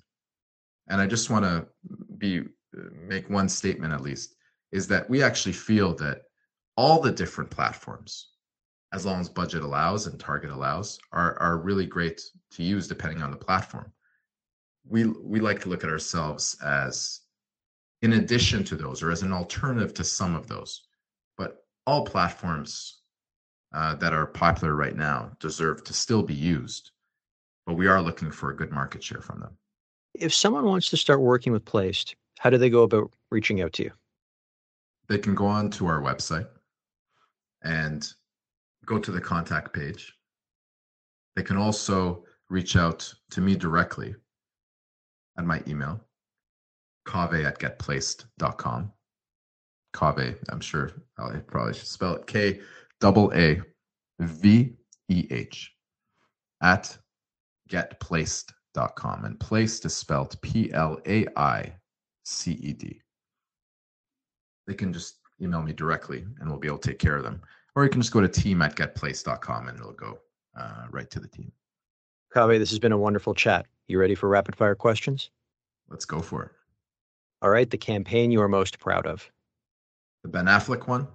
And 0.90 1.02
I 1.02 1.08
just 1.08 1.30
want 1.30 1.46
to 1.46 1.68
be 2.18 2.44
make 3.08 3.30
one 3.30 3.50
statement 3.50 3.94
at 3.94 4.02
least 4.02 4.36
is 4.72 4.88
that 4.88 5.10
we 5.10 5.24
actually 5.24 5.54
feel 5.54 5.96
that 5.96 6.24
all 6.76 7.02
the 7.02 7.12
different 7.12 7.50
platforms, 7.50 8.30
as 8.94 9.06
long 9.06 9.20
as 9.20 9.30
budget 9.30 9.64
allows 9.64 10.08
and 10.08 10.20
target 10.20 10.52
allows, 10.52 11.00
are 11.12 11.38
are 11.40 11.58
really 11.58 11.86
great 11.86 12.22
to 12.52 12.64
use 12.64 12.88
depending 12.88 13.22
on 13.22 13.32
the 13.32 13.38
platform. 13.38 13.92
We 14.90 15.06
we 15.06 15.40
like 15.40 15.60
to 15.62 15.70
look 15.70 15.84
at 15.84 15.90
ourselves 15.90 16.56
as 16.64 17.22
in 18.02 18.14
addition 18.14 18.64
to 18.66 18.76
those 18.76 19.02
or 19.02 19.12
as 19.12 19.24
an 19.24 19.34
alternative 19.34 19.94
to 19.96 20.04
some 20.04 20.36
of 20.36 20.48
those. 20.48 20.88
But 21.38 21.66
all 21.86 22.06
platforms 22.06 23.02
uh, 23.74 23.96
that 23.96 24.14
are 24.14 24.26
popular 24.26 24.76
right 24.76 24.96
now 24.96 25.32
deserve 25.40 25.84
to 25.86 25.94
still 25.94 26.24
be 26.24 26.34
used, 26.34 26.92
but 27.66 27.76
we 27.76 27.88
are 27.88 28.02
looking 28.02 28.32
for 28.32 28.50
a 28.50 28.56
good 28.56 28.72
market 28.72 29.04
share 29.04 29.22
from 29.22 29.40
them. 29.40 29.58
If 30.14 30.34
someone 30.34 30.66
wants 30.66 30.90
to 30.90 30.98
start 30.98 31.22
working 31.22 31.54
with 31.54 31.66
Plaiced, 31.66 32.16
how 32.40 32.50
do 32.50 32.58
they 32.58 32.70
go 32.70 32.84
about 32.84 33.12
reaching 33.30 33.62
out 33.62 33.74
to 33.74 33.84
you? 33.84 33.92
They 35.10 35.18
can 35.18 35.36
go 35.36 35.46
on 35.46 35.70
to 35.72 35.88
our 35.88 36.02
website 36.02 36.48
and 37.64 38.08
go 38.86 39.00
to 39.00 39.12
the 39.12 39.22
contact 39.22 39.74
page. 39.74 40.14
They 41.36 41.44
can 41.44 41.58
also 41.58 42.24
reach 42.50 42.76
out 42.76 43.14
to 43.32 43.42
me 43.42 43.56
directly 43.56 44.16
at 45.38 45.46
my 45.46 45.62
email, 45.68 46.00
kaaveh 47.08 47.46
at 47.46 47.60
getplaiced.com. 47.60 48.92
Kaaveh, 49.96 50.38
I'm 50.50 50.60
sure 50.60 50.92
I 51.18 51.38
probably 51.38 51.74
should 51.74 51.88
spell 51.88 52.16
it 52.16 52.28
K 52.28 52.60
double 53.00 53.32
A 53.34 53.62
V 54.20 54.76
E 55.10 55.28
H 55.30 55.74
at 56.62 56.98
getplaiced.com. 57.70 59.26
And 59.26 59.40
Plaiced 59.40 59.86
is 59.86 59.96
spelled 59.96 60.40
P 60.42 60.72
L 60.74 61.00
A 61.08 61.26
I 61.36 61.74
C 62.26 62.52
E 62.52 62.74
D. 62.74 63.02
They 64.68 64.74
can 64.74 64.92
just 64.92 65.20
email 65.42 65.62
me 65.62 65.74
directly 65.74 66.26
and 66.40 66.50
we'll 66.50 66.60
be 66.60 66.68
able 66.68 66.78
to 66.80 66.90
take 66.90 67.00
care 67.00 67.16
of 67.16 67.24
them. 67.24 67.42
Or 67.76 67.84
you 67.84 67.90
can 67.90 68.02
just 68.02 68.14
go 68.14 68.22
to 68.22 68.28
team 68.28 68.62
at 68.62 68.76
getplaiced.com 68.76 69.70
and 69.70 69.80
it'll 69.80 69.94
go 69.94 70.20
uh, 70.58 70.88
right 70.92 71.10
to 71.12 71.20
the 71.20 71.28
team. 71.28 71.52
Kaaveh, 72.38 72.60
this 72.60 72.70
has 72.70 72.78
been 72.78 72.92
a 72.92 72.98
wonderful 73.00 73.34
chat. 73.34 73.66
You 73.88 74.00
ready 74.00 74.14
for 74.14 74.30
rapid 74.30 74.56
fire 74.56 74.76
questions? 74.76 75.32
Let's 75.90 76.06
go 76.06 76.22
for 76.22 76.44
it. 76.44 76.52
All 77.42 77.50
right, 77.50 77.68
the 77.68 77.80
campaign 77.80 78.30
you 78.30 78.40
are 78.44 78.48
most 78.48 78.78
proud 78.78 79.08
of. 79.08 79.32
The 80.22 80.30
Ben 80.30 80.46
Affleck 80.46 80.88
one, 80.88 81.08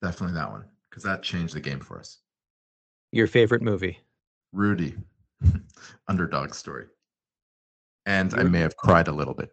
definitely 0.00 0.32
that 0.32 0.50
one, 0.50 0.64
because 0.88 1.02
that 1.02 1.22
changed 1.22 1.52
the 1.52 1.60
game 1.60 1.80
for 1.80 1.98
us. 1.98 2.20
Your 3.12 3.26
favorite 3.26 3.60
movie? 3.60 3.98
Rudy, 4.54 4.94
underdog 6.08 6.54
story. 6.54 6.86
And 8.06 8.32
I 8.32 8.44
may 8.44 8.60
have 8.60 8.78
cried 8.78 9.08
a 9.08 9.12
little 9.12 9.34
bit. 9.34 9.52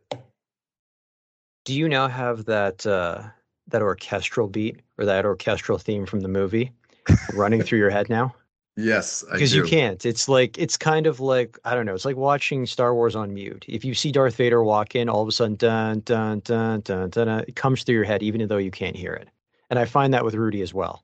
Do 1.66 1.74
you 1.74 1.90
now 1.90 2.08
have 2.08 2.46
that 2.46 2.88
uh, 2.88 3.24
that 3.68 3.82
orchestral 3.82 4.48
beat 4.48 4.80
or 4.98 5.04
that 5.04 5.26
orchestral 5.26 5.78
theme 5.78 6.06
from 6.06 6.22
the 6.22 6.30
movie 6.30 6.72
running 7.34 7.62
through 7.62 7.80
your 7.80 7.90
head 7.90 8.10
now? 8.10 8.34
Yes, 8.76 9.24
because 9.32 9.54
you 9.54 9.64
can't. 9.64 10.04
It's 10.04 10.28
like 10.28 10.58
it's 10.58 10.78
kind 10.78 11.06
of 11.06 11.20
like 11.20 11.60
I 11.64 11.76
don't 11.76 11.86
know. 11.86 11.94
It's 11.94 12.06
like 12.06 12.16
watching 12.16 12.66
Star 12.66 12.96
Wars 12.96 13.16
on 13.16 13.34
mute. 13.34 13.66
If 13.68 13.86
you 13.86 13.94
see 13.94 14.12
Darth 14.12 14.36
Vader 14.36 14.64
walk 14.64 14.96
in, 14.96 15.10
all 15.10 15.22
of 15.22 15.28
a 15.28 15.32
sudden, 15.32 15.56
dun 15.56 16.00
dun 16.00 16.40
dun 16.40 16.82
dun 16.82 17.10
dun, 17.10 17.28
dun 17.28 17.40
it 17.48 17.56
comes 17.56 17.84
through 17.84 17.96
your 17.96 18.04
head, 18.04 18.24
even 18.24 18.48
though 18.48 18.58
you 18.58 18.72
can't 18.72 18.96
hear 18.96 19.14
it. 19.14 19.30
And 19.70 19.78
I 19.78 19.86
find 19.86 20.14
that 20.14 20.26
with 20.26 20.34
Rudy 20.34 20.62
as 20.62 20.74
well. 20.74 21.04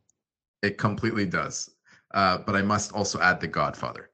It 0.63 0.77
completely 0.77 1.25
does. 1.25 1.69
Uh, 2.13 2.39
but 2.39 2.55
I 2.55 2.63
must 2.63 2.91
also 2.93 3.19
add 3.19 3.39
the 3.39 3.47
Godfather. 3.47 4.09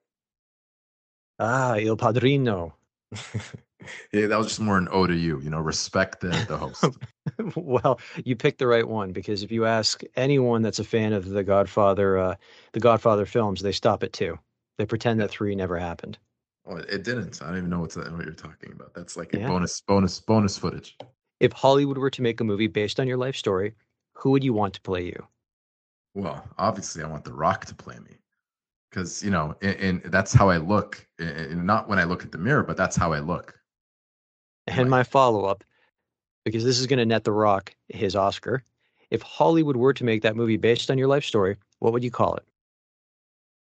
Ah, 1.40 1.76
Il 1.76 1.96
Padrino. 1.96 2.74
yeah, 4.12 4.28
that 4.28 4.38
was 4.38 4.48
just 4.48 4.60
more 4.60 4.78
an 4.78 4.88
O 4.92 5.08
to 5.08 5.16
you. 5.16 5.40
You 5.42 5.50
know, 5.50 5.60
respect 5.60 6.22
the 6.22 6.30
the 6.48 6.58
host. 6.58 6.86
well, 7.56 8.00
you 8.24 8.36
picked 8.36 8.60
the 8.60 8.68
right 8.68 8.88
one 8.88 9.12
because 9.12 9.44
if 9.44 9.52
you 9.52 9.66
ask 9.66 10.02
anyone 10.16 10.62
that's 10.62 10.80
a 10.80 10.84
fan 10.84 11.14
of 11.14 11.30
the 11.30 11.44
Godfather, 11.44 12.18
uh, 12.18 12.36
the 12.74 12.80
Godfather 12.80 13.26
films, 13.26 13.62
they 13.62 13.72
stop 13.72 14.04
at 14.04 14.14
two. 14.14 14.38
They 14.78 14.86
pretend 14.86 15.20
that 15.20 15.30
three 15.30 15.56
never 15.56 15.78
happened. 15.78 16.18
Oh, 16.68 16.78
it 16.78 17.04
didn't. 17.04 17.42
I 17.42 17.48
don't 17.48 17.58
even 17.58 17.70
know 17.70 17.82
what's 17.82 17.96
that, 17.96 18.12
what 18.12 18.26
you're 18.26 18.34
talking 18.34 18.72
about. 18.72 18.94
That's 18.94 19.16
like 19.16 19.34
a 19.34 19.40
yeah. 19.40 19.48
bonus, 19.48 19.82
bonus, 19.82 20.20
bonus 20.20 20.58
footage. 20.58 20.98
If 21.40 21.54
Hollywood 21.54 21.98
were 21.98 22.10
to 22.10 22.22
make 22.22 22.42
a 22.42 22.44
movie 22.44 22.68
based 22.68 23.00
on 23.00 23.08
your 23.08 23.18
life 23.18 23.36
story, 23.36 23.76
who 24.14 24.32
would 24.32 24.44
you 24.44 24.54
want 24.54 24.74
to 24.74 24.82
play 24.82 25.06
you? 25.06 25.28
Well, 26.16 26.48
obviously, 26.58 27.04
I 27.04 27.08
want 27.08 27.24
The 27.24 27.34
Rock 27.34 27.66
to 27.66 27.76
play 27.76 28.00
me 28.00 28.18
because 28.90 29.22
you 29.22 29.30
know, 29.30 29.56
and, 29.62 30.02
that's 30.06 30.34
how 30.34 30.50
I 30.50 30.58
look. 30.58 31.06
And 31.20 31.66
not 31.66 31.90
when 31.90 32.00
I 32.00 32.06
look 32.06 32.24
at 32.24 32.32
the 32.32 32.38
mirror, 32.38 32.64
but 32.64 32.78
that's 32.78 32.96
how 32.96 33.12
I 33.12 33.20
look. 33.20 33.60
And 34.68 34.78
like, 34.78 34.88
my 34.88 35.04
follow 35.04 35.46
up 35.46 35.64
because 36.44 36.64
this 36.64 36.80
is 36.80 36.88
going 36.88 37.00
to 37.00 37.06
net 37.06 37.24
The 37.24 37.32
Rock 37.32 37.76
his 37.90 38.16
Oscar. 38.16 38.64
If 39.12 39.22
Hollywood 39.22 39.76
were 39.76 39.94
to 39.94 40.04
make 40.04 40.22
that 40.24 40.36
movie 40.36 40.58
based 40.58 40.90
on 40.90 40.98
your 40.98 41.08
life 41.08 41.26
story, 41.26 41.58
what 41.80 41.94
would 41.94 42.04
you 42.04 42.12
call 42.12 42.36
it? 42.36 42.46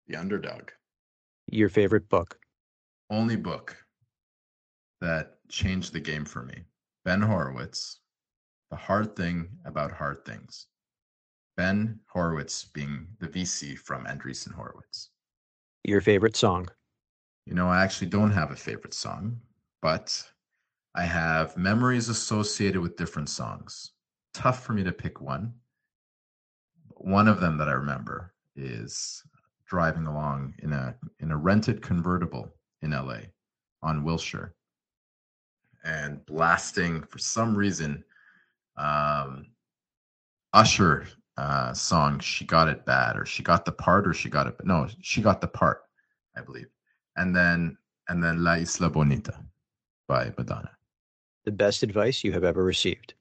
The 0.06 0.16
Underdog. 0.16 0.70
Your 1.50 1.68
favorite 1.68 2.08
book? 2.08 2.38
Only 3.10 3.36
book 3.36 3.76
that 5.00 5.38
changed 5.48 5.92
the 5.92 6.00
game 6.00 6.24
for 6.24 6.42
me. 6.42 6.64
Ben 7.04 7.22
Horowitz, 7.22 8.00
The 8.70 8.76
Hard 8.76 9.16
Thing 9.16 9.48
About 9.64 9.92
Hard 9.92 10.24
Things. 10.24 10.66
Ben 11.56 12.00
Horowitz 12.06 12.64
being 12.64 13.06
the 13.18 13.28
VC 13.28 13.78
from 13.78 14.04
Andreessen 14.04 14.52
Horowitz. 14.52 15.10
Your 15.84 16.00
favorite 16.00 16.36
song? 16.36 16.68
You 17.46 17.54
know, 17.54 17.68
I 17.68 17.82
actually 17.82 18.08
don't 18.08 18.30
have 18.30 18.50
a 18.50 18.56
favorite 18.56 18.94
song, 18.94 19.40
but 19.80 20.22
I 20.94 21.02
have 21.02 21.56
memories 21.56 22.08
associated 22.08 22.80
with 22.80 22.96
different 22.96 23.28
songs. 23.28 23.92
Tough 24.34 24.64
for 24.64 24.72
me 24.72 24.82
to 24.84 24.92
pick 24.92 25.20
one. 25.20 25.52
One 26.96 27.28
of 27.28 27.40
them 27.40 27.58
that 27.58 27.68
I 27.68 27.72
remember 27.72 28.34
is 28.56 29.22
driving 29.66 30.06
along 30.06 30.54
in 30.60 30.72
a 30.72 30.96
in 31.20 31.30
a 31.30 31.36
rented 31.36 31.82
convertible 31.82 32.52
in 32.82 32.90
LA 32.90 33.18
on 33.82 34.02
Wilshire 34.02 34.54
and 35.84 36.24
blasting 36.26 37.02
for 37.02 37.18
some 37.18 37.54
reason 37.54 38.02
um, 38.76 39.46
Usher 40.52 41.06
uh, 41.36 41.72
song 41.74 42.18
"She 42.18 42.44
Got 42.44 42.68
It 42.68 42.84
Bad" 42.84 43.16
or 43.16 43.24
"She 43.26 43.42
Got 43.42 43.64
the 43.64 43.72
Part" 43.72 44.08
or 44.08 44.14
"She 44.14 44.28
Got 44.28 44.46
It." 44.48 44.56
No, 44.64 44.88
"She 45.00 45.22
Got 45.22 45.40
the 45.40 45.48
Part," 45.48 45.82
I 46.36 46.40
believe. 46.40 46.68
And 47.16 47.36
then 47.36 47.76
and 48.08 48.22
then 48.22 48.42
"La 48.42 48.54
Isla 48.54 48.90
Bonita" 48.90 49.38
by 50.08 50.32
Madonna 50.36 50.77
the 51.44 51.52
best 51.52 51.82
advice 51.82 52.24
you 52.24 52.32
have 52.32 52.44
ever 52.44 52.62
received? 52.64 53.14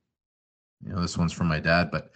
You 0.83 0.93
know, 0.93 1.01
this 1.01 1.17
one's 1.17 1.33
from 1.33 1.47
my 1.47 1.59
dad, 1.59 1.91
but 1.91 2.11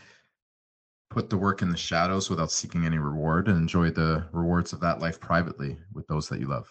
put 1.10 1.30
the 1.30 1.38
work 1.38 1.62
in 1.62 1.70
the 1.70 1.78
shadows 1.78 2.30
without 2.30 2.52
seeking 2.52 2.86
any 2.86 2.98
reward 2.98 3.48
and 3.48 3.58
enjoy 3.58 3.92
the 3.92 4.26
rewards 4.32 4.74
of 4.74 4.80
that 4.80 5.00
life 5.00 5.20
privately 5.20 5.78
with 5.94 6.08
those 6.08 6.30
that 6.30 6.40
you 6.40 6.48
love. 6.48 6.70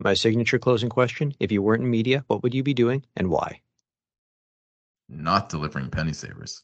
My 0.00 0.14
signature 0.14 0.58
closing 0.58 0.88
question 0.88 1.34
If 1.40 1.52
you 1.52 1.62
weren't 1.62 1.82
in 1.82 1.90
media, 1.90 2.24
what 2.28 2.42
would 2.42 2.54
you 2.54 2.62
be 2.62 2.74
doing 2.74 3.04
and 3.16 3.28
why? 3.30 3.60
Not 5.08 5.48
delivering 5.48 5.90
penny 5.90 6.12
savers. 6.12 6.62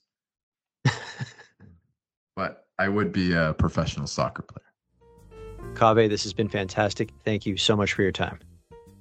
but 2.36 2.66
I 2.78 2.88
would 2.88 3.12
be 3.12 3.34
a 3.34 3.54
professional 3.54 4.06
soccer 4.06 4.42
player. 4.42 4.64
Kaaveh, 5.74 6.08
this 6.08 6.22
has 6.24 6.32
been 6.32 6.48
fantastic. 6.48 7.10
Thank 7.24 7.46
you 7.46 7.56
so 7.56 7.76
much 7.76 7.92
for 7.92 8.02
your 8.02 8.12
time. 8.12 8.38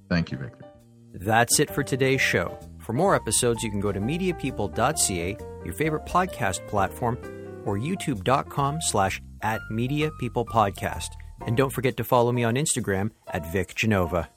Thank 0.09 0.31
you, 0.31 0.37
Victor. 0.37 0.65
That's 1.13 1.59
it 1.59 1.69
for 1.69 1.83
today's 1.83 2.21
show. 2.21 2.57
For 2.89 2.93
more 2.93 3.13
episodes, 3.13 3.61
you 3.61 3.69
can 3.69 3.79
go 3.79 3.91
to 3.91 3.99
mediapeople.ca, 3.99 5.37
your 5.63 5.73
favorite 5.75 6.07
podcast 6.07 6.67
platform, 6.67 7.19
or 7.63 7.77
youtube.com 7.77 8.81
slash 8.81 9.21
at 9.43 9.61
Media 9.69 10.09
People 10.19 10.43
Podcast. 10.43 11.09
And 11.45 11.55
don't 11.55 11.69
forget 11.69 11.97
to 11.97 12.03
follow 12.03 12.31
me 12.31 12.43
on 12.43 12.55
Instagram 12.55 13.11
at 13.27 13.45
Vic 13.53 13.75
Genova. 13.75 14.31